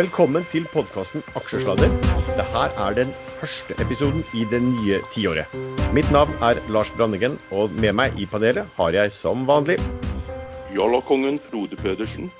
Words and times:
Velkommen 0.00 0.46
til 0.48 0.64
podkasten 0.72 1.20
Aksjesladder. 1.36 1.90
Dette 2.38 2.60
er 2.84 2.94
den 2.96 3.10
første 3.40 3.74
episoden 3.84 4.22
i 4.32 4.46
det 4.48 4.62
nye 4.64 5.00
tiåret. 5.12 5.56
Mitt 5.92 6.08
navn 6.14 6.32
er 6.40 6.56
Lars 6.72 6.88
Brandegen, 6.96 7.34
og 7.52 7.74
med 7.82 7.92
meg 7.98 8.16
i 8.16 8.24
panelet 8.24 8.70
har 8.78 8.96
jeg 8.96 9.12
som 9.12 9.42
vanlig 9.50 9.76
Jollakongen 10.72 11.36
Frode 11.50 11.76
Pedersen. 11.76 12.30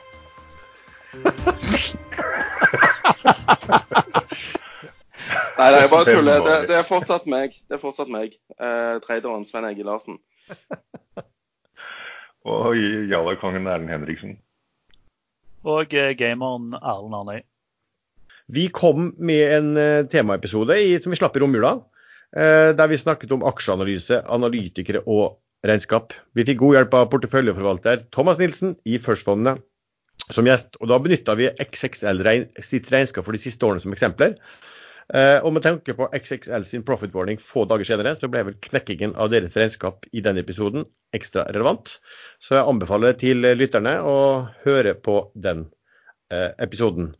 Nei, 5.59 5.69
nei, 5.69 5.83
jeg 5.83 5.93
bare 5.93 6.17
tuller. 6.17 6.41
Det, 6.49 6.57
det 6.73 6.81
er 6.81 6.89
fortsatt 6.95 7.29
meg. 7.29 7.61
Det 7.69 7.77
er 7.77 7.85
fortsatt 7.85 8.09
meg. 8.09 8.41
Eh, 8.57 8.97
Treideren 9.05 9.45
Svein 9.45 9.69
Egil 9.69 9.91
Larsen. 9.91 10.17
Og 12.57 12.73
Jallakongen 13.13 13.69
Erlend 13.69 13.93
Henriksen. 13.93 14.39
Og 15.69 15.93
eh, 15.93 16.17
gameren 16.17 16.73
Erlend 16.81 17.21
Arnøy. 17.21 17.50
Vi 18.53 18.67
kom 18.75 19.13
med 19.19 19.53
en 19.55 19.77
eh, 19.79 20.07
temaepisode 20.11 20.75
som 21.03 21.13
vi 21.13 21.19
slapp 21.19 21.37
i 21.39 21.43
romjula, 21.43 21.77
eh, 22.37 22.71
der 22.75 22.91
vi 22.91 22.99
snakket 22.99 23.31
om 23.37 23.45
aksjeanalyse, 23.47 24.25
analytikere 24.27 25.05
og 25.07 25.39
regnskap. 25.67 26.17
Vi 26.35 26.47
fikk 26.49 26.59
god 26.63 26.79
hjelp 26.79 26.97
av 26.99 27.11
porteføljeforvalter 27.13 28.09
Thomas 28.11 28.41
Nilsen 28.41 28.75
i 28.89 28.99
First-fondene 28.99 29.61
som 30.35 30.49
gjest. 30.49 30.81
og 30.81 30.91
Da 30.91 30.99
benytta 30.99 31.37
vi 31.39 31.51
XXL 31.63 32.25
sitt 32.65 32.91
regnskap 32.91 33.27
for 33.27 33.37
de 33.37 33.43
siste 33.43 33.67
årene 33.67 33.85
som 33.85 33.95
eksempler. 33.95 34.35
Eh, 35.15 35.39
og 35.43 35.55
med 35.55 35.63
tanke 35.67 35.95
på 35.95 36.11
XXL 36.11 36.67
sin 36.67 36.87
profit 36.87 37.15
warning 37.15 37.39
få 37.39 37.69
dager 37.71 37.87
senere, 37.87 38.17
så 38.19 38.31
ble 38.31 38.45
vel 38.49 38.59
knekkingen 38.67 39.15
av 39.15 39.31
deres 39.31 39.55
regnskap 39.59 40.11
i 40.11 40.23
denne 40.27 40.43
episoden 40.43 40.89
ekstra 41.15 41.47
relevant. 41.55 41.99
Så 42.43 42.59
jeg 42.59 42.67
anbefaler 42.67 43.15
til 43.19 43.47
lytterne 43.59 43.99
å 44.03 44.19
høre 44.67 44.99
på 44.99 45.23
den 45.35 45.69
episoden. 46.31 47.11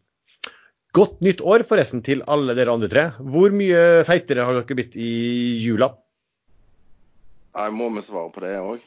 Godt 0.97 1.21
nytt 1.23 1.43
år 1.47 1.63
forresten 1.69 2.03
til 2.03 2.25
alle 2.31 2.57
dere 2.59 2.73
andre 2.75 2.89
tre. 2.91 3.05
Hvor 3.23 3.53
mye 3.55 4.03
feitere 4.09 4.47
har 4.47 4.57
dere 4.57 4.79
blitt 4.79 4.97
i 4.99 5.11
jula? 5.63 5.93
Jeg 7.55 7.75
må 7.75 7.91
vi 7.95 8.03
svare 8.07 8.33
på 8.35 8.43
det 8.43 8.57
òg. 8.59 8.83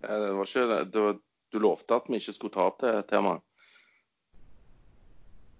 Det 0.00 0.18
var 0.36 0.50
ikke 0.50 0.66
det. 0.70 0.80
Du, 0.92 1.00
du 1.52 1.62
lovte 1.64 1.96
at 1.96 2.08
vi 2.08 2.20
ikke 2.20 2.36
skulle 2.36 2.54
ta 2.56 2.68
opp 2.68 2.80
det 2.84 2.94
temaet. 3.12 3.44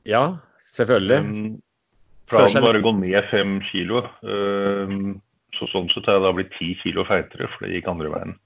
Ja, 0.09 0.41
selvfølgelig. 0.77 1.19
Um, 1.25 1.59
Planen 2.31 2.65
var 2.65 2.77
å 2.79 2.85
gå 2.85 2.93
ned 3.01 3.29
fem 3.33 3.59
kilo. 3.69 4.05
Um, 4.25 5.19
så 5.57 5.69
sånn 5.73 5.91
sett 5.93 6.09
har 6.09 6.21
jeg 6.21 6.25
da 6.25 6.37
blitt 6.37 6.55
ti 6.57 6.73
kilo 6.81 7.05
feitere, 7.09 7.49
for 7.53 7.67
det 7.67 7.79
gikk 7.79 7.91
andre 7.93 8.13
veien. 8.17 8.37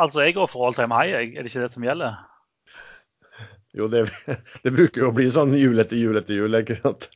Altså, 0.00 0.22
jeg 0.24 0.32
går 0.32 0.46
for 0.48 0.64
all 0.64 0.72
time 0.72 0.96
high, 0.96 1.12
er 1.12 1.44
det 1.44 1.50
ikke 1.50 1.66
det 1.66 1.74
som 1.74 1.84
gjelder? 1.84 2.14
Jo, 3.78 3.88
det, 3.88 4.06
det 4.64 4.72
bruker 4.74 5.04
jo 5.04 5.10
å 5.10 5.16
bli 5.16 5.28
sånn 5.32 5.54
jul 5.56 5.80
etter 5.82 6.00
jul 6.00 6.18
etter 6.20 6.36
jul, 6.36 6.60
ikke 6.60 6.78
sant? 6.80 7.08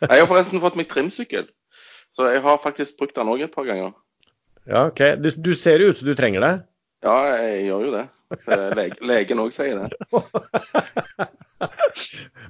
Jeg 0.00 0.22
har 0.22 0.28
forresten 0.30 0.62
fått 0.62 0.78
meg 0.80 0.88
trimsykkel, 0.90 1.50
så 2.16 2.30
jeg 2.32 2.42
har 2.44 2.62
faktisk 2.62 2.98
brukt 3.00 3.18
den 3.18 3.30
òg 3.30 3.44
et 3.44 3.54
par 3.54 3.68
ganger. 3.68 3.92
Ja, 4.68 4.86
OK. 4.88 5.02
Du, 5.20 5.30
du 5.36 5.52
ser 5.58 5.82
ut 5.84 5.98
som 5.98 6.08
du 6.08 6.14
trenger 6.16 6.44
det? 6.44 6.54
Ja, 7.04 7.16
jeg 7.40 7.68
gjør 7.68 7.86
jo 7.86 7.92
det. 7.94 8.06
Lege, 8.78 8.96
legen 9.10 9.42
òg 9.42 9.54
sier 9.54 9.80
det. 9.80 9.88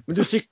Men 0.07 0.17
du, 0.19 0.23
syk, 0.27 0.47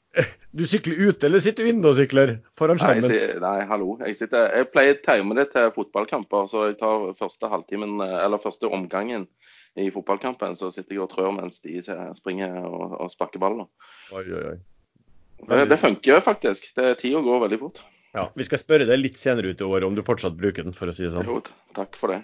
du, 0.51 0.65
sykler 0.67 0.99
ute, 1.09 1.29
eller 1.29 1.43
sitter 1.43 1.67
du 1.67 1.73
inne 1.73 1.91
og 1.91 1.99
sykler 1.99 2.37
foran 2.59 2.81
skjermen? 2.81 3.07
Nei, 3.07 3.19
jeg, 3.19 3.39
nei 3.43 3.59
hallo. 3.71 3.95
Jeg, 4.03 4.17
sitter, 4.19 4.49
jeg 4.55 4.71
pleier 4.73 4.97
å 4.97 5.03
time 5.05 5.39
det 5.39 5.49
til 5.55 5.71
fotballkamper, 5.75 6.49
så 6.51 6.69
jeg 6.71 6.79
tar 6.81 7.11
første 7.19 7.51
halvtimen, 7.53 7.99
eller 8.03 8.43
første 8.43 8.71
omgangen 8.71 9.29
i 9.79 9.91
fotballkampen, 9.95 10.57
så 10.59 10.71
sitter 10.75 10.97
jeg 10.97 11.05
og 11.05 11.13
trør 11.13 11.31
mens 11.37 11.61
de 11.65 11.79
springer 12.17 12.59
og, 12.67 12.97
og 12.99 13.13
sparker 13.13 13.43
ball. 13.43 13.63
Oi, 14.13 14.25
oi, 14.25 14.43
oi. 14.55 14.59
Det, 15.49 15.61
det 15.71 15.79
funker 15.79 16.21
faktisk. 16.25 16.73
Det, 16.75 16.97
Tida 17.03 17.23
går 17.23 17.45
veldig 17.47 17.61
fort. 17.61 17.83
Ja, 18.17 18.27
Vi 18.35 18.47
skal 18.47 18.61
spørre 18.61 18.89
deg 18.89 18.99
litt 19.01 19.19
senere 19.21 19.53
ut 19.53 19.61
i 19.61 19.67
året 19.67 19.87
om 19.87 19.95
du 19.95 20.03
fortsatt 20.07 20.39
bruker 20.39 20.67
den, 20.67 20.75
for 20.77 20.91
å 20.91 20.95
si 20.97 21.05
det 21.05 21.13
sånn. 21.15 21.29
Jo, 21.29 21.43
takk 21.77 21.99
for 21.99 22.15
det. 22.15 22.23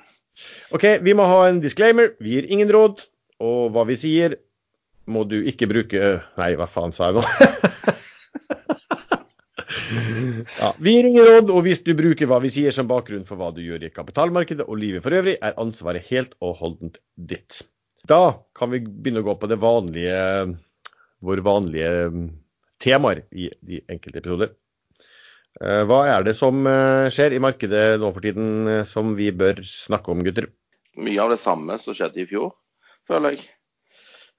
OK, 0.75 0.87
vi 1.05 1.15
må 1.15 1.27
ha 1.31 1.45
en 1.49 1.61
disclaimer. 1.63 2.15
Vi 2.23 2.39
gir 2.39 2.49
ingen 2.51 2.73
råd. 2.75 3.05
Og 3.45 3.75
hva 3.75 3.85
vi 3.87 3.97
sier, 3.99 4.39
må 5.11 5.25
du 5.29 5.37
ikke 5.43 5.69
bruke 5.69 6.15
Nei, 6.39 6.55
hva 6.57 6.69
faen 6.71 6.95
sa 6.95 7.11
jeg 7.11 7.19
nå? 7.19 7.25
ja, 10.61 10.71
vi 10.79 10.97
gir 10.97 11.09
ingen 11.09 11.29
råd, 11.29 11.53
og 11.55 11.65
hvis 11.67 11.83
du 11.87 11.93
bruker 11.99 12.29
hva 12.31 12.41
vi 12.45 12.51
sier 12.53 12.75
som 12.75 12.89
bakgrunn 12.91 13.27
for 13.29 13.41
hva 13.41 13.51
du 13.55 13.63
gjør 13.65 13.87
i 13.87 13.93
kapitalmarkedet 13.95 14.67
og 14.67 14.81
livet 14.81 15.05
for 15.05 15.17
øvrig, 15.17 15.37
er 15.41 15.57
ansvaret 15.61 16.07
helt 16.11 16.37
og 16.41 16.59
holdent 16.61 17.01
ditt. 17.15 17.63
Da 18.09 18.37
kan 18.57 18.73
vi 18.73 18.83
begynne 18.85 19.25
å 19.25 19.29
gå 19.29 19.37
på 19.41 19.49
det 19.51 19.61
vanlige, 19.63 20.19
våre 21.25 21.47
vanlige 21.47 21.95
temaer 22.85 23.25
i 23.33 23.49
de 23.65 23.81
enkelte 23.89 24.21
episoder. 24.21 24.55
Hva 25.55 26.01
er 26.11 26.25
det 26.27 26.35
som 26.35 26.67
skjer 27.15 27.37
i 27.37 27.41
markedet 27.41 27.85
nå 28.03 28.11
for 28.11 28.25
tiden 28.27 28.83
som 28.91 29.15
vi 29.15 29.31
bør 29.31 29.63
snakke 29.65 30.11
om, 30.11 30.25
gutter? 30.27 30.51
Mye 30.99 31.23
av 31.23 31.31
det 31.31 31.41
samme 31.43 31.79
som 31.81 31.95
skjedde 31.95 32.25
i 32.25 32.29
fjor, 32.29 32.53
føler 33.09 33.37
jeg. 33.37 33.47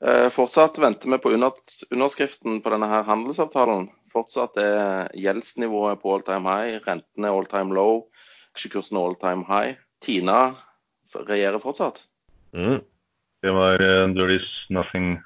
Eh, 0.03 0.29
fortsatt 0.29 0.77
venter 0.79 1.09
vi 1.09 1.17
på 1.17 1.31
underskriften 1.31 2.59
på 2.61 2.71
denne 2.73 2.89
her 2.91 3.05
handelsavtalen. 3.07 3.87
Fortsatt 4.15 4.57
er 4.61 5.09
gjeldsnivået 5.19 5.99
på 6.01 6.15
all 6.15 6.23
time 6.23 6.47
high, 6.47 6.79
rentene 6.85 7.27
er 7.27 7.35
all 7.35 7.47
time 7.51 7.75
low, 7.75 8.05
aksjekursen 8.55 8.99
all 9.01 9.17
time 9.19 9.43
high. 9.49 9.75
Tina 10.03 10.55
regjerer 11.15 11.59
fortsatt. 11.59 12.03
Mm. 12.55 12.79
Det 13.43 13.53
var 13.53 13.81
uh, 13.83 14.05
There 14.15 14.35
is 14.35 14.47
nothing 14.69 15.17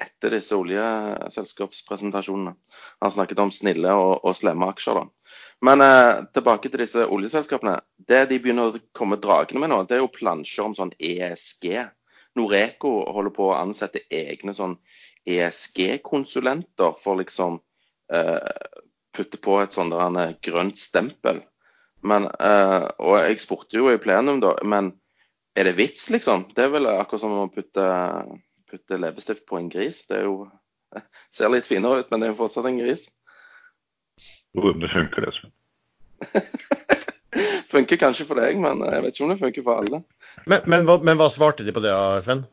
etter 0.00 0.30
disse 0.36 0.56
oljeselskapspresentasjonene. 0.56 2.54
Han 3.02 3.12
snakket 3.12 3.44
om 3.44 3.52
snille 3.52 3.92
og, 3.92 4.24
og 4.24 4.36
slemme 4.36 4.68
aksjer. 4.72 5.02
da. 5.02 5.34
Men 5.60 5.84
eh, 5.84 6.24
tilbake 6.32 6.70
til 6.70 6.84
disse 6.84 7.04
oljeselskapene. 7.04 7.76
Det 7.98 8.24
de 8.30 8.38
begynner 8.40 8.72
å 8.72 8.82
komme 8.96 9.20
dragende 9.20 9.60
med 9.64 9.72
nå, 9.74 9.82
det 9.84 9.98
er 9.98 10.04
jo 10.04 10.16
plansjer 10.16 10.68
om 10.68 10.76
sånn 10.78 10.94
ESG. 10.96 11.74
Noreco 12.38 12.92
holder 13.12 13.34
på 13.34 13.48
å 13.50 13.58
ansette 13.58 14.04
egne 14.14 14.54
sånn 14.54 14.76
ESG-konsulenter 15.28 16.96
for 17.02 17.20
liksom 17.20 17.60
eh, 18.12 18.38
putte 19.16 19.40
på 19.42 19.58
et 19.62 19.76
sånt 19.76 19.94
der 19.94 20.36
grønt 20.44 20.78
stempel. 20.80 21.42
Men, 22.06 22.28
eh, 22.38 22.86
og 23.02 23.18
jeg 23.18 23.42
spurte 23.42 23.80
jo 23.80 23.90
i 23.90 24.00
plenum, 24.00 24.40
da, 24.42 24.54
men 24.62 24.92
er 25.58 25.66
det 25.66 25.78
vits, 25.80 26.06
liksom? 26.14 26.46
Det 26.54 26.68
er 26.68 26.74
vel 26.76 26.86
akkurat 26.90 27.24
som 27.24 27.34
å 27.34 27.48
putte, 27.50 27.84
putte 28.70 29.00
leppestift 29.00 29.46
på 29.48 29.58
en 29.58 29.70
gris. 29.72 30.04
Det 30.06 30.20
er 30.20 30.28
jo, 30.28 30.46
ser 31.34 31.50
litt 31.52 31.66
finere 31.66 32.04
ut, 32.04 32.10
men 32.12 32.22
det 32.22 32.28
er 32.28 32.34
jo 32.34 32.40
fortsatt 32.44 32.68
en 32.70 32.78
gris. 32.78 33.08
Jo, 34.54 34.72
det 34.78 34.92
funker, 34.92 35.26
det. 35.26 35.34
Sven. 35.38 35.54
funker 37.72 38.00
kanskje 38.00 38.26
for 38.28 38.40
deg, 38.40 38.58
men 38.62 38.80
jeg 38.86 39.02
vet 39.04 39.16
ikke 39.16 39.26
om 39.26 39.32
det 39.32 39.40
funker 39.42 39.66
for 39.66 39.82
alle. 39.82 40.00
Men, 40.46 40.62
men, 40.70 40.86
hva, 40.88 40.98
men 41.04 41.18
hva, 41.20 41.28
svarte 41.32 41.66
de 41.66 41.74
på 41.74 41.82
det, 41.84 41.94
Sven? 42.24 42.46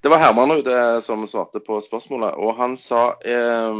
Det 0.00 0.10
var 0.12 0.20
Herman 0.20 0.52
Rude 0.52 1.00
som 1.02 1.24
svarte 1.26 1.60
på 1.64 1.78
spørsmålet. 1.82 2.36
Og 2.36 2.56
han 2.58 2.76
sa 2.80 3.16
eh, 3.24 3.78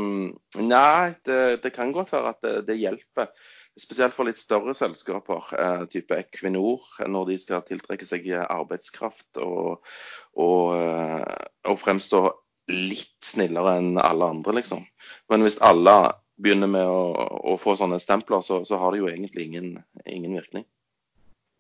nei, 0.62 1.04
det, 1.28 1.40
det, 1.62 1.72
kan 1.76 1.92
godt 1.94 2.14
være 2.14 2.32
at 2.32 2.42
det, 2.46 2.54
det, 2.70 2.80
hjelper. 2.80 3.30
Spesielt 3.76 4.16
for 4.16 4.24
litt 4.24 4.40
større 4.40 4.72
selskaper, 4.74 5.52
eh, 5.60 5.84
type 5.92 6.16
Equinor, 6.16 6.86
når 7.04 7.30
de 7.30 7.38
skal 7.42 7.64
tiltrekke 7.66 8.08
seg 8.08 8.30
arbeidskraft 8.40 9.42
og, 9.44 9.84
og, 10.40 10.76
eh, 10.80 11.46
og 11.68 11.80
fremstå 11.82 12.22
litt 12.72 13.18
snillere 13.22 13.76
enn 13.78 13.98
alle 14.00 14.30
andre, 14.32 14.56
liksom. 14.58 14.86
Men 15.30 15.44
hvis 15.44 15.60
alle 15.62 15.96
begynner 16.40 16.70
med 16.70 16.88
å, 16.88 17.02
å 17.52 17.58
få 17.60 17.76
sånne 17.78 18.00
stempler, 18.02 18.42
så, 18.44 18.62
så, 18.68 18.80
har 18.80 18.92
det 18.92 19.02
jo 19.04 19.10
egentlig 19.10 19.46
ingen, 19.46 19.76
ingen 20.04 20.34
virkning. 20.36 20.66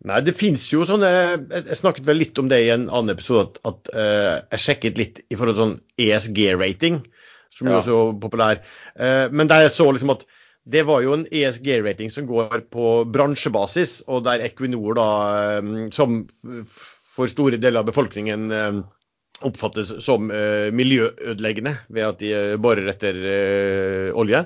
Nei, 0.04 0.20
det 0.26 0.36
finnes 0.36 0.64
jo 0.68 0.84
sånne 0.86 1.08
Jeg 1.08 1.78
snakket 1.80 2.06
vel 2.06 2.20
litt 2.20 2.38
om 2.40 2.50
det 2.50 2.60
i 2.66 2.72
en 2.74 2.88
annen 2.90 3.14
episode, 3.14 3.46
at, 3.48 3.60
at 3.70 3.92
uh, 3.96 4.32
jeg 4.52 4.64
sjekket 4.66 5.00
litt 5.00 5.22
i 5.30 5.38
forhold 5.38 5.56
til 5.56 5.64
sånn 5.64 5.78
ESG-rating, 6.06 6.98
som 7.54 7.70
ja. 7.70 7.78
er 7.78 7.86
så 7.86 8.00
populær. 8.20 8.60
Uh, 8.98 9.26
men 9.32 9.48
der 9.50 9.64
jeg 9.66 9.76
så 9.78 9.88
liksom 9.90 10.12
at 10.18 10.26
det 10.66 10.82
var 10.88 11.04
jo 11.04 11.14
en 11.14 11.24
ESG-rating 11.30 12.10
som 12.10 12.26
går 12.28 12.66
på 12.74 13.06
bransjebasis, 13.14 14.00
og 14.10 14.24
der 14.26 14.42
Equinor, 14.44 14.98
da, 14.98 15.08
um, 15.62 15.86
som 15.94 16.24
for 17.16 17.30
store 17.30 17.56
deler 17.62 17.80
av 17.80 17.88
befolkningen 17.88 18.50
oppfattes 19.46 19.94
som 20.04 20.28
miljøødeleggende 20.28 21.72
ved 21.92 22.04
at 22.04 22.20
de 22.20 22.58
borer 22.60 22.90
etter 22.92 23.16
olje. 24.16 24.42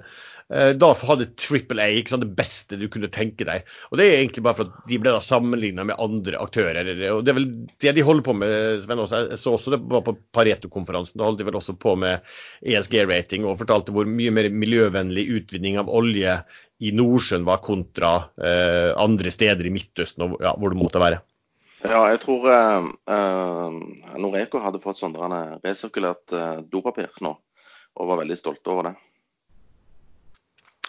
Da 0.51 0.89
hadde 1.07 1.29
Triple 1.39 1.85
A 1.85 1.91
sant, 2.11 2.25
det 2.25 2.35
beste 2.35 2.75
du 2.75 2.89
kunne 2.91 3.07
tenke 3.13 3.47
deg. 3.47 3.69
Og 3.93 4.01
Det 4.01 4.07
er 4.07 4.17
egentlig 4.19 4.43
bare 4.43 4.59
for 4.59 4.67
at 4.67 4.89
de 4.91 4.99
ble 4.99 5.13
da 5.15 5.21
sammenligna 5.23 5.85
med 5.87 6.01
andre 6.03 6.41
aktører. 6.43 6.91
og 7.15 7.23
Det 7.23 7.31
er 7.31 7.39
vel 7.39 7.47
det 7.79 7.95
de 7.95 8.03
holder 8.03 8.27
på 8.27 8.35
med, 8.35 8.83
Sven 8.83 8.99
også. 8.99 9.21
Jeg 9.31 9.39
så 9.39 9.55
også 9.55 9.77
det 9.77 9.81
var 9.93 10.03
på 10.03 10.17
Pareto-konferansen. 10.35 11.21
Da 11.21 11.29
holdt 11.29 11.39
de 11.39 11.47
vel 11.47 11.61
også 11.61 11.77
på 11.79 11.95
med 12.03 12.27
ESG-rating 12.67 13.47
og 13.47 13.61
fortalte 13.63 13.95
hvor 13.95 14.11
mye 14.11 14.35
mer 14.35 14.51
miljøvennlig 14.51 15.29
utvinning 15.39 15.79
av 15.79 15.93
olje 15.93 16.41
i 16.83 16.91
Nordsjøen 16.99 17.47
var 17.47 17.63
kontra 17.63 18.15
andre 18.99 19.31
steder 19.31 19.69
i 19.69 19.75
Midtøsten 19.75 20.27
og 20.27 20.41
ja, 20.43 20.57
hvor 20.59 20.75
det 20.75 20.83
måtte 20.83 21.03
være. 21.03 21.23
Ja, 21.81 22.01
jeg 22.13 22.21
tror 22.21 22.49
eh, 22.53 22.89
eh 23.09 24.17
Noreco 24.21 24.61
hadde 24.61 24.83
fått 24.83 25.01
sånn 25.01 25.17
resirkulert 25.65 26.35
eh, 26.37 26.59
dopapir 26.69 27.09
nå, 27.25 27.33
og 27.97 28.11
var 28.11 28.21
veldig 28.21 28.37
stolte 28.37 28.73
over 28.73 28.91
det. 28.91 28.95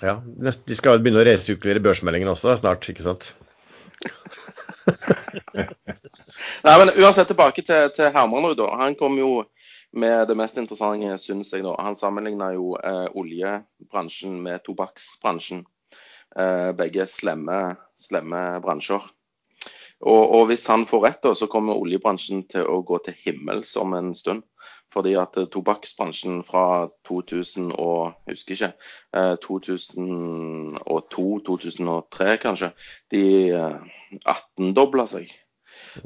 Ja, 0.01 0.17
De 0.25 0.75
skal 0.77 1.01
begynne 1.01 1.21
å 1.21 1.27
resirkulere 1.27 1.83
børsmeldingen 1.83 2.31
også 2.31 2.51
da, 2.51 2.57
snart, 2.59 2.89
ikke 2.89 3.05
sant? 3.05 3.33
Nei, 6.65 6.75
men 6.81 6.93
uansett 6.97 7.29
tilbake 7.29 7.61
til, 7.65 7.91
til 7.95 8.09
Hermanrud. 8.13 8.61
Han 8.81 8.97
kom 8.97 9.17
jo 9.21 9.31
med 9.91 10.27
det 10.27 10.37
mest 10.39 10.57
interessante, 10.57 11.17
syns 11.21 11.53
jeg. 11.53 11.63
da. 11.65 11.75
Han 11.83 11.97
sammenligna 11.99 12.51
jo 12.55 12.75
eh, 12.79 13.07
oljebransjen 13.17 14.39
med 14.43 14.63
tobakksbransjen. 14.65 15.65
Eh, 16.39 16.71
begge 16.77 17.05
slemme, 17.11 17.75
slemme 17.99 18.61
bransjer. 18.63 19.03
Og, 20.01 20.23
og, 20.33 20.47
hvis 20.49 20.65
han 20.71 20.87
får 20.89 21.03
rett, 21.05 21.19
da, 21.21 21.35
så 21.37 21.49
kommer 21.51 21.77
oljebransjen 21.77 22.47
til 22.49 22.65
å 22.65 22.79
gå 22.87 22.97
til 23.05 23.17
himmels 23.21 23.75
om 23.77 23.93
en 23.97 24.15
stund. 24.17 24.41
Fordi 24.91 25.13
at 25.19 25.37
uh, 25.39 25.45
tobakksbransjen 25.51 26.43
fra 26.47 26.65
2000 27.07 27.71
og 27.79 28.13
husker 28.29 28.53
ikke, 28.57 28.71
uh, 29.15 29.35
2002-2003 29.45 32.37
kanskje, 32.43 32.69
de 33.13 33.23
uh, 33.55 33.61
eh, 33.61 33.77
18-dobla 34.21 35.05
seg. 35.07 35.27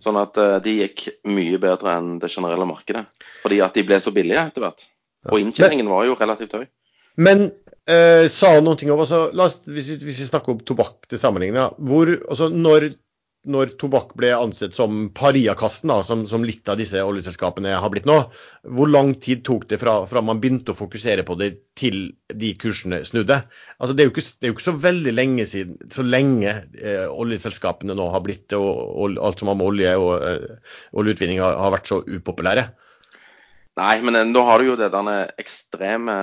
Sånn 0.01 0.17
at 0.17 0.33
de 0.63 0.71
gikk 0.79 1.07
mye 1.27 1.57
bedre 1.61 1.95
enn 1.97 2.19
det 2.21 2.29
generelle 2.31 2.65
markedet. 2.69 3.05
Fordi 3.41 3.61
at 3.65 3.73
de 3.75 3.83
ble 3.85 3.97
så 4.01 4.11
billige 4.13 4.45
etter 4.47 4.61
hvert. 4.63 4.81
Og 5.33 5.39
inntjeningen 5.41 5.89
var 5.89 6.05
jo 6.07 6.17
relativt 6.19 6.53
høy. 6.57 6.65
Men 7.15 7.47
eh, 7.87 8.27
sa 8.31 8.51
noen 8.59 8.79
ting 8.79 8.91
om 8.91 9.01
altså, 9.01 9.25
oss, 9.31 9.59
hvis, 9.69 9.87
vi, 9.93 9.97
hvis, 10.09 10.21
vi 10.23 10.29
snakker 10.29 10.55
om 10.55 10.63
tobakk 10.67 11.07
til 11.09 11.21
sammenligning, 11.21 11.77
hvor, 11.87 12.11
altså, 12.27 12.49
når 12.51 12.91
når 13.49 13.75
tobakk 13.81 14.13
ble 14.17 14.31
ansett 14.35 14.75
som 14.75 15.07
pariakasten, 15.15 15.91
da, 15.91 15.99
som, 16.05 16.23
som, 16.29 16.45
litt 16.47 16.67
av 16.71 16.79
disse 16.79 17.01
oljeselskapene 17.01 17.75
har 17.79 17.91
blitt 17.93 18.07
nå, 18.09 18.17
hvor 18.77 18.89
lang 18.89 19.13
tid 19.21 19.43
tok 19.47 19.67
det 19.71 19.79
fra, 19.81 19.97
fra, 20.09 20.23
man 20.25 20.41
begynte 20.43 20.73
å 20.73 20.79
fokusere 20.79 21.25
på 21.27 21.37
det 21.39 21.51
til 21.79 21.99
de 22.33 22.53
kursene 22.59 23.01
snudde? 23.07 23.41
Altså, 23.77 23.93
det, 23.93 24.05
er 24.05 24.13
ikke, 24.13 24.25
det, 24.25 24.47
er 24.47 24.53
jo 24.53 24.57
ikke, 24.57 24.67
så 24.69 24.77
veldig 24.87 25.15
lenge 25.15 25.49
siden, 25.49 25.77
så 25.93 26.05
lenge 26.05 26.55
eh, 26.79 27.05
oljeselskapene 27.09 27.97
nå 27.97 28.09
har 28.13 28.25
blitt, 28.25 28.47
og, 28.57 28.71
og, 28.71 29.19
alt 29.19 29.43
som 29.43 29.51
har 29.51 29.59
med 29.59 29.69
olje 29.69 29.93
og 30.01 30.15
eh, 30.17 30.81
oljeutvinning 30.97 31.43
har, 31.43 31.59
har, 31.61 31.75
vært 31.77 31.91
så 31.91 32.01
upopulære. 32.05 32.69
Nei, 33.75 33.99
men 34.07 34.15
eh, 34.15 34.27
nå 34.29 34.43
har 34.47 34.61
du 34.61 34.69
jo 34.69 34.77
det 34.79 34.93
denne 34.93 35.17
ekstreme 35.41 36.15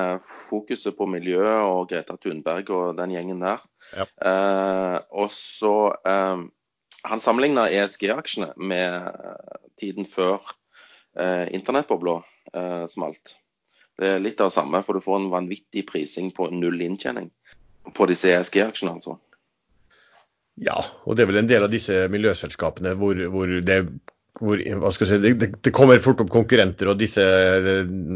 fokuset 0.49 0.97
på 0.97 1.09
miljø 1.11 1.45
og 1.45 1.91
Greta 1.91 2.17
Thunberg 2.17 2.73
og 2.73 2.97
den 3.01 3.13
gjengen 3.13 3.45
der. 3.45 3.61
Ja. 3.93 4.09
Eh, 4.09 4.99
og 5.21 5.33
så 5.37 5.77
eh, 6.09 6.45
han 7.03 7.21
sammenligna 7.21 7.69
ESG-aksjene 7.71 8.53
med 8.57 8.95
eh, 9.09 9.57
tiden 9.81 10.07
før 10.07 10.41
eh, 11.19 11.49
internettbobla 11.55 12.21
eh, 12.55 12.87
smalt. 12.91 13.37
Det 13.99 14.09
er 14.09 14.23
litt 14.23 14.41
av 14.41 14.51
det 14.51 14.57
samme, 14.57 14.81
for 14.87 14.97
du 14.97 15.05
får 15.05 15.19
en 15.19 15.33
vanvittig 15.33 15.85
prising 15.91 16.31
på 16.35 16.49
null 16.55 16.81
inntjening 16.83 17.31
på 17.95 18.07
disse 18.11 18.31
ESG-aksjene. 18.33 18.95
altså. 18.95 19.19
Ja, 20.63 20.79
og 21.05 21.17
det 21.17 21.25
er 21.25 21.33
vel 21.33 21.43
en 21.43 21.51
del 21.51 21.67
av 21.67 21.73
disse 21.73 22.07
miljøselskapene 22.13 22.95
hvor, 23.01 23.19
hvor 23.33 23.53
det 23.65 23.79
hvor, 24.41 24.57
si, 24.57 25.19
det, 25.21 25.33
det, 25.61 25.73
kommer 25.77 26.01
fort 26.01 26.23
opp 26.25 26.31
konkurrenter, 26.33 26.89
og 26.89 27.01
disse, 27.01 27.23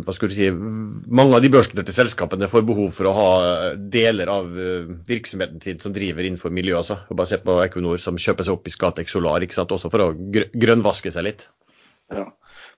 hva 0.06 0.14
skal 0.16 0.30
du 0.30 0.34
si, 0.34 0.48
mange 0.50 1.36
av 1.36 1.44
de 1.44 1.50
børsnoterte 1.52 1.92
selskapene 1.92 2.48
får 2.50 2.64
behov 2.68 2.94
for 2.96 3.10
å 3.10 3.14
ha 3.16 3.28
deler 3.76 4.32
av 4.32 4.48
eh, 4.56 4.88
virksomheten 5.08 5.60
sin 5.62 5.82
som 5.82 5.92
driver 5.94 6.24
innenfor 6.24 6.54
miljøet. 6.54 6.80
Altså. 6.80 6.98
Bare 7.12 7.30
se 7.30 7.40
på 7.42 7.58
Equinor 7.66 8.00
som 8.02 8.20
kjøper 8.20 8.48
seg 8.48 8.56
opp 8.56 8.70
i 8.70 8.72
Scatec 8.72 9.12
Solar, 9.12 9.44
ikke 9.44 9.58
sant? 9.58 9.74
også 9.76 9.92
for 9.92 10.06
å 10.06 10.10
grønnvaske 10.16 11.12
seg 11.12 11.28
litt. 11.28 11.46
Ja. 12.12 12.30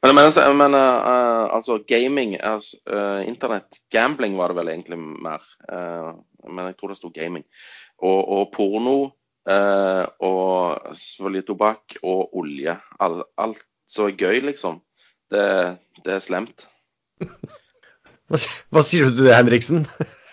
Men, 0.03 0.15
men, 0.15 0.31
men 0.59 0.75
uh, 0.79 1.51
altså 1.55 1.81
gaming, 1.87 2.37
altså, 2.39 2.79
uh, 2.87 3.23
internett, 3.27 3.81
gambling 3.95 4.37
var 4.39 4.53
det 4.53 4.61
vel 4.61 4.73
egentlig 4.75 4.99
mer. 4.99 5.47
Uh, 5.67 6.19
men 6.47 6.69
jeg 6.71 6.79
tror 6.79 6.93
det 6.93 6.99
sto 7.01 7.11
gaming. 7.15 7.47
Og, 7.99 8.19
og 8.23 8.51
porno 8.55 8.99
og 9.49 10.95
selvfølgelig 10.99 11.47
tobakk 11.49 11.97
og 12.03 12.37
olje. 12.37 12.75
Alt, 13.01 13.25
alt 13.41 13.63
som 13.89 14.11
er 14.11 14.17
gøy, 14.19 14.43
liksom. 14.45 14.83
Det, 15.33 15.45
det 16.05 16.17
er 16.17 16.25
slemt. 16.25 16.67
Hva, 18.29 18.41
hva, 18.73 18.83
sier 18.85 19.09
du 19.09 19.17
til 19.17 19.29
det, 19.29 19.37
Henriksen? 19.37 19.87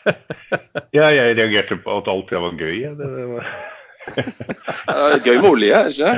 ja, 0.98 1.08
jeg 1.16 1.38
reagerte 1.38 1.78
på 1.82 2.00
at 2.00 2.10
alt 2.12 2.32
det 2.32 2.42
var 2.44 2.60
gøy. 2.60 2.82
Det, 3.00 3.08
det 3.16 3.30
var... 3.32 3.48
gøy 5.26 5.40
med 5.40 5.50
olje, 5.50 5.80
ikke 5.90 6.12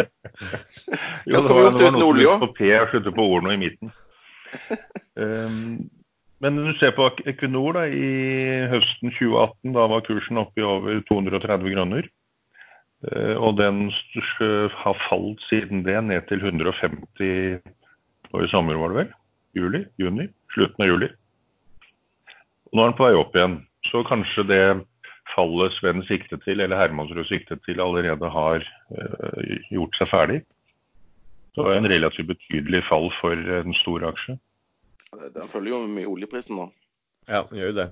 Hva 1.28 1.44
Var, 1.46 1.54
vi 1.54 1.62
gjort 1.62 1.78
uten 1.86 2.04
olje 2.04 2.34
på 2.42 2.50
P 2.58 2.72
og 2.76 2.90
slutter 2.92 3.16
på 3.16 3.28
ordene 3.38 3.56
i 3.56 3.62
midten. 3.62 3.94
Um, 5.16 5.86
men 6.42 6.58
når 6.58 6.72
du 6.74 6.82
ser 6.82 6.94
på 6.98 7.08
Equinor 7.30 7.78
da, 7.78 7.86
i 7.88 8.10
høsten 8.74 9.14
2018, 9.14 9.74
da 9.78 9.88
var 9.94 10.06
kursen 10.10 10.42
oppe 10.42 10.62
i 10.62 10.68
over 10.68 11.02
230 11.10 11.74
kroner. 11.78 12.10
Eh, 13.06 13.36
og 13.38 13.58
den 13.60 13.88
har 14.82 14.98
falt 15.06 15.44
siden 15.52 15.86
det 15.86 15.98
ned 16.08 16.26
til 16.32 16.42
150 16.42 17.62
nå 18.28 18.44
i 18.44 18.52
sommer, 18.52 18.80
var 18.80 18.92
det 18.92 19.00
vel? 19.02 19.16
Juli? 19.58 19.86
Juni? 20.02 20.28
Slutten 20.54 20.84
av 20.84 20.90
juli. 20.92 21.10
Og 22.68 22.78
nå 22.78 22.84
er 22.84 22.92
den 22.92 22.98
på 22.98 23.08
vei 23.08 23.18
opp 23.18 23.36
igjen. 23.38 23.60
Så 23.88 24.04
kanskje 24.08 24.44
det 24.50 24.64
fallet 25.32 25.76
Sven 25.78 26.04
siktet 26.08 26.44
til, 26.44 26.60
eller 26.60 26.80
Hermansrud 26.80 27.28
siktet 27.30 27.62
til, 27.68 27.80
allerede 27.84 28.30
har 28.32 28.66
uh, 28.92 29.54
gjort 29.72 29.96
seg 30.00 30.12
ferdig. 30.12 30.42
Så 31.54 31.62
Det 31.62 31.68
var 31.70 31.80
en 31.80 31.90
relativt 31.90 32.32
betydelig 32.34 32.84
fall 32.90 33.08
for 33.22 33.34
en 33.62 33.78
stor 33.80 34.10
aksje. 34.12 34.38
Den 35.36 35.48
følger 35.50 35.74
jo 35.74 35.80
med 35.88 36.10
oljeprisen 36.10 36.60
nå. 36.60 36.68
Ja, 37.30 37.46
den 37.50 37.62
gjør 37.62 37.72
jo 37.72 37.78
det. 37.80 37.88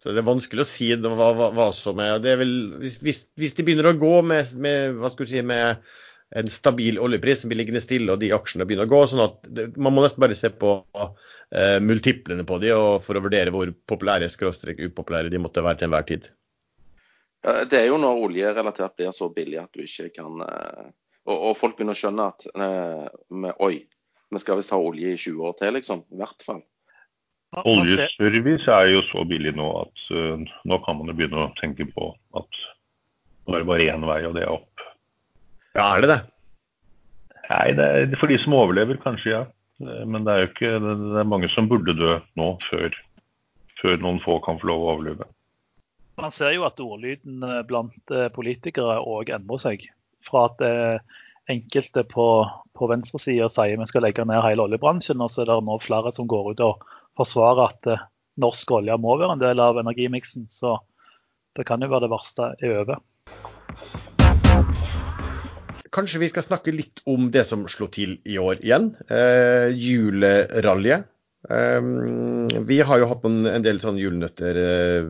Så 0.00 0.14
Det 0.14 0.22
er 0.22 0.28
vanskelig 0.28 0.64
å 0.64 0.68
si 0.68 0.88
hva, 0.96 1.30
hva, 1.36 1.50
hva 1.52 1.66
som 1.76 1.98
er, 2.00 2.16
er 2.24 2.38
vel, 2.40 2.54
hvis, 2.80 3.00
hvis, 3.36 3.56
de 3.56 3.66
begynner 3.66 3.90
å 3.90 3.98
gå 4.00 4.14
med, 4.24 4.54
med, 4.56 5.02
si, 5.28 5.42
med 5.44 5.82
en 6.40 6.48
stabil 6.52 6.96
oljepris 7.02 7.42
som 7.42 7.52
blir 7.52 7.60
liggende 7.60 7.82
stille, 7.84 8.08
og 8.14 8.22
de 8.22 8.30
aksjene 8.32 8.64
begynner 8.68 8.88
å 8.88 8.92
gå, 8.94 9.00
sånn 9.10 9.24
at 9.26 9.42
det, 9.44 9.66
Man 9.76 9.92
må 9.92 10.04
nesten 10.04 10.24
bare 10.24 10.38
se 10.38 10.48
på 10.56 10.72
uh, 10.80 11.10
multiplene 11.84 12.46
på 12.48 12.60
de, 12.62 12.72
for 13.04 13.18
å 13.18 13.24
vurdere 13.26 13.52
hvor 13.52 13.74
populære 13.92 14.30
skråstrek 14.32 14.80
upopulære 14.86 15.32
de 15.32 15.42
måtte 15.42 15.64
være 15.66 15.82
til 15.82 15.90
enhver 15.90 16.08
tid. 16.08 16.30
Det 17.40 17.76
er 17.76 17.86
jo 17.88 18.00
når 18.00 18.24
oljerelatert 18.24 18.98
blir 18.98 19.12
så 19.16 19.30
billig 19.32 19.62
at 19.62 19.72
du 19.72 19.84
ikke 19.84 20.10
kan 20.16 20.42
uh, 20.44 20.88
og, 21.28 21.36
og, 21.36 21.54
folk 21.58 21.76
begynner 21.76 21.96
å 21.96 22.00
skjønne 22.00 22.28
at 22.32 22.46
uh, 22.56 23.06
med, 23.36 23.54
Oi, 23.64 23.82
vi 24.30 24.42
skal 24.42 24.60
visst 24.60 24.72
ha 24.74 24.80
olje 24.80 25.12
i 25.12 25.18
20 25.18 25.48
år 25.48 25.56
til, 25.58 25.74
liksom. 25.76 26.04
I 26.14 26.20
hvert 26.20 26.44
fall. 26.46 26.62
Oljeservice 27.50 28.70
er 28.70 28.92
jo 28.92 29.00
så 29.08 29.24
billig 29.26 29.52
nå 29.58 29.68
at 29.80 30.02
uh, 30.14 30.38
nå 30.38 30.76
kan 30.84 30.98
man 31.00 31.10
jo 31.10 31.16
begynne 31.18 31.48
å 31.48 31.54
tenke 31.58 31.88
på 31.90 32.12
at 32.38 32.60
nå 33.46 33.56
er 33.56 33.64
det 33.64 33.70
bare 33.70 33.88
én 33.90 34.06
vei, 34.06 34.20
og 34.28 34.36
det 34.36 34.44
er 34.44 34.52
opp. 34.52 34.84
Ja, 35.74 35.88
er 35.88 36.04
det 36.04 36.10
det? 36.12 36.20
Nei, 37.50 37.64
det 37.74 37.86
er 37.88 38.12
for 38.20 38.30
de 38.30 38.38
som 38.38 38.54
overlever, 38.54 39.00
kanskje, 39.02 39.32
ja. 39.32 39.42
Men 39.80 40.26
det 40.26 40.32
er 40.32 40.42
jo 40.42 40.48
ikke 40.50 40.70
Det 40.84 41.22
er 41.22 41.24
mange 41.26 41.48
som 41.48 41.66
burde 41.70 41.94
dø 41.96 42.18
nå, 42.38 42.50
før, 42.68 42.94
før 43.80 44.02
noen 44.04 44.20
få 44.22 44.36
kan 44.44 44.60
få 44.60 44.68
lov 44.70 44.84
å 44.84 44.92
overleve. 44.94 45.26
Man 46.20 46.34
ser 46.36 46.52
jo 46.52 46.66
at 46.68 46.82
ordlyden 46.84 47.40
eh, 47.46 47.62
blant 47.66 48.12
eh, 48.12 48.28
politikere 48.34 48.98
òg 49.00 49.32
endrer 49.32 49.62
seg. 49.62 49.86
Fra 50.28 50.50
at 50.50 50.60
enkelte 51.50 52.04
på, 52.06 52.26
på 52.76 52.88
venstresida 52.90 53.48
sier 53.50 53.80
vi 53.80 53.88
skal 53.88 54.04
legge 54.04 54.26
ned 54.28 54.44
hele 54.44 54.66
oljebransjen, 54.68 55.22
og 55.24 55.32
så 55.32 55.42
er 55.42 55.50
det 55.50 55.56
nå 55.66 55.78
flere 55.82 56.12
som 56.14 56.28
går 56.30 56.52
ut 56.52 56.64
og 56.66 56.84
forsvare 57.20 57.68
at 57.70 57.90
eh, 57.90 58.06
norsk 58.40 58.76
olje 58.78 58.96
må 59.00 59.16
være 59.20 59.36
en 59.36 59.42
del 59.42 59.62
av 59.62 59.80
energimiksen. 59.82 60.48
Så 60.52 60.78
det 61.58 61.66
kan 61.68 61.82
jo 61.82 61.90
være 61.90 62.06
det 62.06 62.14
verste 62.14 62.52
er 62.58 62.80
over. 62.82 63.02
Kanskje 65.90 66.20
vi 66.22 66.28
skal 66.30 66.46
snakke 66.46 66.74
litt 66.74 67.02
om 67.10 67.30
det 67.34 67.42
som 67.48 67.64
slo 67.70 67.88
til 67.90 68.18
i 68.22 68.38
år 68.38 68.62
igjen. 68.62 68.92
Eh, 69.10 69.70
julerallyet. 69.74 71.08
Eh, 71.50 71.80
vi 72.68 72.82
har 72.86 73.00
jo 73.00 73.08
hatt 73.10 73.24
en, 73.26 73.40
en 73.50 73.64
del 73.64 73.80
sånne 73.82 74.02
julenøtter 74.02 74.60
eh, 74.60 75.08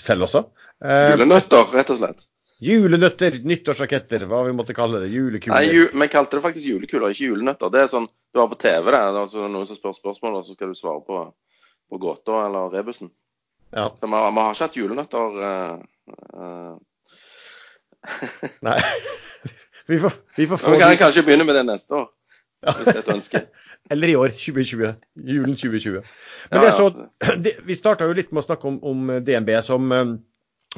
selv 0.00 0.28
også. 0.28 0.46
Uh, 0.84 1.14
julenøtter, 1.14 1.68
rett 1.76 1.92
og 1.92 2.00
slett? 2.00 2.24
Julenøtter, 2.64 3.36
nyttårsraketter, 3.44 4.24
hva 4.30 4.42
vi 4.46 4.54
måtte 4.56 4.76
kalle 4.76 5.02
det. 5.02 5.10
Julekuler. 5.12 5.56
Nei, 5.56 5.74
ju, 5.74 5.86
Vi 5.92 6.08
kalte 6.12 6.38
det 6.38 6.44
faktisk 6.44 6.68
julekuler, 6.70 7.12
ikke 7.12 7.32
julenøtter. 7.32 7.72
Det 7.72 7.82
er 7.82 7.90
sånn 7.92 8.08
du 8.08 8.40
har 8.40 8.48
på 8.50 8.58
TV, 8.60 8.90
det. 8.90 9.00
Altså, 9.00 9.44
noen 9.50 9.68
som 9.68 9.78
spør 9.78 9.96
spørsmål, 9.96 10.40
og 10.40 10.46
så 10.46 10.56
skal 10.56 10.72
du 10.72 10.78
svare 10.78 11.02
på, 11.06 11.24
på 11.94 12.00
gåta 12.02 12.40
eller 12.46 12.72
rebusen. 12.74 13.10
Ja. 13.70 13.88
Så 14.00 14.06
vi, 14.06 14.10
vi 14.10 14.16
har 14.16 14.54
ikke 14.54 14.66
hatt 14.66 14.78
julenøtter. 14.78 15.38
Uh, 15.40 15.76
uh. 16.34 16.74
Nei. 18.66 18.78
vi 19.90 19.98
får, 20.02 20.18
vi 20.36 20.46
får 20.50 20.62
få 20.62 20.74
Vi 20.74 20.82
kan 20.82 20.96
kanskje 21.00 21.24
begynne 21.26 21.46
med 21.46 21.58
det 21.58 21.64
neste 21.70 22.02
år, 22.02 22.10
hvis 22.66 22.84
det 22.88 22.96
er 22.96 23.02
et 23.04 23.14
ønske. 23.16 23.44
Eller 23.92 24.08
i 24.08 24.16
år, 24.16 24.32
2020. 24.32 24.94
Julen 25.28 25.56
2020. 25.60 25.98
Men 26.50 26.62
det 26.62 26.68
er 26.70 26.78
så, 26.78 26.86
det, 27.44 27.58
Vi 27.68 27.76
starta 27.76 28.06
jo 28.08 28.16
litt 28.16 28.30
med 28.32 28.40
å 28.40 28.46
snakke 28.46 28.70
om, 28.70 28.78
om 28.86 29.10
DNB, 29.26 29.50
som 29.66 29.92
um, 29.92 30.14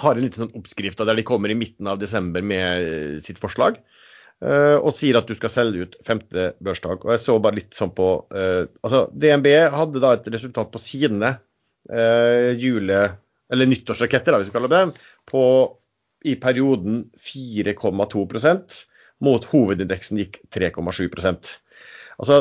har 0.02 0.16
en 0.16 0.24
liten 0.24 0.42
sånn 0.44 0.56
oppskrift 0.58 0.98
der 1.00 1.16
de 1.16 1.26
kommer 1.26 1.52
i 1.52 1.58
midten 1.58 1.86
av 1.90 2.00
desember 2.02 2.42
med 2.42 3.22
sitt 3.24 3.38
forslag. 3.42 3.78
Uh, 4.44 4.76
og 4.84 4.92
sier 4.92 5.16
at 5.16 5.28
du 5.30 5.32
skal 5.32 5.48
selge 5.48 5.86
ut 5.86 5.94
femte 6.04 6.50
børsdag. 6.60 7.06
Og 7.06 7.14
jeg 7.14 7.22
så 7.22 7.38
bare 7.40 7.56
litt 7.56 7.76
sånn 7.76 7.94
på 7.96 8.08
uh, 8.28 8.66
altså 8.84 9.06
DNB 9.16 9.48
hadde 9.72 10.02
da 10.02 10.10
et 10.12 10.28
resultat 10.34 10.68
på 10.74 10.82
sine 10.84 11.30
uh, 11.38 12.50
jule- 12.60 13.14
eller 13.46 13.70
nyttårsraketter, 13.70 14.34
da, 14.34 14.42
hvis 14.42 14.50
vi 14.50 14.56
kaller 14.56 14.72
det 14.72 14.82
på 15.30 15.40
i 16.26 16.34
perioden 16.42 17.04
4,2% 17.22 18.78
mot 19.24 19.44
hovedindeksen 19.52 20.18
gikk 20.20 20.40
3,7% 20.52 21.52
Altså 22.18 22.40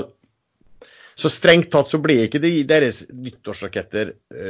så 1.16 1.30
strengt 1.32 1.70
tatt 1.72 1.88
så 1.94 2.02
ble 2.04 2.18
ikke 2.26 2.42
de, 2.44 2.50
deres 2.68 3.06
nyttårsraketter 3.14 4.10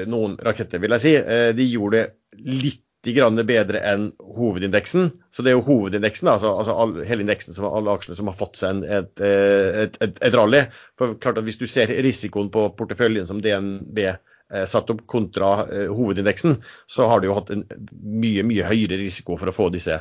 noen 0.10 0.34
raketter, 0.42 0.82
vil 0.82 0.96
jeg 0.96 1.04
si. 1.04 1.12
De 1.60 1.68
gjorde 1.70 2.00
det 2.00 2.48
litt 2.64 2.85
grann 3.14 3.38
bedre 3.46 3.82
enn 3.86 4.08
hovedindeksen. 4.36 5.12
Så 5.30 5.44
det 5.46 5.52
er 5.52 5.58
jo 5.60 5.66
hovedindeksen, 5.68 6.30
altså, 6.32 6.54
altså 6.62 6.76
all, 6.82 6.96
hele 7.06 7.26
indeksen 7.26 7.54
som 7.54 7.68
alle 7.70 7.94
aksjene 7.94 8.18
som 8.18 8.32
har 8.32 8.38
fått 8.40 8.62
seg 8.62 8.78
en, 8.78 8.84
et, 8.84 9.12
et, 9.22 10.00
et, 10.02 10.18
et, 10.18 10.38
rally. 10.38 10.64
For 10.98 11.18
klart 11.22 11.42
at 11.42 11.46
Hvis 11.46 11.62
du 11.62 11.68
ser 11.70 11.94
risikoen 12.06 12.50
på 12.54 12.68
porteføljen 12.80 13.28
som 13.30 13.42
DNB 13.44 14.00
eh, 14.08 14.66
satt 14.70 14.90
opp 14.94 15.04
kontra 15.12 15.52
eh, 15.68 15.92
hovedindeksen, 15.92 16.58
så 16.90 17.10
har 17.12 17.22
du 17.22 17.30
jo 17.30 17.38
hatt 17.38 17.54
en 17.54 17.66
mye 18.02 18.46
mye 18.48 18.66
høyere 18.66 18.98
risiko 19.02 19.38
for 19.38 19.52
å 19.52 19.56
få 19.56 19.70
disse 19.76 20.00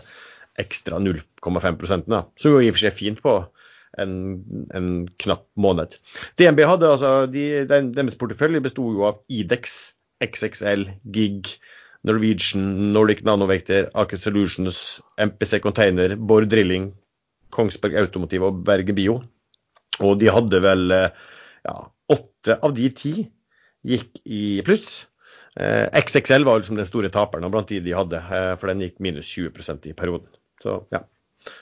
ekstra 0.60 1.00
0,5 1.02 1.80
prosentene. 1.80 2.24
Som 2.40 2.56
jo 2.56 2.62
i 2.62 2.70
og 2.70 2.78
for 2.78 2.84
seg 2.84 2.92
er 2.94 2.98
fint 2.98 3.22
på 3.24 3.36
en, 3.98 4.14
en 4.74 4.90
knapp 5.22 5.46
måned. 5.60 5.98
DNB 6.38 6.64
hadde 6.66 6.90
altså, 6.96 7.14
de, 7.30 7.64
den, 7.70 7.92
Deres 7.96 8.18
portefølje 8.18 8.62
besto 8.64 8.86
jo 8.94 9.06
av 9.10 9.22
Idex, 9.32 9.94
XXL, 10.24 10.88
GIG, 11.14 11.56
Norwegian, 12.04 12.92
Nordic 12.92 13.24
Nanovekter, 13.24 13.88
Aker 13.94 14.20
Solutions, 14.20 15.00
MPC 15.20 15.60
Container, 15.64 16.16
Bård 16.16 16.50
Drilling, 16.52 16.90
Kongsberg 17.54 17.96
Automotiv 18.02 18.44
og 18.48 18.60
Bergen 18.66 18.98
Bio. 18.98 19.22
Og 20.02 20.18
de 20.20 20.28
hadde 20.32 20.60
vel 20.64 20.90
ja, 20.92 21.74
åtte 22.12 22.58
av 22.60 22.74
de 22.76 22.90
ti 22.92 23.14
gikk 23.84 24.20
i 24.24 24.44
pluss. 24.66 25.04
Eh, 25.56 25.86
XXL 25.94 26.44
var 26.44 26.58
liksom 26.58 26.78
den 26.78 26.88
store 26.88 27.10
taperen 27.14 27.50
blant 27.52 27.70
de 27.70 27.80
de 27.84 27.94
hadde, 27.94 28.18
eh, 28.18 28.54
for 28.58 28.70
den 28.70 28.82
gikk 28.82 28.98
minus 29.04 29.28
20% 29.30 29.86
i 29.86 29.94
perioden. 29.94 30.30
Så 30.62 30.80
ja, 30.94 31.04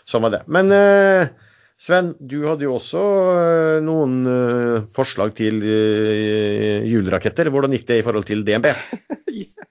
sånn 0.09 0.25
var 0.25 0.33
det. 0.37 0.43
Men 0.49 0.73
eh, 0.73 1.29
Sven, 1.83 2.13
du 2.21 2.45
hadde 2.47 2.63
jo 2.69 2.77
også 2.77 3.01
eh, 3.33 3.77
noen 3.83 4.21
eh, 4.31 4.85
forslag 4.95 5.33
til 5.35 5.59
eh, 5.67 6.85
juleraketter. 6.87 7.51
Hvordan 7.51 7.75
gikk 7.75 7.89
det 7.89 7.97
i 7.99 8.05
forhold 8.07 8.29
til 8.29 8.45
DNB? 8.47 8.69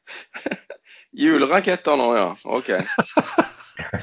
Juleraketter 1.23 1.95
nå, 1.99 2.09
ja. 2.17 2.27
OK. 2.51 2.73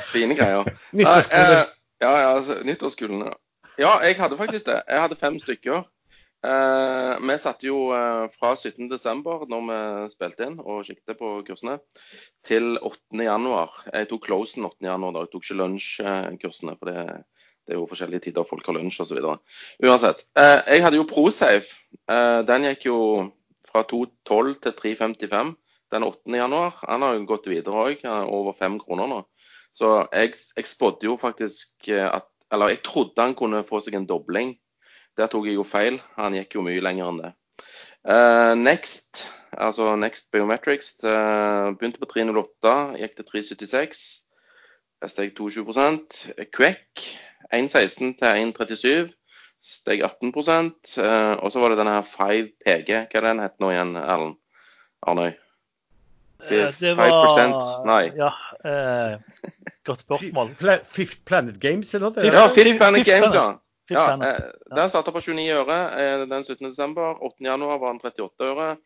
Fine 0.09 0.39
greier. 0.39 0.73
Nyttårskuler. 0.97 1.69
Ja, 1.99 2.11
ja, 2.23 2.33
altså, 2.33 2.59
nyttårskulene. 2.65 3.31
Ja, 3.79 3.99
jeg 4.07 4.17
hadde 4.17 4.41
faktisk 4.41 4.67
det. 4.71 4.81
Jeg 4.89 5.05
hadde 5.05 5.21
fem 5.21 5.39
stykker. 5.43 5.85
Eh, 6.47 7.15
vi 7.29 7.37
satte 7.43 7.67
jo 7.67 7.89
eh, 7.93 8.29
fra 8.39 8.55
17.12., 8.55 9.49
når 9.51 9.65
vi 9.69 9.79
spilte 10.15 10.47
inn 10.49 10.61
og 10.63 10.87
kikket 10.87 11.19
på 11.19 11.33
kursene, 11.49 11.81
til 12.47 12.79
8.1. 12.79 13.49
Jeg 13.93 14.09
tok 14.13 14.29
closen 14.29 14.69
8.1. 14.69 15.09
da. 15.13 15.25
Jeg 15.27 15.33
tok 15.35 15.45
ikke 15.45 15.59
lunsjkursene, 15.61 16.79
for 16.79 16.93
det, 16.93 17.19
det, 17.69 17.77
er 17.77 17.81
jo 17.83 17.89
forskjellige 17.89 18.25
tider 18.27 18.47
folk 18.49 18.67
har 18.67 18.79
lunsj 18.79 19.03
osv. 19.05 19.21
Uansett. 19.85 20.25
Eh, 20.41 20.61
jeg 20.73 20.85
hadde 20.85 20.97
jo 20.97 21.09
Prosafe. 21.09 21.83
Eh, 22.09 22.41
den 22.49 22.65
gikk 22.71 22.89
jo 22.89 23.01
fra 23.69 23.85
2.12 23.85 24.55
til 24.65 24.77
3.55 24.81 25.53
den 25.93 26.07
8. 26.07 26.37
januar. 26.37 26.81
Han 26.89 27.05
har 27.05 27.17
jo 27.17 27.27
gått 27.29 27.51
videre 27.53 27.85
òg, 27.85 28.07
over 28.33 28.57
fem 28.57 28.79
kroner 28.81 29.11
nå. 29.11 29.21
Så 29.77 29.93
jeg, 30.13 30.33
jeg 30.57 30.67
spådde 30.67 31.07
jo 31.07 31.19
faktisk 31.21 31.93
eh, 31.93 32.09
at 32.09 32.27
Eller 32.49 32.71
jeg 32.73 32.81
trodde 32.81 33.21
han 33.21 33.35
kunne 33.37 33.59
få 33.69 33.83
seg 33.85 33.99
en 33.99 34.07
dobling. 34.09 34.55
Der 35.21 35.29
tok 35.29 35.45
jeg 35.51 35.59
jo 35.59 35.67
feil. 35.69 35.99
Han 36.17 36.33
gikk 36.33 36.55
jo 36.57 36.63
mye 36.65 36.81
lenger 36.81 37.11
enn 37.11 37.19
det. 37.21 37.33
Eh, 38.09 38.55
Next, 38.57 39.27
altså 39.53 39.91
Next 40.01 40.31
Biometrics, 40.33 40.95
uh, 41.05 41.75
begynte 41.77 42.01
på 42.01 42.09
308, 42.09 42.73
gikk 43.03 43.19
til 43.19 43.29
376. 43.29 44.07
Steg 45.13 45.37
22% 45.37 46.49
Queck 46.57 47.05
1,16 47.55 48.17
til 48.19 48.29
1,37. 48.29 49.15
Steg 49.65 50.05
18 50.07 50.31
uh, 50.31 51.35
Og 51.43 51.53
så 51.53 51.61
var 51.61 51.73
det 51.73 51.79
denne 51.81 51.99
her 51.99 52.07
5PG. 52.07 53.05
Hva 53.11 53.21
er 53.21 53.27
den 53.27 53.43
het 53.43 53.59
nå 53.59 53.73
igjen, 53.75 53.97
Erlend 53.99 54.39
Arnøy? 55.03 55.33
Eh, 56.39 56.75
det 56.81 56.97
var 56.97 57.87
Nei. 57.87 58.13
Ja, 58.17 58.31
eh, 58.65 59.19
godt 59.85 60.01
spørsmål. 60.01 60.55
Fifth 60.85 61.19
Planet 61.27 61.61
Games, 61.61 61.95
eller 61.95 62.11
noe? 62.11 62.27
Ja, 62.27 62.47
Fifth 62.55 62.77
Planet 62.79 63.07
Games, 63.07 63.35
ja. 63.35 63.59
ja 63.91 64.05
eh, 64.15 64.45
den 64.77 64.89
starta 64.89 65.11
på 65.11 65.21
29 65.21 65.49
øre 65.59 65.79
eh, 65.99 66.27
den 66.31 66.45
17. 66.45 66.69
desember. 66.69 67.19
8. 67.23 67.35
januar 67.41 67.79
var 67.83 67.93
den 67.93 68.01
38 68.05 68.53
øre. 68.53 68.77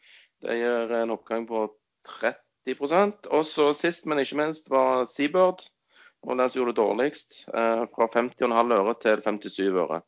Det 0.43 0.59
gjør 0.59 0.97
en 1.03 1.15
oppgang 1.15 1.47
på 1.49 1.69
30% 2.09 3.29
Og 3.31 3.47
så 3.47 3.73
sist, 3.77 4.07
men 4.07 4.19
ikke 4.19 4.41
minst, 4.41 4.71
var 4.71 5.05
Seabird. 5.05 5.67
Og 6.23 6.39
den 6.39 6.49
som 6.49 6.61
gjorde 6.61 6.75
det 6.75 6.81
dårligst. 6.83 7.39
Eh, 7.51 7.85
fra 7.95 8.09
50,5 8.15 8.75
øre 8.79 8.95
til 9.03 9.23
57 9.25 9.79
øre. 9.85 10.03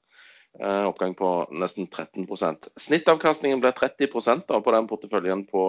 Eh, 0.60 0.84
oppgang 0.86 1.16
på 1.18 1.30
nesten 1.50 1.88
13% 1.90 2.68
Snittavkastningen 2.78 3.58
ble 3.62 3.72
30 3.74 4.44
da, 4.46 4.60
på 4.62 4.74
den 4.76 4.86
porteføljen 4.86 5.42
på 5.50 5.64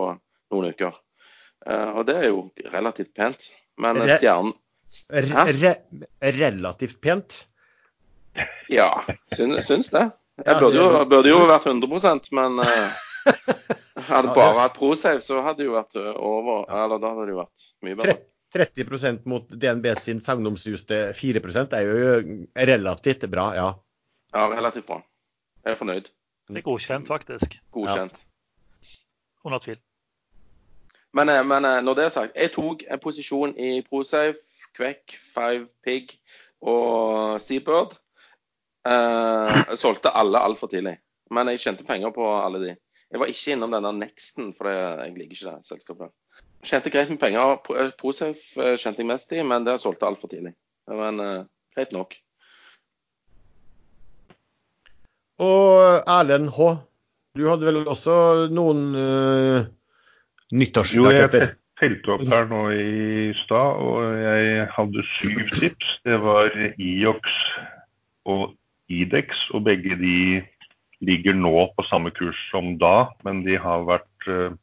noen 0.54 0.70
uker. 0.70 0.94
Uh, 1.66 1.98
og 1.98 2.04
det 2.06 2.16
er 2.20 2.28
jo 2.30 2.44
relativt 2.70 3.16
pent. 3.18 3.48
Men 3.82 3.98
Re 3.98 4.20
stjernen 4.20 4.54
re 5.10 5.72
Relativt 6.22 7.02
pent? 7.02 7.48
Ja, 8.70 9.04
syns, 9.34 9.66
syns 9.66 9.90
det. 9.90 10.04
Jeg 10.46 10.60
burde 10.60 10.78
jo, 10.78 11.06
burde 11.10 11.32
jo 11.32 11.42
vært 11.50 11.66
100% 11.72 12.30
men 12.36 12.60
hadde 14.10 14.34
bare 14.36 14.60
hatt 14.60 14.78
ProSafe, 14.78 15.24
så 15.24 15.42
hadde 15.46 15.64
det 15.64 15.70
jo 15.70 15.76
vært 15.76 16.00
eh, 16.00 16.14
over. 16.20 16.66
Eller 16.70 17.02
da 17.02 17.12
hadde 17.14 17.28
det 17.28 17.36
jo 17.36 17.42
vært 17.42 17.68
mye 17.86 18.00
bedre. 18.00 18.18
30% 18.56 19.26
mot 19.30 19.50
DNB 19.50 19.90
sin 20.00 20.22
sagnomsuste 20.24 21.10
4% 21.18 21.76
er 21.76 21.90
jo 21.90 22.38
relativt 22.56 23.26
bra, 23.32 23.50
ja. 23.58 23.72
Ja, 24.36 24.48
relativt 24.52 24.88
bra. 24.88 25.02
Jeg 25.66 25.76
er 25.76 25.82
fornøyd. 25.82 26.08
Det 26.48 26.62
er 26.62 26.66
godkjent, 26.66 27.08
faktisk. 27.10 27.58
Godkjent. 27.74 28.22
Ja. 28.22 28.96
Under 29.46 29.60
tvil. 29.60 29.82
Men, 31.16 31.30
eh, 31.30 31.44
men, 31.44 31.66
eh, 31.66 31.82
når 31.82 31.96
det 31.96 32.06
er 32.06 32.10
sagt, 32.10 32.36
jeg 32.36 32.52
tok 32.52 32.84
en 32.92 33.00
posisjon 33.00 33.54
i 33.58 33.82
ProSafe, 33.90 34.42
Kvekk, 34.76 35.16
Five 35.16 35.70
Pig 35.84 36.18
og 36.62 37.40
Seabird. 37.40 37.96
Eh, 38.86 39.62
jeg 39.70 39.80
solgte 39.80 40.12
alle 40.12 40.42
altfor 40.44 40.68
tidlig, 40.68 40.98
men 41.32 41.48
jeg 41.48 41.64
tjente 41.64 41.88
penger 41.88 42.12
på 42.12 42.28
alle 42.44 42.60
de. 42.62 42.76
Jeg 43.12 43.22
var 43.22 43.32
ikke 43.32 43.56
innom 43.56 43.72
denne 43.72 43.94
Nexten, 43.96 44.52
for 44.58 44.70
jeg 44.70 45.16
liker 45.16 45.38
ikke 45.38 45.54
det 45.56 45.70
selskapet. 45.70 46.12
Tjente 46.66 46.92
greit 46.94 47.12
med 47.14 47.22
penger. 47.22 47.60
Eh, 47.78 47.92
ProSafe 48.00 48.76
tjente 48.82 49.04
jeg 49.04 49.10
mest 49.10 49.34
i, 49.36 49.44
men 49.46 49.68
det 49.68 49.78
solgte 49.84 50.06
jeg 50.06 50.16
altfor 50.16 50.32
tidlig. 50.32 50.56
Men 50.90 51.22
uh, 51.22 51.46
greit 51.76 51.94
nok. 51.94 52.18
Og 55.42 56.04
Erlend 56.10 56.52
H., 56.56 56.76
du 57.36 57.48
hadde 57.50 57.68
vel 57.68 57.82
også 57.84 58.16
noen 58.56 58.86
uh 58.96 59.66
nyttårsraketter. 60.54 61.46
Jo, 61.46 61.54
jeg 61.54 61.80
telte 61.82 62.14
opp 62.16 62.26
her 62.32 62.50
nå 62.50 62.62
i 62.72 63.32
stad, 63.44 63.80
og 63.84 64.20
jeg 64.22 64.68
hadde 64.76 65.06
syv 65.18 65.42
tips. 65.56 65.96
Det 66.06 66.20
var 66.24 66.52
IOX 66.78 67.40
og 68.30 68.54
IDEX, 68.92 69.48
og 69.54 69.66
begge 69.66 69.98
de 70.00 70.20
ligger 71.06 71.36
nå 71.38 71.68
på 71.76 71.86
samme 71.90 72.14
kurs 72.16 72.38
som 72.52 72.76
da, 72.82 73.10
men 73.26 73.44
de 73.46 73.58
har 73.60 73.84
vært 73.88 74.30
eh, 74.32 74.54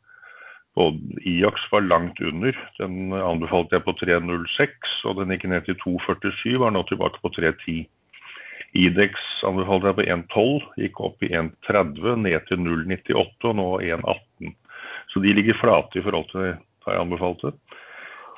både 0.74 1.24
IOX 1.28 1.66
var 1.72 1.84
langt 1.84 2.20
under. 2.20 2.56
Den 2.78 3.12
anbefalte 3.12 3.76
jeg 3.76 3.84
på 3.86 3.96
3,06, 4.00 4.94
og 5.08 5.18
den 5.18 5.34
gikk 5.34 5.48
ned 5.50 5.66
til 5.66 5.76
2,47, 5.82 6.56
var 6.62 6.72
nå 6.72 6.84
tilbake 6.88 7.20
på 7.22 7.32
3,10. 7.36 7.82
IDEX 8.72 9.18
anbefalte 9.44 9.90
jeg 9.90 9.98
på 9.98 10.06
1,12, 10.16 10.68
gikk 10.80 11.02
opp 11.04 11.24
i 11.26 11.32
1,30, 11.36 12.14
ned 12.24 12.48
til 12.48 12.62
0,98 12.64 13.50
og 13.50 13.58
nå 13.58 13.68
1,18. 13.84 14.54
Så 15.12 15.20
de 15.20 15.34
ligger 15.36 15.58
flate 15.60 16.00
i 16.00 16.04
forhold 16.04 16.30
til 16.32 16.54
hva 16.82 16.94
jeg 16.94 17.04
anbefalte. 17.04 17.52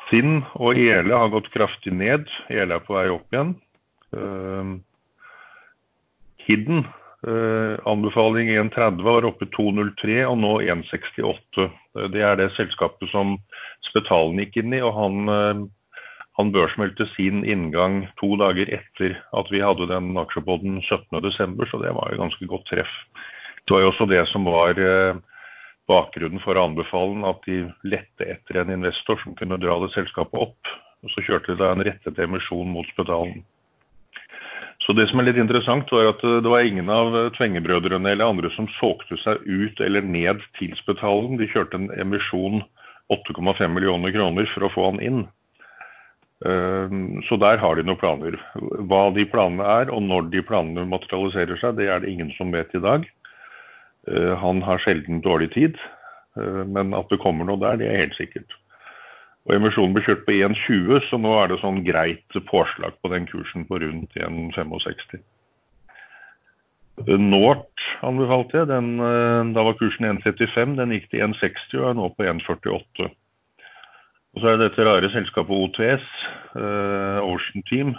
Finn 0.04 0.42
og 0.58 0.76
Ele 0.76 1.14
har 1.14 1.30
gått 1.32 1.52
kraftig 1.54 1.94
ned. 1.94 2.26
Ele 2.52 2.76
er 2.76 2.82
på 2.84 2.96
vei 2.96 3.06
opp 3.12 3.30
igjen. 3.32 3.54
Uh, 4.14 4.74
Hidden 6.44 6.84
anbefaling 7.88 8.50
1,30 8.52 9.02
var 9.04 9.24
oppe 9.28 9.46
2,03 9.54 10.18
og 10.28 10.38
nå 10.42 10.52
1,68. 10.74 11.68
Det 12.12 12.22
er 12.22 12.36
det 12.40 12.50
selskapet 12.56 13.08
som 13.12 13.38
Spetalen 13.86 14.42
gikk 14.42 14.58
inn 14.60 14.76
i. 14.76 14.82
og 14.84 14.92
han, 14.98 15.30
uh, 15.30 15.62
han 16.38 16.52
børsmeldte 16.52 17.06
sin 17.14 17.44
inngang 17.44 18.02
to 18.20 18.34
dager 18.40 18.68
etter 18.78 19.16
at 19.32 19.52
vi 19.52 19.62
hadde 19.64 19.88
den 19.92 20.12
aksjepodden 20.20 20.80
17.12., 20.82 21.64
så 21.70 21.80
det 21.82 21.94
var 21.96 22.12
jo 22.12 22.22
ganske 22.24 22.50
godt 22.50 22.66
treff. 22.72 22.96
Det 23.64 23.76
var 23.76 23.84
jo 23.84 23.92
også 23.94 24.10
det 24.10 24.24
som 24.28 24.44
var 24.44 24.76
bakgrunnen 25.88 26.40
for 26.44 26.58
anbefalen 26.60 27.24
at 27.28 27.44
de 27.48 27.64
lette 27.86 28.26
etter 28.26 28.60
en 28.60 28.72
investor 28.72 29.20
som 29.22 29.36
kunne 29.38 29.60
dra 29.60 29.76
det 29.82 29.92
selskapet 29.94 30.40
opp. 30.48 30.72
Og 31.04 31.12
så 31.12 31.24
kjørte 31.24 31.52
de 31.52 31.60
da 31.60 31.72
en 31.74 31.84
rettet 31.84 32.20
emisjon 32.24 32.70
mot 32.72 32.88
Spetalen. 32.92 33.42
Så 34.84 34.92
det 34.92 35.06
som 35.08 35.20
er 35.20 35.30
litt 35.30 35.40
interessant, 35.40 35.88
var 35.92 36.10
at 36.10 36.20
det 36.20 36.50
var 36.50 36.66
ingen 36.66 36.90
av 36.92 37.14
Tvenge-brødrene 37.38 38.10
eller 38.12 38.34
andre 38.34 38.50
som 38.52 38.68
solgte 38.76 39.16
seg 39.22 39.40
ut 39.48 39.80
eller 39.80 40.04
ned 40.04 40.42
til 40.58 40.74
Spetalen. 40.76 41.38
De 41.40 41.48
kjørte 41.48 41.80
en 41.80 41.88
emisjon 41.96 42.60
8,5 43.12 43.72
millioner 43.72 44.12
kroner 44.12 44.48
for 44.52 44.66
å 44.66 44.72
få 44.74 44.90
han 44.90 45.00
inn. 45.04 45.24
Ehm, 46.44 47.22
så 47.28 47.38
der 47.40 47.60
har 47.62 47.76
de 47.76 47.84
noen 47.86 48.00
planer. 48.00 48.36
Hva 48.88 49.06
de 49.16 49.24
planene 49.28 49.66
er, 49.80 49.92
og 49.92 50.02
når 50.04 50.28
de 50.32 50.42
planene 50.44 50.86
materialiserer 50.90 51.60
seg, 51.60 51.78
det 51.78 51.88
er 51.88 52.02
det 52.02 52.12
ingen 52.12 52.32
som 52.38 52.52
vet 52.52 52.74
i 52.74 52.82
dag. 52.84 53.06
Eh, 54.08 54.34
han 54.40 54.60
har 54.64 54.82
sjelden 54.84 55.22
dårlig 55.24 55.52
tid, 55.54 55.80
eh, 56.36 56.62
men 56.68 56.92
at 56.96 57.08
det 57.08 57.22
kommer 57.22 57.48
noe 57.48 57.60
der, 57.62 57.80
det 57.80 57.88
er 57.88 58.02
helt 58.04 58.18
sikkert. 58.18 58.58
Og 59.44 59.54
Emisjonen 59.58 59.92
ble 59.92 60.02
kjørt 60.06 60.24
på 60.24 60.36
1,20, 60.40 61.02
så 61.10 61.18
nå 61.20 61.32
er 61.36 61.50
det 61.50 61.60
sånn 61.60 61.82
greit 61.84 62.38
påslag 62.48 62.96
på 63.02 63.10
den 63.12 63.26
kursen 63.28 63.66
på 63.68 63.80
rundt 63.82 64.16
1,65. 64.16 65.20
Nort 67.20 67.84
anbefalte 68.06 68.62
jeg. 68.62 68.70
Den, 68.70 68.94
eh, 69.02 69.42
da 69.52 69.66
var 69.66 69.76
kursen 69.80 70.08
1,35. 70.08 70.78
Den 70.78 70.94
gikk 70.94 71.10
til 71.10 71.26
1,60 71.26 71.82
og 71.82 71.90
er 71.90 71.98
nå 71.98 72.08
på 72.14 72.26
1,48. 72.30 73.10
Og 74.34 74.42
så 74.42 74.48
er 74.48 74.56
det 74.56 74.70
dette 74.70 74.86
rare 74.86 75.10
selskapet 75.12 75.54
OTS, 75.54 76.08
Ocean 77.22 77.62
Team. 77.70 77.94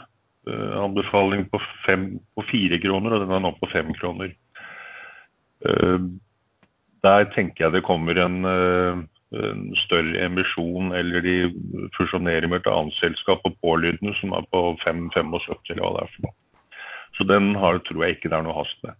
anbefaling 0.45 1.47
på, 1.49 1.57
fem, 1.87 2.19
på 2.37 2.43
fire 2.45 2.77
kroner, 2.77 3.15
og 3.15 3.23
den 3.23 3.31
er 3.33 3.39
nå 3.41 3.49
på 3.57 3.65
fem 3.71 3.87
kroner. 3.97 4.29
Eh, 5.65 5.99
der 7.05 7.27
tenker 7.33 7.65
jeg 7.65 7.75
det 7.75 7.85
kommer 7.85 8.17
eh, 8.17 8.25
en 8.25 9.09
større 9.84 10.25
emisjon, 10.25 10.92
eller 10.96 11.24
de 11.25 11.36
fusjonerer 11.98 12.48
med 12.51 12.62
et 12.62 12.72
annet 12.72 12.96
selskap 13.00 13.44
på 13.44 13.54
pålydende 13.63 14.15
som 14.20 14.36
er 14.38 14.46
på 14.54 14.62
5,75 14.84 15.74
eller 15.74 15.84
hva 15.84 15.94
det 15.96 16.04
er 16.04 16.13
for 16.13 16.27
noe. 16.27 16.36
Så 17.15 17.27
den 17.30 17.54
har, 17.60 17.80
tror 17.88 18.04
jeg 18.04 18.18
ikke 18.18 18.32
det 18.32 18.38
er 18.38 18.46
noe 18.48 18.58
hast 18.58 18.82
med. 18.84 18.98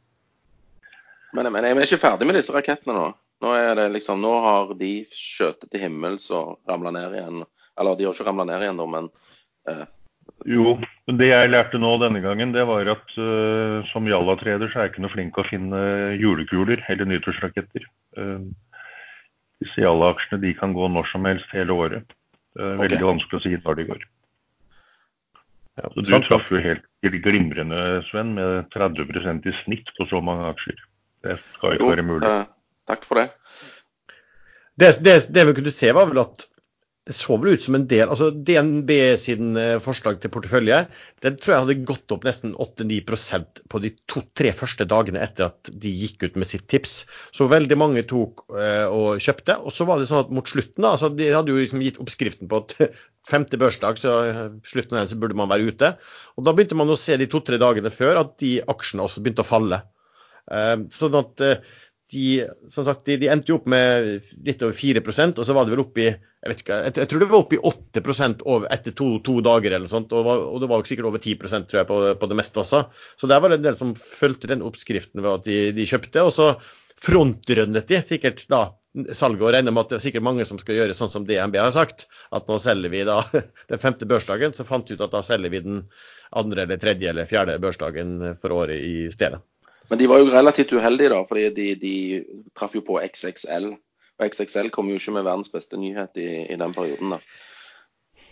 Men, 1.36 1.52
men 1.52 1.68
er 1.68 1.76
vi 1.76 1.84
ikke 1.84 2.00
ferdig 2.00 2.28
med 2.30 2.40
disse 2.40 2.56
rakettene 2.56 2.96
nå? 2.96 3.10
Nå, 3.44 3.52
liksom, 3.92 4.22
nå 4.24 4.32
har 4.46 4.72
de 4.80 4.94
skjøtet 5.12 5.68
til 5.68 5.84
himmels 5.84 6.30
og 6.34 6.56
ramla 6.70 6.94
ned 6.96 7.18
igjen. 7.18 7.44
Eller 7.76 7.98
de 8.00 8.08
har 8.08 8.16
ikke 8.16 8.28
ramla 8.30 8.46
ned 8.48 8.64
igjen, 8.64 8.80
men 8.94 9.10
eh, 9.68 9.84
jo, 10.46 10.76
det 11.10 11.30
jeg 11.30 11.50
lærte 11.52 11.80
nå 11.82 11.96
denne 12.02 12.22
gangen, 12.22 12.52
det 12.54 12.66
var 12.70 12.88
at 12.92 13.14
uh, 13.18 13.86
som 13.92 14.08
Jalla-trader 14.10 14.70
så 14.70 14.80
er 14.80 14.88
jeg 14.88 14.94
ikke 14.94 15.04
noe 15.06 15.14
flink 15.14 15.40
å 15.42 15.46
finne 15.48 15.80
julekuler 16.22 16.84
eller 16.92 17.10
nyttårsraketter. 17.10 17.88
Uh, 18.18 18.46
disse 19.64 19.84
Jalla-aksjene 19.84 20.42
de 20.44 20.54
kan 20.58 20.76
gå 20.76 20.90
når 20.92 21.08
som 21.12 21.26
helst 21.28 21.52
hele 21.56 21.76
året. 21.76 22.16
Det 22.56 22.64
er 22.64 22.78
veldig 22.80 23.00
okay. 23.00 23.10
vanskelig 23.12 23.40
å 23.40 23.44
si 23.44 23.56
når 23.58 23.80
de 23.80 23.88
går. 23.92 24.04
Ja, 25.76 25.90
så 25.92 26.04
du 26.08 26.12
traff 26.24 26.52
jo 26.52 26.60
helt 26.64 26.86
glimrende, 27.26 27.80
Sven, 28.08 28.34
med 28.38 28.70
30% 28.76 29.48
i 29.50 29.56
snitt 29.64 29.90
på 29.98 30.08
så 30.08 30.22
mange 30.24 30.48
aksjer. 30.54 30.78
Det 31.26 31.36
skal 31.58 31.76
ikke 31.76 31.84
jo, 31.84 31.90
være 31.92 32.06
mulig. 32.08 32.30
Uh, 32.30 32.46
takk 32.88 33.04
for 33.08 33.20
det. 33.20 33.28
Det, 34.80 34.92
det, 35.04 35.18
det 35.36 35.44
vi 35.50 35.56
kunne 35.58 35.74
se, 35.76 35.92
var 35.96 36.08
vel 36.12 36.24
at 36.24 36.48
det 37.06 37.14
så 37.14 37.36
vel 37.38 37.54
ut 37.54 37.62
som 37.62 37.76
en 37.78 37.86
del 37.90 38.10
altså 38.10 38.32
DNB 38.34 38.92
sin 39.22 39.54
eh, 39.62 39.78
forslag 39.84 40.18
til 40.22 40.32
portefølje 40.34 40.80
den 41.26 41.38
tror 41.38 41.54
jeg 41.54 41.64
hadde 41.64 41.86
gått 41.90 42.14
opp 42.16 42.26
nesten 42.26 42.56
8-9% 42.62 43.62
på 43.70 43.82
de 43.84 43.92
to-tre 44.10 44.52
første 44.58 44.88
dagene 44.90 45.22
etter 45.22 45.48
at 45.52 45.70
de 45.70 45.92
gikk 45.94 46.26
ut 46.26 46.40
med 46.42 46.50
sitt 46.50 46.66
tips. 46.72 46.98
Så 47.34 47.48
veldig 47.50 47.78
mange 47.78 48.04
tok 48.10 48.44
eh, 48.58 48.86
og 48.90 49.22
kjøpte. 49.24 49.58
Og 49.62 49.74
så 49.74 49.88
var 49.90 50.02
det 50.02 50.10
sånn 50.10 50.26
at 50.26 50.34
mot 50.34 50.50
slutten, 50.50 50.82
da, 50.82 50.96
altså 50.96 51.12
de 51.14 51.32
hadde 51.34 51.54
jo 51.54 51.62
liksom 51.62 51.82
gitt 51.86 52.02
oppskriften 52.02 52.50
på 52.52 52.62
at 52.62 52.76
femte 53.32 53.58
børsdag, 53.62 54.02
så 54.02 54.18
eh, 54.26 54.44
slutten 54.70 54.98
av 54.98 55.06
den 55.06 55.14
så 55.14 55.22
burde 55.22 55.38
man 55.40 55.50
være 55.50 55.74
ute. 55.74 55.96
Og 56.38 56.46
da 56.46 56.54
begynte 56.54 56.78
man 56.78 56.94
å 56.94 57.00
se 57.00 57.18
de 57.22 57.30
to-tre 57.32 57.62
dagene 57.62 57.94
før 57.94 58.22
at 58.22 58.38
de 58.42 58.58
aksjene 58.66 59.06
også 59.06 59.26
begynte 59.26 59.46
å 59.46 59.50
falle. 59.50 59.86
Sånn 60.94 61.16
at 61.18 61.42
de, 62.14 62.46
som 62.70 62.86
sagt, 62.86 63.06
de, 63.08 63.18
de, 63.22 63.30
endte 63.34 63.52
jo 63.52 63.60
opp 63.60 63.68
med 63.72 64.22
litt 64.46 64.62
over 64.64 64.78
4% 64.78 65.42
og 65.42 65.48
så 65.48 65.56
var 65.58 65.66
det 65.66 65.74
vel 65.74 65.84
oppe 65.86 66.04
i 66.04 66.10
jeg, 66.46 66.52
vet 66.52 66.62
ikke, 66.62 66.78
jeg, 66.86 66.94
jeg 67.02 67.10
tror 67.10 67.24
det 67.24 67.28
var 67.32 67.40
oppe 67.42 67.58
i 67.58 67.62
8 67.72 68.26
over, 68.46 68.66
etter 68.76 68.94
to, 68.94 69.08
to, 69.26 69.40
dager 69.42 69.72
eller 69.72 69.88
noe 69.88 69.94
sånt. 69.96 70.12
Og, 70.14 70.28
og, 70.30 70.60
det 70.62 70.68
var 70.70 70.82
jo 70.82 70.90
sikkert 70.92 71.08
over 71.10 71.22
10% 71.24 71.70
tror 71.72 71.80
jeg, 71.80 71.88
på, 71.90 71.96
på, 72.22 72.30
det 72.30 72.38
meste 72.38 72.62
også. 72.62 72.84
Så 73.18 73.30
der 73.32 73.42
var 73.42 73.50
det 73.50 73.58
en 73.58 73.66
del 73.66 73.78
som 73.80 73.96
fulgte 73.98 74.52
den 74.52 74.62
oppskriften 74.62 75.24
ved 75.26 75.40
at 75.40 75.48
de, 75.50 75.58
de 75.74 75.88
kjøpte. 75.90 76.22
Og 76.22 76.30
så 76.36 76.52
frontrunnet 77.02 77.90
de 77.90 78.02
sikkert 78.06 78.46
da 78.52 78.62
salget 79.18 79.42
og 79.42 79.52
regner 79.56 79.74
med 79.74 79.88
at 79.88 79.96
det 79.96 79.98
er 79.98 80.06
sikkert 80.06 80.28
mange 80.28 80.46
som 80.48 80.62
skal 80.62 80.78
gjøre 80.78 80.96
sånn 80.96 81.12
som 81.16 81.26
DNB 81.26 81.58
har 81.60 81.74
sagt. 81.74 82.06
At 82.30 82.46
nå 82.52 82.60
selger 82.62 82.94
vi 82.94 83.02
da 83.10 83.24
den 83.72 83.82
femte 83.82 84.06
børsdagen, 84.10 84.54
så 84.54 84.68
fant 84.70 84.86
vi 84.86 85.00
ut 85.00 85.04
at 85.08 85.18
da 85.18 85.26
selger 85.26 85.50
vi 85.50 85.66
den 85.66 85.82
andre 86.36 86.68
eller 86.68 86.78
tredje 86.78 87.10
eller 87.10 87.30
fjerde 87.30 87.58
børsdagen 87.64 88.20
for 88.38 88.54
året 88.54 88.86
i 88.86 89.10
stedet. 89.14 89.42
Men 89.90 90.00
de 90.00 90.08
var 90.10 90.22
jo 90.22 90.32
relativt 90.34 90.74
uheldige, 90.74 91.12
da, 91.14 91.24
fordi 91.30 91.50
de, 91.56 91.68
de 91.82 91.96
traff 92.58 92.76
jo 92.76 92.82
på 92.86 93.00
XXL. 93.06 93.74
Og 94.20 94.30
XXL 94.30 94.72
kom 94.74 94.90
jo 94.90 95.00
ikke 95.00 95.14
med 95.18 95.28
verdens 95.28 95.52
beste 95.54 95.78
nyhet 95.78 96.18
i, 96.22 96.30
i 96.54 96.58
den 96.58 96.74
perioden. 96.74 97.16
da. 97.16 97.20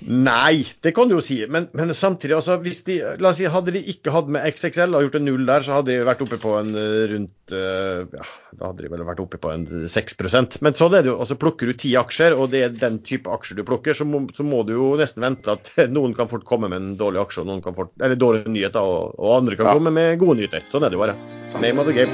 Nei, 0.03 0.65
det 0.83 0.91
kan 0.95 1.07
du 1.07 1.15
jo 1.15 1.23
si. 1.23 1.37
Men, 1.47 1.69
men 1.77 1.93
samtidig, 1.95 2.35
altså, 2.35 2.57
de, 2.59 2.95
la 3.21 3.31
oss 3.31 3.39
si, 3.39 3.47
hadde 3.49 3.73
de 3.75 3.81
ikke 3.93 4.11
hatt 4.11 4.29
med 4.31 4.43
XXL 4.49 4.95
og 4.97 5.05
gjort 5.05 5.17
en 5.19 5.25
null 5.27 5.45
der, 5.47 5.63
så 5.63 5.77
hadde 5.77 5.93
de 5.93 6.07
vært 6.07 6.23
oppe 6.25 6.39
på 6.41 6.55
en 6.59 6.73
eh, 6.79 7.03
rundt 7.13 7.53
uh, 7.55 8.03
ja, 8.11 8.25
Da 8.51 8.71
hadde 8.71 8.83
de 8.83 8.91
vel 8.91 9.05
vært 9.07 9.21
oppe 9.23 9.39
på 9.41 9.51
en 9.53 9.65
6% 9.91 10.59
Men 10.63 10.77
sånn 10.77 10.97
er 10.97 11.05
det 11.05 11.11
jo. 11.11 11.17
altså 11.23 11.37
Plukker 11.39 11.71
du 11.71 11.77
ti 11.79 11.93
aksjer, 11.99 12.35
og 12.35 12.51
det 12.53 12.65
er 12.65 12.75
den 12.75 12.99
type 13.05 13.31
aksjer 13.31 13.59
du 13.59 13.63
plukker, 13.67 13.95
så 13.97 14.07
må, 14.07 14.25
så 14.35 14.45
må, 14.47 14.63
du 14.67 14.75
jo 14.75 14.91
nesten 14.99 15.23
vente 15.23 15.55
at 15.55 15.71
noen 15.95 16.15
kan 16.17 16.31
fort 16.31 16.47
komme 16.49 16.71
med 16.71 16.81
en 16.81 16.99
dårlig 16.99 17.23
aksje, 17.23 17.45
og 17.45 17.51
noen 17.51 17.63
kan 17.63 17.77
fort, 17.77 17.95
eller 18.01 18.19
dårlige 18.19 18.51
nyheter, 18.51 18.83
og, 18.83 19.15
og 19.19 19.37
andre 19.39 19.59
kan 19.59 19.71
ja. 19.71 19.77
komme 19.79 19.93
med 19.95 20.19
gode 20.21 20.41
nyheter. 20.41 20.67
Sånn 20.73 20.83
er 20.83 20.91
det 20.91 20.99
jo 20.99 21.05
bare. 21.05 21.17
Name 21.63 21.79
of 21.79 21.87
the 21.87 21.95
game. 21.95 22.11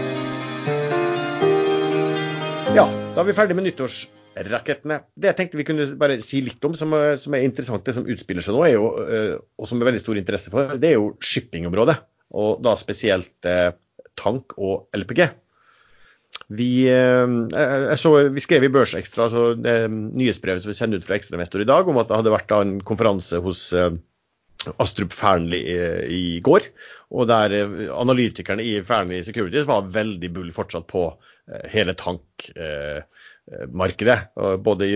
Ja, 2.78 2.86
da 2.86 3.24
er 3.24 3.30
vi 3.32 3.34
ferdig 3.34 3.58
med 3.58 3.66
nyttårs 3.66 4.04
rakettene. 4.48 5.02
Det 5.16 5.32
jeg 5.32 5.38
tenkte 5.38 5.60
vi 5.60 5.66
kunne 5.68 5.88
bare 6.00 6.20
si 6.26 6.42
litt 6.46 6.64
om, 6.66 6.76
som, 6.78 6.96
som 7.20 7.36
er 7.36 7.46
interessant, 7.48 7.84
det 7.86 7.96
som 7.98 8.08
utspiller 8.08 8.46
seg 8.46 8.56
nå, 8.56 8.64
jo, 8.72 8.88
eh, 9.04 9.36
og 9.60 9.70
som 9.70 9.82
er 9.82 9.92
veldig 9.92 10.02
stor 10.04 10.20
interesse 10.22 10.54
for, 10.54 10.78
det 10.80 10.92
er 10.92 10.98
jo 10.98 11.12
shippingområdet. 11.24 12.00
Og 12.40 12.64
da 12.64 12.76
spesielt 12.80 13.50
eh, 13.50 13.72
tank 14.20 14.56
og 14.58 14.90
LPG. 14.98 15.24
Vi, 16.60 16.72
eh, 16.90 17.96
så, 18.00 18.14
vi, 18.30 18.44
skrev 18.44 18.68
i 18.68 18.74
Børsekstra, 18.74 19.28
altså 19.28 19.54
eh, 19.58 19.88
nyhetsbrevet 19.90 20.64
som 20.64 20.74
vi 20.74 20.78
sender 20.78 21.02
ut 21.02 21.08
fra 21.08 21.18
Ekstramestor 21.20 21.64
i 21.64 21.70
dag, 21.70 21.90
om 21.90 22.00
at 22.02 22.10
det 22.10 22.22
hadde 22.22 22.34
vært 22.34 22.54
en 22.58 22.78
konferanse 22.86 23.42
hos 23.46 23.70
eh, 23.74 23.92
Astrup 24.82 25.14
Fearnley 25.16 25.62
i, 25.62 25.80
i, 26.10 26.24
går. 26.46 26.70
Og 27.16 27.30
der 27.30 27.56
eh, 27.58 27.82
analytikerne 27.94 28.66
i 28.66 28.80
Fearnley 28.86 29.26
Securities 29.26 29.70
var 29.70 29.90
veldig 29.94 30.32
bull 30.36 30.54
fortsatt 30.56 30.88
på 30.90 31.10
hele 31.70 31.96
tank. 31.98 32.50
Eh, 32.56 33.02
markedet. 33.74 34.18
Både, 34.66 34.90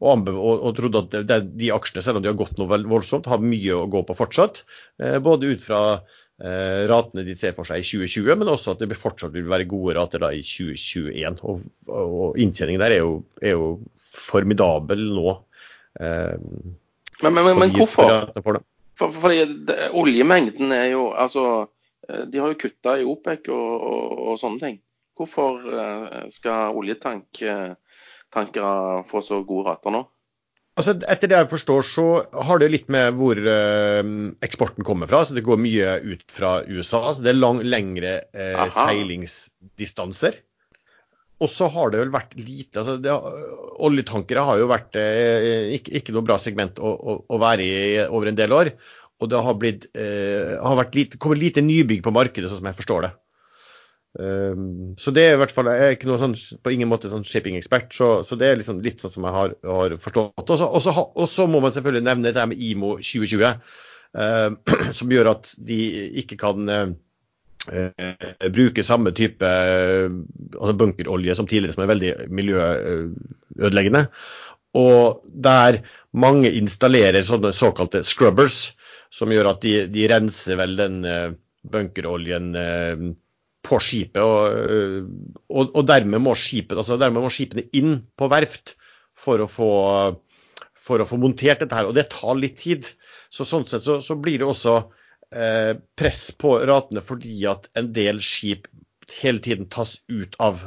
og, 0.00 0.30
og, 0.30 0.54
og, 0.54 0.72
trodde 0.78 1.04
at 1.04 1.18
det, 1.28 1.38
de 1.60 1.70
aksjene, 1.74 2.02
selv 2.04 2.20
om 2.20 2.24
de 2.24 2.30
har 2.32 2.38
gått 2.38 2.58
noe 2.58 2.80
voldsomt, 2.90 3.28
har 3.30 3.42
mye 3.42 3.76
å 3.76 3.86
gå 3.90 4.02
på 4.08 4.16
fortsatt. 4.18 4.64
Eh, 5.02 5.18
både 5.22 5.54
ut 5.54 5.64
fra 5.64 5.82
eh, 6.40 6.86
ratene 6.90 7.24
de 7.26 7.36
ser 7.38 7.54
for 7.56 7.68
seg 7.68 7.82
i 7.82 7.86
2020, 7.86 8.32
men 8.40 8.52
også 8.52 8.74
at 8.74 8.82
det 8.82 8.98
fortsatt 8.98 9.34
vil 9.36 9.48
være 9.50 9.68
gode 9.70 9.96
rater 9.98 10.22
da 10.22 10.32
i 10.34 10.42
2021. 10.46 11.40
Og, 11.46 11.64
og 11.92 12.40
inntjeningen 12.40 12.82
der 12.82 12.96
er 12.96 13.04
jo, 13.04 13.16
er 13.42 13.56
jo 13.56 13.70
formidabel 14.16 15.06
nå. 15.14 15.36
Eh, 16.00 16.36
men, 17.20 17.34
men, 17.34 17.44
men, 17.44 17.58
men 17.64 17.74
hvorfor? 17.76 18.30
For, 18.40 18.62
for, 18.98 19.16
fordi 19.20 19.42
oljemengden 19.96 20.72
er 20.72 20.92
jo 20.94 21.10
Altså, 21.12 21.66
eh, 22.08 22.24
de 22.30 22.40
har 22.40 22.52
jo 22.52 22.60
kutta 22.62 22.96
i 23.00 23.06
OPEC 23.08 23.50
og, 23.52 24.34
sånne 24.40 24.64
ting. 24.64 24.80
Hvorfor 25.20 25.60
eh, 25.68 26.20
skal 26.32 26.76
oljetank 26.80 27.42
tankere 28.34 29.04
få 29.10 29.22
så 29.24 29.42
gode 29.46 29.70
rater 29.70 29.94
nå? 29.94 30.04
Altså, 30.78 30.94
etter 31.12 31.28
det 31.28 31.36
jeg 31.36 31.50
forstår, 31.50 31.82
så 31.84 32.04
har 32.46 32.60
det 32.62 32.70
litt 32.72 32.86
med 32.92 33.16
hvor 33.18 33.36
uh, 33.36 34.02
eksporten 34.46 34.86
kommer 34.86 35.10
fra. 35.10 35.24
så 35.26 35.34
Det 35.36 35.44
går 35.44 35.58
mye 35.60 35.96
ut 36.06 36.22
fra 36.32 36.60
USA. 36.68 37.02
så 37.12 37.24
Det 37.24 37.34
er 37.34 37.40
lang, 37.40 37.60
lengre 37.66 38.14
eh, 38.32 38.62
seilingsdistanser. 38.76 40.40
og 41.40 41.48
så 41.48 41.68
har 41.72 41.90
det 41.90 42.00
vel 42.02 42.10
vært 42.12 42.34
lite 42.36 42.82
altså 42.82 42.98
det, 43.00 43.12
Oljetankere 43.80 44.42
har 44.44 44.58
jo 44.60 44.66
vært 44.68 44.96
eh, 45.00 45.70
ikke, 45.76 45.94
ikke, 46.00 46.12
noe 46.12 46.26
bra 46.28 46.36
segment 46.38 46.78
å, 46.78 46.90
å, 46.92 47.14
å, 47.28 47.38
være 47.40 47.64
i 47.64 48.02
over 48.06 48.28
en 48.28 48.36
del 48.36 48.52
år. 48.52 48.72
Og 49.20 49.28
det 49.28 49.40
har, 49.44 49.56
blitt, 49.60 49.86
eh, 49.96 50.56
har 50.60 50.76
vært 50.80 50.96
lite, 50.96 51.20
kommet 51.20 51.40
lite 51.40 51.64
nybygg 51.64 52.04
på 52.04 52.12
markedet, 52.14 52.48
sånn 52.48 52.62
som 52.62 52.70
jeg 52.70 52.78
forstår 52.78 53.08
det. 53.08 53.12
Um, 54.18 54.96
så 54.98 55.12
det 55.14 55.22
er 55.22 55.36
i 55.36 55.38
hvert 55.38 55.52
fall 55.54 55.68
Jeg 55.70 55.82
er 55.86 55.92
ikke 55.94 56.08
noe 56.08 56.18
sånn, 56.18 56.32
på 56.34 56.72
ingen 56.74 56.88
måte 56.90 57.12
sånn 57.12 57.22
shipping-ekspert, 57.26 57.92
så, 57.94 58.08
så, 58.26 58.38
det 58.38 58.48
er 58.48 58.58
liksom 58.58 58.80
litt 58.82 59.02
sånn 59.02 59.12
som 59.14 59.28
jeg 59.28 59.36
har, 59.36 59.54
har 59.70 59.94
forstått. 60.02 60.50
Og 60.50 61.28
så 61.30 61.46
må 61.46 61.60
man 61.62 61.74
selvfølgelig 61.76 62.08
nevne 62.08 62.32
det 62.34 62.48
med 62.50 62.64
IMO 62.70 62.96
2020, 62.98 63.46
uh, 64.18 64.74
som 64.98 65.14
gjør 65.14 65.30
at 65.36 65.54
de 65.70 65.78
ikke 66.24 66.40
kan 66.40 66.74
uh, 66.74 66.90
bruke 68.50 68.86
samme 68.86 69.14
type 69.14 69.46
uh, 69.46 70.10
altså 70.58 70.76
bunkerolje 70.82 71.38
som 71.38 71.46
tidligere, 71.46 71.78
som 71.78 71.86
er 71.86 71.94
veldig 71.94 72.12
miljøødeleggende. 72.34 74.04
Og 74.80 75.22
der 75.30 75.84
mange 76.18 76.50
installerer 76.58 77.22
sånne 77.26 77.54
såkalte 77.54 78.02
scrubbers, 78.06 78.72
som 79.14 79.30
gjør 79.30 79.54
at 79.54 79.62
de, 79.62 79.74
de 79.90 80.10
renser 80.10 80.58
vel 80.58 80.78
den 80.78 81.02
uh, 81.06 81.28
bunkeroljen 81.70 82.56
på 83.70 83.78
skipet. 83.82 84.20
Og, 84.22 85.06
og, 85.50 85.70
og 85.70 85.86
dermed, 85.88 86.22
må 86.22 86.34
skipet, 86.38 86.78
altså 86.78 86.98
dermed, 87.00 87.22
må 87.24 87.32
skipene 87.32 87.68
inn 87.76 88.00
på 88.18 88.30
verft 88.32 88.74
for 89.20 89.44
å 89.44 89.48
få, 89.50 89.70
for 90.78 91.02
å 91.02 91.08
få 91.08 91.20
montert 91.20 91.62
dette 91.62 91.76
her. 91.76 91.88
Og 91.90 91.96
det 91.96 92.08
tar 92.12 92.38
litt 92.38 92.58
tid. 92.62 92.88
Så 93.32 93.46
sånn 93.48 93.68
sett 93.70 93.86
så, 93.86 94.00
så 94.04 94.18
blir 94.18 94.40
det 94.42 94.48
også 94.48 94.76
eh, 95.34 95.74
press 95.98 96.28
på 96.38 96.56
ratene 96.66 97.04
fordi 97.04 97.44
at 97.50 97.70
en 97.78 97.92
del 97.96 98.22
skip 98.24 98.68
hele 99.20 99.42
tiden 99.42 99.70
tas 99.70 99.96
ut 100.10 100.36
av 100.42 100.62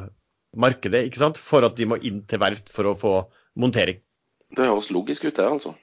markedet, 0.60 1.08
ikke 1.08 1.22
sant? 1.22 1.40
for 1.40 1.66
at 1.66 1.78
de 1.80 1.88
må 1.90 1.98
inn 2.06 2.22
til 2.30 2.42
verft 2.44 2.70
for 2.74 2.92
å 2.92 2.98
få 3.00 3.14
montering. 3.60 4.02
Det 4.54 4.68
høres 4.68 4.92
logisk 4.94 5.26
ut, 5.26 5.36
det, 5.38 5.48
altså. 5.48 5.74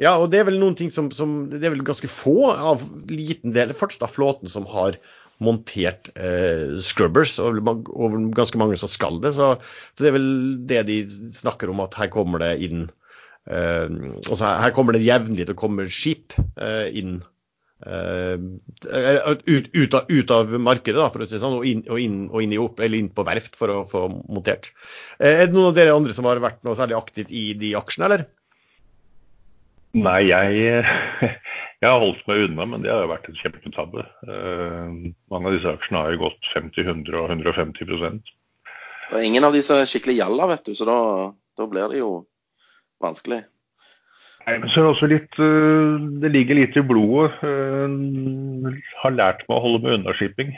Ja, 0.00 0.14
og 0.16 0.30
det 0.32 0.40
er 0.40 0.46
vel 0.48 0.56
noen 0.56 0.76
ting 0.78 0.88
som, 0.90 1.10
som 1.12 1.50
Det 1.52 1.60
er 1.60 1.74
vel 1.74 1.84
ganske 1.84 2.08
få 2.08 2.48
av 2.48 2.80
liten 3.12 3.52
del 3.52 3.74
fortsatt 3.76 4.06
av 4.06 4.14
flåten 4.14 4.48
som 4.48 4.64
har 4.72 4.96
montert 5.42 6.10
eh, 6.16 6.78
scrubbers, 6.84 7.38
og, 7.42 7.62
og, 7.66 8.16
ganske 8.36 8.60
mange 8.60 8.78
som 8.80 8.90
skal 8.90 9.20
det. 9.22 9.34
Så, 9.36 9.54
så, 9.94 10.02
det 10.02 10.10
er 10.10 10.16
vel 10.18 10.30
det 10.70 10.84
de 10.90 10.98
snakker 11.34 11.72
om, 11.72 11.82
at 11.84 11.96
her 11.98 12.12
kommer 12.12 12.42
det 12.42 12.54
inn 12.66 12.86
eh, 13.50 13.88
her, 13.88 14.56
her, 14.62 14.72
kommer 14.76 14.96
det 14.96 15.04
jevnlig 15.06 15.48
til 15.48 15.56
å 15.56 15.62
komme 15.64 15.90
skip 15.92 16.36
eh, 16.38 16.88
inn. 17.02 17.20
Uh, 17.82 18.38
ut, 19.42 19.64
ut, 19.74 19.94
av, 19.98 20.04
ut, 20.06 20.30
av, 20.30 20.52
markedet, 20.62 21.00
da, 21.00 21.08
for 21.10 21.24
å 21.24 21.26
si 21.26 21.40
sånn, 21.42 21.56
og, 21.56 21.64
inn, 21.66 21.80
og, 21.88 21.98
inn, 21.98 22.20
og 22.30 22.44
inn, 22.44 22.52
opp, 22.62 22.78
inn, 22.86 23.08
på 23.10 23.24
verft 23.26 23.58
for 23.58 23.72
å 23.74 23.80
få 23.90 24.04
montert. 24.12 24.68
Uh, 25.16 25.26
er 25.32 25.48
det 25.48 25.56
noen 25.56 25.72
av 25.72 25.80
dere 25.80 25.96
andre 25.96 26.14
som 26.14 26.28
har 26.30 26.38
vært 26.44 26.60
noe 26.62 26.78
særlig 26.78 26.94
aktivt 27.00 27.34
i 27.34 27.48
de 27.58 27.72
aksjene, 27.80 28.06
eller? 28.06 28.22
Nei, 29.92 30.20
jeg 30.30 30.84
Jeg 31.82 31.90
har 31.90 31.98
holdt 31.98 32.22
meg 32.30 32.44
unna, 32.46 32.64
men 32.70 32.84
det 32.84 32.92
har 32.92 33.00
jo 33.02 33.10
vært 33.10 33.24
en 33.26 33.38
kjempetabbe. 33.40 34.04
Uh, 34.28 35.10
mange 35.32 35.50
av 35.50 35.56
disse 35.56 35.70
aksjene 35.72 36.02
har 36.04 36.12
jo 36.14 36.20
gått 36.28 36.50
50, 36.52 36.84
100 36.86 37.16
og 37.18 37.32
150 37.34 37.88
Det 37.90 39.16
er 39.18 39.24
ingen 39.26 39.42
av 39.42 39.56
disse 39.56 39.80
skikkelig 39.90 40.20
gjalla, 40.20 40.46
vet 40.52 40.68
du, 40.68 40.76
så 40.78 40.86
da, 40.86 40.98
da, 41.58 41.66
blir 41.66 41.90
det 41.90 41.98
jo 41.98 42.12
vanskelig. 43.02 43.40
Nei, 44.46 44.54
men 44.62 44.70
så 44.70 44.78
er 44.78 44.86
Det 44.86 44.92
også 44.92 45.10
litt, 45.10 45.40
uh, 45.42 45.98
det 46.22 46.30
ligger 46.30 46.60
litt 46.60 46.78
i 46.78 46.86
blodet. 46.86 47.42
Uh, 47.42 48.78
har 49.02 49.18
lært 49.18 49.42
meg 49.48 49.58
å 49.58 49.64
holde 49.66 49.82
meg 49.82 49.98
unna 49.98 50.14
shipping. 50.14 50.54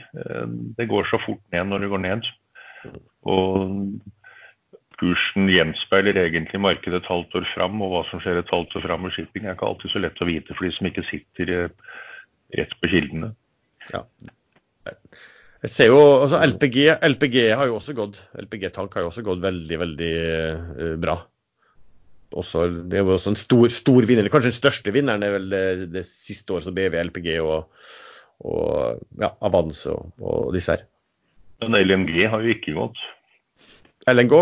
det 0.77 0.91
går 0.93 1.09
så 1.09 1.17
fort 1.25 1.41
ned 1.57 1.73
når 1.73 1.87
det 1.87 1.93
går 1.95 2.05
ned. 2.05 2.29
Og 3.33 3.97
kursen 5.05 5.51
gjenspeiler 5.53 6.17
egentlig 6.23 6.61
markedet 6.63 7.03
et 7.03 7.11
halvt 7.11 7.37
år 7.41 7.47
fram, 7.53 7.83
og 7.85 7.93
hva 7.93 8.03
som 8.09 8.23
skjer 8.23 8.41
et 8.41 8.53
halvt 8.53 8.79
år 8.79 8.87
fram 8.87 9.05
med 9.05 9.13
shipping 9.17 9.45
er 9.45 9.57
ikke 9.57 9.69
alltid 9.69 9.93
så 9.93 10.01
lett 10.01 10.23
å 10.25 10.29
vite 10.29 10.57
for 10.57 10.67
de 10.67 10.73
som 10.77 10.89
ikke 10.89 11.05
sitter 11.11 11.53
eh, 11.53 11.93
rett 12.57 12.73
på 12.81 12.91
kildene. 12.93 13.35
Ja. 13.91 14.05
Jeg 15.65 15.73
ser 15.73 15.93
jo, 15.93 16.01
altså 16.25 16.41
LPG, 16.45 16.79
LPG 17.15 17.39
har 17.57 17.69
jo 17.71 17.79
også 17.79 17.95
gått 17.97 18.19
LPG 18.37 18.69
Tank 18.75 18.97
har 18.97 19.05
jo 19.05 19.11
også 19.11 19.25
gått 19.25 19.41
veldig, 19.45 19.79
veldig 19.81 20.11
uh, 20.21 20.97
bra. 21.01 21.19
Også, 22.37 22.67
det 22.91 22.99
er 22.99 23.05
jo 23.05 23.15
også 23.15 23.33
en 23.33 23.39
stor, 23.39 23.69
stor 23.73 24.09
vinner. 24.09 24.29
Kanskje 24.33 24.51
den 24.51 24.59
største 24.59 24.93
vinneren 24.93 25.25
er 25.25 25.37
vel 25.37 25.47
det, 25.53 25.65
det 25.95 26.05
siste 26.09 26.57
året 26.57 26.67
som 26.67 26.77
BV 26.77 26.99
LPG 27.07 27.31
og, 27.41 27.71
og 28.45 29.05
ja, 29.23 29.31
Avance 29.47 29.93
og, 29.95 30.11
og 30.21 30.51
disse 30.57 30.75
her. 30.75 30.85
Men 31.63 31.79
LNG 31.81 32.27
har 32.29 32.45
jo 32.45 32.53
ikke 32.53 32.75
gått. 32.77 33.01
LNG 34.11 34.33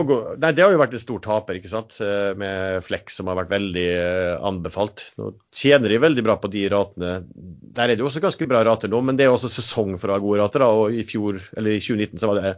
nei, 0.42 0.50
det 0.56 0.64
har 0.64 0.72
jo 0.74 0.80
vært 0.80 0.94
en 0.96 1.02
stor 1.02 1.20
taper, 1.22 1.58
ikke 1.58 1.70
sant? 1.70 1.94
Eh, 2.02 2.32
med 2.38 2.82
Flex 2.86 3.18
som 3.18 3.28
har 3.30 3.38
vært 3.38 3.52
veldig 3.52 3.84
eh, 3.94 4.32
anbefalt. 4.42 5.04
Nå 5.20 5.32
tjener 5.54 5.92
de 5.92 6.00
veldig 6.02 6.24
bra 6.26 6.36
på 6.42 6.50
de 6.50 6.64
ratene. 6.72 7.12
Der 7.32 7.84
er 7.84 7.94
det 7.94 8.02
jo 8.02 8.08
også 8.10 8.24
ganske 8.24 8.48
bra 8.50 8.64
rater 8.66 8.90
nå, 8.90 8.98
men 9.06 9.18
det 9.18 9.28
er 9.28 9.34
også 9.34 9.52
sesong 9.52 9.94
for 10.02 10.10
å 10.10 10.16
ha 10.16 10.24
gode 10.24 10.40
rater. 10.42 10.64
Da. 10.64 10.70
og 10.74 10.96
i, 10.98 11.04
fjor, 11.06 11.38
eller 11.54 11.76
i 11.76 11.82
2019 11.82 12.18
så 12.18 12.32
var 12.32 12.40
det 12.40 12.54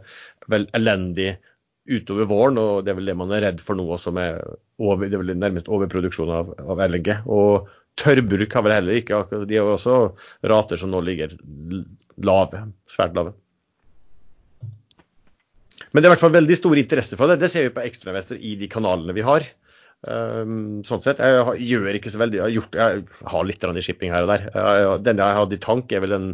vel 0.55 0.65
elendig 0.77 1.35
utover 1.85 2.29
våren, 2.29 2.57
og 2.57 2.85
det 2.85 2.95
er 2.95 2.97
vel 2.97 3.11
det 3.11 3.17
man 3.21 3.33
er 3.37 3.45
redd 3.45 3.61
for 3.61 3.77
nå 3.77 3.85
også, 3.93 4.13
med 4.15 4.41
over, 4.81 5.05
det 5.05 5.19
er 5.19 5.21
vel 5.21 5.37
nærmest 5.37 5.69
overproduksjon 5.69 6.33
av, 6.33 6.55
av 6.65 6.81
LNG. 6.89 7.11
Og 7.29 7.69
tørrbruk 8.01 8.57
har 8.57 8.65
vel 8.65 8.75
heller 8.75 8.97
ikke 8.99 9.21
De 9.45 9.55
har 9.59 9.69
også 9.71 9.99
rater 10.49 10.81
som 10.81 10.89
nå 10.91 11.05
ligger 11.05 11.37
lave, 12.25 12.65
svært 12.89 13.13
lave. 13.13 13.37
Men 15.95 16.03
det 16.03 16.09
er 16.09 16.11
i 16.11 16.13
hvert 16.17 16.25
fall 16.25 16.33
veldig 16.35 16.55
stor 16.59 16.79
interesse 16.81 17.15
for 17.15 17.31
det. 17.31 17.37
Det 17.39 17.47
ser 17.53 17.69
vi 17.69 17.75
på 17.77 17.83
ekstrainvestor 17.87 18.41
i 18.43 18.57
de 18.59 18.67
kanalene 18.67 19.15
vi 19.15 19.23
har. 19.23 19.45
Um, 20.03 20.81
sånn 20.83 20.99
sett. 21.05 21.21
Jeg 21.23 21.63
gjør 21.69 21.95
ikke 21.95 22.11
så 22.11 22.19
veldig 22.19 22.37
Jeg 22.37 22.43
har, 22.43 22.51
gjort, 22.51 22.75
jeg 22.75 23.29
har 23.31 23.47
litt 23.47 23.63
i 23.63 23.83
shipping 23.85 24.11
her 24.11 24.27
og 24.27 24.33
der. 24.33 24.43
Den 25.05 25.23
jeg 25.23 25.37
hadde 25.39 25.55
i 25.55 25.63
tank, 25.63 25.95
er 25.95 26.03
vel 26.03 26.17
en 26.17 26.27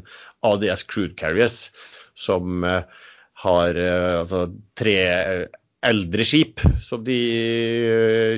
ADS 0.50 0.88
Crude 0.90 1.14
Carriers 1.20 1.70
som 2.18 2.66
uh, 2.66 2.82
har 3.46 3.78
uh, 3.78 4.24
altså, 4.24 4.48
tre 4.82 4.98
eldre 5.86 6.26
skip 6.26 6.66
som 6.82 7.06
de 7.06 7.20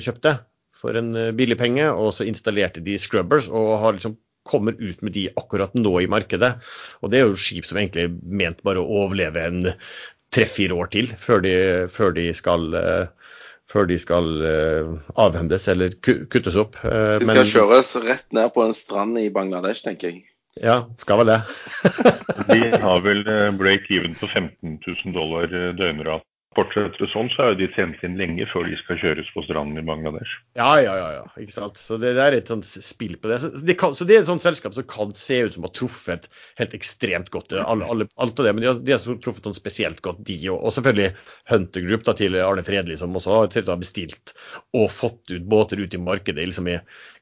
kjøpte 0.03 0.35
for 0.75 0.99
en 0.99 1.15
billig 1.39 1.55
penge. 1.63 1.87
Og 1.87 2.11
så 2.19 2.27
installerte 2.27 2.83
de 2.83 2.99
scrubbers 2.99 3.47
og 3.47 3.77
har 3.79 3.95
liksom 3.95 4.19
kommer 4.43 4.75
ut 4.75 5.01
med 5.01 5.15
de 5.15 5.29
akkurat 5.39 5.73
nå 5.77 5.93
i 6.03 6.09
markedet. 6.11 6.51
Og 7.01 7.11
det 7.11 7.19
er 7.19 7.29
jo 7.29 7.39
skip 7.39 7.67
som 7.67 7.79
egentlig 7.79 8.07
er 8.07 8.15
ment 8.27 8.59
bare 8.67 8.83
å 8.83 8.99
overleve 9.03 9.45
en 9.47 9.69
tre-fire 10.33 10.75
år 10.75 10.91
til 10.93 11.13
før 11.19 11.43
de, 11.45 11.55
før 11.91 12.13
de 12.17 12.27
skal 12.35 12.67
uh, 12.75 13.31
før 13.71 13.87
de 13.89 13.97
skal 14.01 14.27
uh, 14.43 14.91
avhendes 15.19 15.69
eller 15.71 15.95
kuttes 16.03 16.57
opp. 16.59 16.77
Uh, 16.83 17.15
de 17.21 17.29
skal 17.29 17.39
men, 17.39 17.49
kjøres 17.53 17.95
rett 18.03 18.27
ned 18.35 18.51
på 18.55 18.65
en 18.65 18.75
strand 18.77 19.17
i 19.21 19.29
Bangladesh, 19.33 19.85
tenker 19.85 20.11
jeg. 20.11 20.25
Ja, 20.61 20.83
skal 21.01 21.23
vel 21.23 21.31
det. 21.31 21.39
de 22.51 22.59
har 22.83 23.01
vel 23.01 23.23
break-even 23.57 24.13
på 24.19 24.29
15 24.29 24.77
000 24.83 25.15
dollar 25.15 25.49
døgnrat 25.79 26.27
Fortsetter 26.53 27.01
det 27.01 27.09
sånn, 27.11 27.29
så 27.33 27.43
er 27.43 27.53
jo 27.53 27.59
de 27.63 27.67
tjent 27.73 28.01
inn 28.05 28.17
lenge 28.19 28.45
før 28.51 28.67
de 28.69 28.77
skal 28.79 28.99
kjøres 29.01 29.29
på 29.33 29.43
stranden 29.45 29.81
i 29.81 29.85
Bangladesh. 29.87 30.35
Ja, 30.59 30.69
ja, 30.83 30.93
ja. 30.99 31.07
ja 31.17 31.43
ikke 31.43 31.55
sant. 31.55 31.79
Så 31.81 31.97
det, 32.01 32.13
det 32.17 32.25
er 32.25 32.37
et 32.37 32.51
sånt 32.51 32.67
spill 32.67 33.15
på 33.21 33.31
det. 33.31 33.39
Så 33.43 33.49
det, 33.55 33.75
kan, 33.81 33.95
så 33.97 34.07
det 34.07 34.17
er 34.17 34.23
et 34.23 34.29
sånt 34.29 34.45
selskap 34.45 34.75
som 34.77 34.87
kan 34.89 35.15
se 35.17 35.39
ut 35.47 35.57
som 35.57 35.65
har 35.67 35.73
truffet 35.77 36.29
helt 36.61 36.75
ekstremt 36.77 37.31
godt. 37.33 37.55
Alle, 37.57 37.87
alle, 37.89 38.09
alt 38.21 38.41
av 38.41 38.47
det, 38.49 38.53
Men 38.53 38.65
de 38.65 38.69
har, 38.71 38.83
de 38.85 38.95
har 38.95 39.23
truffet 39.25 39.49
sånn 39.49 39.57
spesielt 39.57 40.03
godt, 40.05 40.21
de 40.27 40.37
òg. 40.51 40.59
Og 40.59 40.75
selvfølgelig 40.77 41.09
Hunter 41.53 41.87
Group 41.87 42.05
da, 42.09 42.17
til 42.21 42.37
Arne 42.43 42.65
Fredli, 42.67 42.99
som 42.99 43.17
også 43.17 43.41
har 43.41 43.81
bestilt 43.81 44.35
og 44.77 44.91
fått 44.93 45.33
ut 45.33 45.49
båter 45.49 45.81
ut 45.81 45.97
i 45.97 46.01
markedet 46.01 46.45
liksom 46.49 46.69
i 46.69 46.79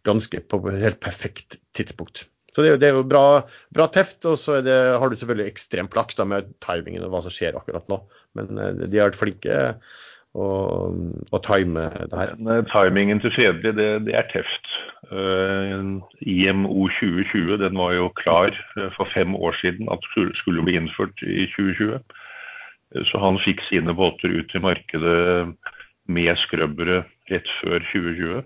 ganske 0.07 0.43
på 0.49 0.61
et 0.71 0.83
helt 0.83 1.01
perfekt 1.03 1.59
tidspunkt. 1.77 2.25
Så 2.51 2.65
det, 2.65 2.75
det 2.81 2.89
er 2.89 2.97
jo 2.99 3.07
bra, 3.07 3.41
bra 3.71 3.87
teft, 3.93 4.25
og 4.27 4.37
så 4.39 4.59
det, 4.65 4.75
har 4.99 5.09
du 5.09 5.15
selvfølgelig 5.15 5.51
ekstrem 5.53 5.89
flaks 5.91 6.19
med 6.27 6.51
timingen 6.63 7.05
og 7.05 7.13
hva 7.13 7.23
som 7.23 7.33
skjer 7.33 7.57
akkurat 7.59 7.87
nå. 7.91 8.01
Men 8.37 8.59
eh, 8.59 8.87
de 8.87 8.99
har 8.99 9.11
vært 9.11 9.21
flinke 9.21 9.59
å, 10.35 10.47
å 11.31 11.41
time 11.47 11.87
det 12.11 12.19
her. 12.19 12.33
Men, 12.39 12.51
eh, 12.57 12.65
timingen 12.71 13.23
til 13.23 13.33
Fredelig, 13.35 13.75
det, 13.79 13.89
det, 14.07 14.17
er 14.19 14.27
teft. 14.33 14.73
Uh, 15.11 15.99
IMO 16.23 16.85
2020 16.99 17.57
den 17.59 17.75
var 17.75 17.95
jo 17.97 18.11
klar 18.15 18.55
for 18.95 19.09
fem 19.11 19.33
år 19.35 19.57
siden 19.59 19.89
at 19.91 20.03
skulle, 20.11 20.31
skulle 20.39 20.63
bli 20.63 20.77
innført 20.79 21.23
i 21.25 21.49
2020. 21.51 21.99
Så 23.07 23.19
han 23.19 23.39
fikk 23.43 23.63
sine 23.67 23.95
båter 23.95 24.31
ut 24.31 24.55
i 24.55 24.63
markedet 24.63 25.19
med 26.11 26.39
skrøbbere 26.39 27.03
rett 27.31 27.51
før 27.59 27.83
2020. 27.91 28.43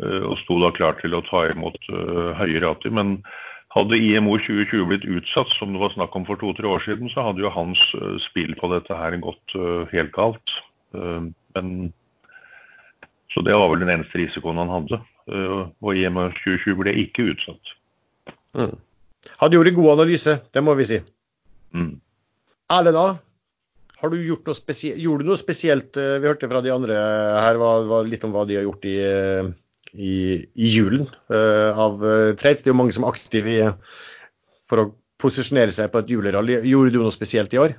Uh, 0.00 0.24
og 0.30 0.38
sto 0.40 0.56
da 0.62 0.70
klar 0.72 0.96
til 1.00 1.12
å 1.16 1.24
ta 1.26 1.44
imot 1.50 1.76
uh, 1.92 2.32
høye 2.38 2.62
rater. 2.64 2.92
Men 2.96 3.18
hadde 3.74 3.98
IMO 4.00 4.38
2020 4.40 4.86
blitt 4.88 5.04
utsatt, 5.04 5.52
som 5.58 5.74
det 5.74 5.82
var 5.82 5.92
snakk 5.92 6.16
om 6.16 6.24
for 6.28 6.40
to-tre 6.40 6.68
år 6.68 6.82
siden, 6.86 7.10
så 7.12 7.26
hadde 7.28 7.44
jo 7.44 7.52
hans 7.54 7.78
eh, 8.00 8.16
spill 8.24 8.56
på 8.58 8.66
dette 8.72 8.96
her 8.98 9.14
gått 9.22 9.54
helt 9.92 10.10
galt. 10.16 10.54
Men, 10.90 11.68
så 13.30 13.44
det 13.46 13.54
var 13.54 13.70
vel 13.70 13.84
den 13.84 13.92
eneste 13.94 14.18
risikoen 14.18 14.58
han 14.58 14.72
hadde. 14.74 14.98
Og 15.30 15.94
IMO 15.94 16.26
2020 16.40 16.80
ble 16.82 16.96
ikke 17.04 17.28
utsatt. 17.30 17.72
Mm. 18.58 18.74
Hadde 19.38 19.60
gjort 19.60 19.70
en 19.70 19.78
god 19.78 19.92
analyse, 19.94 20.36
det 20.50 20.66
må 20.66 20.74
vi 20.82 20.90
si. 20.90 21.00
Mm. 21.70 21.94
Erlend, 22.74 22.98
da? 22.98 23.06
Har 24.02 24.10
du 24.10 24.18
gjort 24.18 24.50
noe 24.50 24.58
spesielt? 24.58 24.98
Gjorde 24.98 25.22
du 25.22 25.30
noe 25.30 25.38
spesielt? 25.38 25.94
Vi 25.94 26.26
hørte 26.26 26.50
fra 26.50 26.66
de 26.66 26.74
andre 26.74 26.98
her 27.46 27.62
var, 27.62 27.86
var 27.86 28.10
litt 28.10 28.26
om 28.26 28.34
hva 28.34 28.48
de 28.50 28.58
har 28.58 28.66
gjort 28.66 28.90
i, 28.90 28.98
i, 29.92 30.46
i 30.54 30.70
julen 30.70 31.08
av 31.30 32.00
trades. 32.38 32.62
Det 32.62 32.70
er 32.70 32.74
jo 32.74 32.78
mange 32.78 32.94
som 32.96 33.06
er 33.06 33.14
aktive 33.14 33.74
for 34.70 34.82
å 34.82 34.88
posisjonere 35.20 35.74
seg 35.74 35.90
på 35.92 36.02
et 36.02 36.10
julerally. 36.12 36.58
Gjorde 36.68 36.94
du 36.94 37.00
noe 37.02 37.14
spesielt 37.14 37.54
i 37.54 37.60
år? 37.62 37.76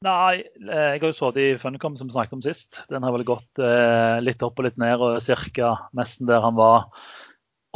Nei, 0.00 0.40
jeg 0.56 1.00
har 1.02 1.02
jo 1.04 1.12
sittet 1.12 1.42
i 1.42 1.48
Funcom 1.60 1.96
som 1.98 2.08
vi 2.08 2.14
snakket 2.14 2.38
om 2.38 2.44
sist. 2.44 2.78
Den 2.88 3.04
har 3.04 3.12
vel 3.12 3.26
gått 3.28 3.60
eh, 3.60 4.16
litt 4.24 4.40
opp 4.46 4.60
og 4.60 4.64
litt 4.64 4.78
ned, 4.80 5.02
og 5.04 5.20
ca. 5.52 5.74
nesten 5.96 6.28
der 6.30 6.40
han 6.40 6.56
var 6.56 6.86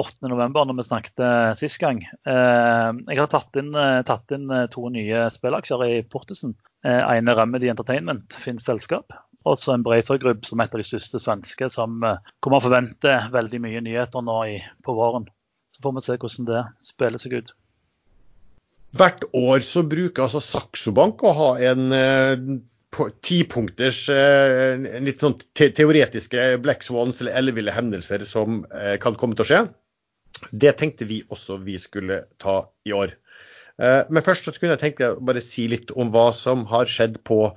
8.11. 0.01 0.55
når 0.57 0.79
vi 0.79 0.87
snakket 0.89 1.21
eh, 1.21 1.51
sist 1.61 1.79
gang. 1.83 2.01
Eh, 2.01 2.89
jeg 3.11 3.21
har 3.21 3.29
tatt 3.29 3.61
inn, 3.61 3.75
eh, 3.77 4.01
tatt 4.09 4.33
inn, 4.33 4.49
to 4.73 4.89
nye 4.95 5.27
spillaksjer 5.37 5.85
i 5.85 6.01
Portesen. 6.09 6.57
Eh, 6.85 7.03
ene 7.13 7.37
Remedy 7.37 7.69
Entertainment, 7.69 8.33
finnes 8.41 8.65
selskap. 8.65 9.13
Og 9.45 9.59
så 9.61 9.75
en 9.75 9.85
Group, 9.85 10.47
som 10.47 10.61
er 10.61 10.69
et 10.69 10.75
av 10.75 10.81
de 10.81 10.87
største 10.89 11.21
svenske, 11.21 11.69
som 11.71 12.03
eh, 12.03 12.21
kommer 12.41 12.63
å 12.63 12.67
forvente 12.67 13.17
veldig 13.33 13.61
mye 13.61 13.83
nyheter 13.85 14.25
nå 14.25 14.39
i, 14.49 14.59
på 14.85 14.95
våren. 14.97 15.29
Så 15.69 15.83
får 15.85 15.95
vi 15.97 16.05
se 16.07 16.17
hvordan 16.17 16.49
det 16.49 16.63
spiller 16.87 17.21
seg 17.21 17.39
ut. 17.41 17.55
Hvert 18.95 19.27
år 19.35 19.65
så 19.67 19.83
bruker 19.83 20.25
altså 20.25 20.41
Saxo 20.41 20.95
Bank 20.95 21.25
å 21.27 21.35
ha 21.35 21.51
en 21.59 22.63
tipunkters 23.25 24.09
eh, 24.13 25.01
litt 25.03 25.23
sånn 25.23 25.37
te 25.57 25.71
teoretiske 25.75 26.59
black 26.63 26.85
swans 26.87 27.21
eller 27.21 27.37
elleville 27.41 27.75
hendelser 27.75 28.25
som 28.27 28.63
eh, 28.71 28.97
kan 29.03 29.17
komme 29.19 29.35
til 29.35 29.45
å 29.45 29.49
skje. 29.49 29.61
Det 30.51 30.75
tenkte 30.79 31.09
vi 31.09 31.23
også 31.29 31.59
vi 31.65 31.79
skulle 31.79 32.25
ta 32.43 32.65
i 32.87 32.95
år. 32.95 33.15
Eh, 33.83 34.03
men 34.11 34.27
først 34.27 34.47
så 34.47 34.55
kunne 34.57 34.77
jeg 34.77 34.85
tenke 34.85 35.15
bare 35.21 35.43
si 35.45 35.67
litt 35.71 35.95
om 35.95 36.13
hva 36.15 36.31
som 36.37 36.67
har 36.71 36.91
skjedd 36.91 37.21
på 37.27 37.49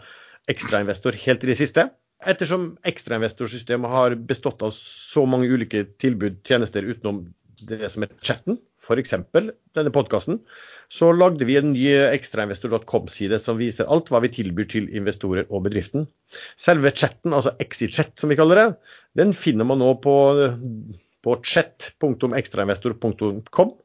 ekstrainvestor 0.51 1.17
helt 1.25 1.43
i 1.43 1.51
det 1.51 1.57
siste. 1.59 1.89
Ettersom 2.27 2.71
ekstrainvestorsystemet 2.87 3.93
har 3.93 4.15
bestått 4.29 4.63
av 4.65 4.71
så 4.75 5.25
mange 5.29 5.49
ulike 5.51 5.83
tilbud, 6.01 6.39
tjenester 6.47 6.87
utenom 6.87 7.27
det 7.67 7.89
som 7.93 8.05
er 8.05 8.13
chatten, 8.25 8.57
f.eks. 8.81 9.13
denne 9.75 9.91
podkasten, 9.93 10.39
så 10.93 11.09
lagde 11.13 11.45
vi 11.49 11.57
en 11.59 11.73
ny 11.73 11.89
ekstrainvestor.com-side 12.13 13.39
som 13.43 13.59
viser 13.59 13.89
alt 13.91 14.09
hva 14.13 14.21
vi 14.23 14.31
tilbyr 14.33 14.69
til 14.71 14.87
investorer 14.95 15.49
og 15.49 15.65
bedriften. 15.67 16.07
Selve 16.57 16.93
chatten, 16.95 17.35
altså 17.35 17.53
ExiChat 17.61 18.15
som 18.21 18.31
vi 18.31 18.39
kaller 18.39 18.61
det, 18.61 18.67
den 19.19 19.35
finner 19.35 19.67
man 19.67 19.81
nå 19.83 19.91
på 20.01 20.15
på 21.27 21.35
chat.ekstrainvestor.com. 21.43 23.75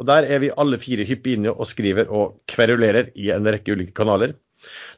Og 0.00 0.06
Der 0.08 0.24
er 0.24 0.38
vi 0.42 0.50
alle 0.56 0.78
fire 0.80 1.04
hyppig 1.08 1.32
inne 1.36 1.50
og 1.52 1.66
skriver 1.68 2.10
og 2.10 2.38
kverulerer 2.48 3.10
i 3.18 3.30
en 3.34 3.48
rekke 3.48 3.72
ulike 3.74 3.94
kanaler. 3.96 4.32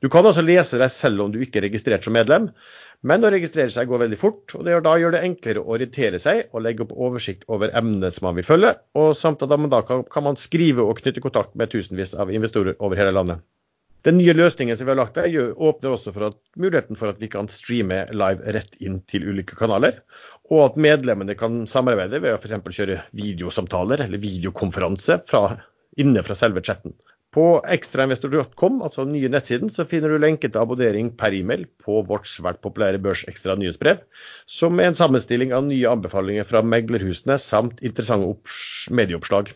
Du 0.02 0.10
kan 0.12 0.26
altså 0.26 0.44
lese 0.44 0.80
deg 0.80 0.92
selv 0.92 1.24
om 1.24 1.32
du 1.34 1.40
ikke 1.42 1.60
er 1.60 1.68
registrert 1.68 2.06
som 2.06 2.16
medlem, 2.16 2.50
men 3.04 3.24
å 3.24 3.30
registrere 3.32 3.72
seg 3.72 3.90
går 3.90 4.04
veldig 4.06 4.18
fort. 4.20 4.54
og 4.56 4.64
det 4.64 4.78
Da 4.86 4.94
gjør 5.00 5.16
det 5.16 5.24
enklere 5.26 5.60
å 5.60 5.74
orientere 5.76 6.20
seg 6.22 6.46
og 6.52 6.64
legge 6.64 6.86
opp 6.86 6.94
oversikt 6.96 7.44
over 7.52 7.72
emnet 7.76 8.16
som 8.16 8.30
man 8.30 8.38
vil 8.38 8.48
følge, 8.48 8.74
og 8.96 9.16
samt 9.20 9.44
at 9.44 9.52
man 9.52 9.72
da 9.72 9.82
kan, 9.84 10.06
kan 10.08 10.24
man 10.24 10.40
skrive 10.40 10.84
og 10.84 11.02
knytte 11.02 11.24
kontakt 11.24 11.52
med 11.54 11.72
tusenvis 11.74 12.14
av 12.16 12.32
investorer 12.32 12.78
over 12.80 13.00
hele 13.00 13.12
landet. 13.12 13.44
Den 14.04 14.18
nye 14.20 14.34
løsningen 14.36 14.76
som 14.76 14.84
vi 14.84 14.92
har 14.92 14.98
lagt 14.98 15.16
der, 15.16 15.32
åpner 15.56 15.94
også 15.94 16.12
for 16.12 16.26
at, 16.26 16.36
muligheten 16.60 16.98
for 17.00 17.08
at 17.08 17.20
vi 17.22 17.30
kan 17.32 17.46
streame 17.48 18.02
live 18.12 18.52
rett 18.52 18.74
inn 18.84 18.98
til 19.08 19.24
ulike 19.30 19.56
kanaler. 19.56 20.02
Og 20.52 20.60
at 20.66 20.76
medlemmene 20.76 21.36
kan 21.40 21.62
samarbeide 21.68 22.20
ved 22.20 22.34
å 22.34 22.40
f.eks. 22.40 22.68
kjøre 22.76 22.98
videosamtaler 23.16 24.04
eller 24.04 24.20
videokonferanse 24.20 25.22
fra, 25.30 25.46
inne 25.96 26.24
fra 26.26 26.36
selve 26.36 26.60
chatten. 26.60 26.92
På 27.34 27.58
ekstrainvestor.com, 27.66 28.76
altså 28.86 29.02
den 29.02 29.16
nye 29.16 29.30
nettsiden, 29.32 29.70
så 29.72 29.86
finner 29.90 30.12
du 30.12 30.20
lenke 30.22 30.46
til 30.46 30.60
abonnering 30.60 31.08
per 31.18 31.34
e-mail 31.34 31.64
på 31.82 32.04
vårt 32.06 32.28
svært 32.30 32.60
populære 32.62 33.00
Børsekstra 33.02 33.56
nyhetsbrev, 33.58 34.04
som 34.46 34.78
er 34.78 34.92
en 34.92 34.98
sammenstilling 34.98 35.50
av 35.56 35.64
nye 35.66 35.90
anbefalinger 35.90 36.46
fra 36.46 36.62
meglerhusene 36.62 37.40
samt 37.42 37.82
interessante 37.82 38.94
medieoppslag. 38.94 39.50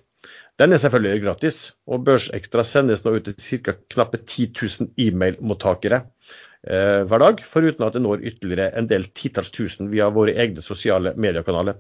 Den 0.59 0.75
er 0.75 0.83
selvfølgelig 0.83 1.23
gratis, 1.23 1.61
og 1.87 2.03
Børsekstra 2.09 2.67
sendes 2.67 3.07
nå 3.07 3.15
ut 3.21 3.31
til 3.31 3.63
ca. 3.63 3.77
knappe 3.95 4.25
10 4.25 4.49
000 4.59 4.91
e-mailmottakere 4.99 6.03
eh, 6.03 7.07
hver 7.07 7.25
dag, 7.29 7.47
foruten 7.47 7.87
at 7.87 7.95
det 7.95 8.03
når 8.03 8.27
ytterligere 8.33 8.73
en 8.75 8.91
del 8.91 9.07
titalls 9.15 9.55
tusen 9.55 9.95
via 9.95 10.11
våre 10.11 10.35
egne 10.35 10.67
sosiale 10.67 11.15
mediekanaler. 11.15 11.79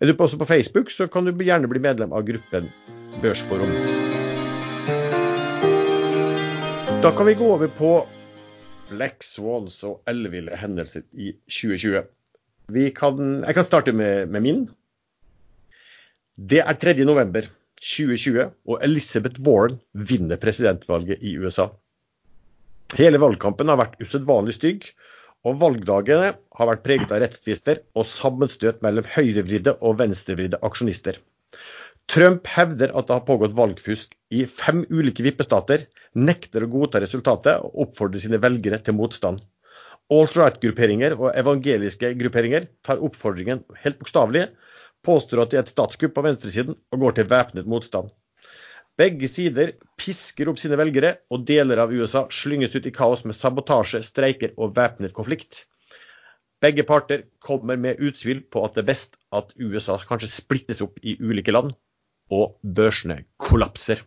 Er 0.00 0.08
du 0.08 0.16
også 0.16 0.40
på 0.40 0.48
Facebook, 0.48 0.88
så 0.94 1.10
kan 1.12 1.28
du 1.28 1.36
gjerne 1.36 1.68
bli 1.68 1.84
medlem 1.84 2.16
av 2.16 2.24
gruppen 2.24 2.72
Børsforum. 3.20 3.97
Da 7.02 7.12
kan 7.12 7.26
vi 7.26 7.34
gå 7.34 7.46
over 7.54 7.68
på 7.68 7.88
Black 8.90 9.22
Swans 9.22 9.76
og 9.86 10.00
elleville 10.10 10.56
hendelser 10.58 11.04
i 11.14 11.28
2020. 11.46 12.00
Kan, 12.96 13.20
jeg 13.46 13.54
kan 13.54 13.66
starte 13.68 13.94
med, 13.94 14.26
med 14.34 14.42
min. 14.42 14.64
Det 16.34 16.58
er 16.64 16.74
3. 16.74 16.96
november. 17.06 17.46
2020, 17.78 18.48
og 18.66 18.82
Elizabeth 18.82 19.38
Warren 19.46 19.78
vinner 19.94 20.42
presidentvalget 20.42 21.22
i 21.22 21.36
USA. 21.38 21.68
Hele 22.98 23.22
valgkampen 23.22 23.70
har 23.70 23.78
vært 23.78 23.94
usedvanlig 24.02 24.56
stygg, 24.58 24.90
og 25.46 25.60
valgdagene 25.62 26.32
har 26.34 26.70
vært 26.72 26.82
preget 26.82 27.14
av 27.14 27.22
rettstvister 27.22 27.84
og 27.94 28.10
sammenstøt 28.10 28.82
mellom 28.82 29.06
høyrevridde 29.14 29.78
og 29.78 30.00
venstrevridde 30.02 30.58
aksjonister. 30.66 31.22
Trump 32.08 32.46
hevder 32.48 32.94
at 32.96 33.08
det 33.08 33.16
har 33.18 33.26
pågått 33.28 33.52
valgfusk 33.56 34.14
i 34.32 34.46
fem 34.48 34.80
ulike 34.88 35.24
vippestater, 35.26 35.82
nekter 36.16 36.64
å 36.64 36.70
godta 36.72 37.02
resultatet 37.04 37.60
og 37.60 37.82
oppfordrer 37.84 38.22
sine 38.22 38.40
velgere 38.40 38.78
til 38.84 38.96
motstand. 38.96 39.42
Alt-right-grupperinger 40.08 41.18
og 41.18 41.34
evangeliske 41.36 42.14
grupperinger 42.16 42.70
tar 42.86 43.02
oppfordringen 43.04 43.60
helt 43.82 43.98
bokstavelig, 44.00 44.46
påstår 45.04 45.42
at 45.42 45.52
det 45.52 45.58
er 45.58 45.66
et 45.66 45.72
statskupp 45.74 46.14
på 46.16 46.24
venstresiden 46.24 46.78
og 46.78 47.02
går 47.02 47.18
til 47.18 47.28
væpnet 47.28 47.68
motstand. 47.68 48.08
Begge 48.98 49.28
sider 49.30 49.74
pisker 50.00 50.48
opp 50.50 50.58
sine 50.58 50.78
velgere, 50.80 51.18
og 51.28 51.44
deler 51.46 51.82
av 51.84 51.92
USA 51.92 52.24
slynges 52.32 52.72
ut 52.74 52.88
i 52.88 52.94
kaos 52.94 53.20
med 53.28 53.36
sabotasje, 53.36 54.00
streiker 54.02 54.56
og 54.56 54.72
væpnet 54.80 55.12
konflikt. 55.14 55.66
Begge 56.64 56.82
parter 56.88 57.28
kommer 57.44 57.76
med 57.76 58.00
utsvil 58.00 58.40
på 58.50 58.64
at 58.64 58.74
det 58.74 58.82
er 58.82 58.88
best 58.88 59.20
at 59.30 59.52
USA 59.60 60.00
kanskje 60.08 60.32
splittes 60.32 60.80
opp 60.82 60.96
i 61.04 61.14
ulike 61.20 61.54
land, 61.54 61.76
og 62.34 62.58
børsene 62.62 63.22
kollapser. 63.40 64.02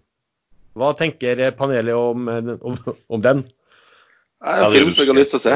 Hva 0.78 0.94
tenker 0.98 1.42
panelet 1.58 1.96
om, 1.98 2.28
om, 2.28 2.78
om 3.12 3.24
den? 3.24 3.44
Det 4.42 4.54
er 4.56 4.66
en 4.66 4.74
film 4.74 4.92
som 4.94 5.04
jeg 5.04 5.12
har 5.12 5.20
lyst 5.20 5.34
til 5.36 5.42
å 5.42 5.46
se. 5.46 5.54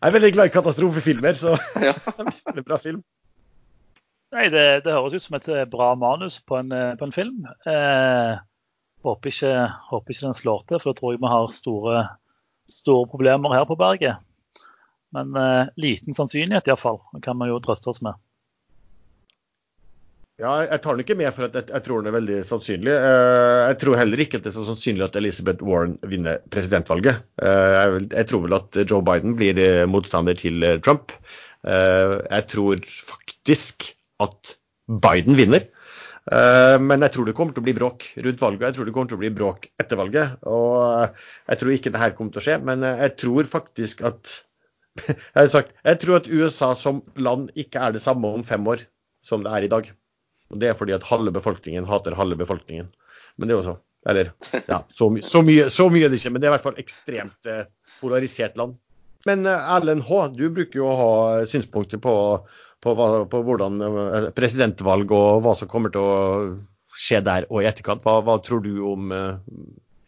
Jeg 0.00 0.08
er 0.08 0.14
veldig 0.14 0.30
glad 0.32 0.48
i 0.48 0.52
katastrofefilmer, 0.54 1.34
så 1.36 1.56
det 1.80 1.90
er 1.90 2.60
en 2.60 2.64
bra 2.66 2.78
film. 2.80 3.02
Nei, 4.30 4.46
det, 4.52 4.84
det, 4.86 4.94
høres 4.94 5.16
ut 5.18 5.24
som 5.24 5.36
et 5.40 5.48
eh, 5.50 5.66
bra 5.68 5.90
manus 5.98 6.38
på 6.46 6.60
en, 6.60 6.70
eh, 6.72 6.94
på 6.96 7.08
en 7.08 7.12
film. 7.14 7.42
Eh, 7.66 8.38
håper, 9.02 9.32
ikke, 9.32 9.54
håper, 9.90 10.14
ikke, 10.14 10.26
den 10.28 10.38
slår 10.38 10.62
til, 10.68 10.78
for 10.78 10.92
da 10.92 11.00
tror 11.00 11.16
jeg 11.16 11.22
vi 11.24 11.32
har 11.32 11.48
store, 11.54 12.02
store 12.70 13.10
problemer 13.10 13.56
her 13.56 13.66
på 13.66 13.78
berget. 13.80 14.22
Men 15.16 15.34
eh, 15.34 15.72
liten 15.82 16.14
sannsynlighet 16.14 16.70
iallfall. 16.70 17.00
Det 17.16 17.24
kan 17.26 17.42
vi 17.42 17.50
jo 17.50 17.58
trøste 17.64 17.90
oss 17.90 18.00
med. 18.06 18.14
Ja, 20.40 20.52
jeg 20.64 20.80
tar 20.80 20.96
den 20.96 21.04
ikke 21.04 21.16
med 21.20 21.34
for 21.36 21.50
at 21.50 21.56
jeg, 21.58 21.82
tror 21.84 22.00
den 22.00 22.08
er 22.08 22.16
veldig 22.16 22.36
sannsynlig. 22.48 22.92
Eh, 22.96 23.58
jeg 23.68 23.76
tror 23.82 23.98
heller 24.00 24.22
ikke 24.22 24.38
at 24.38 24.46
det 24.46 24.52
er 24.52 24.56
så 24.56 24.64
sannsynlig 24.70 25.04
at 25.04 25.18
Elizabeth 25.20 25.66
Warren 25.66 25.98
vinner 26.08 26.40
presidentvalget. 26.54 27.20
Eh, 27.44 27.98
jeg, 28.06 28.24
tror 28.30 28.46
vel 28.46 28.56
at 28.56 28.78
Joe 28.80 29.04
Biden 29.04 29.36
blir 29.36 29.60
eh, 29.60 29.84
motstander 29.90 30.38
til 30.38 30.64
Trump. 30.86 31.12
Jeg 31.60 32.46
tror 32.48 32.80
faktisk 33.04 33.90
at 34.24 34.54
Biden 34.88 35.36
vinner. 35.36 35.66
Men 36.80 37.04
jeg 37.04 37.12
tror 37.12 37.26
det 37.28 37.34
kommer 37.36 37.52
til 37.52 37.60
å 37.60 37.66
bli 37.66 37.74
bråk 37.76 38.06
rundt 38.24 38.40
valget. 38.40 38.64
Jeg 38.70 38.76
tror 38.78 38.88
det 38.88 38.94
kommer 38.96 39.10
til 39.10 39.18
å 39.18 39.20
bli 39.20 39.32
bråk 39.34 39.68
etter 39.82 40.00
valget. 40.00 40.38
Og 40.48 41.20
jeg 41.50 41.60
tror 41.60 41.74
ikke 41.74 41.92
det 41.92 42.00
her 42.00 42.14
kommer 42.16 42.32
til 42.32 42.40
å 42.40 42.46
skje, 42.46 42.56
men 42.64 42.86
jeg 42.86 43.12
tror 43.20 43.50
faktisk 43.50 44.00
at 44.08 44.38
jeg, 45.10 45.52
sagt, 45.52 45.76
jeg 45.84 46.00
tror 46.00 46.22
at 46.22 46.32
USA 46.32 46.72
som 46.80 47.04
land 47.20 47.52
ikke 47.60 47.84
er 47.84 47.92
det 47.92 48.04
samme 48.06 48.32
om 48.40 48.46
fem 48.46 48.64
år 48.72 48.88
som 49.20 49.44
det 49.44 49.52
er 49.52 49.68
i 49.68 49.72
dag. 49.76 49.92
Og 50.50 50.60
Det 50.60 50.70
er 50.70 50.78
fordi 50.78 50.96
at 50.96 51.06
halve 51.06 51.32
befolkningen 51.34 51.86
hater 51.88 52.18
halve 52.18 52.38
befolkningen. 52.40 52.90
Men 53.38 53.48
det 53.48 53.54
er 53.54 53.60
jo 53.60 53.68
så. 53.70 53.76
Eller 54.08 54.32
ja, 54.66 54.80
så, 54.96 55.10
my 55.12 55.22
så, 55.22 55.42
mye, 55.44 55.68
så 55.70 55.86
mye 55.92 56.06
er 56.06 56.12
det 56.12 56.20
ikke, 56.20 56.32
men 56.32 56.40
det 56.40 56.48
er 56.48 56.52
i 56.52 56.56
hvert 56.56 56.64
fall 56.64 56.80
ekstremt 56.80 57.50
eh, 57.50 57.66
polarisert 58.00 58.56
land. 58.56 58.78
Men 59.28 59.44
eh, 59.46 59.70
Erlend 59.76 60.06
H., 60.08 60.22
du 60.36 60.46
bruker 60.48 60.80
jo 60.80 60.88
å 60.88 60.96
ha 60.96 61.12
synspunkter 61.50 62.00
på, 62.02 62.14
på, 62.80 62.94
hva, 62.96 63.10
på, 63.30 63.42
hvordan 63.46 63.84
eh, 63.84 64.30
presidentvalg 64.36 65.12
og 65.16 65.44
hva 65.44 65.54
som 65.58 65.70
kommer 65.70 65.92
til 65.92 66.06
å 66.06 66.16
skje 66.96 67.20
der 67.26 67.46
og 67.50 67.60
i 67.62 67.68
etterkant. 67.68 68.02
Hva, 68.06 68.20
hva 68.24 68.38
tror 68.44 68.64
du 68.64 68.72
om 68.88 69.12
eh, 69.14 69.36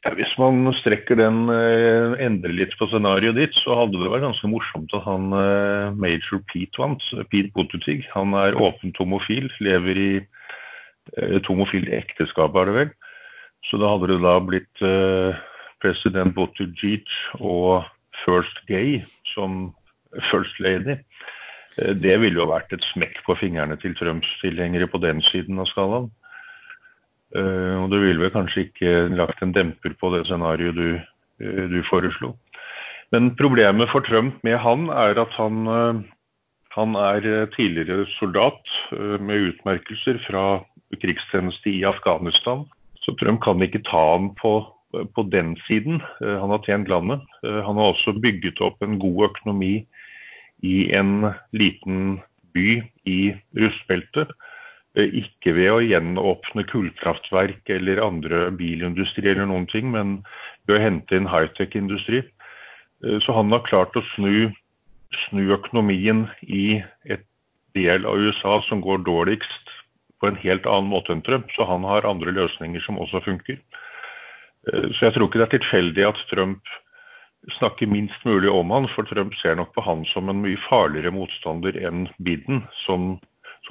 ja, 0.03 0.13
hvis 0.19 0.33
man 0.41 0.67
strekker 0.75 1.19
den, 1.21 1.45
eh, 1.53 2.17
endrer 2.25 2.55
litt 2.57 2.75
på 2.79 2.89
scenarioet 2.91 3.39
ditt, 3.39 3.55
så 3.55 3.77
hadde 3.79 4.01
det 4.01 4.11
vært 4.11 4.27
ganske 4.27 4.51
morsomt 4.51 4.95
at 4.99 5.07
han 5.07 5.31
eh, 5.39 5.93
Major 5.95 6.43
Pete 6.51 6.83
vant. 6.83 7.05
Pete 7.31 7.53
Buttigieg. 7.55 8.09
Han 8.17 8.35
er 8.35 8.59
åpent 8.59 8.99
homofil, 8.99 9.47
lever 9.63 10.03
i 10.03 10.13
et 11.19 11.47
homofilt 11.51 11.91
ekteskap, 11.95 12.55
er 12.59 12.71
det 12.71 12.77
vel. 12.77 12.93
Så 13.71 13.79
da 13.79 13.93
hadde 13.95 14.11
det 14.11 14.23
da 14.25 14.37
blitt 14.43 14.83
eh, 14.87 15.39
president 15.83 16.35
Buttigieg 16.35 17.07
og 17.39 17.87
First 18.25 18.59
Gay 18.67 19.01
som 19.35 19.71
First 20.31 20.59
Lady. 20.63 20.99
Eh, 21.79 21.95
det 21.95 22.19
ville 22.23 22.43
jo 22.43 22.49
vært 22.51 22.75
et 22.75 22.85
smekk 22.91 23.23
på 23.27 23.39
fingrene 23.41 23.79
til 23.81 23.95
Trumps 23.99 24.31
tilhengere 24.43 24.91
på 24.91 25.01
den 25.03 25.23
siden 25.31 25.63
av 25.63 25.71
skalaen. 25.71 26.11
Eh, 27.33 27.77
og 27.81 27.89
det 27.93 28.01
ville 28.03 28.21
vel 28.21 28.35
kanskje 28.35 28.67
ikke 28.67 28.95
lagt 29.17 29.43
en 29.45 29.55
demper 29.57 29.95
på 30.01 30.11
det 30.15 30.27
scenarioet 30.29 30.77
du, 30.77 30.89
eh, 31.43 31.65
du 31.71 31.81
foreslo. 31.89 32.35
Men 33.13 33.33
problemet 33.37 33.91
for 33.93 34.05
Trump 34.05 34.41
med 34.45 34.59
han 34.61 34.89
er 34.89 35.21
at 35.21 35.33
han, 35.37 35.67
han 36.73 36.95
er 36.97 37.27
tidligere 37.53 38.07
soldat 38.15 38.71
med 39.21 39.51
utmerkelser 39.51 40.17
fra 40.25 40.63
krigstjeneste 40.97 41.75
i 41.75 41.83
Afghanistan. 41.85 42.65
Så 43.05 43.13
Trump 43.21 43.43
kan 43.45 43.61
ikke 43.61 43.83
ta 43.85 44.01
ham 44.15 44.31
på, 44.41 44.65
på 45.13 45.27
den 45.29 45.59
siden. 45.67 46.01
Han 46.25 46.55
har 46.55 46.65
tjent 46.65 46.89
landet. 46.89 47.21
Han 47.45 47.77
har 47.77 47.93
også 47.93 48.17
bygget 48.17 48.65
opp 48.65 48.81
en 48.81 48.97
god 49.03 49.29
økonomi 49.29 49.75
i 50.65 50.89
en 50.97 51.35
liten 51.53 52.23
by 52.57 52.81
i 53.05 53.21
rustbeltet. 53.61 54.33
Eh, 54.93 55.09
ikke 55.23 55.55
ved 55.57 55.71
å 55.73 55.81
gjenåpne 55.81 56.67
kullkraftverk 56.69 57.71
eller 57.73 58.03
andre 58.05 58.51
bilindustri 58.53 59.31
eller 59.31 59.49
noen 59.49 59.65
ting, 59.73 59.89
men 59.95 60.19
ved 60.69 60.77
å 60.77 60.83
hente 60.83 61.17
inn 61.17 61.31
high-tech-industri. 61.33 62.21
Eh, 63.05 63.19
så 63.25 63.37
han 63.39 63.53
har 63.55 63.65
klart 63.69 63.97
å 63.97 64.05
snu, 64.13 64.51
snu, 65.27 65.47
økonomien 65.57 66.27
i 66.45 66.83
et 67.09 67.25
del 67.77 68.05
av 68.05 68.21
USA 68.21 68.61
som 68.69 68.85
går 68.85 69.07
dårligst 69.09 69.73
på 70.21 70.29
en 70.29 70.37
helt 70.45 70.69
annen 70.69 70.93
måte 70.93 71.17
enn 71.17 71.25
Trump. 71.25 71.49
Så 71.57 71.65
han 71.67 71.89
har 71.89 72.07
andre 72.09 72.37
løsninger 72.37 72.85
som 72.85 73.01
også 73.01 73.25
funker. 73.25 73.57
Eh, 74.69 74.89
så 74.93 75.09
jeg 75.09 75.17
tror 75.17 75.31
ikke 75.31 75.41
det 75.41 75.49
er 75.49 75.57
tilfeldig 75.57 76.09
at 76.13 76.25
Trump 76.29 76.79
snakke 77.57 77.89
minst 77.91 78.29
mulig 78.29 78.53
om 78.53 78.71
han, 78.71 78.85
for 78.93 79.09
Trump 79.09 79.33
ser 79.41 79.57
nok 79.57 79.73
på 79.75 79.83
han 79.83 80.05
som 80.13 80.29
en 80.29 80.45
mye 80.45 80.61
farligere 80.69 81.11
motstander 81.17 81.75
enn 81.81 82.05
Biden, 82.23 82.61
som, 82.85 83.17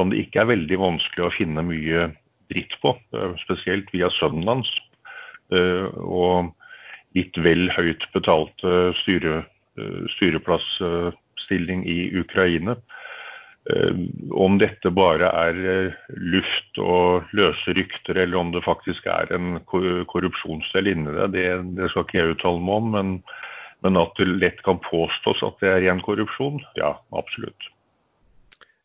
som 0.01 0.11
det 0.11 0.23
ikke 0.25 0.43
er 0.43 0.51
veldig 0.55 0.79
vanskelig 0.81 1.27
å 1.27 1.35
finne 1.35 1.63
mye 1.65 2.09
dritt 2.51 2.73
på, 2.81 2.95
eh, 3.13 3.35
spesielt 3.45 3.91
via 3.93 4.09
sønnen 4.17 4.49
hans. 4.49 4.71
Eh, 5.53 5.87
og 6.01 6.51
litt 7.15 7.37
vel 7.37 7.69
høyt 7.75 8.05
betalte 8.13 8.93
styre, 9.03 9.45
styreplassstilling 10.15 11.85
i 11.87 12.11
Ukraina. 12.19 12.75
Om 14.35 14.57
dette 14.59 14.91
bare 14.91 15.29
er 15.31 15.95
luft 16.09 16.79
og 16.79 17.27
løse 17.35 17.75
rykter, 17.77 18.19
eller 18.19 18.37
om 18.37 18.51
det 18.51 18.63
faktisk 18.65 19.07
er 19.07 19.31
en 19.35 19.59
korrupsjonsdel 19.67 20.91
inni 20.91 21.15
det, 21.15 21.29
det, 21.35 21.45
det 21.77 21.89
skal 21.91 22.03
ikke 22.03 22.19
jeg 22.19 22.35
uttale 22.35 22.63
meg 22.63 22.75
om. 22.81 22.91
men 22.91 23.13
men 23.81 23.97
at 23.97 24.13
det 24.17 24.29
lett 24.29 24.61
kan 24.65 24.79
påstås 24.85 25.41
at 25.45 25.61
det 25.61 25.69
er 25.69 25.79
ren 25.87 26.01
korrupsjon, 26.05 26.61
ja, 26.77 26.93
absolutt. 27.17 27.69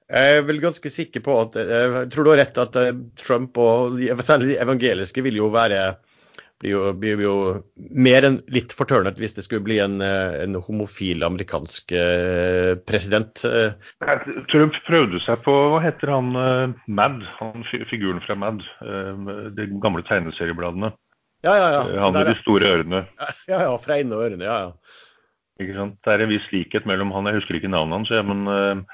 Jeg 0.07 0.38
er 0.38 0.45
vel 0.47 0.61
ganske 0.62 0.90
sikker 0.92 1.23
på 1.27 1.35
at 1.40 1.57
Jeg 1.59 2.11
tror 2.14 2.27
du 2.27 2.33
har 2.33 2.45
rett 2.45 2.59
at 2.62 2.77
eh, 2.79 2.99
Trump 3.19 3.57
og 3.59 3.97
særlig 4.23 4.53
de 4.53 4.61
evangeliske 4.62 5.25
vil 5.27 5.40
jo 5.40 5.49
være 5.55 5.97
blir 6.62 6.73
jo, 6.73 6.83
blir 6.97 7.21
jo 7.21 7.33
mer 7.77 8.25
enn 8.25 8.38
litt 8.49 8.71
fortørnet 8.73 9.19
hvis 9.21 9.35
det 9.37 9.42
skulle 9.45 9.66
bli 9.66 9.77
en, 9.83 9.99
eh, 10.01 10.38
en 10.45 10.57
homofil 10.62 11.27
amerikansk 11.27 11.92
eh, 11.92 12.79
president. 12.88 13.42
Trump 14.53 14.79
prøvde 14.87 15.21
seg 15.27 15.42
på 15.45 15.57
hva 15.75 15.83
heter 15.85 16.14
han 16.14 16.31
Mad, 16.87 17.19
han 17.40 17.66
figuren 17.90 18.23
fra 18.25 18.38
Mad, 18.38 18.62
de 19.59 19.66
gamle 19.83 20.07
tegneseriebladene. 20.07 20.95
Ja, 21.45 21.59
ja, 21.59 21.66
ja. 21.75 21.83
Han 22.07 22.14
med 22.16 22.31
de 22.31 22.38
store 22.40 22.71
ørene. 22.79 23.03
Ja, 23.51 23.66
ja, 23.66 23.75
og 23.75 23.90
ørene, 23.90 24.47
ja, 24.47 24.57
ja. 24.69 25.03
Ikke 25.61 25.77
sant? 25.77 25.99
Det 26.05 26.14
er 26.14 26.25
en 26.25 26.33
viss 26.33 26.47
likhet 26.55 26.88
mellom 26.88 27.12
han, 27.12 27.29
jeg 27.29 27.42
husker 27.42 27.59
ikke 27.59 27.75
navnet 27.75 28.01
hans, 28.01 28.14
men, 28.31 28.87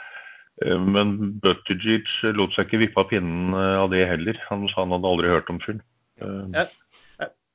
men 0.65 1.17
Buttigieg 1.43 2.09
lot 2.37 2.55
seg 2.55 2.69
ikke 2.69 2.83
vippe 2.85 3.03
av 3.03 3.11
pinnen 3.11 3.57
eh, 3.57 3.77
av 3.83 3.91
det 3.93 4.07
heller. 4.09 4.39
Han 4.51 4.67
sa 4.71 4.85
han 4.85 4.95
hadde 4.97 5.13
aldri 5.13 5.33
hørt 5.33 5.53
om. 5.53 5.61
Ja, 6.53 6.67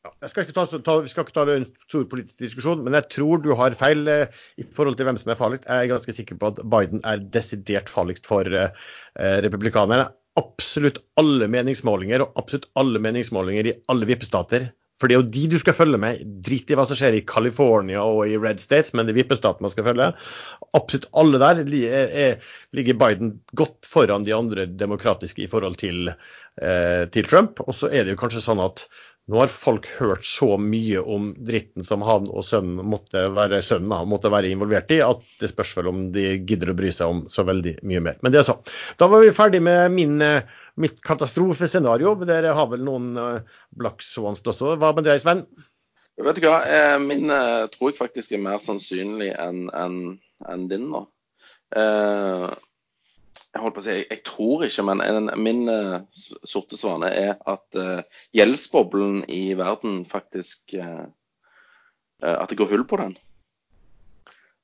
jeg 0.07 0.31
skal 0.31 0.45
ikke 0.45 0.55
ta, 0.55 0.63
ta, 0.85 0.95
vi 1.03 1.11
skal 1.11 1.25
ikke 1.25 1.35
ta 1.35 1.43
en 1.51 1.67
stor 1.87 2.05
politisk 2.09 2.39
diskusjon, 2.41 2.83
men 2.85 2.95
jeg 2.97 3.09
tror 3.13 3.41
du 3.43 3.51
har 3.59 3.75
feil 3.77 4.07
eh, 4.11 4.39
i 4.61 4.65
forhold 4.77 4.97
til 4.99 5.09
hvem 5.09 5.19
som 5.19 5.33
er 5.33 5.39
farligst. 5.39 5.67
Jeg 5.67 5.85
er 5.87 5.91
ganske 5.91 6.15
sikker 6.19 6.39
på 6.39 6.51
at 6.53 6.61
Biden 6.73 7.03
er 7.07 7.25
desidert 7.35 7.91
farligst 7.91 8.29
for 8.29 8.47
eh, 8.47 8.71
republikanerne. 9.45 10.09
Absolutt 10.37 11.01
alle 11.17 11.49
meningsmålinger 11.49 12.23
og 12.23 12.39
absolutt 12.39 12.69
alle 12.77 13.01
meningsmålinger 13.01 13.71
i 13.71 13.77
alle 13.91 14.09
vippestater 14.09 14.69
for 14.97 15.09
det 15.09 15.15
er 15.15 15.21
jo 15.21 15.29
de 15.29 15.43
du 15.51 15.57
skal 15.61 15.75
følge 15.77 15.99
med. 16.01 16.21
Drit 16.45 16.71
i 16.73 16.77
hva 16.77 16.87
som 16.89 16.97
skjer 16.97 17.19
i 17.19 17.25
California 17.29 18.01
og 18.01 18.23
i 18.25 18.37
Red 18.41 18.61
States, 18.63 18.95
men 18.97 19.05
det 19.05 19.13
er 19.13 19.19
vippestaten 19.19 19.65
man 19.65 19.73
skal 19.73 19.85
følge. 19.85 20.09
Absolutt 20.77 21.09
alle 21.21 21.41
der 21.43 21.61
ligger 21.69 22.99
Biden 23.03 23.35
godt 23.59 23.85
foran 23.85 24.25
de 24.25 24.33
andre 24.35 24.65
demokratiske 24.65 25.45
i 25.45 25.51
forhold 25.51 25.77
til, 25.83 26.09
eh, 26.61 27.03
til 27.13 27.29
Trump. 27.29 27.61
Og 27.67 27.77
så 27.77 27.91
er 27.91 28.03
det 28.05 28.15
jo 28.15 28.21
kanskje 28.23 28.43
sånn 28.47 28.63
at 28.63 28.87
nå 29.27 29.41
har 29.41 29.51
folk 29.51 29.87
hørt 29.97 30.25
så 30.27 30.53
mye 30.61 31.01
om 31.03 31.33
dritten 31.47 31.83
som 31.83 32.03
han 32.07 32.29
og 32.31 32.45
sønnen 32.47 32.85
måtte 32.87 33.25
være, 33.35 33.59
sønnen, 33.65 34.07
måtte 34.07 34.31
være 34.31 34.53
involvert 34.53 34.93
i, 34.95 35.01
at 35.03 35.23
det 35.41 35.51
spørs 35.51 35.73
vel 35.79 35.91
om 35.91 36.05
de 36.15 36.29
gidder 36.47 36.71
å 36.71 36.77
bry 36.77 36.93
seg 36.95 37.11
om 37.11 37.25
så 37.31 37.43
veldig 37.47 37.79
mye 37.87 38.03
mer. 38.05 38.21
Men 38.23 38.35
det 38.35 38.41
er 38.41 38.47
så. 38.47 38.59
Da 38.99 39.09
var 39.11 39.25
vi 39.25 39.35
ferdig 39.35 39.61
med 39.67 39.91
min 39.95 40.21
eh, 40.23 40.55
mitt 40.77 41.01
katastrofescenario. 41.01 42.13
Dere 42.29 42.53
har 42.53 42.69
vel 42.71 42.83
noen 42.85 43.17
uh, 43.17 43.57
black 43.73 44.03
swans 44.05 44.43
også. 44.45 44.75
Hva 44.77 44.93
med 44.95 45.07
deg, 45.09 45.21
Sven? 45.23 45.43
Vet 46.17 46.39
du 46.39 46.47
hva, 46.47 46.61
eh, 46.65 46.95
Min 47.01 47.29
eh, 47.29 47.67
tror 47.73 47.91
jeg 47.91 47.99
faktisk 47.99 48.33
er 48.33 48.41
mer 48.41 48.61
sannsynlig 48.63 49.29
enn 49.37 49.67
en, 49.69 49.97
en 50.49 50.63
din 50.69 50.87
da. 50.93 51.03
Eh, 51.77 52.47
jeg 53.57 53.65
holdt 53.65 53.77
på 53.77 53.83
å 53.83 53.87
si, 53.87 53.97
jeg, 53.97 54.07
jeg 54.13 54.23
tror 54.29 54.65
ikke, 54.67 54.87
men 54.87 55.03
en, 55.03 55.31
min 55.41 55.63
uh, 55.67 55.99
sorte 56.47 56.79
svane 56.79 57.09
er 57.11 57.35
at 57.49 57.79
uh, 57.79 58.23
gjeldsboblen 58.37 59.23
i 59.33 59.57
verden 59.59 60.03
faktisk 60.09 60.77
uh, 60.77 61.07
At 62.17 62.49
det 62.49 62.57
går 62.57 62.71
hull 62.71 62.85
på 62.89 62.97
den. 62.97 63.11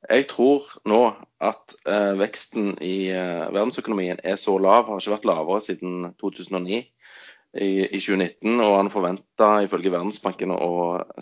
Jeg 0.10 0.26
tror 0.28 0.66
nå 0.90 1.04
at 1.44 1.76
eh, 1.88 2.14
veksten 2.20 2.74
i 2.84 3.08
eh, 3.14 3.46
verdensøkonomien 3.54 4.20
er 4.24 4.36
så 4.40 4.58
lav, 4.60 4.90
har 4.90 5.00
ikke 5.00 5.14
vært 5.16 5.28
lavere 5.30 5.64
siden 5.64 6.10
2009 6.20 6.82
i, 6.82 7.70
i 7.88 8.00
2019. 8.00 8.60
Og 8.60 8.76
han 8.82 8.92
forventa 8.92 9.50
ifølge 9.64 9.94
Verdensbanken 9.94 10.52
å 10.56 10.74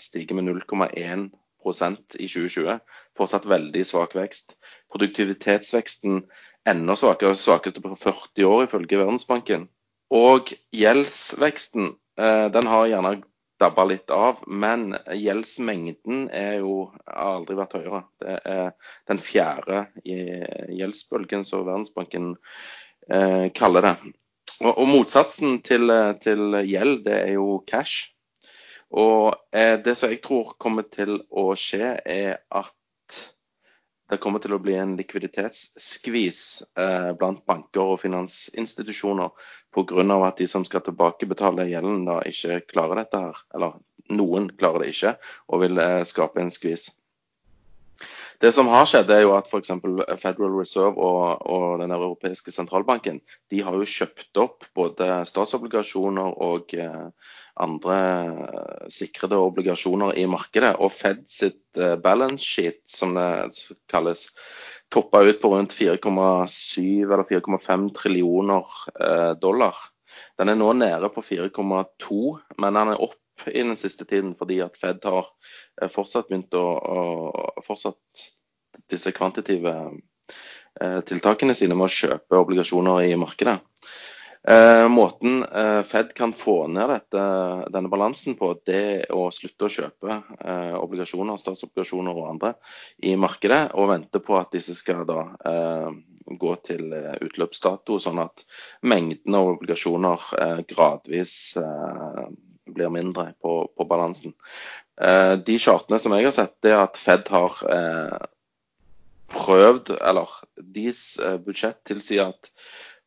stige 0.02 0.38
med 0.38 0.50
0,1 0.50 1.30
i 1.66 2.28
2020. 2.28 2.80
Fortsatt 3.18 3.48
veldig 3.50 3.84
svak 3.88 4.16
vekst. 4.18 4.58
Produktivitetsveksten 4.92 6.24
enda 6.70 6.96
svakere, 6.96 7.36
svakeste 7.36 7.82
på 7.84 7.96
40 7.96 8.48
år 8.48 8.64
ifølge 8.68 9.02
Verdensbanken. 9.02 9.68
Og 10.12 10.52
gjeldsveksten 10.76 11.94
eh, 12.20 12.48
den 12.54 12.68
har 12.68 12.90
gjerne 12.92 13.16
dabba 13.62 13.86
litt 13.88 14.12
av. 14.14 14.42
Men 14.48 14.96
gjeldsmengden 15.16 16.28
er 16.36 16.60
jo 16.62 16.90
aldri 17.06 17.58
vært 17.60 17.78
høyere. 17.80 18.04
Det 18.22 18.40
er 18.56 18.72
den 19.12 19.22
fjerde 19.22 19.86
gjeldsbølgen, 20.06 21.46
som 21.48 21.68
Verdensbanken 21.68 22.34
eh, 23.10 23.48
kaller 23.58 23.90
det. 23.90 23.96
Og, 24.62 24.84
motsatsen 24.86 25.62
til, 25.66 25.90
til, 26.22 26.58
gjeld, 26.70 27.00
det 27.08 27.16
er 27.18 27.32
jo 27.34 27.62
cash. 27.70 28.12
Og 28.92 29.34
eh, 29.56 29.78
det 29.80 29.96
som 29.96 30.12
jeg 30.12 30.22
tror 30.24 30.56
kommer 30.60 30.88
til 30.92 31.22
å 31.30 31.52
skje, 31.56 31.96
er 32.04 32.42
at 32.52 32.76
det 34.12 34.20
kommer 34.20 34.44
til 34.44 34.52
å 34.52 34.60
bli 34.60 34.74
en 34.76 34.98
likviditetsskvis 35.00 36.40
eh, 36.76 37.12
blant 37.16 37.46
banker 37.48 37.94
og 37.94 38.02
finansinstitusjoner 38.02 39.32
pga. 39.72 40.04
at 40.28 40.42
de 40.42 40.48
som 40.52 40.66
skal 40.68 40.84
tilbakebetale 40.84 41.70
gjelden, 41.70 42.04
da 42.10 42.20
ikke 42.28 42.60
klarer 42.68 43.06
dette 43.06 43.22
her. 43.24 43.40
Eller 43.56 43.78
noen 44.12 44.50
klarer 44.60 44.84
det 44.84 44.92
ikke 44.92 45.16
og 45.48 45.64
vil 45.64 45.80
eh, 45.80 46.02
skape 46.04 46.44
en 46.44 46.52
skvis. 46.52 46.90
Det 48.42 48.50
som 48.56 48.72
har 48.74 48.88
skjedd, 48.90 49.12
er 49.14 49.20
jo 49.22 49.36
at 49.38 49.46
f.eks. 49.46 49.70
Federal 50.18 50.56
Reserve 50.56 50.98
og, 50.98 51.44
og, 51.46 51.66
den 51.84 51.92
europeiske 51.94 52.50
sentralbanken 52.50 53.20
de 53.54 53.60
har 53.62 53.76
jo 53.78 53.86
kjøpt 53.86 54.40
opp 54.42 54.66
både 54.78 55.20
statsobligasjoner 55.30 56.40
og 56.42 56.74
eh, 56.74 57.36
andre 57.62 58.00
eh, 58.00 58.88
sikrede 58.90 59.38
obligasjoner 59.38 60.18
i 60.18 60.26
markedet. 60.26 60.74
Og 60.82 60.90
Fed 60.96 61.22
sitt 61.30 61.78
eh, 61.78 61.94
balance 62.02 62.42
sheet, 62.42 62.82
som 62.90 63.14
det 63.14 63.78
kalles, 63.94 64.26
toppa 64.90 65.22
ut 65.22 65.38
på 65.44 65.54
rundt 65.54 65.78
4,7 65.78 66.02
eller 67.06 67.28
4,5 67.30 67.92
trillioner 68.02 68.74
dollar. 69.40 69.78
Den 70.42 70.50
er 70.50 70.58
nå 70.58 70.74
nede 70.82 71.14
på 71.14 71.22
4,2, 71.24 72.22
men 72.58 72.80
den 72.80 72.96
er 72.96 73.06
opp 73.06 73.22
i 73.48 73.64
den 73.64 73.78
siste 73.80 74.06
tiden 74.10 74.36
fordi 74.38 74.62
at 74.66 74.78
Fed 74.80 75.04
har 75.08 75.30
fortsatt 75.94 76.30
begynt 76.30 76.54
å, 76.58 76.66
å 76.78 77.66
fortsatt 77.66 78.28
disse 78.92 79.12
kvantitative 79.16 79.74
tiltakene 81.06 81.54
sine 81.58 81.76
med 81.76 81.90
å 81.90 81.92
kjøpe 81.92 82.40
obligasjoner 82.40 83.10
i 83.10 83.18
markedet. 83.20 83.58
Eh, 84.48 84.88
måten 84.90 85.44
eh, 85.44 85.84
Fed 85.84 86.14
kan 86.14 86.34
få 86.34 86.66
ned 86.68 86.90
dette, 86.90 87.24
denne 87.70 87.90
balansen 87.94 88.34
på, 88.40 88.56
det 88.66 89.12
å 89.14 89.28
slutte 89.30 89.68
å 89.68 89.70
kjøpe 89.70 90.16
eh, 90.18 90.78
obligasjoner, 90.80 91.38
statsobligasjoner 91.38 92.18
og 92.18 92.30
andre 92.32 92.56
i 93.06 93.14
markedet, 93.22 93.68
og 93.78 93.92
vente 93.92 94.22
på 94.26 94.40
at 94.40 94.50
disse 94.56 94.74
skal 94.78 95.06
da 95.06 95.28
eh, 95.46 95.92
gå 96.42 96.56
til 96.66 96.90
eh, 96.90 97.20
utløpsdato, 97.22 98.00
sånn 98.02 98.24
at 98.24 98.42
mengden 98.82 99.38
av 99.38 99.52
obligasjoner 99.54 100.26
eh, 100.40 100.64
gradvis 100.74 101.36
blir 102.76 102.92
mindre 102.94 103.32
på, 103.42 103.56
på 103.78 103.88
balansen. 103.90 104.36
de 105.46 105.56
chartene 105.58 105.98
som 106.00 106.14
jeg 106.14 106.28
har 106.28 106.34
sett, 106.36 106.54
det 106.62 106.72
er 106.76 106.84
at 106.84 106.98
Fed 107.00 107.30
har 107.34 107.56
prøvd, 109.32 109.94
eller 109.98 110.34
deres 110.62 111.04
budsjett 111.46 111.80
tilsier 111.88 112.30
at 112.36 112.52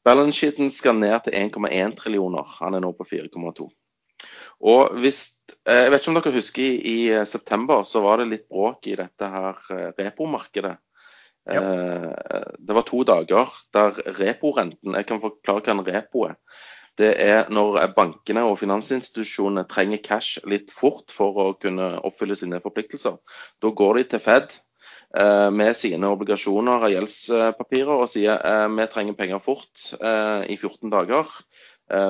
Balance-sheeten 0.04 0.68
skal 0.72 0.98
ned 1.00 1.16
til 1.24 1.36
1,1 1.38 1.96
trillioner. 1.96 2.44
Han 2.58 2.76
er 2.76 2.84
nå 2.84 2.92
på 2.96 3.06
4,2. 3.08 3.70
Og 4.64 4.96
hvis, 5.00 5.40
eh, 5.66 5.84
Jeg 5.84 5.90
vet 5.90 6.00
ikke 6.00 6.10
om 6.10 6.18
dere 6.20 6.34
husker 6.34 6.62
i, 6.62 6.74
i, 6.92 7.08
eh, 7.10 7.24
september 7.24 7.84
så 7.84 8.00
var 8.00 8.18
det 8.18 8.28
litt 8.28 8.48
bråk 8.48 8.86
i 8.86 8.96
dette 8.96 9.28
her 9.28 9.56
eh, 9.70 9.90
repomarkedet. 9.98 10.76
Ja. 11.44 11.60
Det 12.56 12.72
var 12.72 12.86
to 12.88 13.02
dager 13.04 13.50
der 13.76 13.90
reporenten 14.16 14.94
Jeg 14.96 15.04
kan 15.04 15.18
forklare 15.20 15.60
hva 15.60 15.72
en 15.74 15.82
repo 15.84 16.22
er. 16.24 16.38
Det 16.98 17.10
er 17.18 17.48
når 17.50 17.80
bankene 17.96 18.44
og 18.46 18.60
finansinstitusjonene 18.60 19.66
trenger 19.70 20.02
cash 20.04 20.44
litt 20.46 20.70
fort 20.70 21.10
for 21.10 21.40
å 21.42 21.46
kunne 21.58 21.96
oppfylle 22.06 22.36
sine 22.38 22.60
forpliktelser. 22.62 23.18
Da 23.62 23.72
går 23.74 23.98
de 23.98 24.04
til 24.12 24.22
Fed 24.22 24.54
Eh, 25.14 25.50
med 25.54 25.76
sine 25.78 26.08
obligasjoner 26.10 26.82
og 26.82 26.90
gjeldspapirer 26.90 28.00
og 28.02 28.08
sier 28.10 28.34
eh, 28.34 28.64
vi 28.74 28.86
trenger 28.90 29.14
penger 29.18 29.42
fort 29.42 29.84
eh, 30.00 30.42
i 30.50 30.56
14 30.58 30.90
dager. 30.94 31.30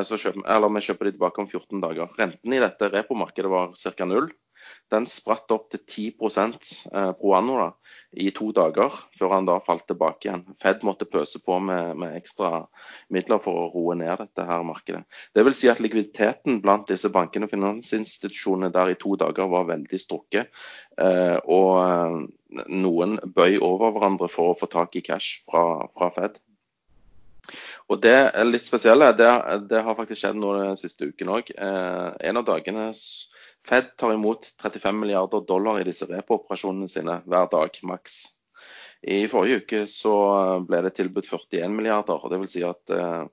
Så 0.06 0.14
kjøper, 0.22 0.44
eller 0.54 0.70
vi 0.70 0.80
kjøper 0.86 1.08
de 1.08 1.12
tilbake 1.16 1.40
om 1.42 1.48
14 1.50 1.80
dager. 1.82 2.12
Renten 2.14 2.52
i 2.54 2.60
dette 2.62 2.88
repomarkedet 2.92 3.48
var 3.50 3.72
ca. 3.74 4.06
null. 4.06 4.28
Den 4.94 5.08
spratt 5.10 5.50
opp 5.54 5.66
til 5.72 5.82
10 5.82 6.04
pro 7.18 7.34
anno 7.34 7.58
da, 7.58 7.68
i 8.14 8.30
to 8.34 8.52
dager, 8.54 8.94
før 9.18 9.34
han 9.34 9.48
da 9.48 9.58
falt 9.64 9.88
tilbake 9.90 10.28
igjen. 10.28 10.44
Fed 10.60 10.84
måtte 10.86 11.08
pøse 11.10 11.40
på 11.42 11.58
med, 11.58 11.96
med, 11.98 12.14
ekstra 12.20 12.68
midler 13.14 13.42
for 13.42 13.58
å 13.58 13.66
roe 13.74 13.96
ned 13.98 14.22
dette 14.22 14.46
her 14.46 14.62
markedet. 14.66 15.02
Det 15.34 15.44
vil 15.46 15.56
si 15.58 15.70
at 15.72 15.82
likviditeten 15.82 16.62
blant 16.62 16.86
disse 16.90 17.10
bankene 17.10 17.48
og 17.48 17.54
finansinstitusjonene 17.56 18.70
der 18.74 18.94
i 18.94 18.98
to 19.00 19.18
dager 19.18 19.50
var 19.50 19.66
veldig 19.72 20.00
strukket. 20.00 20.54
og 21.50 22.30
noen 22.54 23.18
bøy 23.34 23.58
over 23.58 23.94
hverandre 23.94 24.28
for 24.30 24.52
å 24.52 24.58
få 24.58 24.70
tak 24.70 24.94
i 24.96 25.02
cash 25.02 25.42
fra, 25.48 25.88
fra 25.96 26.10
Fed. 26.14 26.38
Og 27.92 28.00
Det 28.00 28.16
litt 28.46 28.64
spesielle, 28.64 29.10
det, 29.18 29.28
det, 29.68 29.82
har 29.84 29.96
faktisk 29.98 30.22
skjedd 30.22 30.38
nå 30.40 30.54
den 30.56 30.78
siste 30.80 31.10
uken 31.10 31.32
òg. 31.36 31.50
Eh, 31.52 32.10
en 32.30 32.40
av 32.40 32.46
dagene 32.48 32.88
Fed 33.64 33.94
tar 33.96 34.12
imot 34.12 34.50
35 34.62 34.98
milliarder 35.00 35.44
dollar 35.48 35.80
i 35.80 35.86
disse 35.88 36.08
repo-operasjonene 36.10 36.88
sine 36.92 37.20
hver 37.24 37.48
dag, 37.52 37.78
maks. 37.82 38.18
I 39.04 39.26
forrige 39.28 39.60
uke 39.60 39.80
så 39.88 40.12
ble 40.64 40.80
det 40.86 40.94
tilbudt 40.96 41.26
41 41.28 41.72
milliarder. 41.76 42.16
og 42.24 42.32
vil 42.32 42.48
si 42.48 42.62
at 42.64 42.92
eh, 42.92 43.24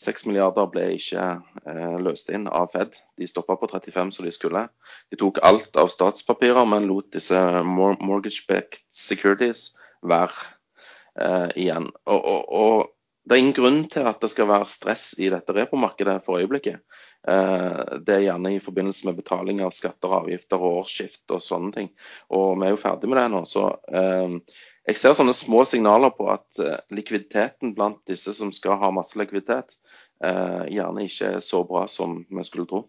6 0.00 0.26
milliarder 0.30 0.68
ble 0.72 0.86
ikke 0.96 1.24
eh, 1.68 1.96
løst 2.00 2.32
inn 2.32 2.48
av 2.48 2.70
Fed. 2.72 2.96
De 3.20 3.28
stoppa 3.28 3.58
på 3.60 3.68
35 3.68 4.12
som 4.16 4.24
de 4.24 4.32
skulle. 4.32 4.64
De 5.12 5.20
tok 5.20 5.40
alt 5.44 5.76
av 5.76 5.92
statspapirer, 5.92 6.64
men 6.64 6.88
lot 6.88 7.10
disse 7.12 7.36
mortgage-backed 7.64 8.80
securities 8.92 9.74
være 10.00 10.32
eh, 11.20 11.50
igjen. 11.60 11.90
Og, 12.08 12.24
og, 12.24 12.48
og, 12.48 12.94
det 13.28 13.36
er 13.36 13.42
ingen 13.42 13.56
grunn 13.56 13.82
til 13.92 14.06
at 14.08 14.22
det 14.22 14.30
skal 14.32 14.48
være 14.48 14.70
stress 14.72 15.10
i 15.20 15.28
dette 15.28 15.52
repomarkedet 15.52 16.22
for 16.24 16.40
øyeblikket. 16.40 16.80
Eh, 17.28 17.80
det 18.06 18.14
er 18.14 18.24
gjerne 18.24 18.54
i 18.54 18.62
forbindelse 18.62 19.08
med 19.08 19.18
betaling 19.18 19.60
av 19.64 19.74
skatter 19.76 20.08
og 20.08 20.22
avgifter 20.22 20.62
og 20.62 20.78
årsskift 20.84 21.34
og 21.34 21.42
sånne 21.44 21.74
ting. 21.74 21.90
Og 22.32 22.54
vi 22.56 22.68
er 22.68 22.72
jo 22.72 22.80
ferdig 22.80 23.10
med 23.10 23.20
det 23.20 23.26
nå. 23.34 23.42
så 23.48 23.66
eh, 23.92 24.38
jeg 24.88 25.00
ser 25.00 25.18
sånne 25.18 25.34
små 25.36 25.66
signaler 25.68 26.14
på 26.16 26.30
at 26.32 26.60
uh, 26.64 26.78
likviditeten 26.96 27.74
blant 27.76 27.98
disse 28.08 28.32
som 28.32 28.48
skal 28.56 28.78
ha 28.80 28.88
masse 28.94 29.18
likviditet, 29.20 29.76
gjerne 30.18 31.04
ikke 31.04 31.26
er 31.36 31.42
så 31.44 31.60
bra 31.68 31.82
som 31.86 32.14
vi 32.24 32.44
skulle 32.48 32.64
tro. 32.66 32.80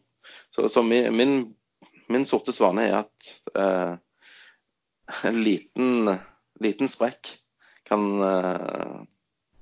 Så, 0.55 0.63
så 0.71 0.81
min, 0.81 1.43
min, 2.07 2.23
sorte 2.25 2.55
svane 2.55 2.87
er 2.87 2.95
at 3.01 3.99
en 5.27 5.41
liten, 5.43 6.09
liten, 6.63 6.89
sprekk 6.89 7.35
kan 7.91 8.07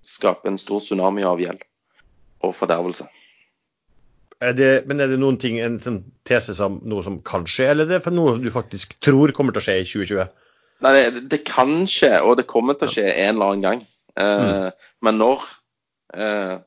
skape 0.08 0.48
en 0.50 0.60
stor 0.62 0.82
tsunami 0.84 1.26
av 1.28 1.42
gjeld 1.42 1.64
og 2.46 2.56
fordervelse. 2.56 3.08
Er 4.38 4.54
det, 4.54 4.72
men 4.86 5.02
er 5.02 5.10
det 5.10 5.18
noen 5.18 5.40
ting, 5.42 5.58
en 5.60 5.80
sånn 5.82 6.04
tese 6.28 6.54
som 6.58 6.78
noe 6.86 7.02
som 7.06 7.18
kan 7.26 7.48
skje, 7.50 7.72
eller 7.74 7.90
er 7.90 8.04
det 8.06 8.14
noe 8.14 8.36
du 8.38 8.52
faktisk 8.54 8.94
tror 9.02 9.34
kommer 9.36 9.56
til 9.56 9.64
å 9.64 9.68
skje 9.68 9.78
i 9.82 9.88
2020? 9.88 10.28
Nei, 10.86 10.92
det, 10.94 11.24
det, 11.32 11.40
kan 11.50 11.74
skje, 11.90 12.14
og 12.22 12.38
det 12.38 12.46
kommer 12.50 12.78
til 12.78 12.86
å 12.86 12.94
skje 12.94 13.08
en 13.10 13.34
eller 13.34 13.48
annen 13.48 13.66
gang. 13.66 13.86
Eh, 14.18 14.44
mm. 14.46 14.90
Men 15.06 15.22
når 15.22 15.46
eh, 16.14 16.58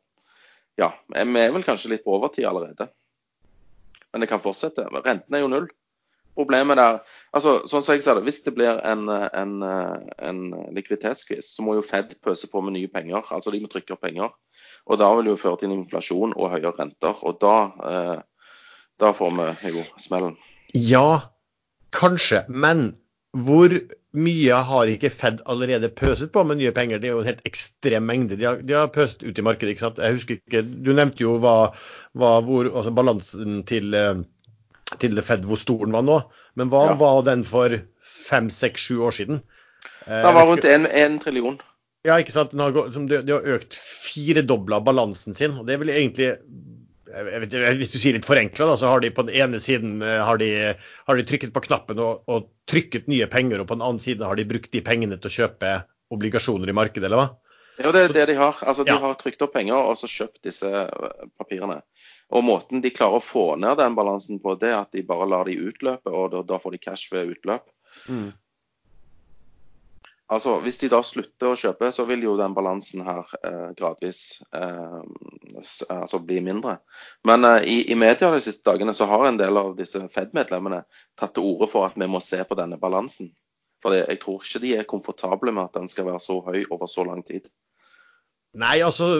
Ja, 0.80 0.88
vi 1.12 1.20
er 1.44 1.54
vel 1.54 1.66
kanskje 1.66 1.92
litt 1.92 2.02
på 2.06 2.16
overtid 2.16 2.48
allerede. 2.48 2.88
Men 4.10 4.24
det 4.24 4.30
kan 4.30 4.42
fortsette. 4.42 4.88
Renten 5.04 5.36
er 5.36 5.44
jo 5.44 5.50
null. 5.52 5.68
Problemet 6.38 6.78
der 6.78 7.00
altså, 7.34 7.56
sånn 7.68 7.82
som 7.82 7.94
jeg 7.94 8.04
ser 8.04 8.18
det, 8.18 8.24
Hvis 8.28 8.42
det 8.46 8.54
blir 8.56 8.78
en, 8.86 9.08
en, 9.10 9.54
en 9.62 10.40
likviditetskvis, 10.76 11.54
så 11.56 11.64
må 11.66 11.74
jo 11.76 11.86
Fed 11.86 12.14
pøse 12.22 12.48
på 12.50 12.62
med 12.64 12.76
nye 12.76 12.90
penger. 12.92 13.24
altså 13.30 13.52
De 13.52 13.60
må 13.62 13.70
trykke 13.72 13.96
opp 13.96 14.04
penger. 14.06 14.30
Og 14.86 15.00
Da 15.00 15.10
vil 15.14 15.28
det 15.28 15.34
jo 15.34 15.42
føre 15.42 15.60
til 15.60 15.70
en 15.70 15.80
inflasjon 15.80 16.36
og 16.36 16.54
høyere 16.54 16.76
renter. 16.78 17.24
og 17.26 17.40
Da, 17.42 17.56
eh, 17.90 18.16
da 19.00 19.12
får 19.16 19.36
vi 19.36 19.74
jo 19.76 19.84
smellen. 19.98 20.36
Ja, 20.74 21.20
kanskje. 21.92 22.44
Men 22.48 22.96
hvor 23.36 23.70
mye 24.10 24.62
har 24.66 24.90
ikke 24.90 25.10
Fed 25.14 25.42
allerede 25.46 25.88
pøset 25.94 26.32
på 26.32 26.42
med 26.42 26.58
nye 26.58 26.72
penger? 26.74 26.98
Det 26.98 27.08
er 27.08 27.14
jo 27.14 27.22
en 27.22 27.30
helt 27.30 27.46
ekstrem 27.46 28.02
mengde 28.02 28.36
de 28.36 28.46
har, 28.48 28.62
de 28.62 28.74
har 28.74 28.90
pøst 28.90 29.22
ut 29.22 29.38
i 29.38 29.42
markedet. 29.42 29.74
ikke 29.74 29.86
sant? 29.86 29.98
Jeg 29.98 30.18
husker 30.18 30.38
ikke, 30.38 30.62
Du 30.62 30.92
nevnte 30.92 31.22
jo 31.22 31.38
hva, 31.38 31.72
hva 32.14 32.40
hvor, 32.42 32.70
altså 32.74 32.90
balansen 32.94 33.62
til, 33.66 33.94
eh, 33.94 34.22
til 34.98 35.20
Fed, 35.22 35.46
hvor 35.46 35.60
stor 35.60 35.84
den 35.86 35.94
var 35.94 36.06
nå. 36.06 36.20
Men 36.58 36.72
hva 36.72 36.90
ja. 36.90 36.98
var 37.00 37.24
den 37.28 37.44
for 37.46 37.76
fem, 38.02 38.50
seks, 38.50 38.88
sju 38.88 39.02
år 39.06 39.16
siden? 39.16 39.42
Den 40.06 40.34
var 40.34 40.48
rundt 40.48 40.66
en 40.66 41.18
trillion. 41.22 41.60
Ja, 42.06 42.16
ikke 42.16 42.32
sant. 42.32 42.54
Den 42.54 42.62
har, 42.64 42.72
de, 42.72 43.22
de 43.22 43.34
har 43.34 43.48
økt 43.56 43.76
firedobla 43.76 44.80
balansen 44.84 45.36
sin. 45.36 45.58
og 45.60 45.66
Det 45.68 45.76
vil 45.82 45.92
egentlig 45.92 46.30
vet, 47.10 47.56
Hvis 47.80 47.92
du 47.92 47.98
sier 48.00 48.16
litt 48.16 48.28
forenkla, 48.28 48.72
så 48.80 48.94
har 48.94 49.04
de 49.04 49.12
på 49.14 49.26
den 49.28 49.36
ene 49.36 49.60
siden 49.62 50.00
eh, 50.02 50.20
har 50.24 50.40
de, 50.40 50.50
har 51.06 51.18
de 51.18 51.26
trykket 51.28 51.52
på 51.54 51.64
knappen 51.68 52.00
og, 52.00 52.24
og, 52.30 52.48
trykket 52.70 53.08
nye 53.10 53.26
penger, 53.26 53.60
og 53.60 53.66
på 53.66 53.76
den 53.76 53.82
andre 53.84 54.04
siden 54.04 54.26
har 54.26 54.38
de 54.38 54.46
brukt 54.46 54.70
de 54.72 54.82
pengene 54.86 55.18
til 55.18 55.26
å 55.26 55.36
kjøpe 55.40 55.72
obligasjoner 56.14 56.70
i 56.70 56.76
markedet, 56.76 57.08
eller 57.08 57.18
hva? 57.18 57.28
Ja, 57.80 57.90
det 57.96 58.02
er 58.04 58.14
det 58.14 58.26
de 58.30 58.36
har. 58.38 58.58
Altså, 58.62 58.84
De 58.86 58.92
ja. 58.92 59.00
har 59.02 59.16
trykt 59.18 59.42
opp 59.42 59.54
penger 59.56 59.90
og 59.90 59.96
så 59.98 60.08
kjøpt 60.10 60.44
disse 60.46 60.70
eh, 60.70 61.26
papirene. 61.40 61.80
Og 62.30 62.44
Måten 62.46 62.82
de 62.84 62.92
klarer 62.94 63.18
å 63.18 63.24
få 63.24 63.44
ned 63.58 63.78
den 63.80 63.96
balansen 63.98 64.38
på, 64.42 64.54
det 64.60 64.70
er 64.70 64.78
at 64.82 64.94
de 64.94 65.02
bare 65.06 65.26
lar 65.30 65.50
de 65.50 65.58
utløpe, 65.58 66.10
og 66.10 66.30
da, 66.34 66.44
da 66.46 66.60
får 66.62 66.76
de 66.76 66.82
cash 66.84 67.10
ved 67.12 67.34
utløp. 67.34 67.66
Mm. 68.06 68.30
Altså, 70.30 70.60
Hvis 70.62 70.78
de 70.78 70.88
da 70.92 71.00
slutter 71.02 71.50
å 71.50 71.58
kjøpe, 71.58 71.88
så 71.90 72.04
vil 72.06 72.22
jo 72.22 72.36
den 72.38 72.54
balansen 72.54 73.02
her 73.02 73.26
eh, 73.42 73.72
gradvis 73.74 74.20
eh, 74.54 75.00
altså 75.96 76.20
bli 76.22 76.38
mindre. 76.46 76.76
Men 77.26 77.46
eh, 77.48 77.66
i, 77.66 77.78
i, 77.90 77.96
media 77.98 78.30
de 78.30 78.38
siste 78.44 78.62
dagene 78.70 78.94
så 78.94 79.08
har 79.10 79.26
en 79.26 79.40
del 79.40 79.58
av 79.58 79.72
disse 79.78 80.04
Fed-medlemmene 80.12 80.84
tatt 81.18 81.34
til 81.34 81.48
orde 81.50 81.66
for 81.72 81.88
at 81.88 81.98
vi 81.98 82.06
må 82.06 82.22
se 82.22 82.38
på 82.46 82.58
denne 82.60 82.78
balansen. 82.78 83.32
For 83.82 83.96
jeg 83.96 84.20
tror 84.22 84.46
ikke 84.46 84.62
de 84.62 84.72
er 84.78 84.86
komfortable 84.86 85.50
med 85.56 85.66
at 85.66 85.80
den 85.80 85.90
skal 85.90 86.06
være 86.06 86.22
så 86.22 86.38
høy 86.46 86.62
over 86.68 86.86
så 86.86 87.08
lang 87.08 87.26
tid. 87.26 87.50
Nei, 88.60 88.78
altså 88.86 89.16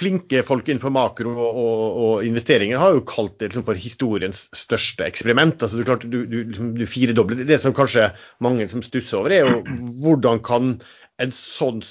flinke 0.00 0.42
folk 0.46 0.68
innenfor 0.68 0.92
makro 0.94 1.32
og, 1.34 1.60
og, 1.60 1.84
og, 2.04 2.24
investeringer 2.26 2.80
har 2.80 2.96
jo 2.96 3.04
kalt 3.08 3.36
det 3.40 3.50
liksom 3.50 3.66
for 3.68 3.80
historiens 3.80 4.46
største 4.56 5.06
eksperiment. 5.06 5.60
Altså, 5.60 5.80
du, 5.80 5.94
du, 6.06 6.18
du, 6.24 6.38
liksom, 6.52 6.72
du 6.78 6.86
firedobler 6.88 7.44
Det 7.48 7.60
som 7.60 7.76
kanskje 7.76 8.10
mange 8.44 8.68
som 8.72 8.84
stusser 8.84 9.20
over, 9.20 9.34
er 9.34 9.46
jo 9.46 9.78
hvordan 10.02 10.42
kan 10.46 10.74
en 11.20 11.34
sånn 11.36 11.82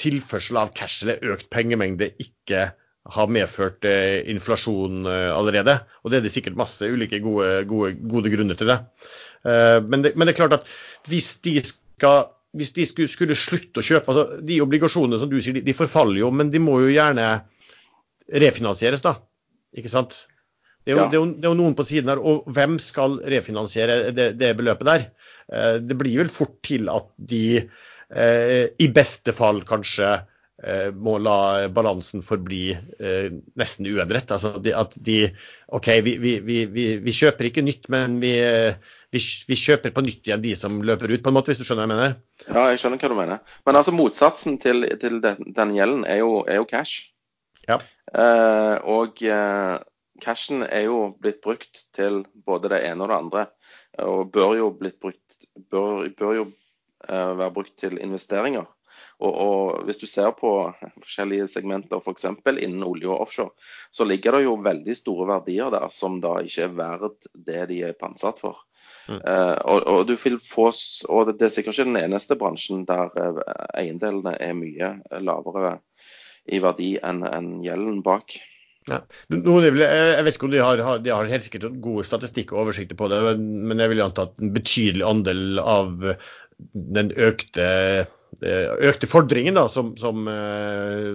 tilførsel 0.00 0.58
av 0.58 0.72
cash 0.76 1.04
eller 1.04 1.34
økt 1.34 1.50
pengemengde 1.52 2.10
ikke 2.22 2.70
ha 3.12 3.24
medført 3.26 3.84
eh, 3.88 4.20
inflasjon 4.30 5.06
eh, 5.10 5.30
allerede. 5.34 5.74
Og 6.02 6.12
det 6.12 6.20
er 6.20 6.26
det 6.26 6.32
sikkert 6.34 6.58
masse 6.58 6.86
ulike 6.86 7.18
gode, 7.22 7.64
gode, 7.70 7.96
gode 8.10 8.30
grunner 8.32 8.58
til 8.58 8.70
det. 8.70 8.78
Eh, 9.42 9.78
men 9.82 10.04
det. 10.06 10.14
Men 10.14 10.28
det 10.28 10.34
er 10.34 10.40
klart 10.44 10.60
at 10.60 10.70
hvis 11.10 11.34
de 11.44 11.56
skal 11.66 12.30
hvis 12.56 12.72
de 12.76 12.84
skulle, 12.88 13.10
skulle, 13.10 13.36
slutte 13.38 13.80
å 13.80 13.86
kjøpe 13.86 14.12
altså 14.12 14.40
De 14.44 14.58
obligasjonene 14.64 15.20
som 15.20 15.30
du 15.30 15.38
sier, 15.40 15.56
de, 15.56 15.64
de, 15.64 15.76
forfaller 15.76 16.20
jo, 16.20 16.30
men 16.34 16.50
de 16.52 16.60
må 16.62 16.78
jo 16.82 16.92
gjerne 16.92 17.26
refinansieres, 18.42 19.02
da. 19.04 19.16
Ikke 19.76 19.92
sant? 19.92 20.24
Det 20.82 20.92
er, 20.92 20.96
jo, 20.96 21.04
ja. 21.04 21.08
det, 21.08 21.16
er 21.16 21.20
jo, 21.20 21.26
det 21.30 21.46
er, 21.46 21.52
jo, 21.52 21.58
noen 21.60 21.76
på 21.78 21.86
siden 21.86 22.10
her, 22.12 22.20
og 22.20 22.48
hvem 22.52 22.76
skal 22.82 23.20
refinansiere 23.30 24.10
det, 24.16 24.32
det 24.40 24.52
beløpet 24.58 24.88
der? 24.88 25.06
Eh, 25.52 25.76
det 25.84 25.96
blir 25.98 26.24
vel 26.24 26.32
fort 26.32 26.56
til 26.66 26.90
at 26.92 27.08
de 27.16 27.44
eh, 27.62 28.64
i 28.82 28.88
beste 28.94 29.34
fall 29.36 29.62
kanskje 29.68 30.10
må 30.94 31.16
la 31.18 31.68
balansen 31.74 32.22
forbli 32.22 32.70
eh, 32.72 33.28
nesten 33.58 33.88
uendret. 33.90 34.30
Altså 34.30 34.54
at 34.78 34.94
de 34.94 35.16
OK, 35.74 35.88
vi, 36.06 36.16
vi, 36.22 36.36
vi, 36.42 36.86
vi, 37.02 37.14
kjøper 37.16 37.48
ikke 37.48 37.64
nytt, 37.66 37.88
men 37.92 38.18
vi, 38.22 38.30
kjøper 39.58 39.94
på 39.94 40.04
nytt 40.06 40.28
igjen 40.28 40.44
de 40.44 40.52
som 40.58 40.82
løper 40.86 41.10
ut, 41.10 41.22
på 41.24 41.32
en 41.32 41.36
måte, 41.38 41.50
hvis 41.50 41.62
du 41.62 41.66
skjønner 41.66 41.88
hva 41.88 41.96
jeg 41.96 42.02
mener? 42.02 42.18
Ja, 42.46 42.66
jeg 42.70 42.82
skjønner 42.82 43.02
hva 43.02 43.10
du 43.10 43.18
mener. 43.18 43.56
Men 43.66 43.80
altså 43.80 43.94
motsatsen 43.96 44.60
til, 44.62 44.86
til 45.02 45.18
den, 45.24 45.48
den, 45.56 45.74
gjelden 45.78 46.04
er 46.06 46.20
jo, 46.22 46.42
er 46.46 46.60
jo 46.60 46.68
cash. 46.70 47.08
Ja. 47.66 47.80
Eh, 48.12 48.76
og 48.92 49.22
eh, 49.26 49.74
cashen 50.22 50.62
er 50.68 50.86
jo 50.86 51.06
blitt 51.18 51.42
brukt 51.44 51.86
til 51.96 52.22
både 52.46 52.70
det 52.74 52.82
ene 52.86 53.06
og 53.06 53.10
det 53.10 53.18
andre. 53.18 53.46
Og 54.02 54.30
bør 54.32 54.54
jo, 54.58 54.70
blitt 54.76 55.00
brukt, 55.02 55.42
bør, 55.72 56.06
bør 56.18 56.36
jo 56.38 56.46
eh, 57.08 57.32
være 57.40 57.54
brukt 57.56 57.74
til 57.80 57.98
investeringer. 57.98 58.68
Og, 59.22 59.32
og, 59.32 59.84
Hvis 59.86 60.00
du 60.00 60.06
ser 60.10 60.32
på 60.38 60.50
forskjellige 61.02 61.48
segmenter, 61.50 62.02
f.eks. 62.02 62.26
innen 62.52 62.82
olje 62.86 63.10
og 63.10 63.26
offshore, 63.26 63.54
så 63.94 64.06
ligger 64.08 64.38
det 64.38 64.44
jo 64.46 64.58
veldig 64.64 64.96
store 64.98 65.28
verdier 65.36 65.72
der 65.74 65.88
som 65.94 66.20
da 66.22 66.40
ikke 66.42 66.66
er 66.66 66.76
verdt 66.78 67.32
det 67.34 67.66
de 67.70 67.82
er 67.88 67.98
pantsatt 67.98 68.42
for. 68.42 68.64
Mm. 69.08 69.18
Uh, 69.18 69.56
og, 69.66 69.78
og, 69.90 70.00
du 70.06 70.14
vil 70.14 70.38
få, 70.42 70.68
og 71.10 71.32
det 71.34 71.48
er 71.48 71.54
sikkert 71.54 71.74
ikke 71.74 71.88
den 71.90 71.98
eneste 72.04 72.38
bransjen 72.38 72.84
der 72.86 73.10
uh, 73.18 73.40
eiendelene 73.78 74.36
er 74.38 74.54
mye 74.54 74.92
lavere 75.22 75.76
i 76.46 76.60
verdi 76.62 76.94
enn 77.02 77.22
en 77.26 77.52
gjelden 77.66 78.00
bak. 78.06 78.38
Ja. 78.90 78.98
jeg 79.30 80.24
vet 80.26 80.34
ikke 80.34 80.48
om 80.48 80.54
de 80.54 80.62
har, 80.62 80.80
de 80.98 81.10
har 81.14 81.28
helt 81.30 81.44
sikkert 81.46 81.76
gode 81.84 82.02
statistikk 82.06 82.50
og 82.50 82.64
oversikter 82.64 82.98
på 82.98 83.06
det, 83.12 83.20
men 83.38 83.78
jeg 83.78 83.92
vil 83.92 84.02
anta 84.02 84.26
at 84.26 84.42
en 84.42 84.50
betydelig 84.54 85.04
andel 85.06 85.60
av 85.62 85.92
den 86.98 87.12
økte, 87.14 87.68
økte 88.40 89.08
fordringen 89.10 89.58
da, 89.58 89.66
som, 89.70 89.92
som 90.00 90.26
eh, 90.30 91.10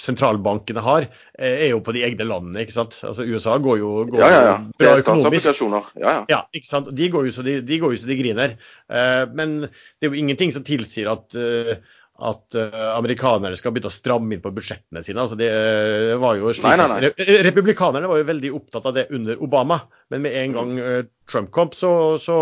sentralbankene 0.00 0.82
har, 0.82 1.08
eh, 1.38 1.66
er 1.66 1.68
jo 1.72 1.82
på 1.84 1.94
de 1.94 2.04
egne 2.06 2.26
landene. 2.26 2.64
ikke 2.64 2.76
sant? 2.76 2.98
Altså 3.06 3.26
USA 3.28 3.58
går 3.62 3.78
jo, 3.82 3.92
går 4.10 4.22
ja, 4.24 4.30
ja, 4.32 4.40
ja. 4.48 4.56
bra 4.80 4.96
økonomisk. 5.02 5.52
Ja, 5.52 5.82
ja. 6.02 6.16
ja, 6.32 6.40
ikke 6.56 6.70
sant? 6.70 6.90
De 6.96 7.10
går 7.12 7.28
jo 7.28 7.36
så 7.36 7.46
de, 7.46 7.60
de, 7.66 7.78
går 7.82 7.94
jo 7.94 8.02
så 8.02 8.10
de 8.10 8.18
griner. 8.18 8.58
Eh, 8.90 9.22
men 9.38 9.60
det 9.68 10.08
er 10.08 10.12
jo 10.12 10.18
ingenting 10.18 10.54
som 10.54 10.66
tilsier 10.66 11.10
at 11.12 11.38
eh, 11.38 11.78
at 12.18 12.56
uh, 12.58 12.96
amerikanerne 12.96 13.54
skal 13.54 13.70
begynne 13.70 13.92
å 13.92 13.94
stramme 13.94 14.34
inn 14.34 14.40
på 14.42 14.50
budsjettene 14.50 15.04
sine. 15.06 15.22
Altså, 15.22 15.36
det 15.38 15.48
uh, 15.54 16.16
var 16.18 16.34
jo 16.34 16.50
slik 16.50 16.66
nei, 16.66 16.78
nei, 16.80 16.86
nei. 16.90 17.10
Re 17.14 17.36
Republikanerne 17.46 18.10
var 18.10 18.18
jo 18.18 18.26
veldig 18.26 18.50
opptatt 18.58 18.88
av 18.90 18.96
det 18.96 19.04
under 19.14 19.38
Obama, 19.44 19.78
men 20.10 20.24
med 20.24 20.34
en 20.40 20.56
gang 20.56 20.72
uh, 20.82 21.02
Trump 21.30 21.52
kom, 21.54 21.70
så, 21.78 21.92
så, 22.18 22.38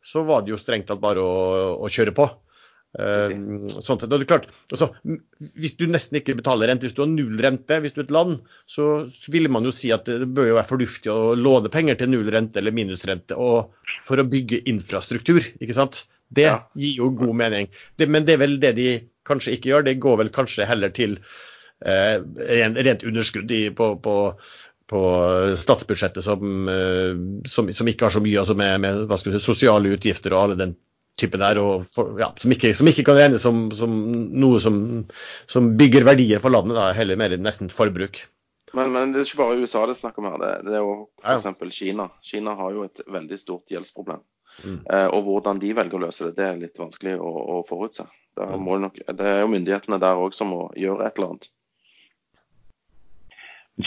så, 0.00 0.24
var 0.24 0.46
det 0.46 0.54
jo 0.54 0.60
strengt 0.60 0.88
tatt 0.88 1.02
bare 1.04 1.20
å, 1.20 1.34
å 1.84 1.92
kjøre 1.92 2.16
på. 2.16 2.30
Sånn 2.98 4.00
sett, 4.00 4.08
og 4.08 4.16
det 4.16 4.24
er 4.24 4.30
klart, 4.32 4.48
altså, 4.72 4.88
Hvis 5.54 5.76
du 5.78 5.84
nesten 5.86 6.18
ikke 6.18 6.34
betaler 6.34 6.66
rente, 6.66 6.88
hvis 6.88 6.96
du 6.96 7.04
har 7.04 7.10
null 7.12 7.38
rente 7.38 7.78
hvis 7.84 7.94
du 7.94 8.00
er 8.00 8.08
et 8.08 8.14
land, 8.16 8.40
så 8.66 9.06
vil 9.30 9.46
man 9.52 9.64
jo 9.64 9.74
si 9.74 9.92
at 9.94 10.08
det 10.10 10.26
bør 10.26 10.50
jo 10.50 10.56
være 10.58 10.70
fornuftig 10.72 11.12
å 11.12 11.34
låne 11.38 11.70
penger 11.70 12.00
til 12.00 12.10
null 12.10 12.30
rente 12.34 12.58
eller 12.58 12.74
minusrente 12.74 13.38
og, 13.38 13.76
for 14.06 14.18
å 14.18 14.26
bygge 14.26 14.64
infrastruktur. 14.70 15.44
ikke 15.60 15.76
sant? 15.76 16.02
Det 16.30 16.48
ja. 16.48 16.58
gir 16.78 16.98
jo 16.98 17.12
god 17.14 17.38
mening. 17.38 17.70
Det, 17.98 18.10
men 18.10 18.26
det 18.26 18.34
er 18.34 18.42
vel 18.42 18.58
det 18.62 18.74
de 18.78 18.90
kanskje 19.26 19.54
ikke 19.56 19.70
gjør. 19.70 19.86
Det 19.86 19.98
går 20.02 20.20
vel 20.24 20.34
kanskje 20.34 20.66
heller 20.66 20.90
til 20.94 21.16
eh, 21.86 22.18
rent, 22.18 22.82
rent 22.86 23.06
underskudd 23.06 23.50
i, 23.54 23.64
på, 23.74 23.92
på, 24.02 24.16
på, 24.90 25.00
statsbudsjettet 25.58 26.26
som, 26.26 26.68
eh, 26.70 27.24
som, 27.50 27.70
som, 27.70 27.90
ikke 27.90 28.08
har 28.08 28.18
så 28.18 28.22
mye 28.24 28.42
altså 28.42 28.58
med, 28.58 28.82
med 28.82 29.18
si, 29.22 29.34
sosiale 29.42 29.94
utgifter 29.94 30.34
og 30.34 30.44
alle 30.44 30.62
den 30.62 30.78
typen 31.20 31.42
der, 31.44 31.60
og 31.62 31.86
for, 31.94 32.14
ja, 32.20 32.30
som, 32.40 32.52
ikke, 32.54 32.72
som, 32.76 32.88
ikke, 32.90 33.04
kan 33.06 33.18
regnes 33.18 33.44
som, 33.44 33.68
som 33.76 33.94
noe 34.42 34.60
som, 34.62 35.70
bygger 35.80 36.06
verdier 36.08 36.42
for 36.42 36.52
landet, 36.54 36.78
da, 36.78 36.90
heller 36.96 37.20
mer 37.20 37.36
nesten 37.40 37.72
forbruk. 37.72 38.22
Men, 38.72 38.92
men, 38.94 39.12
det 39.12 39.22
er 39.22 39.26
ikke 39.26 39.40
bare 39.40 39.58
USA 39.58 39.82
det 39.88 39.96
er 39.96 40.00
snakk 40.00 40.18
om 40.20 40.28
her, 40.30 40.38
det, 40.42 40.50
det 40.68 40.76
er 40.78 40.84
jo 40.84 40.96
f.eks. 41.22 41.48
Ja. 41.50 41.70
Kina. 41.74 42.10
Kina 42.22 42.54
har 42.58 42.74
jo 42.76 42.84
et 42.86 43.02
veldig 43.10 43.38
stort 43.40 43.72
gjeldsproblem. 43.72 44.22
Mm. 44.64 44.80
Eh, 44.92 45.06
og 45.14 45.24
hvordan 45.26 45.60
de 45.62 45.72
velger 45.76 45.98
å 45.98 46.02
løse 46.04 46.28
det, 46.28 46.36
det 46.38 46.46
er 46.46 46.60
litt 46.60 46.78
vanskelig 46.78 47.16
å, 47.18 47.30
å 47.56 47.62
forutse. 47.66 48.06
Mm. 48.38 48.68
Nok, 48.84 49.00
det 49.16 49.26
er 49.26 49.42
jo 49.42 49.50
myndighetene 49.50 49.98
der 50.00 50.20
òg 50.20 50.36
som 50.36 50.52
må 50.54 50.68
gjøre 50.78 51.06
et 51.06 51.18
eller 51.18 51.34
annet. 51.34 51.50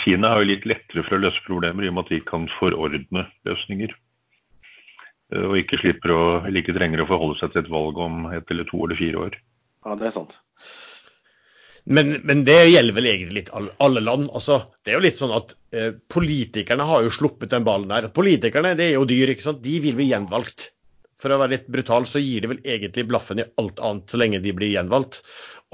Kina 0.03 0.33
har 0.33 0.41
jo 0.41 0.49
litt 0.49 0.65
lettere 0.67 1.03
for 1.05 1.17
å 1.17 1.21
løse 1.21 1.43
problemer 1.45 1.85
i 1.85 1.89
og 1.91 1.97
med 1.97 2.07
at 2.07 2.15
de 2.15 2.19
kan 2.25 2.47
forordne 2.57 3.27
løsninger. 3.47 3.93
Eh, 5.33 5.45
og 5.49 5.59
ikke 5.59 5.81
slipper 5.81 6.13
å 6.13 6.23
like 6.53 6.75
trenger 6.75 7.03
å 7.03 7.09
forholde 7.09 7.39
seg 7.41 7.53
til 7.53 7.63
et 7.63 7.73
valg 7.73 7.99
om 8.01 8.27
ett 8.33 8.53
eller 8.53 8.67
to 8.69 8.83
eller 8.85 8.99
fire 8.99 9.27
år. 9.27 9.37
Ja, 9.83 9.95
det 9.99 10.09
er 10.09 10.15
sant. 10.15 10.37
Men, 11.83 12.13
men, 12.23 12.45
det 12.47 12.61
gjelder 12.71 12.95
vel 12.95 13.09
egentlig 13.11 13.41
litt 13.41 13.49
alle 13.53 14.03
land. 14.03 14.29
Altså, 14.31 14.61
det 14.83 14.93
er 14.93 14.99
jo 14.99 15.03
litt 15.03 15.19
sånn 15.19 15.33
at 15.35 15.51
eh, 15.75 15.89
Politikerne 16.13 16.85
har 16.87 17.03
jo 17.03 17.11
sluppet 17.11 17.51
den 17.51 17.65
ballen 17.67 17.91
der. 17.91 18.07
Politikerne 18.15 18.77
det 18.79 18.91
er 18.91 18.95
jo 18.95 19.09
dyr. 19.09 19.33
ikke 19.33 19.49
sant? 19.49 19.63
De 19.65 19.81
vil 19.83 19.97
bli 19.97 20.07
gjenvalgt. 20.11 20.69
For 21.19 21.31
å 21.31 21.39
være 21.39 21.55
litt 21.55 21.67
brutal 21.71 22.07
så 22.09 22.19
gir 22.19 22.43
de 22.43 22.51
vel 22.51 22.63
egentlig 22.67 23.05
blaffen 23.07 23.39
i 23.39 23.47
alt 23.59 23.77
annet 23.83 24.11
så 24.11 24.19
lenge 24.19 24.41
de 24.43 24.55
blir 24.55 24.71
gjenvalgt. 24.71 25.21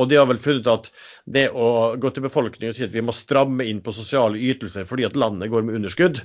Og 0.02 0.10
de 0.10 0.18
har 0.18 0.28
vel 0.30 0.42
funnet 0.42 0.70
at 0.70 0.90
det 1.30 1.48
å 1.52 1.96
gå 2.00 2.12
til 2.14 2.26
befolkningen 2.26 2.74
og 2.74 2.78
si 2.78 2.86
at 2.86 2.94
vi 2.94 3.04
må 3.06 3.16
stramme 3.16 3.66
inn 3.68 3.82
på 3.86 3.94
sosiale 3.94 4.38
ytelser 4.38 4.86
fordi 4.90 5.08
at 5.08 5.18
landet 5.18 5.50
går 5.52 5.66
med 5.66 5.80
underskudd, 5.80 6.22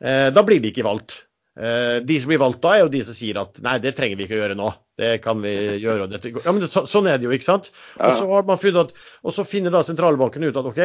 eh, 0.00 0.28
da 0.34 0.44
blir 0.44 0.64
de 0.64 0.72
ikke 0.72 0.86
valgt. 0.86 1.20
Eh, 1.54 2.00
de 2.02 2.16
som 2.18 2.32
blir 2.32 2.40
valgt 2.42 2.64
da, 2.64 2.72
er 2.74 2.82
jo 2.82 2.90
de 2.90 3.00
som 3.06 3.14
sier 3.14 3.38
at 3.38 3.60
nei, 3.62 3.76
det 3.82 3.92
trenger 3.94 4.18
vi 4.18 4.26
ikke 4.26 4.34
å 4.34 4.40
gjøre 4.40 4.56
nå. 4.58 4.72
Det 4.98 5.10
kan 5.22 5.38
vi 5.42 5.52
gjøre. 5.84 6.08
Ja, 6.10 6.50
men 6.50 6.64
det, 6.64 6.70
så, 6.72 6.82
sånn 6.90 7.06
er 7.10 7.20
det 7.20 7.28
jo, 7.28 7.34
ikke 7.36 7.46
sant. 7.46 7.70
Og 8.00 8.18
så 8.18 8.26
har 8.32 8.48
man 8.48 8.60
funnet 8.62 8.90
at, 8.90 9.06
og 9.22 9.36
så 9.36 9.46
finner 9.46 9.74
da 9.74 9.84
sentralbanken 9.86 10.46
ut 10.48 10.58
at 10.58 10.70
OK, 10.70 10.82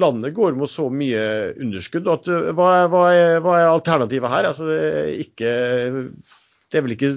landet 0.00 0.36
går 0.36 0.58
mot 0.60 0.70
så 0.70 0.90
mye 0.92 1.24
underskudd 1.56 2.10
at 2.12 2.28
eh, 2.28 2.52
hva 2.56 2.68
hva 2.92 3.06
er, 3.14 3.40
hva 3.44 3.56
er 3.62 3.70
alternativet 3.70 4.32
her? 4.34 4.50
Altså, 4.52 4.68
det, 4.68 4.84
ikke, 5.24 5.56
det 6.68 6.80
er 6.80 6.86
vel 6.86 6.96
ikke 6.98 7.14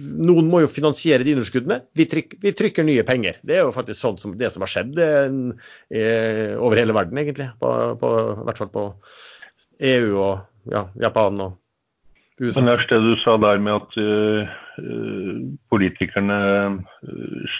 noen 0.00 0.46
må 0.46 0.60
jo 0.62 0.70
finansiere 0.70 1.24
de 1.26 1.34
underskuddene. 1.34 1.80
Vi, 1.98 2.06
tryk, 2.08 2.36
vi, 2.40 2.52
trykker 2.56 2.86
nye 2.86 3.04
penger. 3.06 3.40
Det 3.44 3.56
er 3.56 3.64
jo 3.66 3.74
faktisk 3.74 3.98
sånn 3.98 4.20
som 4.22 4.36
det 4.38 4.52
som 4.54 4.62
har 4.64 4.70
skjedd 4.70 5.00
eh, 5.02 6.52
over 6.56 6.78
hele 6.78 6.94
verden, 6.96 7.18
egentlig. 7.20 7.50
På, 7.60 7.72
på, 8.00 8.12
I 8.36 8.44
hvert 8.46 8.60
fall 8.62 8.70
på 8.72 8.84
EU 9.90 10.06
og 10.14 10.70
ja, 10.70 10.86
Japan 11.02 11.42
og 11.42 11.58
USA. 12.40 12.62
Men 12.62 12.78
det 12.88 13.00
du 13.04 13.14
sa 13.20 13.36
der 13.36 13.60
med 13.60 13.76
at 13.76 13.96
uh, 14.00 14.48
politikerne 15.72 16.38
uh, 17.04 17.58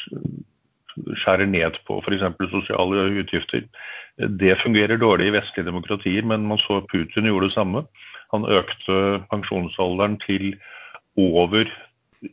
skjærer 1.20 1.48
ned 1.48 1.76
på 1.86 2.00
f.eks. 2.00 2.24
sosiale 2.50 3.04
utgifter. 3.22 3.66
Det 4.16 4.58
fungerer 4.62 5.00
dårlig 5.00 5.30
i 5.30 5.36
vestlige 5.36 5.68
demokratier, 5.68 6.24
men 6.26 6.48
man 6.48 6.60
så 6.60 6.80
Putin 6.90 7.28
gjorde 7.28 7.48
det 7.48 7.56
samme. 7.56 7.84
Han 8.32 8.48
økte 8.48 9.20
pensjonsalderen 9.30 10.18
til 10.24 10.54
over 11.16 11.68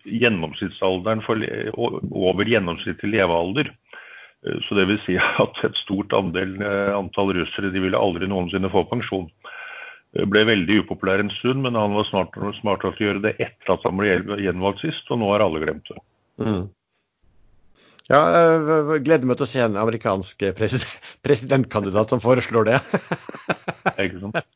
gjennomsnittsalderen 0.03 1.23
for, 1.23 1.39
over 1.77 2.47
gjennomsnittlig 2.47 3.13
levealder. 3.15 3.71
Så 4.67 4.75
det 4.77 4.87
vil 4.89 4.99
si 5.05 5.15
at 5.17 5.63
et 5.65 5.79
stort 5.79 6.13
andel, 6.15 6.57
antall 6.95 7.33
russere 7.37 7.71
de 7.73 7.83
ville 7.83 7.99
aldri 7.99 8.27
noensinne 8.29 8.71
få 8.71 8.83
pensjon 8.89 9.29
ble 10.13 10.43
veldig 10.47 10.81
upopulær 10.83 11.21
en 11.21 11.33
stund, 11.37 11.61
men 11.65 11.77
han 11.77 11.95
var 11.97 12.07
smart, 12.09 12.37
smart 12.61 12.83
til 12.83 12.93
å 12.93 13.07
gjøre 13.07 13.23
det 13.27 13.35
etter 13.43 13.73
at 13.73 13.85
han 13.85 13.99
ble 13.99 14.15
gjenvalgt 14.41 14.83
sist, 14.85 15.05
og 15.11 15.21
nå 15.21 15.33
har 15.33 15.43
alle 15.45 15.61
glemt 15.63 15.91
det. 15.91 15.99
Mm. 16.41 16.65
Ja, 18.07 18.21
jeg 18.31 19.03
gleder 19.03 19.27
meg 19.27 19.39
til 19.39 19.43
å 19.43 19.51
se 19.51 19.63
en 19.65 19.75
amerikansk 19.79 20.45
president, 20.55 21.09
presidentkandidat 21.27 22.13
som 22.13 22.23
foreslår 22.23 22.71
det. 22.71 22.79
ikke 24.05 24.23
sant? 24.23 24.41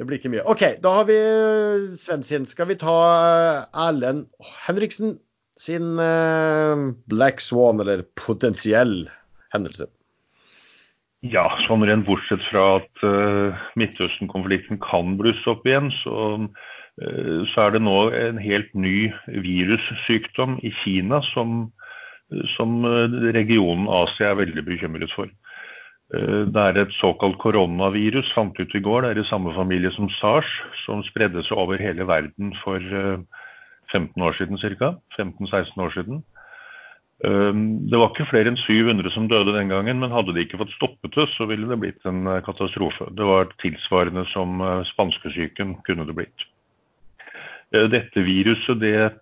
Det 0.00 0.06
blir 0.08 0.16
ikke 0.16 0.30
mye. 0.32 0.42
OK, 0.48 0.62
da 0.82 0.90
har 0.96 1.04
vi 1.06 1.16
Sven 2.00 2.24
sin. 2.24 2.46
Skal 2.48 2.70
vi 2.70 2.78
ta 2.80 2.94
Erlend 3.76 4.24
Henriksen 4.64 5.18
sin 5.60 6.00
eh, 6.00 6.84
Black 7.12 7.44
Swan, 7.44 7.82
eller 7.84 8.02
potensiell 8.18 9.04
hendelse? 9.52 9.86
Ja, 11.22 11.44
sånn 11.62 11.84
rent 11.86 12.02
bortsett 12.08 12.42
fra 12.48 12.80
at 12.80 13.02
uh, 13.06 13.58
Midtøsten-konflikten 13.78 14.80
kan 14.82 15.14
blusse 15.20 15.46
opp 15.52 15.68
igjen, 15.68 15.92
så, 16.00 16.16
uh, 16.98 17.42
så, 17.52 17.60
er 17.62 17.76
det 17.76 17.82
nå 17.84 17.98
en 18.18 18.40
helt 18.42 18.72
ny 18.74 19.12
virussykdom 19.30 20.56
i 20.66 20.72
Kina 20.80 21.20
som, 21.28 21.68
som 22.56 22.82
regionen 23.38 23.86
Asia 23.86 24.32
er 24.32 24.40
veldig 24.40 24.66
bekymret 24.66 25.14
for. 25.14 25.30
Uh, 26.10 26.42
det 26.50 26.66
er 26.66 26.82
et 26.82 26.98
såkalt 26.98 27.38
koronavirus, 27.38 28.34
fant 28.34 28.58
ut 28.58 28.74
i 28.74 28.82
går. 28.82 29.06
Det 29.06 29.14
er 29.14 29.22
i 29.22 29.28
samme 29.30 29.54
familie 29.54 29.94
som 29.94 30.10
sars, 30.18 30.50
som 30.82 31.06
spredde 31.06 31.46
seg 31.46 31.54
over 31.54 31.78
hele 31.78 32.08
verden 32.10 32.50
for 32.64 32.82
15 33.94 34.18
år 34.26 34.34
siden 34.40 34.58
ca. 34.58 34.96
15-16 35.20 35.86
år 35.86 35.94
siden. 35.94 36.24
Ehm, 37.22 37.86
det 37.86 37.98
var 38.00 38.10
ikke 38.10 38.26
flere 38.32 38.50
enn 38.50 38.58
700 38.58 39.12
som 39.14 39.28
døde 39.30 39.54
den 39.54 39.70
gangen, 39.70 40.00
men 40.02 40.14
hadde 40.14 40.34
de 40.34 40.42
ikke 40.42 40.58
fått 40.58 40.74
stoppet 40.74 41.14
det, 41.14 41.28
så 41.36 41.46
ville 41.46 41.68
det 41.70 41.78
blitt 41.78 42.08
en 42.08 42.26
eh, 42.26 42.40
katastrofe. 42.42 43.06
Det 43.14 43.28
var 43.28 43.52
tilsvarende 43.62 44.24
som 44.32 44.62
spanskesyken 44.90 45.76
kunne 45.86 46.06
det 46.08 46.16
blitt. 46.18 46.46
Eh, 47.74 47.86
dette 47.92 48.26
viruset 48.26 48.82
det 48.82 49.12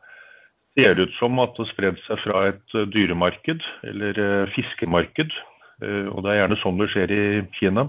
ser 0.78 1.02
ut 1.02 1.12
som 1.18 1.36
at 1.42 1.52
det 1.58 1.66
har 1.66 1.72
spredd 1.74 2.00
seg 2.06 2.22
fra 2.24 2.42
et 2.54 2.76
dyremarked, 2.94 3.64
eller 3.90 4.20
fiskemarked. 4.54 5.34
Og 5.82 6.20
det 6.22 6.30
er 6.30 6.38
gjerne 6.38 6.58
sånn 6.60 6.78
det 6.78 6.86
skjer 6.92 7.12
i 7.12 7.24
Kina. 7.56 7.86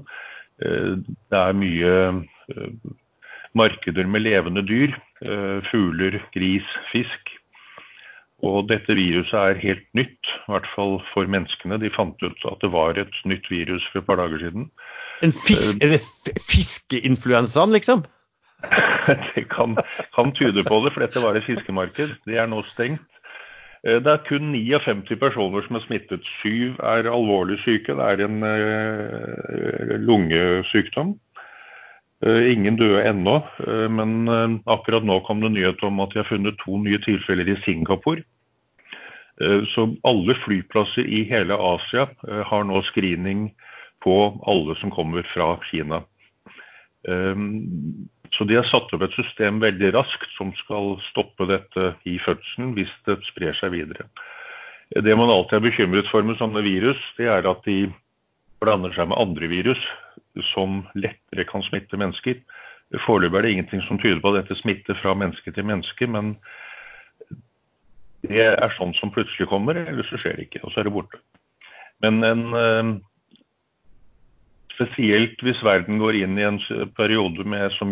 Det 0.57 1.37
er 1.37 1.55
mye 1.55 1.91
markeder 3.53 4.09
med 4.09 4.25
levende 4.25 4.63
dyr. 4.65 4.95
Fugler, 5.69 6.17
gris, 6.33 6.73
fisk. 6.89 7.31
Og 8.41 8.65
dette 8.71 8.95
viruset 8.97 9.37
er 9.37 9.59
helt 9.61 9.85
nytt, 9.97 10.29
i 10.47 10.53
hvert 10.53 10.69
fall 10.73 10.97
for 11.11 11.29
menneskene. 11.29 11.77
De 11.81 11.91
fant 11.93 12.17
ut 12.25 12.47
at 12.49 12.63
det 12.63 12.71
var 12.73 12.97
et 12.97 13.19
nytt 13.29 13.45
virus 13.51 13.85
for 13.91 14.01
et 14.01 14.07
par 14.07 14.17
dager 14.21 14.41
siden. 14.41 14.71
En 15.21 15.35
fisk, 15.45 15.77
er 15.83 15.93
det 15.93 16.01
fiskeinfluensaen, 16.49 17.75
liksom? 17.77 18.01
det 19.35 19.45
kan, 19.49 19.77
kan, 20.15 20.33
tyde 20.37 20.63
på 20.65 20.81
det, 20.85 20.93
for 20.93 21.05
dette 21.05 21.21
var 21.21 21.37
et 21.37 21.45
fiskemarked. 21.45 22.17
Det 22.25 22.37
er 22.37 22.49
nå 22.49 22.63
stengt. 22.69 23.05
Eh, 23.85 23.97
det 24.01 24.09
er 24.09 24.25
kun 24.25 24.51
59 24.53 25.13
personer 25.21 25.65
som 25.65 25.77
er 25.77 25.85
smittet. 25.85 26.25
Syv 26.41 26.81
er 26.81 27.09
alvorlig 27.09 27.59
syke. 27.61 27.93
Det 27.97 28.09
er 28.09 28.25
en 28.25 28.41
uh, 28.45 29.95
lungesykdom. 30.01 31.15
Uh, 32.21 32.51
ingen 32.51 32.77
døde 32.77 33.01
ennå, 33.09 33.39
uh, 33.65 33.87
men 33.89 34.61
akkurat 34.69 35.05
nå 35.07 35.19
kom 35.25 35.41
det 35.41 35.53
nyhet 35.55 35.81
om 35.87 36.03
at 36.03 36.13
de 36.13 36.21
har 36.21 36.29
funnet 36.29 36.59
to 36.61 36.77
nye 36.81 37.01
tilfeller 37.05 37.49
i 37.49 37.57
Singapore. 37.65 38.25
Så 39.41 39.87
alle 40.05 40.35
flyplasser 40.43 41.07
i 41.09 41.23
hele 41.25 41.55
Asia 41.57 42.03
har 42.45 42.65
nå 42.67 42.77
screening 42.85 43.47
på 44.05 44.13
alle 44.45 44.75
som 44.77 44.91
kommer 44.93 45.25
fra 45.25 45.55
Kina. 45.65 46.03
Så 48.37 48.45
de 48.45 48.59
har 48.59 48.67
satt 48.69 48.93
opp 48.93 49.07
et 49.07 49.17
system 49.17 49.57
veldig 49.63 49.91
raskt 49.95 50.29
som 50.35 50.51
skal 50.59 50.93
stoppe 51.07 51.47
dette 51.49 51.87
i 52.05 52.19
fødselen 52.21 52.75
hvis 52.77 52.91
det 53.09 53.17
sprer 53.31 53.57
seg 53.57 53.73
videre. 53.73 54.05
Det 54.91 55.15
man 55.17 55.31
alltid 55.31 55.57
er 55.57 55.65
bekymret 55.67 56.09
for 56.11 56.25
med 56.27 56.39
sånne 56.39 56.63
virus, 56.65 57.01
det 57.17 57.29
er 57.31 57.47
at 57.47 57.65
de 57.67 57.85
blander 58.61 58.93
seg 58.95 59.09
med 59.09 59.19
andre 59.19 59.49
virus 59.51 59.81
som 60.53 60.83
lettere 60.95 61.45
kan 61.49 61.63
smitte 61.67 61.99
mennesker. 61.99 62.39
Foreløpig 63.05 63.39
er 63.39 63.45
det 63.45 63.53
ingenting 63.55 63.83
som 63.87 63.99
tyder 63.99 64.21
på 64.23 64.31
at 64.31 64.41
dette 64.41 64.59
smitter 64.61 64.97
fra 65.01 65.15
menneske 65.17 65.53
til 65.55 65.67
menneske, 65.67 66.07
men 66.07 66.35
det 68.27 68.43
er 68.51 68.75
sånn 68.77 68.93
som 68.99 69.11
plutselig 69.13 69.49
kommer, 69.49 69.79
eller 69.81 70.05
så 70.07 70.19
skjer 70.21 70.37
det 70.37 70.49
ikke, 70.49 70.61
og 70.65 70.73
så 70.73 70.81
er 70.81 70.89
det 70.89 70.95
borte. 70.95 71.21
Men 72.05 72.21
en 72.25 72.43
eh, 72.57 72.91
Spesielt 74.81 75.41
hvis 75.45 75.59
verden 75.61 75.99
går 76.01 76.15
inn 76.23 76.39
i 76.39 76.45
en 76.47 76.57
periode 76.97 77.43
med, 77.45 77.73
som 77.75 77.91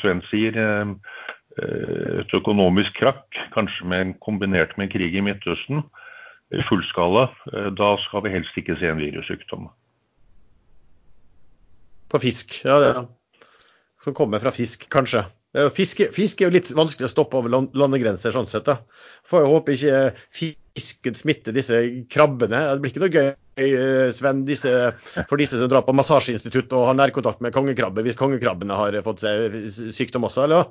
Sven 0.00 0.22
sier, 0.30 0.56
eh, 0.58 0.94
eh, 1.60 2.22
et 2.22 2.34
økonomisk 2.34 2.96
krakk, 2.98 3.36
kanskje 3.54 3.86
med, 3.86 4.14
kombinert 4.24 4.76
med 4.76 4.88
en 4.88 4.94
krig 4.96 5.14
i 5.14 5.22
Midtøsten, 5.22 5.84
fullskala, 6.66 7.28
eh, 7.52 7.70
da 7.78 7.96
skal 8.06 8.24
vi 8.24 8.34
helst 8.34 8.58
ikke 8.58 8.78
se 8.80 8.90
en 8.90 9.02
virussykdom. 9.02 9.68
På 12.12 12.20
fisk, 12.22 12.60
ja. 12.64 12.78
det 12.82 12.92
Som 14.04 14.14
kommer 14.14 14.42
fra 14.42 14.52
fisk, 14.54 14.86
kanskje. 14.92 15.24
Fisk, 15.72 16.02
fisk, 16.12 16.40
er 16.40 16.50
jo 16.50 16.56
litt 16.58 16.68
vanskelig 16.76 17.08
å 17.08 17.14
stoppe 17.14 17.38
over 17.38 17.50
landegrenser, 17.50 18.34
sånn 18.34 18.48
sett. 18.50 18.68
da. 18.68 18.76
Får 19.26 19.42
jo 19.42 19.54
håpe 19.54 19.74
ikke 19.74 20.00
fisken 20.36 21.16
smitter 21.16 21.56
disse 21.56 21.80
krabbene. 22.12 22.60
Det 22.74 22.84
blir 22.84 22.92
ikke 22.92 23.04
noe 23.06 23.14
gøy 23.14 23.30
Eh, 23.56 24.12
Sven, 24.12 24.44
disse, 24.44 24.92
for 25.28 25.40
disse 25.40 25.58
som 25.58 25.68
drar 25.72 25.84
på 25.86 25.94
massasjeinstitutt 25.96 26.72
og 26.76 26.90
har 26.90 26.96
nærkontakt 26.98 27.40
med 27.40 27.54
kongekrabber, 27.56 28.04
hvis 28.04 28.18
kongekrabbene 28.20 28.76
har 28.76 28.98
fått 29.06 29.22
seg 29.24 29.70
sykdom 29.96 30.28
også, 30.28 30.44
eller? 30.44 30.68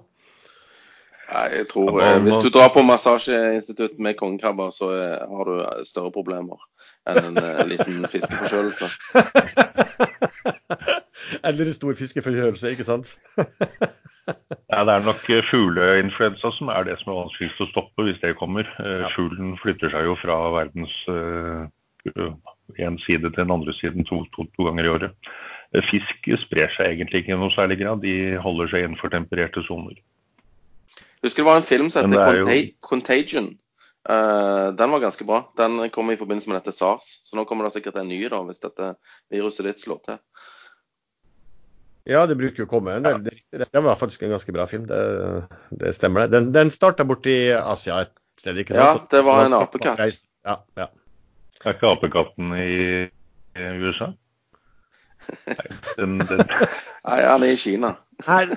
Nei, 1.25 1.47
jeg 1.55 1.65
tror 1.71 1.97
eh, 1.97 2.19
Hvis 2.27 2.43
du 2.45 2.51
drar 2.53 2.69
på 2.75 2.83
massasjeinstitutt 2.85 3.97
med 3.97 4.19
kongekrabber, 4.19 4.69
så 4.69 4.91
eh, 4.93 5.17
har 5.17 5.49
du 5.49 5.85
større 5.89 6.13
problemer 6.13 6.61
enn 7.09 7.31
en 7.31 7.41
eh, 7.41 7.65
liten 7.71 8.05
fiskeforkjølelse. 8.05 8.91
Eller 11.43 11.71
stor 11.73 11.95
fiskeforkjølelse, 11.97 12.73
ikke 12.75 12.87
sant? 12.87 13.13
ja, 14.71 14.83
Det 14.83 14.95
er 14.95 15.05
nok 15.05 15.23
fugleinfluensa 15.51 16.51
som 16.57 16.71
er 16.73 16.87
det 16.89 16.97
som 17.01 17.13
er 17.13 17.21
vanskeligst 17.23 17.63
å 17.63 17.69
stoppe 17.71 18.07
hvis 18.07 18.21
det 18.23 18.35
kommer. 18.39 18.69
Ja. 18.79 19.09
Fuglen 19.15 19.55
flytter 19.61 19.93
seg 19.93 20.09
jo 20.09 20.17
fra 20.21 20.37
verdens 20.57 20.95
uh, 21.09 21.65
en 22.77 22.99
side 23.05 23.29
til 23.29 23.41
den 23.41 23.53
andre 23.53 23.73
siden 23.79 24.05
to, 24.07 24.23
to, 24.35 24.47
to 24.57 24.67
ganger 24.67 24.87
i 24.87 24.93
året. 24.95 25.29
Eh, 25.73 25.83
fisk 25.91 26.29
sprer 26.45 26.71
seg 26.75 26.93
egentlig 26.93 27.23
ikke 27.23 27.35
i 27.35 27.39
noe 27.39 27.53
særlig 27.55 27.79
grad. 27.81 28.03
De 28.05 28.35
holder 28.41 28.71
seg 28.71 28.85
innenfor 28.85 29.13
tempererte 29.13 29.63
soner. 29.67 29.99
Husker 31.25 31.41
det 31.41 31.49
var 31.49 31.61
en 31.61 31.69
film 31.69 31.91
som 31.93 32.11
heter 32.11 32.41
jo... 32.43 32.57
Contagion. 32.85 33.53
Uh, 34.05 34.69
den 34.77 34.91
var 34.93 35.01
ganske 35.01 35.25
bra. 35.25 35.41
Den 35.57 35.79
kom 35.93 36.11
i 36.13 36.19
forbindelse 36.19 36.51
med 36.51 36.59
dette 36.59 36.75
SARS. 36.75 37.23
Så 37.25 37.37
nå 37.37 37.47
kommer 37.49 37.65
det 37.65 37.73
sikkert 37.77 37.97
en 37.97 38.11
ny 38.11 38.19
da, 38.29 38.43
hvis 38.45 38.61
dette 38.61 38.93
viruset 39.33 39.65
ditt 39.65 39.81
slår 39.81 40.03
til. 40.05 40.21
Ja, 42.05 42.25
det 42.29 42.37
bruker 42.37 42.61
jo 42.61 42.67
å 42.67 42.69
komme 42.69 42.99
en 42.99 43.05
del. 43.05 43.23
Det, 43.25 43.65
det 43.73 43.81
var 43.81 43.97
faktisk 43.97 44.25
en 44.25 44.35
ganske 44.35 44.53
bra 44.53 44.67
film. 44.69 44.85
Det, 44.89 44.99
det 45.81 45.95
stemmer, 45.97 46.27
det. 46.27 46.37
Den, 46.37 46.51
den 46.53 46.73
starta 46.73 47.05
borti 47.07 47.33
Asia 47.57 48.03
et 48.05 48.13
sted, 48.37 48.59
ikke 48.61 48.75
sant? 48.77 49.07
Ja, 49.07 49.09
det 49.15 49.23
var 49.25 49.47
en 49.47 49.57
apekatt. 49.57 50.21
Ja, 50.45 50.59
ja. 50.77 50.87
Er 51.65 51.73
ikke 51.73 51.95
apekatten 51.95 52.53
i, 52.61 53.07
i 53.57 53.71
USA? 53.81 54.11
Nei, 55.49 55.55
den, 55.97 56.19
den... 56.29 56.45
Nei, 56.45 57.19
han 57.25 57.47
er 57.47 57.55
i 57.55 57.57
Kina. 57.57 57.95
Her, 58.27 58.53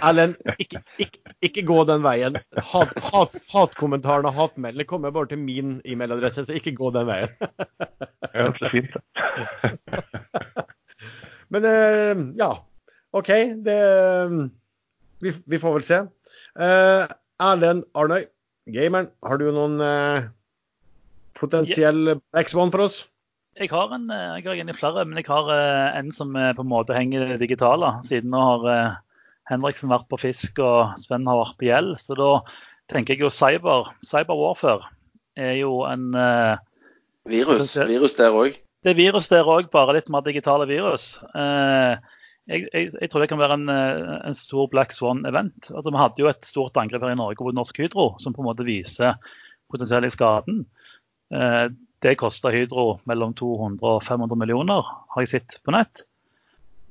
Erlend, 0.00 0.38
ikke, 0.56 0.80
ikke, 0.96 1.34
ikke, 1.44 1.66
gå 1.68 1.82
den 1.84 2.00
veien. 2.00 2.40
Hat, 2.70 2.96
hat, 3.10 3.36
hatkommentarene 3.52 4.32
og 4.32 4.38
hatmeldene 4.38 4.88
kommer 4.88 5.12
bare 5.12 5.34
til 5.34 5.42
min 5.44 5.76
e-mailadresse, 5.84 6.46
så 6.48 6.56
ikke 6.56 6.72
gå 6.78 6.88
den 6.96 7.10
veien. 7.10 7.36
ja, 8.32 8.48
så 8.56 8.72
fint. 8.72 8.96
Men 11.50 11.66
uh, 11.66 12.24
ja, 12.38 12.50
OK. 13.16 13.30
Det, 13.66 13.78
vi, 15.20 15.34
vi, 15.34 15.62
får 15.62 15.78
vel 15.78 15.86
se. 15.86 16.02
Uh, 16.58 17.06
Erlend 17.42 17.86
Arnøy, 17.98 18.26
gameren, 18.70 19.10
har 19.26 19.40
du 19.40 19.48
noen 19.50 19.80
uh, 19.82 20.28
potensiell 21.38 22.18
X1 22.36 22.74
for 22.74 22.86
oss? 22.86 23.00
Jeg 23.58 23.72
har 23.74 23.90
en, 23.92 24.08
eh, 24.10 24.38
jeg 24.38 24.46
har 24.46 24.54
egentlig 24.54 24.78
flere, 24.78 25.04
men 25.04 25.18
jeg 25.18 25.26
har 25.28 25.50
eh, 25.52 25.98
en 25.98 26.10
som 26.14 26.36
eh, 26.36 26.52
på 26.54 26.62
en 26.62 26.70
måte 26.70 26.94
henger 26.96 27.36
digital. 27.40 27.82
Siden 28.06 28.30
nå 28.32 28.40
har 28.40 29.00
Henriksen 29.50 29.90
vært 29.90 30.08
på 30.08 30.20
fisk 30.22 30.60
og 30.62 30.94
Sven 31.02 31.26
har 31.28 31.40
vært 31.42 31.58
på 31.58 31.68
gjeld. 31.68 31.96
Så 32.00 32.16
da 32.18 32.30
tenker 32.92 33.16
jeg 33.16 33.26
jo 33.26 33.32
cyber. 33.34 33.90
Cyber 34.06 34.38
warfare 34.38 34.88
er 35.36 35.58
jo 35.58 35.82
en 35.88 36.12
Virus. 37.28 37.74
Virus 37.76 38.16
der 38.16 38.32
òg. 38.34 38.56
Det 38.80 38.92
er 38.92 38.98
virus 38.98 39.28
der 39.28 39.48
òg, 39.48 39.68
bare 39.72 39.96
litt 39.96 40.08
mer 40.12 40.24
digitale 40.24 40.64
virus. 40.68 41.12
Jeg, 41.34 42.64
jeg, 42.72 42.86
jeg, 42.96 43.10
tror 43.12 43.22
det 43.22 43.28
kan 43.28 43.40
være 43.42 43.58
en, 43.58 43.68
en 43.70 44.36
stor 44.36 44.70
Black 44.72 44.94
Swan-event. 44.96 45.68
Altså, 45.68 45.92
vi 45.92 46.00
hadde 46.00 46.22
jo 46.22 46.30
et 46.30 46.48
stort 46.48 46.80
angrep 46.80 47.04
her 47.04 47.12
i 47.12 47.18
Norge 47.20 47.44
mot 47.44 47.54
Norsk 47.58 47.76
Hydro, 47.82 48.14
som 48.22 48.32
på 48.32 48.40
en 48.40 48.48
måte 48.48 48.64
viser 48.64 49.20
potensielt 49.70 50.16
skaden. 50.16 50.64
Eh, 51.34 51.66
det 52.00 52.16
kosta 52.18 52.50
Hydro 52.50 52.94
mellom 53.08 53.34
200 53.36 53.84
og 53.86 54.04
500 54.04 54.38
millioner, 54.40 54.86
har 55.14 55.24
jeg 55.24 55.34
sett 55.34 55.58
på 55.64 55.74
nett. 55.74 56.06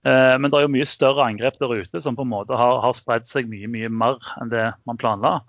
Eh, 0.08 0.36
men 0.40 0.48
det 0.48 0.60
er 0.60 0.68
jo 0.68 0.74
mye 0.76 0.88
større 0.88 1.26
angrep 1.26 1.58
der 1.60 1.74
ute 1.82 2.02
som 2.04 2.16
på 2.16 2.24
en 2.24 2.32
måte 2.32 2.58
har, 2.58 2.80
har 2.84 2.96
spredd 2.96 3.26
seg 3.28 3.50
mye 3.52 3.68
mye 3.72 3.90
mer 3.92 4.22
enn 4.40 4.54
det 4.54 4.70
man 4.88 5.00
planla. 5.02 5.40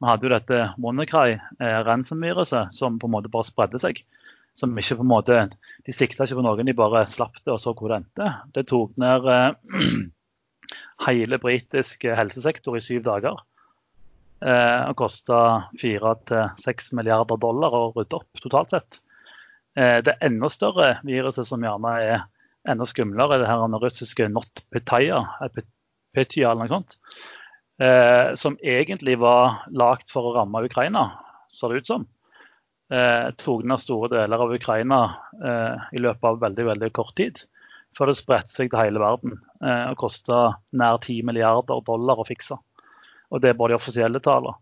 Vi 0.00 0.08
hadde 0.08 0.26
jo 0.26 0.32
dette 0.32 0.60
WannaCry, 0.80 1.36
eh, 1.60 1.80
ransom-viruset, 1.84 2.72
som 2.72 2.96
på 3.00 3.10
en 3.10 3.16
måte 3.18 3.32
bare 3.32 3.48
spredde 3.48 3.82
seg. 3.82 4.00
Som 4.60 4.76
ikke 4.76 4.98
på 4.98 5.04
en 5.06 5.08
måte, 5.08 5.36
De 5.86 5.92
sikta 5.96 6.26
ikke 6.26 6.36
på 6.40 6.44
noen, 6.44 6.68
de 6.68 6.76
bare 6.76 7.06
slapp 7.08 7.38
det 7.40 7.54
og 7.54 7.60
så 7.62 7.72
hvor 7.72 7.88
det 7.88 8.02
endte. 8.02 8.32
Det 8.52 8.66
tok 8.68 8.96
ned 9.00 9.28
eh, 9.32 9.86
hele 11.06 11.38
britisk 11.40 12.04
helsesektor 12.04 12.76
i 12.76 12.84
syv 12.84 13.06
dager. 13.06 13.40
Eh, 14.40 14.82
og 14.88 14.96
kosta 14.96 15.38
4-6 15.80 16.92
milliarder 16.96 17.40
dollar 17.40 17.76
å 17.76 17.86
rydde 17.96 18.20
opp 18.20 18.44
totalt 18.44 18.72
sett. 18.76 19.00
Eh, 19.76 19.98
det 20.04 20.16
enda 20.24 20.48
større 20.52 20.94
viruset 21.04 21.48
som 21.48 21.64
gjerne 21.64 21.96
er 22.04 22.22
enda 22.68 22.86
skumlere, 22.88 23.36
er 23.36 23.44
det 23.44 23.50
her 23.50 23.80
russiske 23.80 24.28
NotPetya, 24.32 25.20
Petya 26.12 26.50
eller 26.50 26.64
noe 26.64 26.72
sånt. 26.72 26.96
Eh, 27.80 28.34
som 28.36 28.58
egentlig 28.60 29.16
var 29.20 29.62
lagd 29.72 30.10
for 30.12 30.28
å 30.28 30.34
ramme 30.36 30.64
Ukraina, 30.66 31.06
så 31.52 31.70
det 31.70 31.80
ut 31.80 31.92
som. 31.92 32.08
Eh, 32.90 33.28
tok 33.38 33.62
ned 33.70 33.78
store 33.78 34.08
deler 34.10 34.42
av 34.42 34.52
Ukraina 34.54 35.00
eh, 35.38 35.82
i 35.94 36.00
løpet 36.02 36.26
av 36.26 36.40
veldig 36.42 36.64
veldig 36.72 36.90
kort 36.96 37.14
tid. 37.20 37.38
Før 37.94 38.10
det 38.10 38.16
spredte 38.18 38.50
seg 38.50 38.70
til 38.72 38.82
hele 38.82 39.02
verden 39.02 39.36
eh, 39.62 39.92
og 39.92 40.00
kosta 40.02 40.40
nær 40.74 40.98
10 40.98 41.22
milliarder 41.28 41.84
dollar 41.86 42.18
å 42.18 42.26
fikse. 42.26 42.58
Og 43.30 43.42
det 43.42 43.52
er 43.52 43.58
bare 43.58 43.74
de 43.74 43.78
offisielle 43.78 44.22
tallene. 44.24 44.58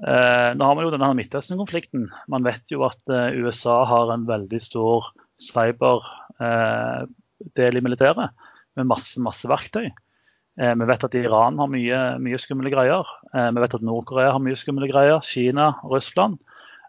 Eh, 0.00 0.50
nå 0.56 0.64
har 0.64 0.76
vi 0.78 0.86
jo 0.86 0.92
denne 0.94 1.12
Midtøsten-konflikten. 1.18 2.06
Man 2.32 2.46
vet 2.46 2.72
jo 2.72 2.86
at 2.86 3.12
eh, 3.12 3.36
USA 3.36 3.82
har 3.88 4.12
en 4.14 4.24
veldig 4.28 4.60
stor 4.64 5.10
cyberdel 5.40 6.00
eh, 6.40 7.04
i 7.60 7.82
militæret 7.84 8.32
med 8.78 8.88
masse, 8.88 9.20
masse 9.20 9.48
verktøy. 9.48 9.90
Vi 10.60 10.86
vet 10.90 11.04
at 11.06 11.14
Iran 11.16 11.56
har 11.56 11.68
mye, 11.72 11.98
mye 12.20 12.38
skumle 12.40 12.68
greier. 12.68 13.06
Vi 13.32 13.62
vet 13.62 13.76
at 13.78 13.84
Nord-Korea 13.86 14.34
har 14.34 14.42
mye 14.44 14.58
skumle 14.58 14.90
greier. 14.90 15.22
Kina, 15.24 15.70
Russland. 15.88 16.36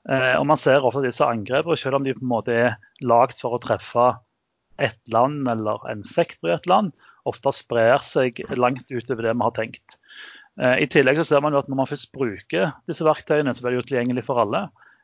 Eh, 0.10 0.36
og 0.40 0.46
man 0.50 0.60
ser 0.60 0.86
ofte 0.86 1.04
disse 1.06 1.26
angrepene, 1.26 1.78
selv 1.78 2.00
om 2.00 2.06
de 2.06 2.16
på 2.18 2.24
en 2.24 2.32
måte 2.32 2.58
er 2.58 2.78
lagd 3.06 3.38
for 3.40 3.58
å 3.58 3.62
treffe 3.62 4.08
et 4.82 4.98
land 5.14 5.50
eller 5.52 5.84
en 5.92 6.04
sektor 6.08 6.50
i 6.50 6.56
et 6.56 6.70
land, 6.70 6.94
ofte 7.30 7.54
sprer 7.54 8.02
seg 8.02 8.40
langt 8.58 8.88
utover 8.90 9.28
det 9.28 9.36
vi 9.36 9.46
har 9.46 9.58
tenkt. 9.58 10.00
I 10.58 10.88
tillegg 10.90 11.20
så 11.22 11.26
ser 11.28 11.44
man 11.46 11.54
jo 11.54 11.60
at 11.62 11.70
når 11.70 11.78
man 11.80 11.90
først 11.90 12.10
bruker 12.14 12.74
disse 12.90 13.06
verktøyene, 13.06 13.54
så 13.54 13.62
blir 13.62 13.76
det 13.76 13.84
jo 13.84 13.86
tilgjengelig 13.92 14.24
for 14.26 14.42
alle. 14.42 14.64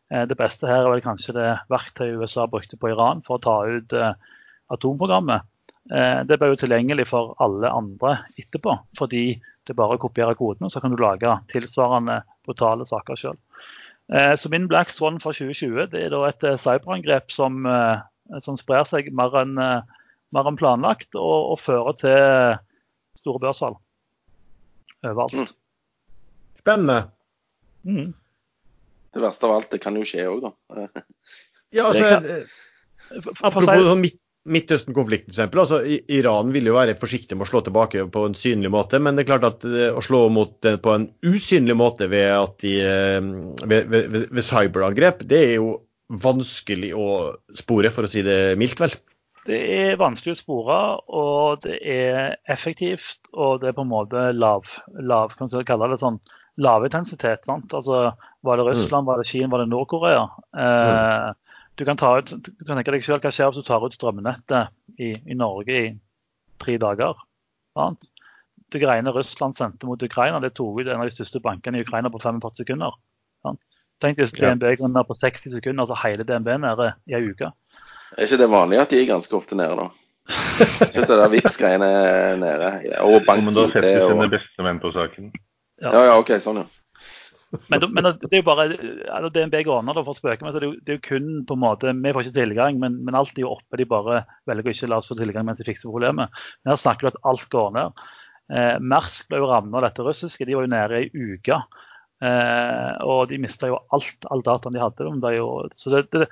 Det 0.10 0.36
beste 0.38 0.68
her 0.68 0.82
er 0.82 0.90
vel 0.92 1.04
kanskje 1.06 1.36
det 1.38 1.52
verktøyet 1.72 2.18
USA 2.18 2.48
brukte 2.50 2.80
på 2.82 2.90
Iran 2.90 3.22
for 3.26 3.38
å 3.38 3.44
ta 3.46 3.56
ut 3.70 3.94
atomprogrammet. 4.74 5.46
Eh, 5.94 6.22
det 6.28 6.38
ble 6.40 6.52
jo 6.52 6.60
tilgjengelig 6.60 7.08
for 7.12 7.36
alle 7.44 7.72
andre 7.72 8.18
etterpå, 8.40 8.76
fordi 8.98 9.40
det 9.68 9.76
bare 9.76 9.98
å 9.98 10.02
kopiere 10.02 10.36
koden, 10.40 10.68
og 10.68 10.74
så 10.74 10.82
kan 10.84 10.94
du 10.94 11.00
lage 11.00 11.32
tilsvarende 11.52 12.22
brutale 12.48 12.88
saker 12.88 13.20
sjøl. 13.20 13.38
Eh, 14.14 14.36
så 14.40 14.50
min 14.50 14.68
Black 14.68 14.90
Swan 14.94 15.20
for 15.20 15.36
2020 15.36 15.90
det 15.92 16.06
er 16.06 16.14
da 16.14 16.22
et 16.30 16.44
eh, 16.48 16.60
cyberangrep 16.60 17.34
som, 17.34 17.68
som 18.44 18.60
sprer 18.60 18.88
seg 18.88 19.10
mer 19.16 19.36
enn, 19.42 19.58
mer 20.36 20.50
enn 20.50 20.60
planlagt, 20.60 21.10
og, 21.16 21.52
og, 21.54 21.60
fører 21.64 21.98
til 22.00 23.20
store 23.20 23.42
børsfall 23.44 23.76
overalt. 25.08 25.36
Mm. 25.36 25.50
Spennende. 26.60 27.02
Mm. 27.88 28.14
Det 29.14 29.24
verste 29.24 29.48
av 29.48 29.58
alt, 29.58 29.70
det 29.72 29.82
kan 29.84 29.96
jo 29.98 30.06
skje 30.08 30.28
òg, 30.30 30.48
da. 30.48 30.54
ja, 31.76 31.88
altså, 31.88 32.44
apropos 33.42 33.70
sånn 33.72 34.04
midt 34.04 34.20
Midtøsten-konflikten 34.48 35.34
f.eks. 35.34 35.56
Altså, 35.60 35.82
Iran 36.14 36.54
vil 36.56 36.70
jo 36.70 36.78
være 36.78 36.96
forsiktig 37.00 37.38
med 37.38 37.48
å 37.48 37.50
slå 37.50 37.62
tilbake 37.66 38.06
på 38.14 38.24
en 38.28 38.38
synlig 38.38 38.72
måte, 38.74 39.02
men 39.04 39.18
det 39.18 39.26
er 39.26 39.32
klart 39.32 39.48
at 39.50 39.68
eh, 39.68 39.92
å 39.92 40.04
slå 40.04 40.28
mot 40.34 40.56
det 40.66 40.78
på 40.84 40.94
en 40.96 41.10
usynlig 41.26 41.76
måte 41.78 42.10
ved, 42.12 42.30
at 42.36 42.56
de, 42.64 42.78
eh, 42.84 43.20
ved, 43.68 43.92
ved, 43.92 44.18
ved 44.32 44.48
cyberangrep, 44.48 45.26
det 45.28 45.44
er 45.50 45.54
jo 45.58 45.76
vanskelig 46.08 46.94
å 46.96 47.10
spore, 47.58 47.92
for 47.92 48.08
å 48.08 48.12
si 48.12 48.24
det 48.26 48.56
mildt, 48.60 48.80
vel? 48.80 48.96
Det 49.48 49.60
er 49.78 50.00
vanskelig 50.00 50.36
å 50.36 50.40
spore, 50.40 50.78
og 51.16 51.64
det 51.64 51.78
er 51.88 52.36
effektivt. 52.52 53.20
Og 53.36 53.62
det 53.62 53.72
er 53.72 53.78
på 53.78 53.86
en 53.86 53.92
måte 53.92 54.30
lav, 54.36 54.68
lav 55.00 55.36
kan 55.38 55.48
man 55.52 55.68
kalle 55.68 55.92
det 55.94 56.02
sånn, 56.02 56.20
lav 56.64 56.84
intensitet. 56.88 57.46
Sant? 57.48 57.72
Altså, 57.76 58.10
var 58.44 58.60
det 58.60 58.68
mm. 58.68 58.72
Russland, 58.74 59.08
var 59.08 59.22
det 59.22 59.30
Kina, 59.30 59.52
var 59.54 59.64
det 59.64 59.70
Nord-Korea? 59.72 60.26
Eh, 60.56 60.96
mm 61.32 61.44
du 61.78 61.86
kan, 61.86 61.98
ta 61.98 62.12
ut, 62.18 62.34
du 62.44 62.66
kan 62.66 62.80
tenke 62.80 62.94
deg 62.96 63.06
selv 63.06 63.24
hva 63.24 63.32
skjer 63.34 63.52
hvis 63.52 63.62
du 63.62 63.68
tar 63.68 63.84
ut 63.86 63.96
strømnettet 63.96 64.74
i, 64.98 65.14
i 65.14 65.38
Norge 65.38 65.76
i 65.78 65.90
tre 66.62 66.78
dager. 66.82 67.20
Sant? 67.78 68.10
Det 68.74 68.82
greiene 68.82 69.14
Russland 69.16 69.56
sendte 69.56 69.88
mot 69.88 70.02
Ukraina, 70.04 70.42
det 70.44 70.56
tok 70.58 70.82
ut 70.82 70.90
en 70.90 71.00
av 71.00 71.08
de 71.08 71.14
største 71.16 71.40
bankene 71.44 71.80
i 71.80 71.86
Ukraina 71.86 72.12
på 72.12 72.20
45 72.24 72.58
sekunder. 72.64 72.98
Sant? 73.46 73.62
Tenk 74.04 74.20
hvis 74.22 74.36
DNB 74.36 74.66
går 74.78 74.92
ned 74.94 75.08
på 75.10 75.16
60 75.18 75.56
sekunder, 75.56 75.86
altså 75.86 75.98
hele 76.04 76.26
DNB 76.28 76.50
nede 76.66 76.92
i 77.10 77.16
ei 77.18 77.30
uke. 77.32 77.54
Er 78.18 78.28
ikke 78.28 78.42
det 78.42 78.50
vanlig 78.52 78.82
at 78.82 78.92
de 78.92 79.00
er 79.02 79.10
ganske 79.10 79.38
ofte 79.38 79.58
nede, 79.58 79.78
da? 79.78 79.88
Syns 80.92 81.08
det 81.08 81.18
der 81.18 81.32
Vipps-greiene 81.32 81.88
er 81.88 82.36
nede. 82.42 82.72
Og 83.06 83.22
bank-IT. 83.28 83.46
Men 83.46 83.56
da 83.58 83.66
setter 83.72 84.04
og... 84.04 84.12
sine 84.12 84.30
bestemenn 84.34 84.82
på 84.84 84.92
saken. 84.96 85.32
Ja. 85.82 85.94
ja, 85.94 86.04
ja, 86.10 86.18
ok, 86.20 86.34
sånn, 86.42 86.62
ja. 86.64 86.68
Men, 87.72 87.86
men, 87.96 88.08
det 88.20 88.28
er 88.32 88.42
jo 88.42 88.48
bare 88.48 88.66
altså 88.68 89.30
DNB 89.32 89.62
går 89.64 89.80
under 89.80 90.02
for 90.02 90.12
å 90.12 90.18
spøke 90.18 90.44
med, 90.44 90.52
så 90.52 90.60
det 90.60 90.68
er, 90.68 90.74
jo, 90.74 90.80
det 90.84 90.94
er, 90.94 90.98
jo, 90.98 91.04
kun 91.06 91.30
på 91.48 91.56
en 91.56 91.62
måte 91.62 91.94
Vi 91.96 92.12
får 92.12 92.28
ikke 92.28 92.36
tilgang, 92.42 92.80
men, 92.82 92.98
men, 93.08 93.16
alt 93.16 93.38
er 93.38 93.46
jo 93.46 93.54
oppe. 93.56 93.80
De 93.80 93.88
bare 93.88 94.22
velger 94.50 94.68
å 94.68 94.76
ikke 94.76 94.92
la 94.92 95.00
oss 95.00 95.10
få 95.12 95.16
tilgang 95.20 95.48
mens 95.48 95.62
de 95.62 95.68
fikser 95.68 95.92
problemet. 95.92 96.34
Men 96.62 96.74
her 96.74 96.82
snakker 96.82 97.08
du 97.08 97.12
at 97.14 97.22
alt 97.32 97.48
går 97.54 97.74
ned. 97.78 98.08
Eh, 98.52 98.76
Mersk 98.94 99.32
ble 99.32 99.42
jo 99.42 99.52
rammet 99.52 99.80
av 99.80 99.88
dette 99.88 100.08
russiske. 100.08 100.48
De 100.48 100.58
var 100.58 100.68
jo 100.68 100.74
nede 100.76 101.00
i 101.00 101.08
ei 101.08 101.36
uke. 101.38 101.60
Eh, 102.28 102.94
og 103.06 103.28
de 103.30 103.40
mista 103.42 103.70
jo 103.70 103.80
alt, 103.94 104.28
all 104.34 104.44
dataen 104.46 104.76
de 104.76 104.84
hadde. 104.84 105.10
De 105.24 105.34
jo, 105.38 105.50
så 105.80 105.94
det, 105.94 106.04
det, 106.16 106.28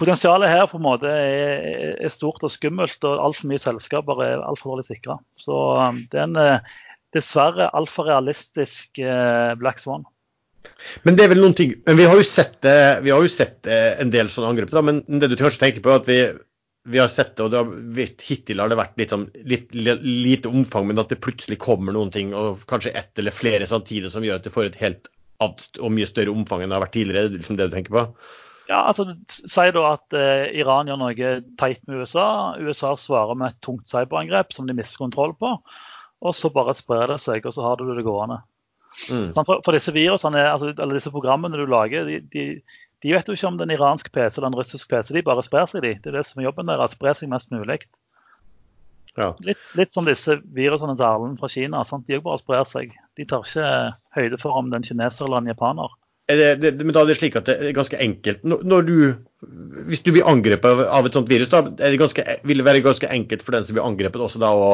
potensialet 0.00 0.50
her 0.50 0.68
på 0.70 0.78
en 0.80 0.86
måte 0.86 1.10
er, 1.10 1.96
er 2.00 2.12
stort 2.12 2.44
og 2.46 2.52
skummelt, 2.52 3.00
og 3.06 3.24
altfor 3.30 3.50
mye 3.50 3.62
selskaper 3.62 4.24
er 4.26 4.44
altfor 4.44 4.74
dårlig 4.74 4.88
sikra. 4.88 5.18
Så 5.40 5.56
um, 5.76 6.04
det 6.12 6.20
er 6.20 6.28
en 6.28 6.40
eh, 6.40 6.78
dessverre 7.16 7.70
altfor 7.76 8.08
realistisk 8.10 9.02
eh, 9.02 9.52
Black 9.60 9.82
Swan. 9.82 10.06
Men 11.06 11.16
det 11.16 11.24
er 11.24 11.30
vel 11.32 11.40
noen 11.40 11.54
ting 11.56 11.74
men 11.86 11.98
Vi 12.00 12.06
har 12.08 12.18
jo 12.18 12.26
sett, 12.26 12.58
vi 12.60 13.12
har 13.12 13.22
jo 13.22 13.30
sett 13.30 13.68
en 13.70 14.10
del 14.12 14.30
sånne 14.32 14.52
angrep. 14.52 14.72
Da, 14.74 14.82
men 14.84 15.02
det 15.06 15.30
du 15.30 15.36
kanskje 15.38 15.62
tenker 15.64 15.84
på, 15.84 15.92
er 15.92 16.02
at 16.02 16.08
vi, 16.10 16.18
vi 16.90 17.00
har 17.00 17.08
sett 17.12 17.36
det, 17.36 17.46
og 17.46 17.52
det 17.52 17.60
har, 17.60 18.10
hittil 18.26 18.62
har 18.62 18.72
det 18.72 18.78
vært 18.80 19.00
litt, 19.00 19.14
sånn, 19.14 19.28
litt, 19.48 19.72
lite 19.74 20.50
omfang, 20.50 20.88
men 20.90 21.00
at 21.02 21.12
det 21.12 21.20
plutselig 21.22 21.60
kommer 21.62 21.96
noen 21.96 22.12
ting, 22.14 22.34
og 22.36 22.64
kanskje 22.70 22.94
ett 22.98 23.22
eller 23.22 23.34
flere 23.34 23.68
samtidig, 23.70 24.12
som 24.12 24.26
gjør 24.26 24.40
at 24.40 24.48
det 24.48 24.54
får 24.54 24.70
et 24.70 24.80
helt 24.82 25.10
og 25.40 25.88
mye 25.94 26.08
større 26.08 26.32
omfang 26.34 26.60
enn 26.60 26.68
det 26.72 26.76
har 26.76 26.84
vært 26.84 26.96
tidligere. 26.98 27.30
Det 27.32 27.40
liksom 27.40 27.56
det 27.56 27.70
du 27.70 27.76
tenker 27.76 27.94
på? 27.94 28.02
Ja, 28.70 28.84
altså 28.84 29.06
Si 29.26 29.64
da 29.74 29.84
at 29.94 30.14
eh, 30.14 30.50
Iran 30.60 30.90
gjør 30.90 31.00
noe 31.00 31.30
teit 31.58 31.80
med 31.88 32.02
USA. 32.02 32.26
USA 32.60 32.92
svarer 32.98 33.38
med 33.38 33.54
et 33.54 33.62
tungt 33.64 33.88
cyberangrep 33.90 34.52
som 34.54 34.68
de 34.68 34.76
mister 34.76 35.00
kontroll 35.00 35.32
på. 35.40 35.56
Og 36.20 36.36
så 36.36 36.52
bare 36.52 36.76
sprer 36.76 37.08
det 37.10 37.18
seg, 37.24 37.46
og 37.48 37.56
så 37.56 37.64
har 37.64 37.80
du 37.80 37.88
det 37.88 38.04
gående. 38.06 38.42
Mm. 39.10 39.30
For, 39.36 39.60
for, 39.64 39.76
disse 39.76 39.94
virusene, 39.94 40.42
altså, 40.50 40.72
eller 40.74 40.98
disse 40.98 41.12
programmene 41.14 41.58
du 41.58 41.66
lager, 41.70 42.08
de, 42.08 42.20
de, 42.32 42.46
de, 43.02 43.14
vet 43.14 43.28
jo 43.28 43.36
ikke 43.36 43.50
om 43.52 43.58
den 43.60 43.72
iransk 43.74 44.10
PC 44.12 44.38
eller 44.38 44.50
en 44.50 44.58
russisk 44.58 44.90
PC. 44.90 45.14
De 45.16 45.26
bare 45.26 45.44
sprer 45.46 45.70
seg, 45.70 45.84
de. 45.86 45.94
Det 46.02 46.12
er 46.12 46.18
det 46.18 46.26
som 46.28 46.42
er 46.42 46.48
jobben 46.48 46.70
deres. 46.70 46.96
Spre 46.98 47.14
seg 47.16 47.30
mest 47.32 47.52
mulig. 47.54 47.82
Ja. 49.18 49.32
Litt, 49.44 49.62
litt, 49.78 49.92
som 49.94 50.06
disse 50.06 50.38
virusene 50.56 50.96
til 50.96 51.06
Erlend 51.06 51.40
fra 51.40 51.50
Kina. 51.50 51.84
Sant? 51.86 52.06
De 52.10 52.20
bare 52.22 52.42
sprer 52.42 52.66
seg. 52.68 52.94
De 53.18 53.26
tar 53.28 53.46
ikke 53.46 53.72
høyde 54.16 54.38
for 54.42 54.58
om 54.58 54.70
det 54.70 54.78
er 54.78 54.84
en 54.84 54.90
kineser 54.92 55.26
eller 55.26 55.42
en 55.42 55.50
japaner. 55.52 55.96
Det, 56.30 56.50
det, 56.62 56.70
men 56.84 56.94
da 56.94 57.02
er 57.02 57.10
det 57.10 57.16
slik 57.18 57.34
at 57.40 57.48
det 57.48 57.56
er 57.58 57.74
ganske 57.74 57.98
enkelt 57.98 58.44
når 58.46 58.84
du, 58.86 58.96
Hvis 59.90 60.04
du 60.06 60.12
blir 60.14 60.28
angrepet 60.30 60.84
av 60.86 61.08
et 61.08 61.16
sånt 61.16 61.30
virus, 61.30 61.50
da 61.50 61.64
det 61.66 61.98
ganske, 61.98 62.22
vil 62.46 62.60
det 62.60 62.66
være 62.68 62.84
ganske 62.84 63.08
enkelt 63.10 63.42
for 63.42 63.56
den 63.56 63.66
som 63.66 63.74
blir 63.74 63.86
angrepet, 63.86 64.22
også 64.22 64.38
da 64.38 64.52
å, 64.54 64.68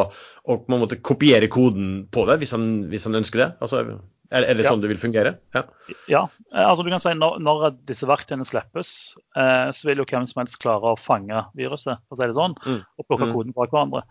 å 0.46 0.58
måte, 0.70 1.00
kopiere 1.02 1.48
koden 1.50 2.06
på 2.12 2.26
det, 2.28 2.38
hvis 2.42 2.54
han, 2.54 2.66
hvis 2.90 3.06
han 3.08 3.18
ønsker 3.18 3.42
det? 3.42 3.48
Altså, 3.64 3.82
er, 4.30 4.42
er, 4.42 4.56
det 4.58 4.66
sånn 4.66 4.80
det 4.82 4.90
vil 4.90 5.00
fungere? 5.00 5.36
Ja. 5.54 5.62
ja. 6.10 6.22
Altså 6.50 6.82
du 6.86 6.90
kan 6.90 7.02
si 7.02 7.12
Når, 7.14 7.36
når 7.46 7.66
disse 7.86 8.08
verktøyene 8.08 8.46
slippes, 8.46 8.90
eh, 9.38 9.68
så 9.74 9.88
vil 9.88 10.02
jo 10.02 10.08
hvem 10.08 10.26
som 10.26 10.42
helst 10.42 10.58
klare 10.62 10.94
å 10.94 10.98
fange 10.98 11.44
viruset 11.58 12.02
for 12.06 12.16
å 12.16 12.20
si 12.20 12.30
det 12.30 12.38
sånn, 12.38 12.56
mm. 12.64 12.80
og 12.82 13.06
plukke 13.06 13.30
mm. 13.30 13.36
koden 13.36 13.56
fra 13.56 13.68
hverandre. 13.70 14.02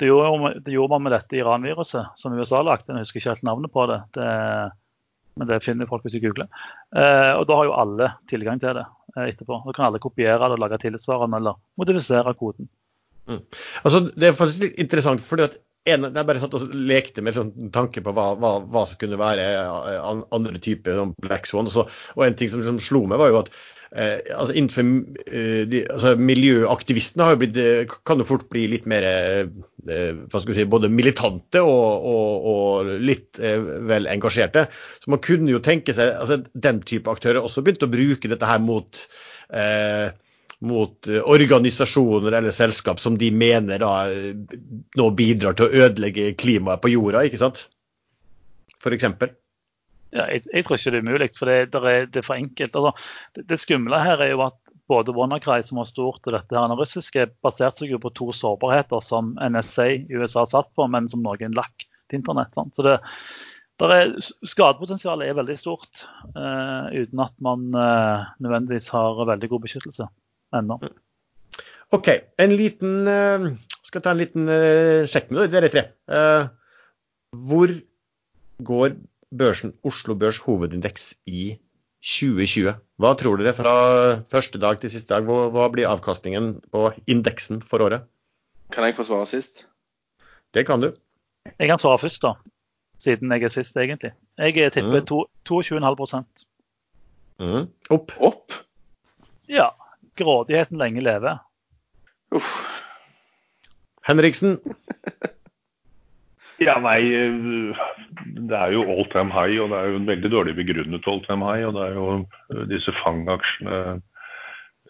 Det 0.00 0.08
gjorde, 0.08 0.54
det 0.64 0.74
gjorde, 0.74 0.92
man 0.92 1.06
med 1.06 1.16
dette 1.16 1.40
Iran-viruset 1.40 2.20
som 2.20 2.36
USA 2.36 2.62
lagde. 2.64 2.92
Jeg 2.92 3.06
husker 3.06 3.22
ikke 3.22 3.34
helt 3.34 3.48
navnet 3.48 3.72
på 3.72 3.88
det. 3.90 4.00
det 4.16 4.30
men 5.40 5.48
det 5.48 5.62
finner 5.64 5.88
folk 5.88 6.04
hvis 6.04 6.16
de 6.16 6.22
googler. 6.26 6.48
Eh, 6.96 7.32
og 7.38 7.46
da 7.48 7.56
har 7.56 7.68
jo 7.68 7.76
alle 7.80 8.10
tilgang 8.28 8.60
til 8.60 8.76
det 8.76 8.84
eh, 8.84 9.30
etterpå. 9.30 9.62
Da 9.64 9.74
kan 9.76 9.88
alle 9.88 10.02
kopiere 10.02 10.40
det 10.44 10.58
og 10.58 10.60
lage 10.60 10.80
tillitsvarende 10.82 11.40
eller 11.40 11.60
modifisere 11.80 12.34
koden. 12.36 12.68
Mm. 13.30 13.40
Altså, 13.86 14.02
det 14.12 14.28
er 14.28 14.36
faktisk 14.36 14.66
litt 14.66 14.80
interessant, 14.82 15.22
fordi 15.24 15.46
at 15.46 15.56
en, 15.90 16.06
jeg 16.06 16.28
bare 16.28 16.42
satt 16.42 16.54
og 16.58 16.72
lekte 16.72 17.24
med 17.24 17.34
sånn 17.36 17.52
tanke 17.74 18.02
på 18.04 18.14
hva, 18.14 18.32
hva, 18.38 18.54
hva, 18.62 18.86
som 18.86 19.00
kunne 19.00 19.18
være 19.20 19.46
eh, 19.58 20.08
andre 20.34 20.60
typer 20.62 20.98
sånn 20.98 21.14
Black 21.22 21.48
Swan. 21.50 21.70
Og, 21.70 21.74
så, 21.74 21.86
og 22.16 22.26
en 22.26 22.38
ting 22.38 22.50
som 22.52 22.62
liksom 22.62 22.82
slo 22.82 23.04
meg, 23.10 23.18
var 23.22 23.32
jo 23.32 23.40
at 23.40 23.50
eh, 23.90 24.20
altså 24.36 24.54
innenfor 24.54 24.92
eh, 25.26 25.64
de, 25.70 25.82
altså 25.90 26.14
Miljøaktivistene 26.20 27.26
har 27.26 27.34
jo 27.34 27.42
blitt, 27.42 27.58
eh, 27.58 27.96
kan 28.06 28.22
jo 28.22 28.28
fort 28.28 28.46
bli 28.52 28.68
litt 28.76 28.86
mer 28.90 29.08
eh, 29.08 29.42
hva 29.82 30.38
skal 30.38 30.54
si, 30.54 30.68
både 30.70 30.92
militante 30.92 31.62
og, 31.66 32.08
og, 32.12 32.50
og 32.52 32.92
litt 33.02 33.42
eh, 33.42 33.58
vel 33.90 34.06
engasjerte. 34.12 34.68
Så 35.02 35.14
man 35.14 35.22
kunne 35.24 35.50
jo 35.50 35.62
tenke 35.64 35.94
seg 35.96 36.14
altså 36.14 36.44
Den 36.54 36.82
type 36.86 37.10
aktører 37.10 37.42
også 37.42 37.64
begynte 37.66 37.90
å 37.90 37.94
bruke 37.94 38.30
dette 38.30 38.46
her 38.46 38.62
mot 38.62 39.02
eh, 39.50 40.12
mot 40.62 41.08
eh, 41.08 41.22
organisasjoner 41.26 42.32
eller 42.32 42.54
selskap 42.54 43.00
som 43.00 43.18
de 43.18 43.30
mener 43.34 43.82
da 43.82 43.92
eh, 44.10 44.34
nå 44.98 45.06
bidrar 45.18 45.56
til 45.58 45.66
å 45.66 45.86
ødelegge 45.86 46.32
klimaet 46.38 46.82
på 46.82 46.92
jorda, 46.92 47.24
ikke 47.26 47.40
sant? 47.40 47.64
F.eks. 48.78 49.08
Ja, 50.12 50.26
jeg, 50.28 50.44
jeg, 50.52 50.66
tror 50.66 50.78
ikke 50.78 50.92
det 50.94 51.00
er 51.00 51.08
mulig, 51.08 51.30
for 51.38 51.50
det, 51.50 51.58
det, 51.72 51.82
er, 51.82 52.06
det 52.06 52.22
er, 52.22 52.26
for 52.26 52.38
enkelt. 52.38 52.78
Altså, 52.78 52.92
det, 53.34 53.46
det, 53.50 53.58
skumle 53.62 54.02
her 54.04 54.22
er 54.22 54.34
jo 54.34 54.44
at 54.46 54.58
både 54.90 55.14
WannaCry, 55.16 55.62
som 55.66 55.80
har 55.80 55.88
stort 55.88 56.22
og 56.28 56.34
dette 56.36 56.54
her, 56.54 56.68
den 56.68 56.78
russiske, 56.78 57.26
baserte 57.42 57.82
seg 57.82 57.94
jo 57.96 58.02
på 58.02 58.12
to 58.18 58.30
sårbarheter 58.36 59.02
som 59.02 59.34
NSA 59.40 59.88
i 59.96 60.18
USA 60.20 60.44
satt 60.46 60.70
på, 60.76 60.86
men 60.90 61.08
som 61.10 61.24
noen 61.24 61.56
lakk 61.58 61.88
til 62.10 62.20
internett. 62.20 62.52
Sant? 62.54 62.76
Så 62.76 62.86
det, 62.86 62.98
er, 63.82 64.14
Skadepotensialet 64.46 65.30
er 65.30 65.38
veldig 65.40 65.58
stort, 65.58 66.04
uh, 66.36 66.92
uten 66.92 67.24
at 67.24 67.34
man 67.42 67.70
uh, 67.74 68.28
nødvendigvis 68.44 68.92
har 68.94 69.24
veldig 69.26 69.50
god 69.54 69.64
beskyttelse 69.64 70.12
ennå. 70.56 70.78
OK. 71.92 72.08
En 72.40 72.54
liten 72.56 73.08
uh, 73.08 73.48
Skal 73.84 74.04
ta 74.04 74.14
en 74.14 74.22
liten 74.22 74.48
uh, 74.48 75.04
sjekk 75.10 75.32
med 75.32 75.52
dere 75.52 75.70
tre. 75.72 75.86
Uh, 76.08 76.48
hvor 77.48 77.72
går 78.62 78.96
børsen 79.32 79.74
Oslo 79.88 80.16
Børs 80.18 80.40
hovedindeks 80.44 81.12
i 81.26 81.56
2020? 82.04 82.74
Hva 83.00 83.12
tror 83.18 83.40
dere 83.40 83.54
fra 83.56 83.74
første 84.30 84.60
dag 84.62 84.80
til 84.80 84.92
siste 84.92 85.12
dag? 85.12 85.28
Hva, 85.28 85.48
hva 85.52 85.68
blir 85.72 85.90
avkastningen 85.90 86.56
på 86.72 86.88
indeksen 87.10 87.62
for 87.64 87.84
året? 87.84 88.08
Kan 88.72 88.88
jeg 88.88 88.96
få 88.96 89.06
svare 89.06 89.28
sist? 89.28 89.66
Det 90.52 90.66
kan 90.68 90.80
du. 90.80 90.92
Jeg 91.58 91.68
kan 91.68 91.80
svare 91.80 91.98
først, 91.98 92.22
da. 92.22 92.34
Siden 93.02 93.32
jeg 93.34 93.42
er 93.42 93.52
sist, 93.52 93.76
egentlig. 93.76 94.12
Jeg 94.38 94.72
tipper 94.72 95.02
mm. 95.02 95.28
22,5 95.48 96.24
mm. 97.42 97.64
Opp. 97.90 98.12
Opp? 98.20 98.52
Ja. 99.48 99.70
Grådigheten 100.18 100.80
lenge 100.80 101.04
lever. 101.04 101.40
Uff. 102.34 102.52
Henriksen? 104.06 104.58
ja, 106.66 106.76
nei 106.82 107.00
Det 107.12 108.58
er 108.58 108.74
jo 108.74 108.84
all 108.90 109.06
time 109.12 109.32
high, 109.32 109.60
og 109.62 109.72
det 109.72 109.78
er 109.78 109.90
jo 109.90 110.00
en 110.00 110.08
veldig 110.10 110.32
dårlig 110.32 110.56
begrunnet 110.58 111.08
all 111.08 111.22
time 111.26 111.46
high. 111.48 111.66
Og 111.68 111.76
det 111.76 111.84
er 111.86 111.98
jo 111.98 112.06
eh, 112.18 112.64
disse 112.72 112.94
Fang-aksjene, 113.02 113.80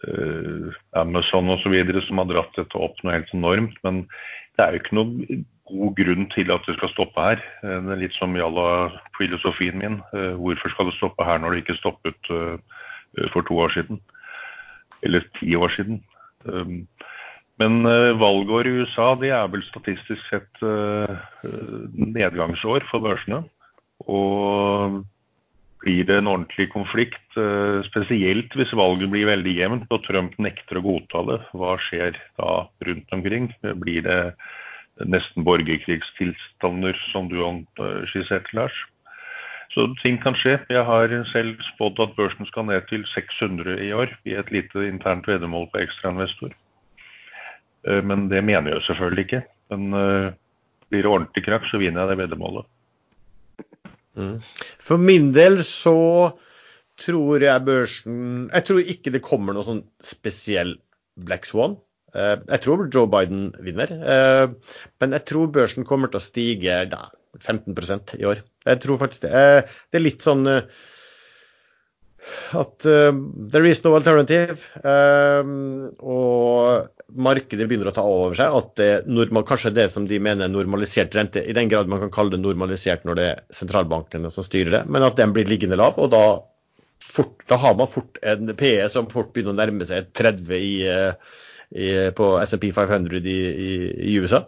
uh, 0.03 0.79
Amazon 0.99 1.51
osv. 1.53 1.75
som 2.07 2.19
har 2.19 2.31
dratt 2.31 2.59
dette 2.59 2.79
opp 2.79 2.99
noe 3.03 3.19
helt 3.19 3.33
enormt. 3.37 3.77
Men 3.85 4.05
det 4.57 4.65
er 4.65 4.73
jo 4.73 4.83
ikke 4.83 4.97
noe 4.99 5.43
god 5.69 5.93
grunn 5.97 6.27
til 6.33 6.51
at 6.51 6.65
det 6.67 6.75
skal 6.77 6.91
stoppe 6.91 7.27
her. 7.29 7.43
Eh, 7.63 7.77
det 7.85 7.95
er 7.95 8.01
litt 8.01 8.17
som 8.17 8.35
jalla-filosofien 8.37 9.79
min. 9.79 10.01
Uh, 10.15 10.33
hvorfor 10.41 10.73
skal 10.73 10.89
det 10.89 10.97
stoppe 10.97 11.27
her 11.27 11.39
når 11.39 11.53
det 11.53 11.63
ikke 11.63 11.79
stoppet 11.79 12.33
uh, 12.33 12.57
for 13.35 13.45
to 13.47 13.61
år 13.61 13.77
siden? 13.77 14.01
Eller 15.03 15.25
ti 15.39 15.53
år 15.59 15.73
siden? 15.75 16.01
Um, 16.45 16.83
men 17.61 17.85
uh, 17.85 18.11
valgår 18.17 18.67
i 18.67 18.75
USA 18.81 19.13
det 19.19 19.31
er 19.35 19.49
vel 19.51 19.63
statistisk 19.67 20.21
sett 20.29 20.63
uh, 20.65 21.11
nedgangsår 21.93 22.87
for 22.89 23.03
børsene. 23.03 23.43
Og 24.09 25.03
blir 25.83 26.07
det 26.07 26.17
en 26.19 26.31
ordentlig 26.31 26.69
konflikt, 26.73 27.23
uh, 27.37 27.83
spesielt 27.87 28.55
hvis 28.57 28.73
valget 28.75 29.11
blir 29.13 29.29
veldig 29.29 29.55
jevnt 29.59 29.93
og 29.93 30.03
Trump 30.07 30.35
nekter 30.41 30.79
å 30.79 30.85
godta 30.87 31.23
det, 31.29 31.39
hva 31.53 31.77
skjer 31.87 32.17
da 32.39 32.63
rundt 32.87 33.15
omkring? 33.15 33.51
Blir 33.83 34.07
det 34.07 34.19
nesten 35.09 35.45
borgerkrigstilstander, 35.45 36.97
som 37.11 37.25
du 37.31 37.39
skisserte, 38.11 38.53
Lars? 38.53 38.75
Så 39.73 39.87
ting 40.03 40.19
kan 40.21 40.35
skje. 40.37 40.59
Jeg 40.69 40.85
har 40.85 41.13
selv 41.31 41.61
spådd 41.73 42.01
at 42.03 42.13
børsen 42.17 42.45
skal 42.45 42.67
ned 42.69 42.85
til 42.91 43.05
600 43.09 43.79
i 43.81 43.89
år 43.95 44.11
i 44.29 44.35
et 44.37 44.51
lite 44.53 44.85
internt 44.85 45.25
veddemål 45.29 45.65
på 45.73 45.81
ekstrainvestor. 45.81 46.53
Eh, 47.87 48.01
men 48.05 48.27
det 48.29 48.43
mener 48.45 48.75
jeg 48.75 48.85
selvfølgelig 48.87 49.25
ikke. 49.27 49.41
Men 49.73 49.95
uh, 49.97 50.29
blir 50.91 51.01
det 51.01 51.09
ordentlig 51.09 51.45
krakk, 51.47 51.65
så 51.71 51.79
vinner 51.81 52.03
jeg 52.03 52.11
det 52.11 52.19
veddemålet. 52.21 52.67
Mm. 54.19 54.35
For 54.83 55.01
min 55.01 55.31
del 55.33 55.63
så 55.65 55.95
tror 57.01 57.41
jeg 57.41 57.65
børsen 57.65 58.17
Jeg 58.53 58.65
tror 58.67 58.91
ikke 58.93 59.13
det 59.15 59.23
kommer 59.25 59.55
noe 59.55 59.65
sånn 59.65 59.81
spesiell 60.05 60.75
Black 61.25 61.49
Swan. 61.49 61.79
Uh, 62.13 62.37
jeg 62.37 62.61
tror 62.67 62.85
Joe 62.93 63.09
Biden 63.09 63.49
vinner. 63.65 63.95
Men 65.01 65.17
jeg 65.17 65.25
tror 65.31 65.49
børsen 65.55 65.89
kommer 65.89 66.13
til 66.13 66.21
å 66.21 66.27
stige 66.27 66.77
da, 66.91 67.07
15% 67.39 68.17
i 68.19 68.25
år. 68.29 68.43
Jeg 68.67 68.81
tror 68.83 68.99
faktisk 69.01 69.25
det. 69.25 69.45
det 69.91 69.99
er 69.99 70.03
litt 70.03 70.25
sånn 70.25 70.47
at 72.55 72.85
there 72.85 73.67
is 73.67 73.81
no 73.83 73.95
alternative. 73.97 74.61
og 75.99 76.87
markedet 77.13 77.67
begynner 77.67 77.91
å 77.91 77.95
ta 77.95 78.03
over 78.07 78.37
seg, 78.37 78.55
at 78.57 78.73
det 78.79 78.89
normal, 79.11 79.45
kanskje 79.47 79.73
det 79.75 79.89
som 79.93 80.07
de 80.09 80.19
mener 80.23 80.51
normalisert 80.51 81.15
rente, 81.17 81.43
i 81.43 81.55
den 81.55 81.69
grad 81.71 81.91
man 81.91 82.01
kan 82.05 82.13
kalle 82.13 82.35
det 82.35 82.41
normalisert 82.43 83.05
når 83.07 83.19
det 83.19 83.27
er 83.29 83.43
sentralbankene 83.53 84.31
som 84.33 84.45
styrer 84.45 84.79
det, 84.79 84.83
men 84.91 85.05
at 85.05 85.19
den 85.19 85.33
blir 85.35 85.49
liggende 85.49 85.79
lav. 85.79 85.99
og 86.01 86.11
da, 86.13 86.23
fort, 87.13 87.43
da 87.49 87.59
har 87.61 87.77
man 87.79 87.91
fort 87.91 88.19
en 88.23 88.53
PE 88.57 88.89
som 88.91 89.09
fort 89.11 89.33
begynner 89.33 89.55
å 89.55 89.61
nærme 89.61 89.87
seg 89.89 90.09
30 90.17 90.53
i, 90.57 90.75
i, 91.73 91.91
på 92.17 92.31
SMP 92.47 92.71
500 92.73 93.21
i, 93.21 93.37
i, 93.67 93.73
i, 94.13 94.17
USA. 94.23 94.45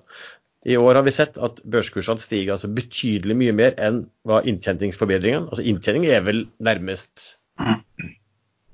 I 0.65 0.77
år 0.81 0.97
har 0.97 1.05
vi 1.05 1.13
sett 1.13 1.37
at 1.37 1.59
børskursene 1.61 2.23
stiger 2.23 2.55
altså 2.55 2.71
betydelig 2.73 3.35
mye 3.37 3.53
mer 3.55 3.75
enn 3.81 4.03
hva 4.25 4.41
inntjeningsforbedringene 4.49 5.51
Altså 5.51 5.65
inntjening 5.69 6.07
er 6.09 6.23
vel 6.25 6.45
nærmest 6.65 7.35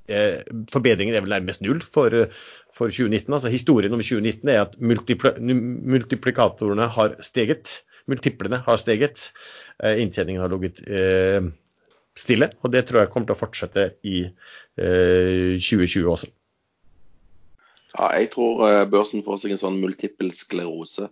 eh, 0.08 0.40
Forbedringen 0.72 1.16
er 1.16 1.24
vel 1.24 1.34
nærmest 1.34 1.64
null 1.64 1.82
for, 1.84 2.16
for 2.72 2.88
2019. 2.92 3.28
Altså 3.36 3.52
Historien 3.52 3.92
om 3.92 4.00
2019 4.00 4.52
er 4.54 4.62
at 4.64 4.78
multipl 4.80 5.36
multiplikatorene 5.42 6.88
har 6.96 7.18
steget. 7.28 7.82
Multiplene 8.08 8.62
har 8.64 8.80
steget. 8.80 9.28
Eh, 9.82 10.00
inntjeningen 10.02 10.42
har 10.42 10.52
ligget 10.52 10.80
eh, 10.88 11.52
stille. 12.18 12.50
Og 12.62 12.72
det 12.72 12.86
tror 12.88 13.02
jeg 13.02 13.12
kommer 13.12 13.30
til 13.30 13.36
å 13.36 13.42
fortsette 13.42 13.88
i 14.08 14.22
eh, 14.24 15.60
2020 15.60 16.08
også. 16.16 16.32
Ja, 17.92 18.08
jeg 18.16 18.30
tror 18.32 18.62
eh, 18.68 18.84
børsen 18.88 19.24
får 19.24 19.42
seg 19.42 19.52
en 19.54 19.60
sånn 19.60 19.80
multiple 19.82 20.32
sklerose. 20.36 21.10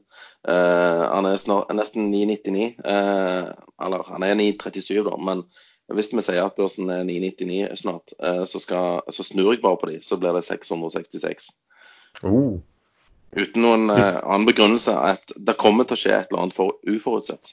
Eh, 0.49 1.03
han 1.05 1.29
er 1.29 1.41
snart, 1.41 1.73
nesten 1.77 2.09
9,99. 2.13 2.71
Eh, 2.81 3.51
eller 3.85 4.07
han 4.09 4.25
er 4.25 4.39
9,37, 4.41 5.03
da. 5.11 5.19
Men 5.21 5.45
hvis 5.93 6.09
vi 6.15 6.25
sier 6.25 6.47
at 6.47 6.57
børsen 6.57 6.91
er 6.93 7.05
999 7.05 7.77
snart, 7.83 8.15
eh, 8.23 8.45
så, 8.49 8.63
skal, 8.63 9.03
så, 9.13 9.27
snur 9.27 9.53
jeg 9.53 9.63
bare 9.65 9.81
på 9.81 9.91
de, 9.91 9.99
så 10.07 10.17
blir 10.21 10.37
det 10.37 10.47
666. 10.47 11.51
Oh. 12.25 12.61
Uten 13.37 13.63
noen 13.63 13.91
uh, 13.93 14.19
annen 14.25 14.47
begrunnelse 14.49 14.91
at 14.91 15.31
det 15.39 15.55
kommer 15.61 15.87
til 15.87 15.95
å 15.95 16.01
skje 16.01 16.15
et 16.17 16.33
eller 16.33 16.41
annet 16.43 16.57
for 16.57 16.81
uforutsett. 16.83 17.53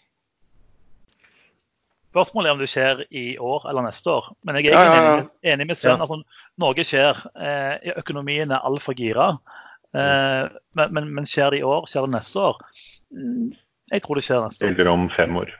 Spørsmålet 2.11 2.49
er 2.49 2.55
om 2.55 2.61
det 2.63 2.69
skjer 2.71 3.03
i 3.11 3.25
år 3.37 3.67
eller 3.69 3.85
neste 3.85 4.09
år. 4.13 4.31
Men 4.47 4.57
jeg 4.57 4.71
er 4.71 4.75
ja, 4.77 4.81
ja, 4.87 4.97
ja. 4.97 5.13
Enig, 5.17 5.53
enig, 5.53 5.69
med 5.69 5.79
Sven. 5.79 6.01
Altså, 6.01 6.21
Norge 6.63 6.85
skjer. 6.87 7.21
Eh, 7.35 7.93
økonomien 7.99 8.53
er 8.55 8.65
altfor 8.67 8.97
gira. 8.97 9.33
Eh, 9.93 10.49
men, 10.79 10.93
men, 10.95 11.13
men, 11.19 11.29
skjer 11.29 11.53
det 11.53 11.61
i 11.61 11.67
år? 11.67 11.85
Skjer 11.91 12.07
det 12.07 12.15
neste 12.15 12.43
år? 12.49 12.59
Mm, 13.13 13.51
jeg 13.91 14.05
tror 14.05 14.19
det 14.19 14.25
skjer 14.27 14.43
neste 14.45 14.65
år. 14.65 14.73
Eller 14.73 14.91
om 14.95 15.09
fem 15.13 15.39
år. 15.43 15.55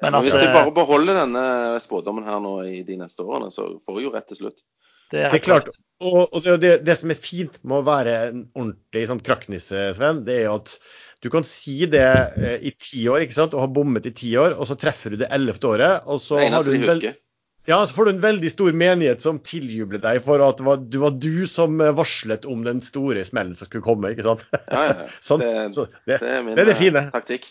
Men, 0.00 0.16
at, 0.16 0.24
hvis 0.24 0.36
jeg 0.38 0.52
bare 0.54 0.72
beholder 0.72 1.18
denne 1.20 1.44
spådommen 1.84 2.24
her 2.24 2.40
nå 2.40 2.54
i 2.64 2.80
de 2.86 2.96
neste 3.02 3.24
årene, 3.24 3.50
så 3.52 3.66
får 3.84 3.98
vi 3.98 4.06
jo 4.06 4.12
rett 4.14 4.30
til 4.32 4.38
slutt. 4.38 4.62
Det 5.10 5.24
er, 5.26 5.28
det 5.28 5.40
er 5.40 5.44
klart. 5.44 5.68
Og, 6.00 6.32
og 6.32 6.46
det, 6.62 6.70
det, 6.86 6.96
som 6.96 7.12
er 7.12 7.18
fint 7.20 7.58
med 7.60 7.82
å 7.82 7.84
være 7.84 8.14
en 8.30 8.44
ordentlig 8.54 9.02
sånn 9.10 9.20
krakknisse, 9.26 9.90
Sven, 9.98 10.22
det 10.24 10.38
er 10.38 10.46
jo 10.46 10.54
at 10.62 10.76
du 11.20 11.28
kan 11.32 11.44
si 11.44 11.84
det 11.90 12.06
eh, 12.40 12.62
i 12.64 12.72
ti 12.80 13.02
år 13.12 13.26
ikke 13.26 13.36
sant, 13.36 13.56
og 13.56 13.64
ha 13.64 13.68
bommet 13.70 14.08
i 14.08 14.14
ti 14.16 14.30
år, 14.40 14.56
og 14.56 14.68
så 14.70 14.76
treffer 14.80 15.14
du 15.14 15.20
det 15.20 15.28
ellevte 15.32 15.68
året. 15.68 16.06
og 16.06 16.22
så 16.24 16.40
har 16.40 16.64
du 16.64 16.72
en 16.74 16.88
veld... 16.92 17.10
Ja, 17.68 17.76
så 17.86 17.92
får 17.94 18.08
du 18.08 18.10
en 18.14 18.22
veldig 18.22 18.50
stor 18.50 18.72
menighet 18.72 19.20
som 19.22 19.36
tiljubler 19.44 20.00
deg 20.02 20.22
for 20.24 20.40
at 20.42 20.58
det 20.58 20.64
var, 20.66 20.78
det 20.80 21.00
var 21.02 21.18
du 21.20 21.44
som 21.46 21.76
varslet 21.78 22.46
om 22.48 22.64
den 22.64 22.80
store 22.82 23.20
smellen 23.28 23.52
som 23.54 23.68
skulle 23.68 23.84
komme. 23.84 24.14
ikke 24.14 24.24
sant? 24.24 24.46
Ja, 24.64 24.80
ja. 24.88 25.08
sånn, 25.28 25.44
det, 25.44 25.52
så 25.76 25.84
det, 26.08 26.16
det, 26.16 26.30
er 26.38 26.46
min 26.46 26.56
det 26.56 26.64
er 26.64 26.72
det 26.72 26.78
fine. 26.80 27.04
taktikk. 27.12 27.50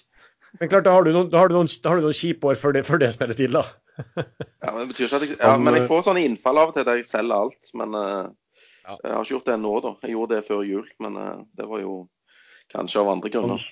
Men 0.57 0.71
klart, 0.71 0.87
da 0.87 0.95
har 0.97 1.05
du 1.05 1.13
noen, 1.13 1.29
har 1.29 1.51
du 1.51 1.55
noen, 1.59 1.69
noen 2.01 2.17
kjipe 2.17 2.49
år 2.49 2.57
før 2.57 2.73
det, 2.75 2.83
før 2.89 3.01
det 3.03 3.13
smeller 3.13 3.37
til, 3.37 3.53
da. 3.53 3.63
ja, 4.17 4.71
men 4.71 4.81
det 4.81 4.89
betyr 4.95 5.05
ikke 5.05 5.19
at 5.19 5.25
jeg, 5.27 5.37
ja, 5.37 5.55
men 5.61 5.77
jeg 5.77 5.89
får 5.89 6.05
sånne 6.07 6.23
innfall 6.25 6.61
av 6.61 6.71
og 6.71 6.77
til 6.77 6.87
der 6.87 7.01
jeg 7.01 7.09
selger 7.09 7.45
alt. 7.45 7.73
Men 7.77 7.97
uh, 7.97 8.31
jeg 8.89 9.13
har 9.13 9.21
ikke 9.21 9.35
gjort 9.35 9.51
det 9.51 9.57
nå, 9.61 9.73
da. 9.85 9.93
Jeg 10.05 10.15
gjorde 10.15 10.39
det 10.39 10.47
før 10.47 10.63
jul, 10.65 10.87
men 11.05 11.19
uh, 11.19 11.35
det 11.59 11.69
var 11.69 11.83
jo 11.83 11.99
kanskje 12.73 13.01
av 13.01 13.11
andre 13.15 13.31
grunner. 13.33 13.67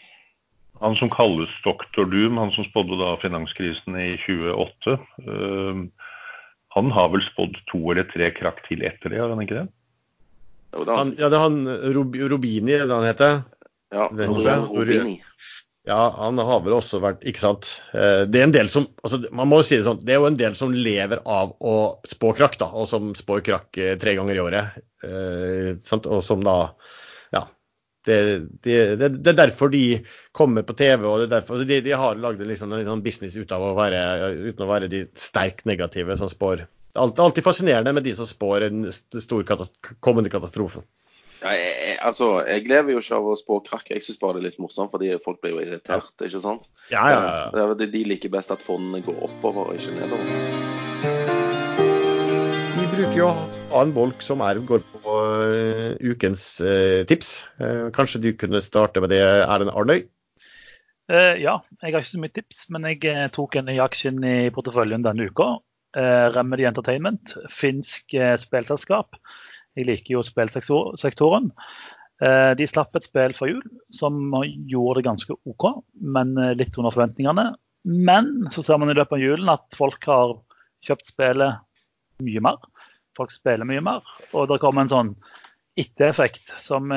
Han, 0.81 0.95
som 0.99 1.09
kalles 1.09 1.53
Dr. 1.65 2.05
Doom, 2.05 2.37
han 2.37 2.53
som 2.53 2.67
spådde 2.67 2.99
da 2.99 3.15
finanskrisen 3.21 3.97
i 3.97 4.11
2008, 4.25 4.97
uh, 5.25 5.31
eh, 5.33 6.09
han 6.77 6.91
har 6.93 7.09
vel 7.09 7.23
spådd 7.31 7.57
to 7.71 7.79
eller 7.89 8.05
tre 8.11 8.29
krakk 8.37 8.61
til 8.67 8.83
etter 8.85 9.09
det, 9.09 9.21
har 9.23 9.33
han 9.33 9.41
ikke 9.41 9.63
det? 9.63 9.67
Jo, 10.75 10.83
det 10.85 10.97
han, 10.99 11.13
ja, 11.17 11.29
det 11.31 11.39
er 11.39 11.45
han 11.47 11.61
Rob, 11.95 12.17
Robini, 12.33 12.75
er 12.77 12.85
det 12.85 12.93
han 12.93 13.07
heter? 13.07 13.39
Ja, 13.95 14.09
Robini. 14.11 15.17
Ja, 15.87 16.09
han 16.17 16.39
har 16.43 16.63
vel 16.65 16.75
også 16.75 16.99
vært 16.99 17.23
Ikke 17.27 17.39
sant. 17.39 17.69
Eh, 17.95 18.25
det 18.27 18.41
er 18.41 18.47
en 18.49 18.55
del 18.55 18.67
som 18.71 18.89
altså 19.05 19.21
Man 19.31 19.47
må 19.47 19.61
jo 19.61 19.67
si 19.69 19.77
det 19.79 19.85
sånn, 19.87 20.01
det 20.03 20.13
er 20.13 20.19
jo 20.19 20.27
en 20.27 20.39
del 20.39 20.57
som 20.59 20.73
lever 20.75 21.21
av 21.23 21.53
å 21.63 21.75
spå 22.07 22.33
krakk, 22.35 22.57
da, 22.59 22.67
og 22.75 22.89
som 22.91 23.13
spår 23.15 23.45
krakk 23.47 23.79
eh, 23.79 23.95
tre 24.01 24.17
ganger 24.17 24.35
i 24.35 24.43
året. 24.43 24.81
Eh, 25.07 25.69
og 26.01 26.19
som 26.25 26.43
da. 26.43 26.57
Det, 28.08 28.18
det, 28.64 28.76
det, 28.95 29.10
det, 29.20 29.32
er 29.34 29.39
derfor 29.41 29.72
de 29.74 29.99
kommer 30.38 30.64
på 30.64 30.76
TV, 30.80 31.03
og 31.03 31.20
det 31.20 31.28
er 31.28 31.34
derfor 31.38 31.64
de, 31.68 31.80
de 31.84 31.95
har 31.99 32.20
lagd 32.24 32.43
liksom 32.47 32.72
en 32.72 32.88
sånn 32.88 33.03
business 33.03 33.36
ut 33.36 33.51
av 33.51 33.66
å 33.68 33.74
være, 33.76 33.99
uten 34.47 34.64
å 34.64 34.70
være 34.70 34.88
de 34.91 35.03
sterkt 35.20 35.68
negative 35.68 36.16
som 36.20 36.32
spår. 36.32 36.64
Det 36.97 37.03
er 37.03 37.26
alltid, 37.26 37.43
fascinerende 37.45 37.93
med 37.93 38.08
de 38.08 38.14
som 38.18 38.26
spår 38.26 38.70
en 38.70 38.88
stor 38.93 39.43
katast 39.45 39.76
kommende 39.99 40.32
katastrofe. 40.34 40.86
Ja, 41.43 41.51
jeg, 41.53 41.97
altså, 42.01 42.32
jeg 42.47 42.66
lever 42.72 42.95
jo 42.95 43.03
ikke 43.03 43.20
av 43.20 43.28
å 43.30 43.36
spå 43.38 43.60
krakk. 43.68 43.91
Jeg 43.93 44.05
syns 44.05 44.18
bare 44.24 44.39
det 44.39 44.41
er 44.41 44.47
litt 44.47 44.64
morsomt, 44.64 44.89
fordi 44.95 45.12
folk 45.22 45.43
blir 45.43 45.53
jo 45.53 45.62
irritert. 45.68 46.10
ikke 46.18 46.41
sant? 46.41 46.66
Ja, 46.89 47.05
ja, 47.14 47.22
ja. 47.53 47.70
De, 47.78 47.91
de 47.93 48.08
liker 48.10 48.34
best 48.34 48.55
at 48.55 48.66
fondene 48.66 49.03
går 49.05 49.22
oppover 49.30 49.70
og 49.70 49.78
ikke 49.78 49.93
nedover. 49.99 50.76
Bruker 52.97 53.19
jo 53.19 53.27
ha 53.29 53.81
en 53.83 53.91
bolk 53.93 54.23
som 54.25 54.39
er, 54.41 54.57
går 54.65 54.79
på 54.89 55.15
uh, 55.37 55.91
ukens 56.01 56.41
uh, 56.65 57.03
tips. 57.05 57.43
Uh, 57.61 57.91
kanskje 57.93 58.21
du 58.23 58.31
kunne 58.33 58.57
starte 58.65 59.03
med 59.03 59.11
det, 59.13 59.19
Erlend 59.21 59.69
Arnøy? 59.69 60.07
ja, 61.07 61.53
jeg 61.61 61.93
har 61.93 62.01
ikke 62.01 62.09
så 62.09 62.19
mye 62.19 62.33
tips, 62.35 62.61
men 62.73 62.87
jeg 62.89 63.29
tok 63.35 63.53
en 63.55 63.69
ny 63.69 63.77
aksje 63.79 64.09
i 64.27 64.49
porteføljen 64.51 65.05
denne 65.05 65.29
uka. 65.29 65.45
Remedy 66.35 66.65
Entertainment, 66.67 67.35
finsk 67.53 68.17
spillselskap. 68.41 69.15
Jeg 69.77 69.87
liker 69.87 70.17
jo 70.17 70.23
spillsektoren. 70.25 71.47
De 72.59 72.67
slapp 72.67 72.99
et 72.99 73.07
spill 73.07 73.37
for 73.37 73.53
jul 73.53 73.63
som 73.95 74.19
gjorde 74.67 74.97
det 74.99 75.05
ganske 75.07 75.37
OK, 75.47 75.69
men 76.17 76.35
litt 76.59 76.75
under 76.75 76.91
forventningene. 76.97 77.53
Men 77.87 78.33
så 78.51 78.65
ser 78.65 78.81
man 78.83 78.91
i 78.91 78.97
løpet 78.97 79.15
av 79.15 79.23
julen 79.23 79.53
at 79.53 79.79
folk 79.79 80.03
har 80.11 80.35
kjøpt 80.83 81.07
spillet 81.13 81.63
mye 82.24 82.43
mer. 82.43 82.59
Folk 83.18 83.34
spiller 83.34 83.68
mye 83.68 83.84
mer. 83.86 84.05
Og 84.34 84.49
det 84.51 84.59
kommer 84.63 84.86
en 84.86 84.93
sånn 84.93 85.13
ettereffekt 85.78 86.55
som, 86.61 86.89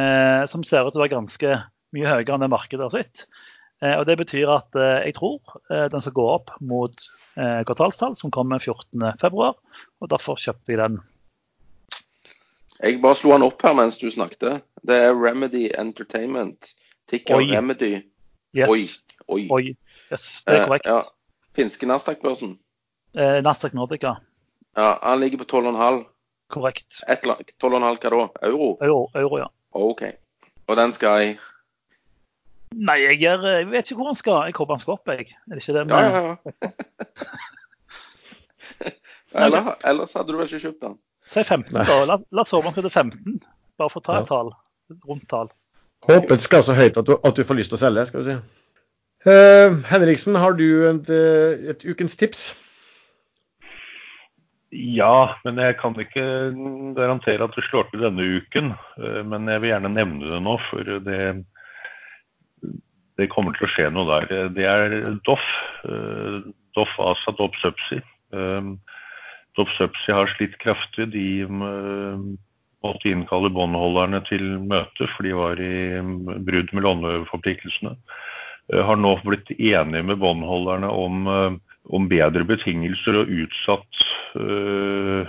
som 0.49 0.65
ser 0.65 0.87
ut 0.87 0.95
til 0.95 1.03
å 1.03 1.05
være 1.05 1.17
ganske 1.19 1.55
mye 1.97 2.09
høyere 2.09 2.37
enn 2.37 2.45
det 2.45 2.53
markedet 2.53 2.87
har 2.87 2.95
sett. 2.95 3.27
Og 3.81 4.05
Det 4.09 4.17
betyr 4.21 4.53
at 4.53 4.77
jeg 4.77 5.15
tror 5.17 5.41
den 5.69 6.05
skal 6.05 6.17
gå 6.17 6.25
opp 6.33 6.53
mot 6.65 6.97
kvartalstall 7.37 8.17
som 8.17 8.33
kommer 8.33 8.61
14.2. 8.61 9.49
Og 10.01 10.13
derfor 10.13 10.41
kjøpte 10.41 10.73
jeg 10.73 10.81
den 10.81 10.99
jeg 12.81 13.01
bare 13.03 13.17
slo 13.19 13.35
han 13.35 13.45
opp 13.45 13.61
her 13.65 13.75
mens 13.77 13.99
du 14.01 14.09
snakket. 14.11 14.63
Det 14.89 14.97
er 14.97 15.13
Remedy 15.13 15.69
Entertainment. 15.79 16.73
Ticker 17.11 17.37
Oi. 17.37 17.51
Remedy. 17.53 17.99
Yes. 18.57 18.71
Oi. 18.71 18.85
Oi. 19.29 19.43
Oi. 19.53 19.65
Yes, 20.11 20.43
det 20.47 20.57
er 20.57 20.65
korrekt. 20.67 20.89
Eh, 20.89 20.97
ja. 20.97 21.03
Finske 21.57 21.87
Nasdaq-børsen? 21.91 22.57
Eh, 23.15 23.41
Nasdaq 23.45 23.77
Nordica. 23.77 24.17
Ja, 24.77 24.99
Han 25.03 25.21
ligger 25.21 25.39
på 25.39 25.45
12,5. 25.45 26.05
Korrekt. 26.51 27.01
12,5 27.09 27.61
hva 27.61 28.11
da? 28.11 28.27
Euro? 28.49 28.77
Euro, 28.81 29.11
euro, 29.15 29.39
ja. 29.39 29.49
OK. 29.71 30.03
Og 30.67 30.77
den 30.77 30.93
skal 30.93 31.21
jeg 31.21 31.39
Nei, 32.71 33.01
jeg, 33.03 33.23
er, 33.27 33.43
jeg, 33.43 33.67
vet 33.71 33.89
ikke 33.89 33.99
hvor 33.99 34.13
han 34.13 34.19
skal. 34.19 34.45
Jeg 34.47 34.55
håper 34.55 34.77
han 34.77 34.83
skal 34.83 34.93
opp, 34.95 35.09
jeg. 35.11 35.33
Er 35.51 35.59
det 35.59 35.63
ikke 35.65 35.75
det? 35.75 35.87
Men... 35.91 35.97
Ja, 35.97 36.09
ja, 36.11 36.21
ja. 36.29 36.37
Eller, 39.35 39.75
ellers 39.87 40.15
hadde 40.19 40.33
du 40.33 40.39
vel 40.39 40.49
ikke 40.49 40.59
kjøpt 40.65 40.83
den? 40.83 40.95
Si 41.31 41.43
15, 41.43 41.75
da. 41.75 41.99
La, 42.09 42.17
la 42.19 42.43
oss 42.43 42.55
håpe 42.55 42.67
han 42.67 42.75
skal 42.75 42.87
til 42.89 42.95
15. 42.95 43.37
Bare 43.79 43.93
for 43.93 44.03
å 44.03 44.07
ta 44.07 44.17
et 44.21 44.31
tall. 44.31 44.51
Et 44.91 45.05
rundt 45.07 45.29
tall. 45.31 45.53
Håpet 46.09 46.43
skal 46.43 46.65
så 46.67 46.75
høyt 46.75 46.99
at 46.99 47.07
du, 47.07 47.15
at 47.15 47.37
du, 47.37 47.45
får 47.47 47.59
lyst 47.59 47.71
til 47.71 47.79
å 47.79 47.83
selge, 47.85 48.07
skal 48.09 48.25
du 48.25 48.31
si. 48.31 48.37
Uh, 49.29 49.79
Henriksen, 49.91 50.39
har 50.41 50.57
du 50.57 50.67
et, 50.89 51.11
eh, 51.13 51.71
et, 51.75 51.85
ukens 51.85 52.17
tips? 52.19 52.49
Ja, 54.71 55.35
men 55.45 55.59
jeg 55.59 55.79
kan 55.81 55.97
ikke 55.99 56.25
garantere 56.95 57.47
at 57.47 57.57
det 57.57 57.67
slår 57.67 57.89
til 57.91 58.05
denne 58.05 58.27
uken. 58.39 58.75
Uh, 59.01 59.23
men 59.27 59.51
jeg 59.51 59.63
vil 59.63 59.73
gjerne 59.73 59.95
nevne 59.97 60.31
det 60.31 60.43
nå, 60.47 60.55
for 60.69 60.93
det, 61.09 61.21
det 63.19 63.31
kommer 63.33 63.57
til 63.57 63.67
å 63.67 63.73
skje 63.73 63.91
noe 63.91 64.07
der. 64.13 64.49
Det 64.55 64.69
er 64.71 64.97
Doff. 65.27 65.45
Uh, 65.83 66.47
Doff 66.79 66.95
ASA 67.03 67.35
Doff 67.35 67.57
Subsea. 67.65 68.07
Doff 69.57 69.71
Subsea 69.79 70.15
har 70.15 70.31
slitt 70.37 70.57
kraftig. 70.63 71.11
De 71.13 71.43
eh, 71.43 72.21
måtte 72.85 73.11
innkalle 73.11 73.51
båndholderne 73.53 74.23
til 74.29 74.45
møte, 74.63 75.09
for 75.15 75.27
de 75.27 75.35
var 75.37 75.61
i 75.63 76.01
mm, 76.01 76.45
brudd 76.47 76.71
med 76.77 76.87
låneforpliktelsene. 76.87 77.97
Eh, 78.73 78.83
har 78.87 79.01
nå 79.01 79.17
blitt 79.27 79.51
enige 79.57 80.07
med 80.07 80.21
båndholderne 80.23 80.93
om, 80.95 81.27
eh, 81.35 81.59
om, 81.91 82.09
bedre 82.11 82.45
betingelser 82.47 83.21
og 83.23 83.33
utsatt, 83.45 84.05
uh, 84.39 85.27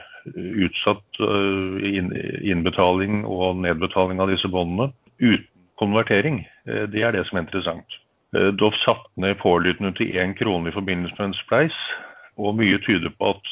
utsatt 0.65 1.21
uh, 1.23 1.81
innbetaling 1.81 3.23
og 3.25 3.61
nedbetaling 3.63 4.21
av 4.21 4.31
disse 4.33 4.51
båndene 4.51 4.91
uten 5.21 5.47
konvertering. 5.81 6.43
Uh, 6.69 6.85
det 6.91 7.05
er 7.05 7.17
det 7.17 7.25
som 7.27 7.39
er 7.39 7.47
interessant. 7.47 7.99
Doff 8.55 8.77
satte 8.79 9.09
ned 9.19 9.41
pålydende 9.41 9.91
til 9.97 10.13
én 10.15 10.31
krone 10.37 10.71
i 10.71 10.75
forbindelse 10.75 11.17
med 11.17 11.25
en 11.25 11.35
spleis, 11.35 11.75
og 12.39 12.55
mye 12.55 12.77
tyder 12.85 13.11
på 13.19 13.33
at 13.33 13.49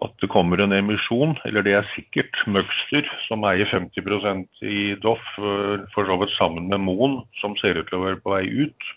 at 0.00 0.14
det 0.22 0.30
kommer 0.32 0.56
en 0.62 0.72
emisjon, 0.72 1.34
eller 1.44 1.64
det 1.66 1.74
er 1.76 1.88
sikkert 1.92 2.38
Møgster, 2.48 3.04
som 3.26 3.44
eier 3.44 3.68
50% 3.68 4.62
i 4.64 4.94
Doff, 5.02 5.26
for 5.36 6.08
så 6.08 6.16
vidt 6.22 6.32
sammen 6.32 6.70
med 6.70 6.80
Moen, 6.86 7.18
som 7.42 7.52
ser 7.60 7.76
ut 7.76 7.90
til 7.90 7.98
å 7.98 8.06
være 8.06 8.20
på 8.22 8.32
vei 8.32 8.46
ut. 8.48 8.88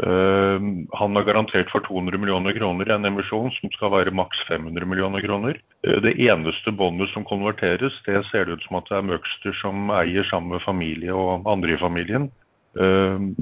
Uh, 0.00 0.86
han 0.96 1.16
har 1.18 1.26
garantert 1.26 1.68
for 1.72 1.84
200 1.84 2.16
millioner 2.22 2.54
kroner 2.56 2.88
i 2.88 2.94
en 2.94 3.08
emisjon 3.08 3.50
som 3.56 3.72
skal 3.74 3.90
være 3.92 4.14
maks 4.14 4.38
500 4.48 4.86
millioner 4.88 5.20
kroner. 5.24 5.58
Uh, 5.84 5.98
det 6.04 6.14
eneste 6.24 6.72
båndet 6.72 7.10
som 7.12 7.26
konverteres, 7.28 7.98
det 8.06 8.22
ser 8.30 8.46
det 8.46 8.56
ut 8.56 8.68
som 8.68 8.78
at 8.78 8.88
det 8.88 8.96
er 8.96 9.08
Møgster 9.10 9.56
som 9.60 9.90
eier 9.92 10.24
sammen 10.30 10.54
med 10.54 10.64
familie 10.64 11.12
og 11.12 11.48
andre 11.50 11.74
i 11.74 11.80
familien. 11.80 12.30
Uh, 12.78 13.34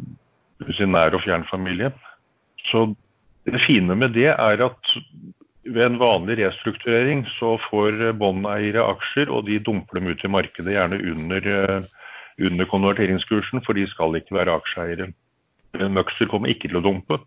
sin 0.75 0.91
nær 0.97 1.15
og 1.15 1.23
fjern 1.23 1.47
familie. 1.51 1.93
Så 2.73 2.89
det 3.47 3.63
fine 3.65 3.95
med 3.95 4.17
det 4.17 4.33
er 4.33 4.65
at 4.65 4.97
ved 5.69 5.85
en 5.85 6.01
vanlig 6.01 6.39
restrukturering 6.41 7.25
så 7.37 7.57
får 7.69 8.01
båndeiere 8.21 8.85
aksjer, 8.95 9.31
og 9.31 9.47
de 9.49 9.61
dumper 9.61 9.99
dem 9.99 10.11
ut 10.13 10.25
i 10.25 10.31
markedet, 10.33 10.75
gjerne 10.75 11.01
under, 11.13 11.49
eh, 11.55 11.83
under 12.49 12.65
konverteringskursen, 12.65 13.65
for 13.65 13.77
de 13.77 13.87
skal 13.87 14.17
ikke 14.17 14.37
være 14.39 14.55
aksjeeiere. 14.55 15.13
Møxer 15.77 16.31
kommer 16.31 16.53
ikke 16.53 16.71
til 16.71 16.81
å 16.81 16.85
dumpe. 16.85 17.21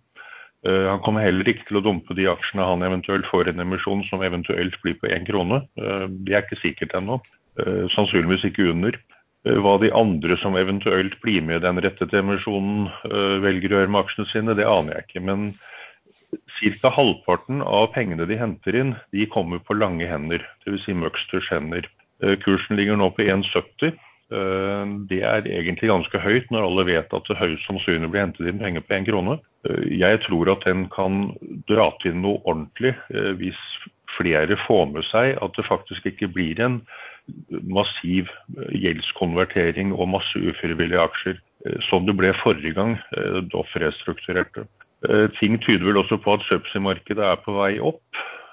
Eh, 0.67 0.87
han 0.89 1.01
kommer 1.05 1.25
heller 1.25 1.47
ikke 1.47 1.67
til 1.69 1.79
å 1.79 1.85
dumpe 1.85 2.15
de 2.17 2.27
aksjene 2.31 2.67
han 2.67 2.85
eventuelt 2.85 3.27
får 3.29 3.51
en 3.51 3.63
emisjon 3.63 4.03
som 4.09 4.23
eventuelt 4.25 4.77
blir 4.83 4.97
på 4.99 5.09
én 5.13 5.27
krone. 5.27 5.63
Eh, 5.77 6.05
det 6.25 6.35
er 6.35 6.45
ikke 6.45 6.61
sikkert 6.63 6.97
ennå. 6.97 7.21
Sannsynligvis 7.91 8.45
ikke 8.47 8.69
under. 8.71 8.95
Hva 9.43 9.73
de 9.81 9.89
andre 9.91 10.37
som 10.39 10.55
eventuelt 10.55 11.17
blir 11.21 11.43
med 11.43 11.59
i 11.59 11.63
den 11.65 11.81
rettede 11.83 12.21
emisjonen 12.21 12.87
velger 13.43 13.73
å 13.73 13.81
gjøre 13.81 13.91
med 13.91 13.99
aksjene 14.05 14.29
sine, 14.31 14.55
det 14.55 14.65
aner 14.69 14.95
jeg 14.95 15.07
ikke. 15.09 15.23
Men 15.27 15.43
Ca. 16.81 16.89
halvparten 16.95 17.61
av 17.65 17.89
pengene 17.95 18.27
de 18.29 18.37
henter 18.39 18.77
inn, 18.77 18.93
de 19.11 19.25
kommer 19.33 19.59
på 19.65 19.75
lange 19.75 20.07
hender, 20.07 20.43
dvs. 20.65 20.85
Si 20.85 20.95
Møxters 20.95 21.49
hender. 21.51 21.87
Eh, 22.21 22.37
kursen 22.43 22.77
ligger 22.77 22.99
nå 22.99 23.09
på 23.15 23.25
1,70. 23.25 23.97
Eh, 24.31 24.91
det 25.11 25.21
er 25.27 25.47
egentlig 25.49 25.91
ganske 25.91 26.23
høyt 26.23 26.51
når 26.53 26.67
alle 26.67 26.87
vet 26.89 27.15
at 27.15 27.29
det 27.29 27.39
høyst 27.39 27.67
sannsynlig 27.67 28.11
blir 28.11 28.25
hentet 28.25 28.51
inn 28.51 28.61
penger 28.61 28.85
på 28.85 28.97
én 28.97 29.07
krone. 29.07 29.37
Eh, 29.67 29.87
jeg 29.99 30.21
tror 30.25 30.53
at 30.53 30.67
den 30.67 30.87
kan 30.93 31.31
dra 31.69 31.91
til 32.03 32.17
noe 32.17 32.41
ordentlig 32.45 32.95
hvis 33.39 33.59
flere 34.17 34.57
får 34.67 34.89
med 34.91 35.07
seg 35.07 35.37
at 35.39 35.55
det 35.55 35.67
faktisk 35.67 36.09
ikke 36.09 36.31
blir 36.33 36.59
en 36.63 36.81
massiv 37.63 38.27
gjeldskonvertering 38.75 39.93
og 39.95 40.09
masse 40.17 40.35
ufrivillige 40.35 40.99
aksjer, 40.99 41.37
som 41.87 42.07
det 42.07 42.17
ble 42.17 42.33
forrige 42.41 42.73
gang 42.75 42.97
Doff 43.53 43.71
restrukturerte. 43.79 44.65
Eh, 45.09 45.27
ting 45.39 45.57
tyder 45.61 45.87
vel 45.87 45.97
også 46.01 46.19
på 46.21 46.35
at 46.37 46.43
subsea-markedet 46.45 47.25
er 47.25 47.39
på 47.41 47.55
vei 47.57 47.73
opp. 47.81 48.03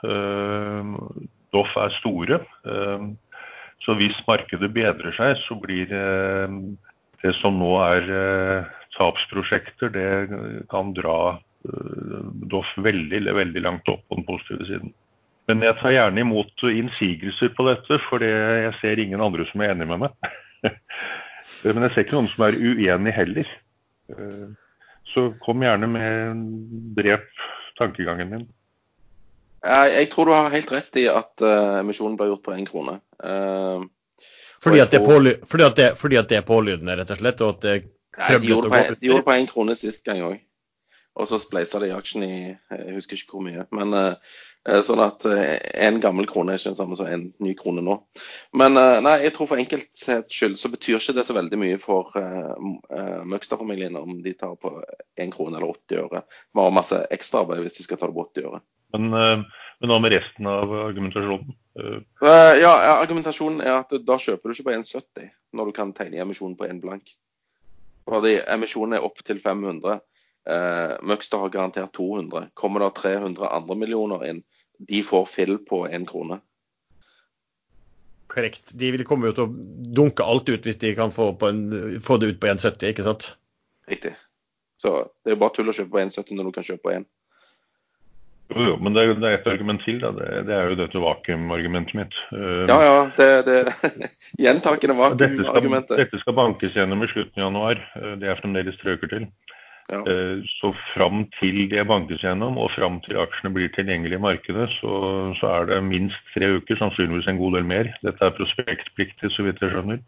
Eh, 0.09 0.93
Doff 1.53 1.75
er 1.81 1.93
store. 2.01 2.41
Eh, 3.79 3.85
så 3.85 3.95
hvis 3.97 4.17
markedet 4.27 4.73
bedrer 4.75 5.15
seg, 5.17 5.37
så 5.47 5.55
blir 5.55 5.89
det 5.89 7.35
som 7.41 7.59
nå 7.59 7.75
er 7.83 8.69
tapsprosjekter, 8.97 9.91
det 9.91 10.65
kan 10.71 10.95
dra 10.95 11.39
Doff 12.49 12.69
veldig, 12.79 13.35
veldig 13.35 13.61
langt 13.61 13.89
opp 13.91 14.05
på 14.09 14.15
den 14.15 14.25
positive 14.25 14.65
siden. 14.65 14.93
Men 15.49 15.65
jeg 15.65 15.77
tar 15.81 15.91
gjerne 15.91 16.23
imot 16.23 16.63
innsigelser 16.63 17.51
på 17.57 17.67
dette, 17.67 17.99
for 18.07 18.23
jeg 18.23 18.73
ser 18.81 19.01
ingen 19.03 19.21
andre 19.21 19.47
som 19.51 19.65
er 19.65 19.73
enig 19.73 19.89
med 19.91 20.05
meg. 20.05 20.29
Men 21.65 21.83
jeg 21.87 21.95
ser 21.95 22.07
ikke 22.07 22.17
noen 22.19 22.31
som 22.31 22.45
er 22.47 22.61
uenig 22.61 23.15
heller. 23.17 23.51
Så 25.13 25.33
kom 25.43 25.65
gjerne 25.65 25.91
med 25.91 26.45
drep 26.99 27.27
tankegangen 27.81 28.33
min. 28.33 28.47
Jeg 29.65 30.11
tror 30.13 30.29
du 30.29 30.35
har 30.37 30.51
helt 30.55 30.73
rett 30.73 30.99
i 31.01 31.07
at 31.11 31.43
uh, 31.43 31.79
emisjonen 31.81 32.17
ble 32.19 32.31
gjort 32.31 32.45
på 32.47 32.55
én 32.55 32.67
krone. 32.69 32.99
Uh, 33.19 33.87
fordi, 34.63 34.83
at 34.83 34.93
tror... 34.95 35.23
det 35.25 35.39
fordi, 35.51 35.65
at 35.65 35.79
det, 35.79 35.89
fordi, 35.99 36.19
at 36.21 36.29
det, 36.31 36.37
er 36.39 36.47
pålydende, 36.47 36.99
rett 36.99 37.15
og 37.15 37.23
slett? 37.23 37.43
Og 37.47 37.63
det 37.65 37.79
Nei, 38.19 38.37
de 38.43 38.51
gjorde, 38.51 38.71
på, 38.71 38.99
de 38.99 39.11
gjorde 39.11 39.27
på 39.27 39.35
én 39.39 39.49
krone 39.51 39.75
sist 39.79 40.05
gang 40.07 40.23
òg. 40.27 40.39
Og 41.19 41.27
så 41.27 41.39
spleisa 41.43 41.81
de 41.83 41.91
aksjen 41.95 42.23
i 42.27 42.35
jeg 42.51 42.95
husker 42.95 43.19
ikke 43.19 43.37
hvor 43.37 43.43
mye. 43.43 43.65
Men 43.75 43.95
sånn 44.87 45.01
at 45.03 45.25
en 45.27 45.99
gammel 46.03 46.27
krone 46.31 46.55
er 46.55 46.61
ikke 46.61 46.73
den 46.73 46.79
samme 46.79 46.99
som 46.99 47.09
en 47.11 47.25
ny 47.43 47.55
krone 47.59 47.83
nå. 47.83 47.97
Men 48.59 48.75
nei, 48.75 49.15
jeg 49.25 49.35
tror 49.35 49.51
for 49.51 49.63
enkelthets 49.63 50.07
skyld 50.35 50.59
så 50.59 50.71
betyr 50.71 50.99
ikke 50.99 51.17
det 51.19 51.25
så 51.27 51.35
veldig 51.35 51.59
mye 51.59 51.79
for 51.83 52.15
uh, 52.15 53.23
Møgstad-familien 53.27 53.99
om 53.99 54.21
de 54.23 54.35
tar 54.39 54.55
på 54.63 54.77
én 55.19 55.35
krone 55.35 55.59
eller 55.59 55.75
80 55.75 56.03
øre. 56.05 56.23
Det 56.27 56.63
var 56.63 56.75
masse 56.75 57.01
ekstraarbeid 57.19 57.67
hvis 57.67 57.81
de 57.81 57.87
skal 57.87 57.99
ta 57.99 58.11
det 58.11 58.19
på 58.19 58.27
80 58.29 58.51
øre. 58.53 58.63
Men, 58.95 59.13
men 59.13 59.91
hva 59.93 59.99
med 60.01 60.15
resten 60.15 60.47
av 60.49 60.71
argumentasjonen? 60.89 61.57
ja, 62.59 62.71
argumentasjonen 62.97 63.61
er 63.63 63.75
at 63.77 63.93
da 64.03 64.17
kjøper 64.19 64.49
du 64.49 64.55
ikke 64.57 64.71
på 64.71 64.77
1,70 64.79 65.29
når 65.55 65.69
du 65.69 65.75
kan 65.77 65.93
tegne 65.97 66.23
emisjonen 66.25 66.57
på 66.59 66.67
1 66.67 66.81
blank. 66.83 67.13
Fordi 68.09 68.39
emisjonen 68.49 68.97
er 68.97 69.05
opp 69.05 69.21
til 69.25 69.41
500. 69.45 70.01
Eh, 70.49 70.95
Møgster 71.05 71.43
har 71.43 71.53
garantert 71.53 71.93
200. 71.97 72.49
Kommer 72.57 72.85
det 72.85 72.95
300 73.03 73.51
andre 73.53 73.77
millioner 73.77 74.25
inn, 74.29 74.45
de 74.79 75.03
får 75.05 75.27
fill 75.29 75.59
på 75.69 75.85
én 75.89 76.07
krone. 76.09 76.41
Korrekt. 78.29 78.73
De 78.77 78.91
vil 78.93 79.05
komme 79.09 79.33
til 79.33 79.47
å 79.47 79.53
dunke 79.99 80.25
alt 80.25 80.49
ut 80.49 80.65
hvis 80.65 80.81
de 80.81 80.95
kan 80.97 81.13
få, 81.13 81.31
en, 81.49 81.63
få 82.05 82.19
det 82.21 82.33
ut 82.33 82.41
på 82.41 82.51
1,70, 82.51 82.91
ikke 82.93 83.07
sant? 83.07 83.31
Riktig. 83.89 84.15
Så 84.81 84.95
det 85.25 85.33
er 85.33 85.37
jo 85.37 85.43
bare 85.43 85.57
tull 85.57 85.73
å 85.73 85.77
kjøpe 85.77 85.97
på 85.97 86.03
1,70 86.05 86.37
når 86.37 86.49
du 86.49 86.57
kan 86.57 86.67
kjøpe 86.69 86.85
på 86.85 86.95
1. 86.97 87.09
Jo, 88.49 88.63
jo, 88.65 88.77
men 88.81 88.95
det, 88.97 89.05
det 89.21 89.29
er 89.29 89.37
et 89.37 89.51
argument 89.51 89.83
til. 89.85 89.99
Da. 90.01 90.13
Det, 90.17 90.29
det 90.49 90.55
er 90.57 90.71
jo 90.71 90.79
dette 90.79 91.03
vakuumargumentet 91.03 91.99
mitt. 91.99 92.17
Ja, 92.33 92.79
ja. 92.81 92.97
Det, 93.19 93.29
det 93.49 93.59
Gjentakende 94.45 94.97
vakuumargumentet. 94.97 95.93
Dette, 95.93 96.07
dette, 96.07 96.23
skal 96.23 96.37
bankes 96.39 96.77
gjennom 96.77 97.05
i 97.05 97.11
slutten 97.13 97.43
av 97.43 97.49
januar. 97.51 97.83
Uh, 97.99 98.15
det 98.21 98.31
er 98.31 98.41
fremdeles 98.41 98.79
tre 98.81 98.97
uker 98.97 99.13
til. 99.13 99.27
Ja. 99.93 100.01
Uh, 100.05 100.41
så 100.61 100.73
fram 100.95 101.27
til 101.37 101.67
det 101.69 101.85
bankes 101.89 102.25
gjennom, 102.25 102.57
og 102.61 102.73
fram 102.77 103.03
til 103.05 103.21
aksjene 103.21 103.53
blir 103.53 103.73
tilgjengelige 103.77 104.21
i 104.21 104.25
markedet, 104.25 104.71
så, 104.79 104.95
så, 105.41 105.53
er 105.59 105.69
det 105.73 105.83
minst 105.85 106.33
tre 106.33 106.55
uker, 106.57 106.81
sannsynligvis 106.81 107.29
en 107.29 107.41
god 107.41 107.59
del 107.59 107.69
mer. 107.69 107.93
Dette 108.05 108.25
er 108.25 108.37
prospektpliktig, 108.37 109.33
så 109.35 109.45
vidt 109.45 109.61
jeg 109.65 109.77
skjønner. 109.77 110.01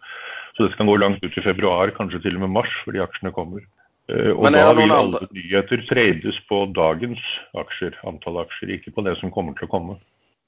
Så 0.57 0.65
det 0.65 0.81
kan 0.81 0.89
gå 0.89 0.97
langt 0.97 1.21
ut 1.25 1.37
i 1.37 1.45
februar, 1.45 1.93
kanskje 1.97 2.25
til 2.25 2.41
og 2.41 2.47
med 2.47 2.57
mars, 2.57 2.73
fordi 2.87 3.05
aksjene 3.05 3.37
kommer. 3.37 3.69
Eh, 4.11 4.31
og 4.35 4.49
da 4.55 4.71
vil 4.75 4.95
alle 4.95 5.27
nyheter 5.31 5.85
trades 5.89 6.39
på 6.51 6.65
dagens 6.77 7.21
aksjer, 7.59 7.99
antall 8.09 8.43
aksjer, 8.43 8.75
ikke 8.79 8.95
på 8.97 9.05
det 9.07 9.17
som 9.21 9.33
kommer 9.35 9.55
til 9.59 9.69
å 9.69 9.75
komme. 9.75 9.99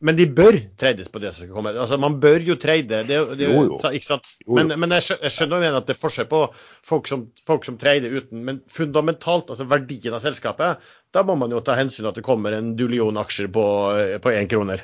Men 0.03 0.17
de 0.19 0.25
bør 0.27 0.57
trades 0.81 1.07
på 1.13 1.21
det 1.23 1.31
som 1.31 1.45
skal 1.45 1.55
komme. 1.55 1.73
Altså, 1.79 1.95
Man 2.03 2.17
bør 2.23 2.43
jo 2.43 2.57
trade. 2.59 3.05
Det, 3.07 3.19
det, 3.39 3.47
jo, 3.47 3.61
jo. 3.69 3.77
Ikke 3.95 4.09
sant? 4.09 4.33
Jo, 4.43 4.57
men, 4.59 4.75
men, 4.75 4.97
jeg 4.99 5.31
skjønner 5.31 5.63
jo 5.63 5.77
at 5.79 5.87
det 5.87 5.95
er 5.95 6.01
forskjell 6.01 6.27
på 6.33 6.41
folk 6.89 7.07
som, 7.11 7.29
folk 7.47 7.69
som 7.69 7.77
trader 7.79 8.17
uten. 8.17 8.43
Men 8.49 8.59
fundamentalt, 8.67 9.53
altså 9.55 9.69
verdien 9.71 10.17
av 10.19 10.25
selskapet, 10.25 10.83
da 11.15 11.23
må 11.29 11.39
man 11.39 11.55
jo 11.55 11.63
ta 11.63 11.79
hensyn 11.79 12.03
til 12.03 12.11
at 12.11 12.19
det 12.19 12.27
kommer 12.27 12.57
en 12.57 12.75
dullion 12.79 13.21
aksjer 13.23 13.53
på 13.55 14.35
én 14.35 14.51
kroner. 14.51 14.83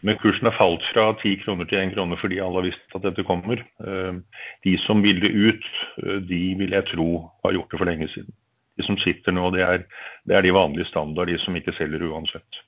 Men 0.00 0.18
kursen 0.18 0.46
har 0.46 0.54
falt 0.56 0.84
fra 0.92 1.08
10 1.22 1.36
kroner 1.42 1.66
til 1.66 1.80
1 1.80 1.94
krone 1.96 2.18
fordi 2.20 2.38
alle 2.42 2.60
har 2.60 2.68
visst 2.68 2.96
at 2.96 3.04
dette 3.06 3.24
kommer. 3.26 3.62
Eh, 3.82 4.18
de 4.66 4.76
som 4.84 5.02
ville 5.02 5.30
ut, 5.30 5.70
eh, 6.02 6.18
de 6.22 6.42
vil 6.60 6.76
jeg 6.76 6.88
tro 6.92 7.08
har 7.44 7.56
gjort 7.56 7.72
det 7.72 7.80
for 7.80 7.90
lenge 7.90 8.08
siden. 8.14 8.34
De 8.78 8.86
som 8.86 8.98
sitter 9.02 9.34
nå, 9.34 9.50
det 9.54 9.64
er, 9.66 9.86
det 10.28 10.36
er 10.36 10.46
de 10.46 10.54
vanlige 10.54 10.88
standard, 10.88 11.28
de 11.28 11.38
som 11.42 11.56
ikke 11.58 11.74
selger 11.76 12.06
uansett. 12.08 12.62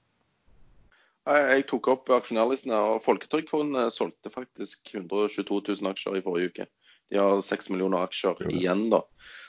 Jeg 1.25 1.65
tok 1.71 1.87
opp 1.89 2.11
aksjonærlistene, 2.13 2.77
og 2.77 3.01
Folketrygdfondet 3.05 3.95
solgte 3.95 4.33
faktisk 4.33 4.91
122 4.93 5.63
000 5.71 5.89
aksjer 5.95 6.19
i 6.19 6.25
forrige 6.25 6.51
uke. 6.53 6.67
De 7.13 7.21
har 7.21 7.41
6 7.41 7.71
millioner 7.73 8.05
aksjer 8.05 8.43
igjen, 8.51 8.91
da. 8.93 9.01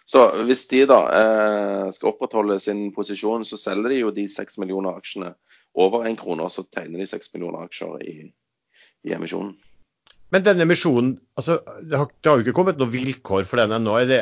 Så 0.08 0.22
hvis 0.46 0.64
de 0.70 0.84
da 0.88 1.00
eh, 1.18 1.88
skal 1.92 2.14
opprettholde 2.14 2.60
sin 2.62 2.88
posisjon, 2.96 3.44
så 3.48 3.58
selger 3.58 3.92
de 3.92 4.00
jo 4.04 4.14
de 4.14 4.28
6 4.30 4.60
millioner 4.62 4.96
aksjene 4.96 5.34
over 5.76 6.08
én 6.10 6.18
krone, 6.20 6.48
så 6.50 6.64
tegner 6.72 7.04
de 7.04 7.08
6 7.10 7.34
millioner 7.36 7.66
aksjer 7.68 8.04
i, 8.04 8.18
i 9.06 9.16
emisjonen. 9.16 9.56
Men 10.34 10.44
denne 10.44 10.66
emisjonen, 10.66 11.14
altså, 11.38 11.60
det 11.86 11.98
har, 12.00 12.10
det 12.10 12.30
har, 12.30 12.40
jo 12.40 12.46
ikke 12.46 12.56
kommet 12.58 12.80
noen 12.82 12.92
vilkår 12.92 13.46
for 13.48 13.62
den 13.62 13.76
ennå? 13.78 13.94
nei, 14.10 14.18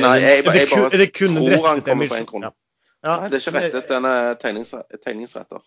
nei, 0.00 0.14
jeg, 0.22 0.38
jeg, 0.38 0.44
bare 0.46 0.62
er 0.88 1.02
det 1.02 1.08
kun 1.14 1.36
tror 1.36 1.68
han 1.68 1.82
kommer 1.86 2.10
på 2.10 2.18
én 2.18 2.28
krone. 2.28 2.48
Ja. 2.48 2.56
Ja, 3.02 3.16
nei, 3.18 3.32
det 3.32 3.40
er 3.40 3.42
ikke 3.42 3.58
rettet, 3.58 3.88
den 3.90 4.06
er 4.06 4.36
tegningsretter. 4.38 5.62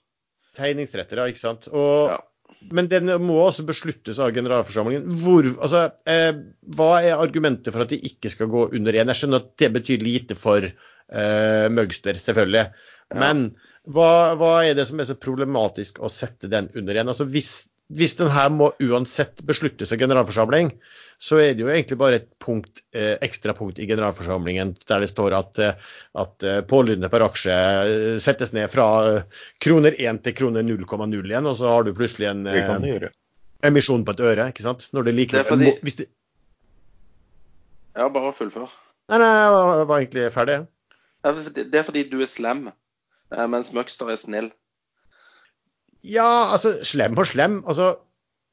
Tegningsretter, 0.55 1.19
ja, 1.19 1.27
ikke 1.31 1.41
sant. 1.41 1.67
Og, 1.67 2.13
ja. 2.13 2.21
Men 2.75 2.87
den 2.89 3.11
må 3.21 3.37
også 3.43 3.65
besluttes 3.67 4.19
av 4.23 4.31
generalforsamlingen. 4.33 5.05
Hvor, 5.21 5.47
altså, 5.53 5.83
eh, 6.09 6.31
hva 6.77 6.89
er 7.03 7.19
argumentet 7.19 7.75
for 7.75 7.83
at 7.83 7.91
de 7.91 7.99
ikke 8.09 8.31
skal 8.33 8.49
gå 8.49 8.69
under 8.71 8.95
én? 8.95 9.11
Jeg 9.11 9.19
skjønner 9.19 9.43
at 9.43 9.51
det 9.61 9.69
betyr 9.75 10.05
lite 10.05 10.37
for 10.39 10.65
eh, 10.65 11.65
Møgster, 11.75 12.17
selvfølgelig. 12.21 12.65
Men 13.13 13.47
hva, 13.85 14.33
hva, 14.39 14.51
er 14.65 14.75
det 14.77 14.87
som 14.89 14.99
er 14.99 15.09
så 15.09 15.17
problematisk 15.19 16.01
å 16.01 16.09
sette 16.09 16.49
den 16.51 16.71
under 16.73 16.95
igjen? 16.95 17.09
Altså 17.11 17.27
hvis, 17.29 17.51
hvis 17.93 18.15
den 18.17 18.31
her 18.33 18.49
må 18.53 18.71
uansett 18.81 19.43
besluttes 19.45 19.93
av 19.93 20.01
generalforsamling, 20.01 20.71
så 21.21 21.37
er 21.39 21.53
det 21.53 21.63
jo 21.63 21.69
egentlig 21.71 21.97
bare 21.99 22.19
et 22.19 22.27
punkt, 22.41 22.81
eh, 22.95 23.13
ekstra 23.23 23.53
punkt 23.55 23.77
i 23.79 23.87
generalforsamlingen 23.87 24.73
der 24.89 25.05
det 25.05 25.11
står 25.11 25.35
at, 25.37 25.61
eh, 25.61 25.91
at 26.17 26.43
eh, 26.43 26.61
pålydende 26.67 27.11
per 27.13 27.27
aksje 27.27 27.53
eh, 27.55 28.07
settes 28.23 28.55
ned 28.57 28.71
fra 28.73 28.87
kroner 29.63 29.95
1 30.01 30.23
til 30.25 30.35
kroner 30.41 30.65
0,0 30.65 31.21
igjen, 31.21 31.51
og 31.51 31.59
så 31.59 31.71
har 31.71 31.85
du 31.85 31.93
plutselig 31.95 32.31
en 32.31 32.47
eh, 32.49 33.09
emisjon 33.65 34.05
på 34.05 34.15
et 34.17 34.25
øre. 34.31 34.49
ikke 34.49 34.65
sant? 34.65 34.89
Når 34.93 35.09
det 35.09 35.15
like, 35.19 35.37
det 35.37 35.45
fordi... 35.47 35.75
Hvis 35.85 36.01
det... 36.01 36.09
Ja, 37.95 38.09
bare 38.11 38.33
fullfør. 38.35 38.67
Nei, 39.13 39.19
nei, 39.21 39.29
jeg 39.29 39.51
var, 39.53 39.85
var 39.87 40.01
egentlig 40.01 40.25
ferdig. 40.33 40.57
Det 41.55 41.79
er 41.79 41.85
fordi 41.85 42.03
du 42.09 42.19
er 42.21 42.29
slem. 42.29 42.67
Eh, 43.33 43.47
mens 43.49 43.71
Møgster 43.73 44.11
er 44.11 44.19
snill. 44.21 44.51
Ja, 46.05 46.51
altså 46.53 46.77
slem 46.85 47.17
og 47.17 47.25
slem. 47.29 47.63
Altså 47.65 47.95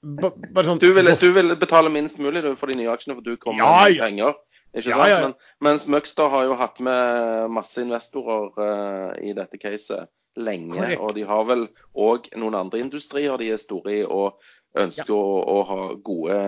bare 0.02 0.66
sånn 0.66 0.80
Du 0.82 0.88
vil, 0.96 1.12
du 1.20 1.28
vil 1.36 1.54
betale 1.60 1.92
minst 1.92 2.18
mulig 2.18 2.42
for 2.58 2.72
de 2.72 2.78
nye 2.80 2.90
aksjene, 2.90 3.18
for 3.18 3.26
du 3.26 3.36
kommer 3.36 3.62
ja, 3.62 3.74
med 3.86 4.00
penger. 4.02 4.40
Ikke 4.72 4.88
sant? 4.88 4.96
Ja, 4.96 5.08
ja. 5.10 5.20
Men, 5.26 5.36
mens 5.68 5.86
Møgster 5.92 6.32
har 6.32 6.48
jo 6.48 6.56
hatt 6.58 6.80
med 6.82 7.52
masse 7.52 7.84
investorer 7.84 8.48
uh, 8.56 9.12
i 9.20 9.34
dette 9.36 9.60
caset 9.60 10.10
lenge. 10.40 10.74
Correct. 10.74 11.02
Og 11.04 11.14
de 11.18 11.26
har 11.28 11.44
vel 11.46 11.68
òg 11.92 12.32
noen 12.40 12.56
andre 12.56 12.80
industrier 12.82 13.36
de 13.38 13.52
er 13.52 13.60
store 13.60 13.98
i 14.00 14.02
og 14.06 14.40
ønsker 14.80 15.12
å, 15.12 15.38
å, 15.52 15.56
ha 15.68 15.80
gode 16.00 16.38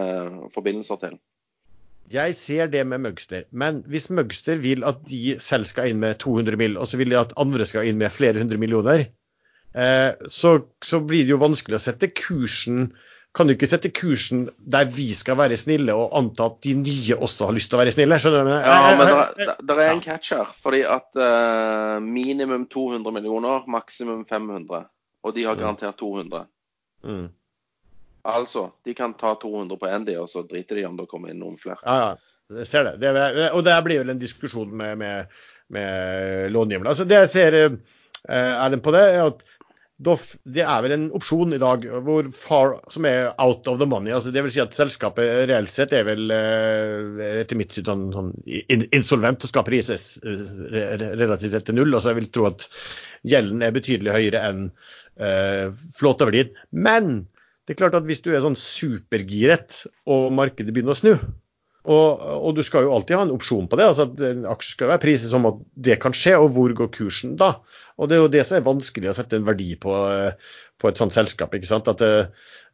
forbindelser 0.55 1.03
til. 1.03 1.18
Jeg 2.12 2.34
ser 2.36 2.68
det 2.68 2.82
med 2.86 3.00
Møgster, 3.00 3.46
men 3.50 3.80
hvis 3.88 4.11
Møgster 4.12 4.61
vil 4.61 4.84
at 4.84 5.00
de 5.09 5.36
selv 5.40 5.64
skal 5.68 5.90
inn 5.90 6.02
med 6.02 6.18
200 6.20 6.59
mill., 6.61 6.76
og 6.76 6.88
så 6.90 7.00
vil 7.00 7.11
de 7.11 7.18
at 7.20 7.32
andre 7.40 7.66
skal 7.66 7.88
inn 7.88 7.98
med 8.00 8.12
flere 8.12 8.38
hundre 8.42 8.61
millioner, 8.61 9.07
eh, 9.74 10.12
så, 10.28 10.59
så, 10.84 11.00
blir 11.00 11.24
det 11.24 11.32
jo 11.32 11.40
vanskelig 11.42 11.80
å 11.80 11.84
sette 11.86 12.12
kursen 12.12 12.92
Kan 13.34 13.48
du 13.48 13.57
ikke 13.57 13.66
sette 13.66 13.90
kursen 13.90 14.44
der 14.70 14.84
vi 14.94 15.09
skal 15.18 15.34
være 15.40 15.57
snille, 15.59 15.90
og 15.98 16.12
anta 16.14 16.44
at 16.52 16.61
de 16.62 16.76
nye 16.78 17.16
også 17.18 17.48
har 17.48 17.57
lyst 17.57 17.72
til 17.72 17.80
å 17.80 17.80
være 17.80 17.94
snille? 17.96 18.18
Skjønner 18.22 18.46
du? 18.46 18.52
Ja, 18.62 18.76
men 18.94 19.55
det 19.59 19.74
er 19.74 19.90
en 19.90 20.02
catcher. 20.05 20.52
fordi 20.62 20.84
at 20.86 21.09
uh, 21.18 21.98
minimum 21.98 22.68
200 22.70 23.11
millioner, 23.16 23.66
maksimum 23.66 24.22
500. 24.28 24.86
Og 25.26 25.34
de 25.34 25.48
har 25.48 25.59
garantert 25.59 25.98
200. 25.98 26.46
Mm. 27.02 27.26
Altså, 28.25 28.68
de 28.85 28.95
kan 28.97 29.12
ta 29.20 29.35
200 29.41 29.77
på 29.81 29.89
én, 29.91 30.07
og 30.16 30.29
så 30.33 30.45
driter 30.49 30.81
de 30.81 30.87
om 30.89 30.97
det 30.97 31.09
kommer 31.11 31.33
inn 31.33 31.43
noen 31.43 31.59
flere. 31.61 31.81
Ja, 31.85 31.97
ja. 32.01 32.31
Jeg 32.55 32.68
ser 32.68 32.85
det. 32.85 32.99
det 33.01 33.47
og 33.57 33.62
det 33.64 33.75
blir 33.87 34.03
vel 34.03 34.12
en 34.12 34.20
diskusjon 34.20 34.72
med, 34.77 34.99
med, 35.01 35.37
med 35.72 36.53
långiverne. 36.53 36.91
Altså, 36.93 37.07
det 37.09 37.22
jeg 37.22 37.31
ser, 37.33 37.57
eh, 37.64 38.53
Erlend, 38.53 38.85
på 38.85 38.93
det, 38.93 39.05
er 39.14 39.31
at 39.31 39.45
Doff, 40.05 40.33
det 40.43 40.64
er 40.66 40.81
vel 40.83 40.93
en 40.97 41.05
opsjon 41.14 41.55
i 41.55 41.61
dag 41.62 41.85
hvor 42.03 42.27
far, 42.35 42.72
som 42.91 43.07
er 43.07 43.29
out 43.39 43.68
of 43.70 43.79
the 43.79 43.87
money. 43.87 44.11
altså 44.12 44.33
det 44.35 44.43
vil 44.43 44.51
si 44.51 44.61
at 44.61 44.75
Selskapet 44.75 45.47
reelt 45.47 45.70
sett 45.70 45.95
er 45.95 46.03
vel 46.09 46.33
eh, 46.35 47.39
etter 47.45 47.57
mitt 47.57 47.72
syn 47.72 47.87
sånn, 47.87 48.03
sånn 48.12 48.33
insolvent 48.91 49.47
og 49.47 49.53
skal 49.53 49.66
prises 49.68 50.09
eh, 50.27 50.99
relativt 51.14 51.55
til 51.68 51.79
null. 51.79 51.95
altså 51.95 52.11
Jeg 52.11 52.20
vil 52.25 52.33
tro 52.35 52.49
at 52.51 52.66
gjelden 53.22 53.62
er 53.62 53.77
betydelig 53.77 54.12
høyere 54.12 54.43
enn 54.51 54.66
uh, 55.22 55.70
flåteverdien. 55.97 56.51
Men 56.75 57.14
det 57.64 57.74
er 57.74 57.80
klart 57.80 57.96
at 57.96 58.04
hvis 58.04 58.20
du 58.24 58.30
er 58.32 58.44
sånn 58.44 58.58
supergiret 58.60 59.84
og 60.10 60.28
markedet 60.36 60.74
begynner 60.74 60.92
å 60.92 60.98
snu, 60.98 61.14
og, 61.84 62.20
og, 62.24 62.50
du 62.56 62.62
skal 62.64 62.86
jo 62.86 62.94
alltid 62.96 63.18
ha 63.18 63.24
en 63.26 63.34
opsjon 63.34 63.66
på 63.68 63.76
det. 63.76 63.86
altså 63.90 64.06
En 64.24 64.46
aksje 64.48 64.72
skal 64.72 64.88
være 64.88 65.02
priset 65.02 65.28
som 65.28 65.44
at 65.50 65.58
det 65.76 65.98
kan 66.00 66.16
skje, 66.16 66.32
og 66.40 66.54
hvor 66.56 66.72
går 66.76 66.88
kursen 66.94 67.34
da? 67.40 67.58
Og 68.00 68.08
Det 68.08 68.16
er 68.16 68.22
jo 68.22 68.30
det 68.32 68.44
som 68.48 68.56
er 68.56 68.64
vanskelig 68.64 69.10
å 69.10 69.16
sette 69.18 69.36
en 69.36 69.44
verdi 69.44 69.74
på, 69.80 69.92
på 70.80 70.88
et 70.88 71.00
sånt 71.00 71.12
selskap. 71.12 71.52
ikke 71.52 71.68
sant? 71.68 71.90
At 71.92 72.00
det, 72.00 72.30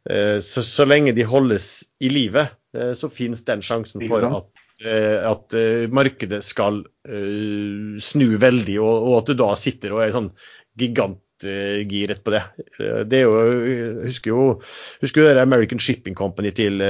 eh, 0.07 0.37
så, 0.45 0.63
så, 0.63 0.87
lenge 0.87 1.11
de 1.17 1.27
holdes 1.27 1.83
i 1.99 2.11
live, 2.11 2.47
eh, 2.77 2.93
så 2.95 3.11
finnes 3.11 3.43
den 3.47 3.63
sjansen 3.65 4.07
for 4.07 4.29
at, 4.29 4.63
eh, 4.85 5.19
at 5.27 5.59
markedet 5.91 6.39
skal 6.47 6.85
snu 7.03 8.27
veldig, 8.39 8.79
og, 8.79 8.95
og, 8.95 9.13
at 9.19 9.31
du 9.33 9.39
da 9.43 9.51
sitter 9.59 9.97
og 9.97 10.05
er 10.05 10.15
sånn 10.15 10.31
gigant 10.79 11.19
giret 11.43 12.23
på 12.23 12.33
det. 12.33 12.41
Det 13.09 13.19
er 13.19 13.27
jo, 13.27 13.41
husker 14.05 14.33
jo 14.33 14.45
husker 15.01 15.27
det 15.27 15.43
American 15.43 15.81
Shipping 15.81 16.17
Company 16.17 16.51
til, 16.55 16.83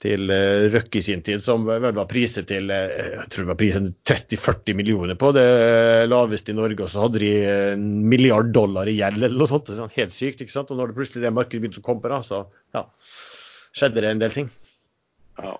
til 0.00 0.32
Røkke 0.74 1.00
i 1.00 1.04
sin 1.04 1.24
tid, 1.26 1.42
som 1.44 1.66
vel 1.68 1.94
var 1.96 2.08
priset 2.10 2.48
til 2.50 2.72
jeg 2.72 3.26
tror 3.30 3.44
det 3.44 3.50
var 3.52 3.60
priset 3.60 3.88
30-40 4.08 4.78
millioner 4.78 5.18
på 5.20 5.32
det 5.36 5.48
laveste 6.10 6.54
i 6.54 6.58
Norge. 6.58 6.84
Og 6.84 6.92
så 6.92 7.04
hadde 7.06 7.22
de 7.22 7.32
en 7.50 7.88
milliard 8.10 8.52
dollar 8.56 8.90
i 8.90 8.98
gjeld 8.98 9.22
eller 9.22 9.38
noe 9.40 9.50
sånt. 9.50 9.72
Sånn 9.76 9.96
helt 9.96 10.16
sykt. 10.16 10.44
ikke 10.44 10.56
sant? 10.56 10.70
Og 10.72 10.80
når 10.80 10.92
det 10.92 11.00
plutselig 11.00 11.26
det 11.26 11.34
markedet 11.36 11.64
begynte 11.64 11.84
å 11.84 11.88
komme, 11.90 12.12
da, 12.12 12.22
så 12.26 12.44
ja, 12.76 12.86
skjedde 13.76 14.04
det 14.04 14.14
en 14.14 14.22
del 14.22 14.38
ting. 14.38 14.54
Ja. 15.40 15.58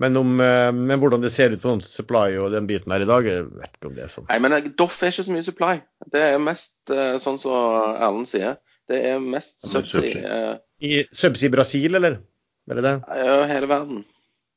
Men, 0.00 0.16
om, 0.16 0.40
eh, 0.40 0.72
men, 0.72 0.98
hvordan 0.98 1.22
det 1.22 1.30
ser 1.34 1.52
ut 1.52 1.62
på 1.62 1.70
noen 1.70 1.84
supply 1.84 2.36
og 2.40 2.52
den 2.54 2.68
biten 2.70 2.92
her 2.94 3.04
i 3.04 3.08
dag, 3.08 3.26
jeg 3.28 3.46
vet 3.50 3.76
ikke 3.76 3.90
om 3.90 3.96
det 3.96 4.06
er 4.06 4.12
sånn. 4.12 4.28
Nei, 4.30 4.38
men 4.42 4.56
eh, 4.56 4.70
Doff 4.78 5.00
er 5.02 5.12
ikke 5.12 5.26
så 5.28 5.34
mye 5.34 5.46
supply. 5.46 5.74
Det 6.14 6.22
er 6.32 6.40
mest 6.42 6.92
eh, 6.94 7.18
sånn 7.22 7.38
som 7.42 7.76
Erlend 7.92 8.30
sier. 8.30 8.56
Det 8.90 8.98
er 9.12 9.20
mest 9.22 9.62
subsea. 9.68 10.56
I 10.82 10.94
subsea 11.14 11.52
Brasil, 11.52 11.94
eller? 11.98 12.18
Er 12.70 12.78
det 12.78 12.86
det? 12.86 12.96
Ja, 13.22 13.36
hele 13.50 13.68
verden. 13.70 14.02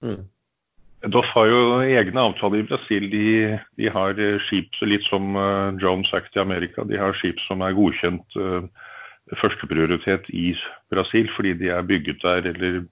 Mm. 0.05 0.23
Doff 1.13 1.29
har 1.35 1.51
jo 1.51 1.59
egne 1.83 2.23
avtaler 2.31 2.63
i 2.63 2.65
Brasil. 2.65 3.05
De, 3.11 3.27
de 3.77 3.91
har 3.93 4.17
skip 4.47 4.73
litt 4.81 5.05
som 5.05 5.37
Jones 5.81 6.09
sagt 6.09 6.33
i 6.33 6.41
Amerika. 6.41 6.87
De 6.89 6.97
har 6.97 7.13
skip 7.19 7.37
som 7.45 7.61
er 7.61 7.77
godkjent 7.77 8.37
uh, 8.41 8.65
førsteprioritet 9.33 10.27
i 10.33 10.53
Brasil 10.93 11.29
fordi 11.35 11.53
de 11.61 11.69
er 11.73 11.85
bygget 11.85 12.21
der 12.21 12.49
eller 12.51 12.83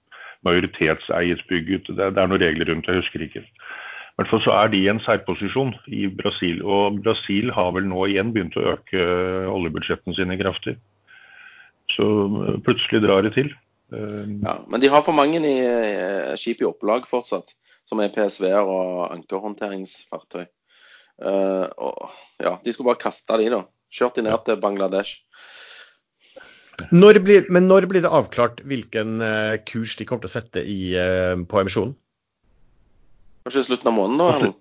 majoritetseiet 0.44 1.42
bygget. 1.48 1.90
Det, 1.90 2.12
det, 2.14 2.20
er 2.20 2.30
noen 2.30 2.42
regler 2.42 2.70
rundt, 2.70 2.88
jeg 2.88 3.02
husker 3.02 3.24
ikke. 3.26 3.44
hvert 4.16 4.30
fall 4.30 4.42
så 4.44 4.54
er 4.60 4.72
de 4.72 4.82
i 4.82 4.88
en 4.92 5.02
særposisjon 5.02 5.74
i 5.86 6.06
Brasil. 6.08 6.62
Og 6.62 7.00
Brasil 7.02 7.52
har 7.52 7.72
vel 7.76 7.88
nå 7.90 8.06
igjen 8.10 8.32
begynt 8.34 8.58
å 8.60 8.76
øke 8.76 9.06
oljebudsjettene 9.50 10.16
sine 10.16 10.38
kraftig. 10.40 10.76
Så 11.92 12.06
plutselig 12.64 13.02
drar 13.04 13.26
det 13.26 13.34
til. 13.36 13.52
Ja, 13.94 14.58
Men 14.66 14.80
de 14.80 14.88
har 14.90 15.04
for 15.06 15.14
mange 15.14 15.38
i, 15.44 15.56
skip 16.40 16.62
i 16.62 16.66
opplag 16.66 17.06
fortsatt, 17.06 17.52
som 17.86 18.00
er 18.00 18.12
PSV-er 18.14 18.64
og 18.64 19.12
ankerhåndteringsfartøy. 19.12 20.46
Uh, 21.22 21.68
og, 21.78 22.14
ja, 22.42 22.56
de 22.64 22.72
skulle 22.72 22.90
bare 22.90 23.04
kaste 23.04 23.36
de, 23.38 23.50
da. 23.52 23.60
Kjørt 23.94 24.16
de 24.18 24.24
ned 24.26 24.40
til 24.46 24.58
Bangladesh. 24.62 25.22
Når 26.94 27.20
blir, 27.22 27.46
men 27.54 27.68
når 27.70 27.86
blir 27.90 28.02
det 28.04 28.10
avklart 28.10 28.60
hvilken 28.68 29.20
uh, 29.22 29.54
kurs 29.68 29.94
de 29.98 30.06
kommer 30.08 30.24
til 30.24 30.32
å 30.32 30.34
sette 30.34 30.64
i, 30.64 30.94
uh, 30.98 31.36
på 31.48 31.60
emisjonen? 31.60 31.94
Kanskje 33.44 33.64
i 33.64 33.68
slutten 33.68 33.90
av 33.92 33.96
måneden, 33.96 34.50
da? 34.50 34.52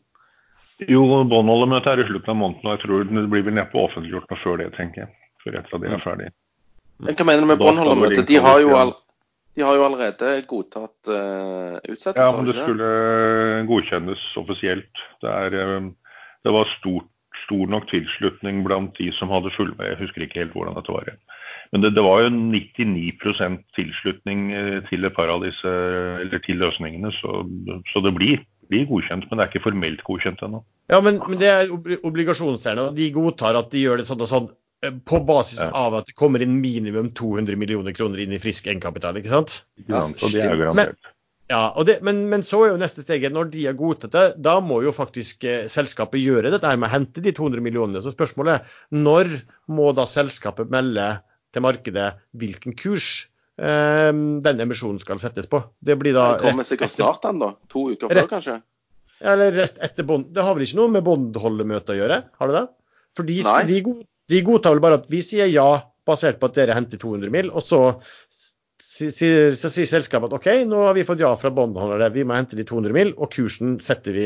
Jo, 0.89 1.03
båndholdermøtet 1.29 1.91
er 1.93 2.03
i 2.03 2.07
slutten 2.09 2.33
av 2.33 2.39
måneden, 2.39 2.67
og 2.67 2.75
jeg 2.75 2.83
tror 2.83 3.07
det 3.07 3.25
blir 3.31 3.45
vel 3.47 3.55
neppe 3.55 3.79
offentliggjort 3.79 4.29
noe 4.31 4.41
før 4.43 4.59
det, 4.59 4.69
tenker 4.77 5.05
jeg. 5.05 5.13
Før 5.43 5.57
etter 5.59 5.77
at 5.77 5.83
de 5.83 5.89
er 5.89 5.95
mm. 5.95 6.03
ferdig. 6.03 6.29
Hva 7.03 7.27
mener 7.27 7.45
du 7.45 7.49
med 7.49 7.61
båndholdermøtet? 7.61 8.27
De, 8.27 8.37
de 8.37 9.63
har 9.63 9.77
jo 9.77 9.85
allerede 9.87 10.31
godtatt 10.49 11.11
uh, 11.11 11.79
utsettelse? 11.79 12.19
Ja, 12.19 12.29
men 12.35 12.49
det 12.49 12.57
skulle 12.57 12.91
godkjennes 13.69 14.23
offisielt. 14.41 15.03
Det 15.23 15.31
er 15.31 15.57
det 16.43 16.51
var 16.51 16.67
stort, 16.79 17.07
stor 17.45 17.69
nok 17.71 17.87
tilslutning 17.91 18.63
blant 18.67 18.97
de 18.99 19.09
som 19.15 19.31
hadde 19.31 19.51
fullmakt. 19.55 19.93
Jeg 19.93 20.01
husker 20.01 20.25
ikke 20.25 20.41
helt 20.43 20.55
hvordan 20.57 20.75
dette 20.77 20.95
var. 20.95 21.11
Men 21.73 21.81
det, 21.81 21.95
det 21.97 22.03
var 22.05 22.21
jo 22.21 22.29
99 22.29 23.61
tilslutning 23.73 24.41
eh, 24.53 24.79
til 24.91 25.07
et 25.07 25.15
par 25.15 25.31
av 25.33 25.41
disse, 25.41 25.69
eller 26.21 26.41
til 26.45 26.59
løsningene. 26.61 27.09
Så, 27.17 27.39
så 27.89 28.03
det 28.05 28.11
blir, 28.13 28.43
blir, 28.69 28.85
godkjent, 28.91 29.25
men 29.25 29.39
det 29.39 29.45
er 29.45 29.49
ikke 29.49 29.63
formelt 29.71 30.03
godkjent 30.05 30.43
ennå. 30.45 30.61
Ja, 30.93 30.99
men, 31.01 31.17
men 31.25 31.41
det 31.41 31.49
er 31.49 31.73
obligasjonseierne, 32.05 32.91
og 32.91 32.99
de 32.99 33.09
godtar 33.15 33.57
at 33.57 33.73
de 33.73 33.81
gjør 33.81 34.03
det 34.03 34.05
sånn 34.05 34.21
og 34.21 34.29
sånn 34.29 34.51
eh, 34.85 34.93
på 35.09 35.23
basis 35.25 35.63
av 35.65 35.97
at 35.97 36.11
det 36.11 36.17
kommer 36.19 36.45
inn 36.45 36.59
minimum 36.61 37.09
200 37.17 37.57
millioner 37.57 37.97
kroner 37.97 38.21
inn 38.21 38.37
i 38.37 38.41
frisk 38.43 38.69
egenkapital, 38.69 39.17
ikke 39.17 39.33
sant? 39.33 39.63
Ja, 39.87 40.05
og 40.05 40.29
det 40.29 40.45
er 40.45 40.53
garantert. 40.53 40.93
Men, 41.01 41.11
ja, 41.49 41.65
det, 41.89 41.97
men, 42.05 42.23
men, 42.29 42.45
så 42.45 42.61
er 42.63 42.75
jo 42.75 42.79
neste 42.85 43.01
steget, 43.01 43.33
når 43.33 43.49
de 43.57 43.65
har 43.65 43.81
godtatt 43.81 44.13
det, 44.13 44.27
da 44.45 44.59
må 44.61 44.83
jo 44.85 44.93
faktisk 44.93 45.49
eh, 45.49 45.65
selskapet 45.73 46.21
gjøre 46.21 46.53
dette 46.53 46.77
med 46.77 46.91
å 46.91 46.93
hente 46.99 47.25
de 47.25 47.33
200 47.33 47.65
millionene. 47.65 48.05
Så 48.05 48.13
spørsmålet 48.13 48.61
er 48.61 48.97
når 49.01 49.39
må 49.73 49.89
da 49.97 50.05
selskapet 50.05 50.69
melde 50.69 51.15
til 51.53 51.65
markedet 51.65 52.09
hvilken 52.39 52.75
kurs 52.79 53.07
eh, 53.61 54.11
denne 54.11 54.65
emisjonen 54.65 55.01
skal 55.01 55.21
settes 55.21 55.49
på? 55.49 55.61
Det 55.79 55.97
blir 56.01 56.15
da 56.17 56.33
Den 56.37 56.51
kommer 56.51 56.67
sikkert 56.67 56.95
snart 56.95 57.25
den, 57.25 57.41
da? 57.43 57.53
To 57.73 57.87
uker 57.93 58.11
før, 58.11 58.29
kanskje? 58.31 58.59
Eller 59.23 59.55
rett 59.55 59.77
etter 59.83 60.07
bond. 60.07 60.31
Det 60.35 60.43
har 60.43 60.57
vel 60.57 60.65
ikke 60.65 60.81
noe 60.81 60.91
med 60.91 61.05
båndholdermøtet 61.05 61.93
å 61.95 61.99
gjøre, 62.01 62.19
har 62.39 62.51
det 62.51 62.59
det? 62.59 62.65
For 63.13 63.29
de, 63.29 63.39
de, 63.69 63.81
de 64.33 64.45
godtar 64.45 64.73
vel 64.75 64.83
bare 64.83 64.99
at 65.01 65.09
vi 65.11 65.21
sier 65.23 65.47
ja 65.51 65.67
basert 66.07 66.39
på 66.41 66.49
at 66.49 66.57
dere 66.57 66.75
henter 66.75 66.99
200 66.99 67.31
mill., 67.33 67.51
og 67.53 67.63
så 67.63 67.79
sier, 68.83 69.53
så 69.59 69.71
sier 69.71 69.89
selskapet 69.89 70.29
at 70.29 70.37
OK, 70.39 70.49
nå 70.67 70.81
har 70.87 70.97
vi 70.97 71.05
fått 71.07 71.23
ja 71.23 71.31
fra 71.39 71.51
bondholdere, 71.53 72.11
vi 72.15 72.25
må 72.27 72.35
hente 72.37 72.59
de 72.59 72.65
200 72.67 72.95
mil, 72.95 73.13
og 73.15 73.31
kursen 73.33 73.77
setter 73.83 74.17
vi 74.17 74.25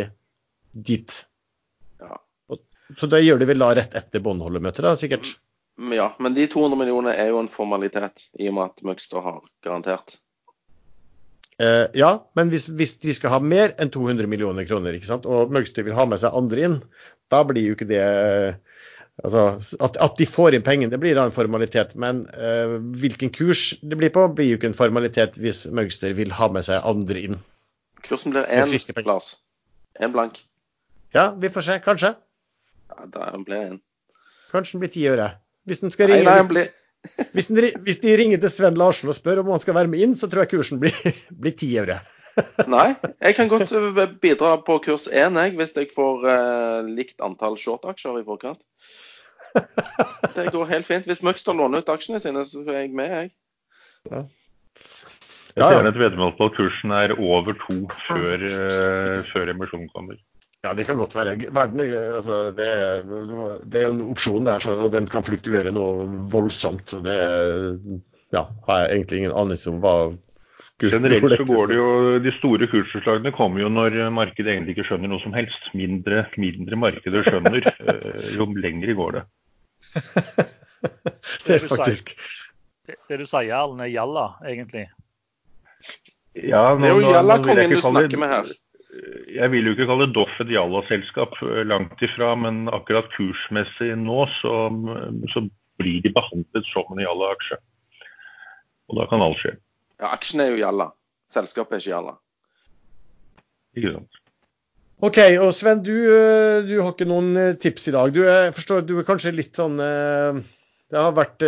dit. 0.88 1.20
Ja. 2.02 2.18
Så 2.98 3.10
det 3.12 3.22
gjør 3.26 3.42
de 3.42 3.50
vel 3.50 3.62
da 3.62 3.74
rett 3.78 3.96
etter 3.98 4.24
båndholdermøtet, 4.24 4.86
da, 4.86 4.96
sikkert? 5.00 5.36
Ja, 5.78 6.16
men 6.20 6.34
de 6.34 6.48
200 6.50 6.80
millionene 6.80 7.14
er 7.14 7.30
jo 7.30 7.42
en 7.42 7.52
formalitet, 7.52 8.30
i 8.40 8.48
og 8.50 8.56
med 8.58 8.72
at 8.72 8.88
Møgster 8.88 9.22
har 9.22 9.44
garantert. 9.66 10.18
Eh, 11.62 11.86
ja, 11.98 12.12
men 12.38 12.50
hvis, 12.54 12.68
hvis, 12.80 12.96
de 13.02 13.14
skal 13.18 13.34
ha 13.34 13.40
mer 13.42 13.76
enn 13.82 13.92
200 13.94 14.30
millioner 14.30 14.66
kroner, 14.70 14.98
ikke 14.98 15.10
sant, 15.10 15.26
og 15.30 15.54
Møgster 15.54 15.86
vil 15.86 15.98
ha 15.98 16.06
med 16.10 16.22
seg 16.22 16.34
andre 16.38 16.66
inn, 16.66 16.80
da 17.34 17.44
blir 17.46 17.70
jo 17.70 17.78
ikke 17.78 17.90
det 17.90 18.06
Altså, 19.26 19.58
at, 19.82 19.96
at, 19.98 20.12
de 20.20 20.28
får 20.30 20.54
inn 20.54 20.62
pengene, 20.62 20.92
det 20.94 21.00
blir 21.02 21.16
da 21.18 21.24
en 21.26 21.34
formalitet. 21.34 21.96
Men 21.98 22.28
eh, 22.38 22.76
hvilken 23.02 23.32
kurs 23.34 23.72
det 23.82 23.98
blir 23.98 24.12
på, 24.14 24.28
blir 24.38 24.52
jo 24.52 24.60
ikke 24.60 24.70
en 24.70 24.78
formalitet 24.78 25.40
hvis 25.42 25.64
Møgster 25.74 26.14
vil 26.14 26.36
ha 26.38 26.52
med 26.54 26.68
seg 26.68 26.86
andre 26.86 27.24
inn. 27.26 27.40
Kursen 28.06 28.36
blir 28.36 28.46
én 28.46 28.70
Lars. 29.10 29.32
Én 29.98 30.14
blank. 30.14 30.44
Ja, 31.18 31.32
vi 31.34 31.50
får 31.50 31.66
se. 31.66 31.80
Kanskje. 31.82 32.14
Ja, 32.94 33.10
da 33.10 33.32
blir 33.42 33.58
én. 33.58 33.82
Kanskje 34.54 34.78
den 34.78 34.86
blir 34.86 34.94
ti 34.94 35.10
øre. 35.10 35.32
Hvis, 35.68 35.84
skal 35.92 36.12
ringe, 36.12 36.24
nei, 36.24 36.36
nei, 36.40 36.48
blir... 36.48 36.70
hvis, 37.36 37.50
den, 37.52 37.66
hvis, 37.84 38.00
de 38.04 38.14
ringer 38.20 38.40
til 38.44 38.54
Sven 38.54 38.78
Larsen 38.80 39.12
og 39.12 39.18
spør 39.18 39.44
om 39.44 39.52
han 39.52 39.64
skal 39.64 39.76
være 39.76 39.92
med 39.92 40.06
inn, 40.06 40.16
så 40.16 40.30
tror 40.32 40.46
jeg 40.46 40.54
kursen 40.56 40.80
blir, 40.80 40.96
blir 41.42 41.56
10 41.56 41.74
øre. 41.84 42.00
nei, 42.76 42.88
jeg 43.24 43.36
kan 43.36 43.50
godt 43.50 43.74
bidra 44.22 44.54
på 44.66 44.78
kurs 44.86 45.08
1 45.10 45.40
jeg, 45.42 45.56
hvis 45.58 45.76
jeg 45.76 45.90
får 45.96 46.26
uh, 46.30 46.88
likt 46.88 47.24
antall 47.26 47.58
short-aksjer 47.60 48.22
i 48.22 48.26
forkant. 48.28 48.62
Det 50.38 50.52
går 50.54 50.70
helt 50.70 50.86
fint. 50.86 51.08
Hvis 51.10 51.24
Møgster 51.26 51.56
låner 51.58 51.82
ut 51.82 51.90
aksjene 51.90 52.22
sine, 52.22 52.44
så 52.46 52.62
er 52.68 52.84
jeg 52.84 52.94
med, 52.96 53.10
jeg. 53.10 53.32
Ja. 54.12 54.24
Jeg 55.58 55.74
ser 55.74 55.90
et 55.90 55.98
veddemål 55.98 56.36
på 56.38 56.52
at 56.52 56.58
kursen 56.60 56.94
er 56.94 57.16
over 57.18 57.58
to 57.64 57.80
før, 58.06 58.44
uh, 58.46 59.26
før 59.34 59.54
emisjonen 59.56 59.90
kommer. 59.96 60.20
Ja, 60.66 60.74
det 60.74 60.88
kan 60.88 60.98
godt 60.98 61.16
være. 61.16 61.36
Verden, 61.54 61.82
altså, 61.86 62.38
det, 62.58 62.70
det, 63.72 63.82
er 63.82 63.92
en 63.92 64.02
opsjon 64.10 64.48
der, 64.48 64.60
så 64.64 64.90
den 64.92 65.08
kan 65.12 65.26
fluktuere 65.26 65.72
noe 65.72 66.08
voldsomt. 66.32 66.90
Så 66.90 67.02
det 67.06 67.18
ja, 68.34 68.48
har 68.68 68.82
jeg 68.82 68.96
egentlig 68.96 69.22
ingen 69.22 69.38
anelse 69.38 69.70
om 69.72 69.84
hva 69.84 69.98
Generelt 70.78 71.40
så 71.40 71.46
går 71.46 71.72
det 71.72 71.78
jo, 71.80 71.86
De 72.22 72.32
store 72.36 72.68
kursutslagene 72.70 73.32
kommer 73.34 73.64
jo 73.64 73.70
når 73.74 73.96
markedet 74.14 74.52
egentlig 74.52 74.76
ikke 74.76 74.86
skjønner 74.92 75.10
noe 75.10 75.24
som 75.24 75.34
helst. 75.34 75.70
Mindre, 75.78 76.28
mindre 76.38 76.78
markedet 76.78 77.24
skjønner, 77.26 77.66
eh, 77.90 78.28
jo 78.38 78.46
lengre 78.54 78.94
går 78.98 79.18
det. 79.18 79.24
det 81.48 81.56
er 81.58 81.66
faktisk 81.66 82.14
Det, 82.86 82.96
det 83.10 83.18
du 83.20 83.26
sier, 83.26 83.50
Erlend, 83.58 83.82
er 83.84 83.90
jalla, 83.90 84.28
egentlig? 84.46 84.86
Ja, 86.38 86.76
nå, 86.78 86.84
det 86.84 86.92
er 86.92 86.94
jo 86.94 87.16
jalla-kongen 87.16 87.74
du 87.74 87.82
snakker 87.82 88.22
med 88.22 88.32
her. 88.32 88.54
Jeg 89.32 89.52
vil 89.54 89.68
jo 89.68 89.74
ikke 89.76 89.88
kalle 89.90 90.10
Doff 90.16 90.42
et 90.42 90.52
jalla-selskap, 90.52 91.36
eh, 91.46 91.64
langt 91.68 92.02
ifra. 92.04 92.34
Men 92.40 92.68
akkurat 92.74 93.10
kursmessig 93.16 93.94
nå 94.02 94.26
så, 94.40 94.54
så 95.34 95.44
blir 95.82 96.04
de 96.06 96.14
behandlet 96.16 96.70
som 96.72 96.88
en 96.94 97.04
jalla-aksje. 97.04 97.60
Og 98.88 99.02
da 99.02 99.10
kan 99.12 99.24
alt 99.24 99.42
skje. 99.42 99.58
Ja, 100.00 100.14
aksjen 100.14 100.44
er 100.44 100.54
jo 100.54 100.62
jalla. 100.62 100.92
Selskapet 101.34 101.78
er 101.78 101.84
ikke 101.84 101.94
jalla. 101.96 102.16
Ikke 103.78 103.94
sant. 103.98 104.24
OK, 105.06 105.20
og 105.44 105.52
Sven, 105.54 105.84
du, 105.86 105.94
eh, 105.94 106.64
du, 106.66 106.80
har 106.82 106.94
ikke 106.96 107.10
noen 107.10 107.34
eh, 107.38 107.56
tips 107.62 107.92
i 107.92 107.94
dag. 107.94 108.14
Du 108.16 108.24
jeg 108.26 108.56
forstår, 108.58 108.86
du 108.88 108.96
er 108.98 109.06
kanskje 109.06 109.36
litt 109.36 109.60
sånn 109.60 109.78
Det 109.78 110.96
har 110.98 111.12
vært, 111.14 111.44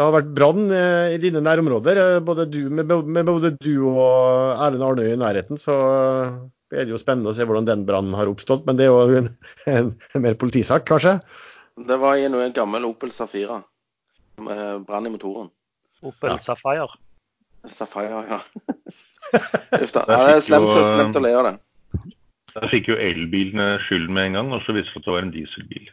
det 0.00 0.06
har 0.06 0.14
vært 0.14 0.30
brann 0.32 0.70
i 0.72 1.18
dine 1.20 1.42
nærområder. 1.44 1.98
Både 2.24 2.46
du, 2.48 2.62
med, 2.72 2.88
med, 2.88 3.26
både 3.28 3.50
du 3.60 3.74
og 3.90 4.56
Erlend 4.56 4.86
Arnøy 4.86 5.10
i 5.12 5.18
nærheten, 5.20 5.60
så 5.60 5.76
er 6.72 6.86
det 6.86 6.94
jo 6.94 7.00
spennende 7.02 7.28
å 7.28 7.36
se 7.36 7.44
hvordan 7.44 7.68
den 7.68 7.82
brannen 7.84 8.16
har 8.16 8.30
oppstått. 8.30 8.64
Men 8.64 8.78
det 8.78 8.86
er 8.86 8.94
jo 8.94 9.18
en, 9.20 9.28
en, 9.68 9.90
en 10.16 10.24
mer 10.24 10.38
politisak, 10.40 10.86
kanskje? 10.88 11.18
Det 11.84 12.00
var 12.00 12.16
i 12.16 12.24
en 12.24 12.56
gammel 12.56 12.88
Opel 12.88 13.12
Safira. 13.12 13.60
Brann 14.40 15.10
i 15.10 15.12
motoren. 15.12 15.52
Opel 16.00 16.32
ja. 16.32 16.40
Safire? 16.48 16.88
Safire, 17.68 18.24
ja. 18.30 18.40
Uff 19.82 19.92
da. 19.92 20.08
Ja, 20.08 20.24
det 20.30 20.36
er 20.38 20.44
slemt, 20.48 20.72
slemt 20.80 21.20
å 21.20 21.24
le 21.28 21.36
av 21.36 21.48
det. 21.50 21.54
Der 22.56 22.70
fikk 22.72 22.88
jo 22.90 22.96
elbilene 22.98 23.74
skylden 23.84 24.16
med 24.16 24.30
en 24.30 24.38
gang, 24.40 24.54
og 24.56 24.64
så 24.64 24.74
viste 24.74 24.96
det 24.96 25.04
at 25.04 25.10
det 25.10 25.12
var 25.12 25.26
en 25.26 25.34
dieselbil. 25.34 25.90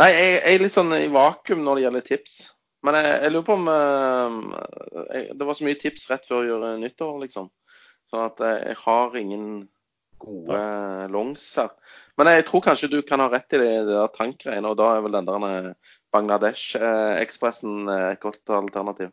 Nei, 0.00 0.08
jeg, 0.12 0.30
jeg, 0.32 0.54
er 0.54 0.64
litt 0.64 0.74
sånn 0.74 0.96
i 0.96 1.06
vakuum 1.12 1.62
når 1.64 1.78
det 1.78 1.84
gjelder 1.86 2.06
tips. 2.08 2.38
Men 2.86 2.98
jeg, 3.00 3.14
jeg 3.24 3.32
lurer 3.34 3.46
på 3.46 3.56
om 3.58 3.70
uh, 3.70 5.06
jeg, 5.10 5.32
Det 5.38 5.46
var 5.48 5.58
så 5.58 5.66
mye 5.66 5.78
tips 5.80 6.06
rett 6.10 6.28
før 6.28 6.76
nyttår, 6.80 7.16
liksom. 7.24 7.50
Sånn 8.12 8.28
at 8.28 8.42
jeg, 8.46 8.76
har 8.84 9.16
ingen 9.18 9.48
gode 10.22 10.56
ja. 10.56 11.06
longs 11.12 11.44
her. 11.58 11.72
Men 12.16 12.30
jeg 12.32 12.46
tror 12.48 12.64
kanskje 12.64 12.90
du 12.92 13.00
kan 13.04 13.20
ha 13.20 13.28
rett 13.32 13.52
i 13.52 13.60
det, 13.60 13.72
det 13.88 13.96
der 13.96 14.12
tankgreiene, 14.14 14.70
og 14.70 14.78
da 14.80 14.92
er 14.94 15.02
vel 15.04 15.16
den 15.18 15.28
der 15.28 15.46
eh, 15.48 15.96
Bangladesh-ekspressen 16.14 17.90
eh, 17.92 18.06
et 18.14 18.22
godt 18.22 18.54
alternativ. 18.60 19.12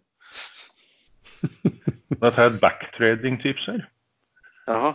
Da 2.22 2.30
tar 2.30 2.46
jeg 2.46 2.52
et 2.54 2.62
backtrading-tips 2.62 3.66
her. 3.68 3.82
Jaha. 4.70 4.92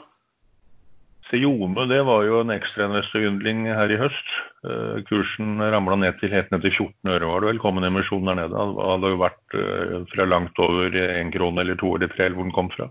Seome 1.29 1.85
det 1.91 2.01
var 2.09 2.23
jo 2.25 2.41
en 2.41 2.53
ekstrainvestorgyndling 2.55 3.67
her 3.69 3.91
i 3.93 3.99
høst. 4.01 4.31
Uh, 4.65 5.01
kursen 5.11 5.61
ramla 5.61 5.99
ned 6.01 6.17
til 6.21 6.33
helt 6.33 6.49
ned 6.55 6.65
til 6.65 6.73
14 6.89 7.13
øre, 7.13 7.29
var 7.29 7.43
det 7.45 7.51
vel. 7.51 7.61
Kom 7.61 7.81
en 7.81 7.89
emisjon 7.89 8.29
der 8.29 8.39
nede. 8.39 8.55
Det 8.57 8.87
hadde 8.89 9.11
jo 9.13 9.21
vært 9.21 9.57
uh, 9.59 9.99
fra 10.15 10.29
langt 10.29 10.63
over 10.65 10.97
én 11.05 11.33
krone 11.35 11.65
eller 11.65 11.77
to 11.81 11.93
eller 11.97 12.13
tre, 12.15 12.27
eller 12.27 12.39
hvor 12.39 12.49
den 12.49 12.57
kom 12.57 12.71
fra. 12.73 12.89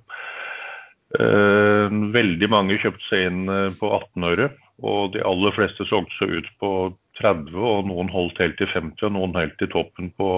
Uh, 1.18 1.90
veldig 2.14 2.52
mange 2.54 2.78
kjøpte 2.84 3.10
seg 3.10 3.26
inn 3.32 3.42
på 3.80 3.90
18 3.96 4.30
øre, 4.30 4.52
og 4.86 5.16
de 5.16 5.26
aller 5.26 5.58
fleste 5.58 5.90
solgte 5.90 6.20
seg 6.20 6.38
ut 6.38 6.54
på 6.62 6.72
30, 7.18 7.58
og 7.58 7.90
noen 7.90 8.14
holdt 8.14 8.38
helt 8.44 8.60
til 8.62 8.70
50, 8.70 9.02
og 9.08 9.16
noen 9.18 9.34
helt 9.40 9.58
til 9.58 9.72
toppen 9.74 10.14
på 10.20 10.30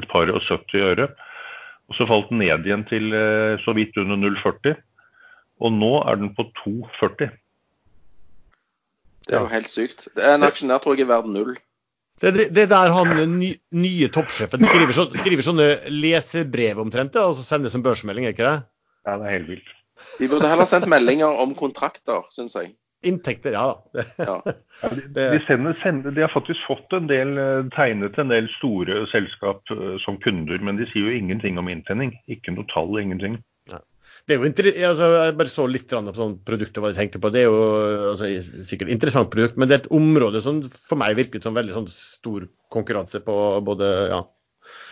et 0.00 0.08
par 0.08 0.32
og 0.32 0.40
70 0.40 0.88
øre. 0.94 1.10
Og 1.92 1.98
Så 1.98 2.08
falt 2.08 2.30
den 2.32 2.40
ned 2.40 2.64
igjen 2.64 2.86
til 2.88 3.12
så 3.60 3.74
vidt 3.76 3.98
under 4.00 4.16
0,40. 4.16 4.78
Og 5.62 5.72
nå 5.72 5.92
er 6.02 6.18
den 6.20 6.32
på 6.34 6.46
2,40. 6.64 7.30
Det 9.24 9.36
er 9.36 9.44
jo 9.46 9.52
helt 9.52 9.70
sykt. 9.70 10.08
En 10.20 10.44
aksjonær 10.44 10.82
tror 10.84 10.98
jeg 10.98 11.06
er 11.06 11.12
verdt 11.14 11.30
null. 11.32 11.54
Det, 12.22 12.30
det, 12.36 12.44
det 12.56 12.68
der 12.70 12.92
han 12.94 13.10
ny, 13.38 13.50
nye 13.74 14.08
toppsjefen 14.12 14.62
skriver, 14.62 14.92
så, 14.94 15.08
skriver, 15.12 15.42
sånne 15.44 15.68
leserbrev 15.90 16.78
omtrent, 16.80 17.16
og 17.18 17.34
så 17.38 17.44
sender 17.46 17.72
som 17.72 17.82
børsmelding, 17.84 18.28
er 18.28 18.36
ikke 18.36 18.46
det? 18.46 18.60
Ja, 19.04 19.16
det 19.18 19.26
er 19.26 19.36
helt 19.38 19.50
vilt. 19.50 19.72
De 20.18 20.28
burde 20.30 20.50
heller 20.50 20.68
sendt 20.68 20.88
meldinger 20.90 21.40
om 21.42 21.54
kontrakter, 21.58 22.24
syns 22.34 22.56
jeg. 22.58 22.72
Inntekter, 23.04 23.52
ja 23.52 23.64
da. 23.68 24.04
ja. 24.30 24.36
de, 24.94 25.02
de, 25.12 25.40
sender, 25.46 25.76
sender, 25.82 26.14
de, 26.14 26.22
har 26.24 26.32
faktisk 26.32 26.62
fått 26.68 26.94
en 26.96 27.10
del 27.10 27.36
eh, 27.38 27.66
tegnet 27.74 28.16
en 28.18 28.32
del 28.32 28.48
store 28.56 29.02
selskap 29.12 29.60
uh, 29.74 29.98
som 30.00 30.16
kunder, 30.24 30.62
men 30.64 30.80
de 30.80 30.88
sier 30.88 31.10
jo 31.10 31.18
ingenting 31.18 31.60
om 31.60 31.68
inntjening. 31.68 32.14
Ikke 32.32 32.54
noe 32.54 32.64
tall, 32.72 32.96
ingenting. 33.02 33.36
Det 34.24 34.36
er 34.36 34.40
jo 34.40 34.88
altså, 34.88 35.08
Jeg 35.20 35.36
bare 35.36 35.52
så 35.52 35.66
litt 35.68 35.90
på 35.90 36.14
sånn 36.16 36.38
produktet 36.48 36.80
hva 36.80 36.92
de 36.92 36.96
tenkte 36.96 37.20
på. 37.20 37.30
Det 37.32 37.42
er 37.42 37.50
jo 37.50 37.58
altså, 38.14 38.30
sikkert 38.64 38.92
interessant 38.94 39.28
produkt, 39.32 39.58
men 39.60 39.68
det 39.68 39.76
er 39.76 39.82
et 39.82 39.92
område 39.92 40.40
som 40.44 40.62
for 40.88 41.00
meg 41.00 41.18
virket 41.18 41.44
som 41.44 41.56
veldig 41.56 41.76
sånn 41.76 41.90
stor 41.92 42.46
konkurranse 42.72 43.20
på 43.24 43.36
både 43.66 43.90
ja, 44.14 44.22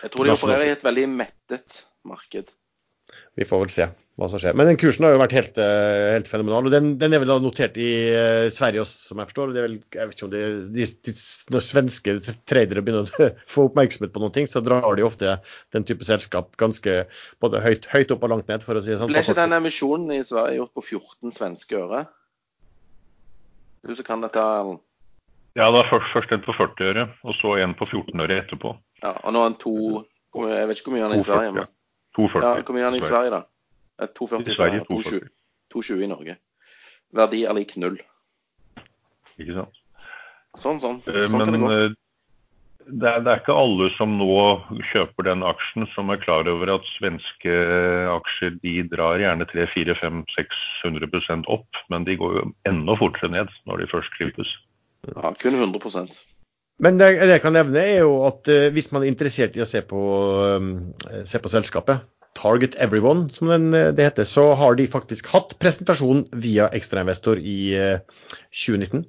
Jeg 0.05 0.13
tror 0.13 0.29
de 0.29 0.35
opererer 0.37 0.69
i 0.69 0.75
et 0.75 0.85
veldig 0.85 1.07
mettet 1.15 1.81
marked. 2.05 2.53
Vi 3.37 3.47
får 3.49 3.65
vel 3.65 3.73
se 3.73 3.89
hva 4.19 4.27
som 4.29 4.41
skjer. 4.41 4.53
Men 4.53 4.69
den 4.69 4.77
kursen 4.77 5.07
har 5.07 5.15
jo 5.15 5.21
vært 5.23 5.33
helt, 5.33 5.55
eh, 5.57 6.11
helt 6.13 6.27
fenomenal. 6.29 6.67
og 6.67 6.73
den, 6.73 6.91
den, 7.01 7.15
er 7.15 7.21
vel 7.23 7.31
da 7.31 7.39
notert 7.41 7.77
i 7.81 7.89
uh, 8.13 8.49
Sverige 8.53 8.83
også, 8.83 8.99
som 9.09 9.21
jeg 9.21 9.31
forstår. 9.31 9.53
Det 9.53 9.61
er 9.61 9.65
vel, 9.65 9.77
jeg 9.95 10.09
vet 10.09 10.17
ikke 10.17 10.27
om 10.27 10.33
det, 10.33 10.41
de, 10.75 10.87
de, 11.07 11.13
Når 11.55 11.65
svenske 11.65 12.15
tradere 12.49 12.83
begynner 12.85 13.09
å 13.09 13.29
få 13.55 13.67
oppmerksomhet 13.71 14.13
på 14.13 14.21
noen 14.21 14.35
ting, 14.35 14.49
så 14.49 14.61
drar 14.61 14.85
de 14.99 15.05
ofte 15.07 15.37
den 15.73 15.87
type 15.89 16.05
selskap 16.05 16.53
ganske 16.61 16.99
både 17.41 17.61
høyt, 17.65 17.89
høyt 17.89 18.13
opp 18.13 18.27
og 18.27 18.35
langt 18.35 18.51
ned, 18.53 18.65
for 18.65 18.77
å 18.77 18.83
si 18.85 18.93
det 18.93 18.99
sånn. 19.01 19.09
Ble 19.09 19.23
ikke 19.25 19.39
den 19.39 19.57
emisjonen 19.57 20.13
i 20.13 20.21
Sverige 20.27 20.59
gjort 20.61 20.75
på 20.77 20.85
14 20.99 21.33
svenske 21.33 21.79
øre? 21.81 22.03
Du 23.83 23.95
som 23.97 24.07
kan 24.07 24.21
dette, 24.23 24.39
Erlend? 24.39 24.83
Ja, 25.57 25.67
det 25.69 25.81
var 25.81 25.89
først, 25.89 26.13
først 26.13 26.31
en 26.33 26.45
på 26.45 26.53
40 26.57 26.91
øre, 26.91 27.07
og 27.25 27.35
så 27.37 27.57
en 27.61 27.73
på 27.77 27.85
14 27.89 28.21
øre 28.21 28.37
etterpå. 28.41 28.77
Ja, 29.03 29.17
Og 29.21 29.33
nå 29.33 29.41
er 29.41 29.49
han 29.51 29.57
to 29.61 29.73
Jeg 30.33 30.69
vet 30.69 30.79
ikke 30.79 30.89
hvor 30.89 30.95
mye 30.95 31.03
han 31.03 31.13
er 31.13 31.21
i 31.21 31.25
Sverige. 31.25 31.51
Men... 31.57 31.73
240. 32.17 32.45
Ja, 32.45 32.61
hvor 32.65 32.77
mye 32.77 32.81
er 32.81 32.89
han 32.89 32.97
i 32.97 33.01
Sverige, 33.03 33.33
da? 33.33 33.41
240 34.01 34.51
i 34.51 34.57
Sverige, 34.57 34.85
220 35.73 36.03
i 36.03 36.11
Norge. 36.11 36.37
Verdi 37.13 37.43
er 37.45 37.57
lik 37.57 37.75
null. 37.77 37.99
Ikke 39.37 39.57
sant. 39.59 39.83
Sånn, 40.57 40.79
sånn. 40.81 41.01
Eh, 41.09 41.25
sånn 41.29 41.39
Men, 41.41 41.45
kan 41.45 41.55
det 41.55 41.61
gå. 41.61 41.69
Eh, 41.73 41.99
det 42.83 43.07
er, 43.07 43.21
det 43.23 43.31
er, 43.31 43.39
ikke 43.39 43.55
alle 43.55 43.87
som 43.95 44.17
nå 44.19 44.33
kjøper 44.91 45.27
den 45.29 45.45
aksjen, 45.47 45.85
som 45.93 46.11
er 46.11 46.19
klar 46.19 46.49
over 46.51 46.73
at 46.73 46.87
svenske 46.97 47.53
aksjer 48.11 48.57
de 48.59 48.73
drar 48.91 49.21
gjerne 49.21 49.47
3-4-5-600 49.53 51.47
opp, 51.53 51.79
men 51.93 52.03
de 52.07 52.17
går 52.19 52.31
jo 52.41 52.43
enda 52.67 52.97
fortere 52.99 53.31
ned 53.31 53.53
når 53.69 53.83
de 53.83 53.89
først 53.93 54.11
klippes. 54.17 54.51
Ja, 55.07 55.31
kun 55.39 55.55
100 55.55 56.11
Men 56.83 56.99
det, 56.99 57.07
det 57.23 57.37
jeg 57.37 57.43
kan 57.45 57.55
nevne, 57.55 57.79
er 57.79 58.03
jo 58.03 58.19
at 58.27 58.51
uh, 58.51 58.67
hvis 58.75 58.91
man 58.91 59.03
er 59.03 59.11
interessert 59.11 59.55
i 59.55 59.63
å 59.63 59.69
se 59.69 59.81
på, 59.87 59.99
um, 60.59 60.93
se 61.27 61.39
på 61.39 61.51
selskapet, 61.51 62.03
Target 62.37 62.75
Everyone, 62.81 63.27
som 63.33 63.51
den, 63.51 63.71
det 63.71 64.07
heter, 64.07 64.27
så 64.27 64.51
har 64.57 64.77
de 64.79 64.87
faktisk 64.89 65.29
hatt 65.33 65.55
presentasjon 65.61 66.25
via 66.43 66.69
ekstrainvestor 66.73 67.39
i 67.39 67.57
uh, 67.77 68.23
2019. 68.49 69.05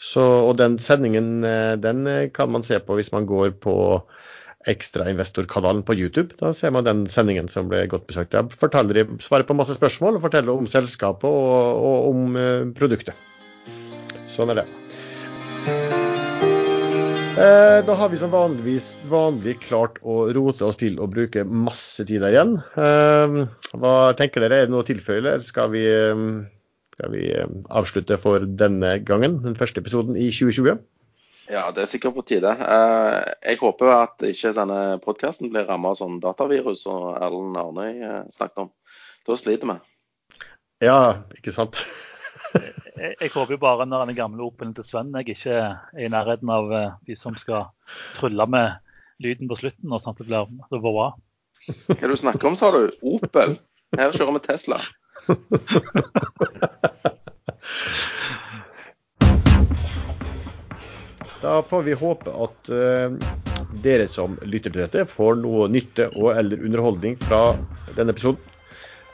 Så, 0.00 0.22
og 0.22 0.56
den 0.58 0.74
sendingen 0.82 1.46
eh, 1.46 1.76
den 1.78 2.02
kan 2.34 2.50
man 2.50 2.64
se 2.66 2.80
på 2.82 2.96
hvis 2.98 3.12
man 3.14 3.28
går 3.30 3.54
på 3.62 3.76
ekstrainvestorkanalen 4.68 5.84
på 5.86 5.94
YouTube. 5.94 6.34
Da 6.42 6.50
ser 6.52 6.74
man 6.74 6.84
den 6.84 7.06
sendingen 7.08 7.48
som 7.48 7.70
ble 7.70 7.86
godt 7.88 8.08
besøkt. 8.10 8.34
Der 8.34 8.50
forteller 8.50 9.06
svarer 9.22 9.46
på 9.48 9.56
masse 9.56 9.78
spørsmål 9.78 10.18
og 10.18 10.26
forteller 10.26 10.58
om 10.58 10.68
selskapet 10.68 11.30
og, 11.30 11.84
og 11.88 12.08
om 12.10 12.38
produktet. 12.76 13.14
Sånn 14.34 14.50
er 14.50 14.64
det. 14.64 14.83
Eh, 17.34 17.80
da 17.86 17.94
har 17.98 18.08
vi 18.12 18.18
som 18.20 18.30
vanligvis 18.30 18.92
vanlig 19.10 19.56
klart 19.64 19.96
å 20.06 20.28
rote 20.36 20.68
oss 20.68 20.78
til 20.78 21.00
å 21.02 21.08
bruke 21.10 21.42
masse 21.44 22.04
tid 22.06 22.22
der 22.22 22.36
igjen. 22.36 22.58
Eh, 22.78 23.38
hva 23.74 23.94
tenker 24.18 24.44
dere, 24.44 24.62
er 24.62 24.68
det 24.68 24.74
noe 24.74 24.84
å 24.84 24.86
tilføye, 24.86 25.18
eller 25.18 25.42
skal 25.42 25.72
vi 25.74 25.82
skal 26.94 27.10
vi 27.10 27.24
eh, 27.34 27.46
avslutte 27.74 28.18
for 28.22 28.44
denne 28.46 28.98
gangen, 29.06 29.40
den 29.42 29.58
første 29.58 29.82
episoden 29.82 30.14
i 30.16 30.30
2020. 30.30 30.78
Ja, 31.50 31.66
det 31.74 31.82
er 31.82 31.90
sikkert 31.90 32.16
på 32.16 32.24
tide. 32.28 32.54
Eh, 32.54 33.18
jeg 33.50 33.60
håper 33.60 33.92
at 33.98 34.24
ikke 34.30 34.54
denne 34.56 34.80
podkasten 35.04 35.50
blir 35.52 35.66
rammet 35.68 35.92
av 35.92 36.00
sånn 36.00 36.20
datavirus 36.22 36.86
som 36.86 37.10
Erlend 37.18 37.58
Arnøy 37.60 37.90
eh, 37.98 38.22
snakket 38.32 38.66
om. 38.66 38.72
Da 39.26 39.38
sliter 39.40 39.74
vi. 39.74 39.78
Ja, 40.84 40.98
ikke 41.36 41.54
sant. 41.54 41.82
Jeg, 42.54 43.12
jeg, 43.20 43.30
håper 43.34 43.60
bare 43.60 43.86
når 43.88 44.08
den 44.10 44.18
gamle 44.18 44.46
Opelen 44.46 44.74
til 44.76 44.86
Sven 44.86 45.12
jeg 45.18 45.34
ikke 45.34 45.58
er 45.58 46.00
i 46.00 46.10
nærheten 46.12 46.50
av 46.54 46.72
de 47.06 47.16
som 47.18 47.36
skal 47.40 47.70
trylle 48.16 48.46
med 48.50 48.80
lyden 49.22 49.50
på 49.50 49.58
slutten, 49.58 49.92
og 49.92 50.02
sånn 50.02 50.14
at 50.14 50.22
det 50.22 50.28
blir, 50.28 50.50
det 50.70 50.80
blir 50.80 50.94
bra. 50.94 51.08
Hva 51.88 52.10
du 52.10 52.16
snakker 52.18 52.50
om, 52.50 52.58
sa 52.58 52.70
du? 52.74 52.82
Opel? 53.06 53.58
Her 53.96 54.14
kjører 54.14 54.38
vi 54.38 54.44
Tesla. 54.48 54.82
Da 61.44 61.62
får 61.62 61.82
vi 61.82 61.92
håpe 61.92 62.32
at 62.40 62.68
uh, 62.72 63.12
dere 63.84 64.06
som 64.08 64.38
lytter 64.48 64.72
til 64.72 64.80
dette, 64.80 65.02
får 65.04 65.36
noe 65.42 65.66
nytte 65.68 66.06
og 66.16 66.30
eller 66.32 66.62
underholdning 66.64 67.18
fra 67.20 67.50
denne 67.98 68.14
episoden. 68.14 68.53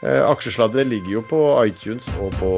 Uh, 0.00 0.24
Aksjesladder 0.30 0.86
ligger 0.88 1.18
jo 1.18 1.22
på 1.28 1.38
iTunes 1.60 2.06
og 2.22 2.32
på 2.40 2.50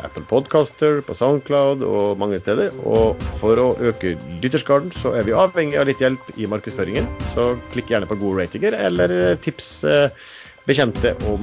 Apple 0.00 0.24
Podcaster, 0.30 1.02
på 1.04 1.12
Soundcloud 1.16 1.82
og 1.84 2.18
mange 2.20 2.38
steder. 2.40 2.72
Og 2.88 3.20
for 3.42 3.54
å 3.60 3.76
øke 3.90 4.14
lytterskaren, 4.42 4.88
så 4.96 5.08
er 5.18 5.22
vi 5.28 5.36
avhengig 5.36 5.76
av 5.80 5.86
litt 5.90 6.00
hjelp 6.00 6.24
i 6.36 6.48
markedsføringen. 6.48 7.06
Så 7.34 7.42
klikk 7.74 7.88
gjerne 7.92 8.08
på 8.08 8.20
gode 8.22 8.36
ratinger, 8.40 8.72
eller 8.88 9.08
tips 9.44 9.68
uh, 9.84 10.08
bekjente 10.68 11.10
om 11.28 11.42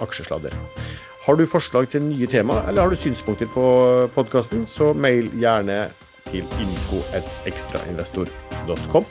aksjesladder. 0.00 0.52
Har 1.24 1.34
du 1.36 1.46
forslag 1.48 1.88
til 1.92 2.02
nye 2.04 2.26
tema, 2.28 2.54
eller 2.68 2.82
har 2.84 2.90
du 2.92 2.96
synspunkter 3.00 3.48
på 3.52 3.64
podkasten, 4.16 4.66
så 4.68 4.92
mail 4.96 5.28
gjerne 5.40 5.88
til 6.28 6.44
info.ekstrainvestor.com. 6.60 9.04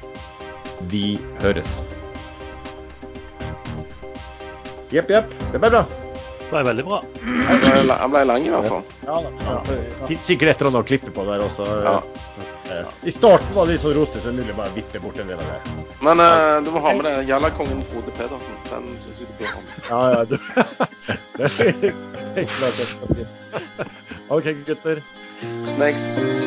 Vi 0.94 1.20
høres. 1.42 2.03
Jepp, 4.94 5.10
jepp. 5.10 5.32
Det 5.52 5.60
ble 5.60 5.70
bra. 5.74 5.84
Det 6.40 6.50
ble 6.52 6.62
veldig 6.68 6.84
bra. 6.86 7.00
Han 7.98 8.12
ble 8.14 8.22
lang 8.30 8.44
i 8.46 8.52
hvert 8.54 8.68
fall. 8.70 8.84
Ja, 9.08 9.16
da. 9.26 9.56
Sikkert 10.22 10.52
et 10.52 10.62
eller 10.62 10.70
annet 10.70 10.84
å 10.84 10.86
klippe 10.92 11.14
på 11.16 11.26
der 11.26 11.42
også. 11.42 11.66
Ja. 11.82 11.96
I 13.02 13.14
starten 13.14 13.56
var 13.56 13.66
det 13.66 13.76
litt 13.76 13.84
sånn 13.84 13.96
rotete, 13.98 14.22
så 14.22 14.30
er 14.30 14.38
mulig 14.38 14.56
bare 14.58 14.74
vippe 14.76 15.02
bort 15.02 15.18
en 15.22 15.34
del 15.34 15.42
av 15.42 15.50
det. 15.50 15.74
Men 16.06 16.22
uh, 16.22 16.62
du 16.66 16.70
må 16.76 16.84
ha 16.86 16.94
med 17.00 17.08
det 17.10 17.16
Jallakongen 17.32 17.82
Frode 17.90 18.14
Pedersen. 18.20 18.62
Den 18.70 18.88
syns 19.04 19.24
jeg 19.24 19.32
du 19.32 19.36
bør 19.42 19.50
ha 19.50 19.60
med. 19.66 19.76
Ja, 19.90 20.02
ja, 20.14 20.22
du. 20.30 20.38
det 21.42 22.44
er 22.44 22.50
klart 22.54 22.78
OK, 24.30 24.54
gutter. 24.70 25.04
Next. 25.82 26.43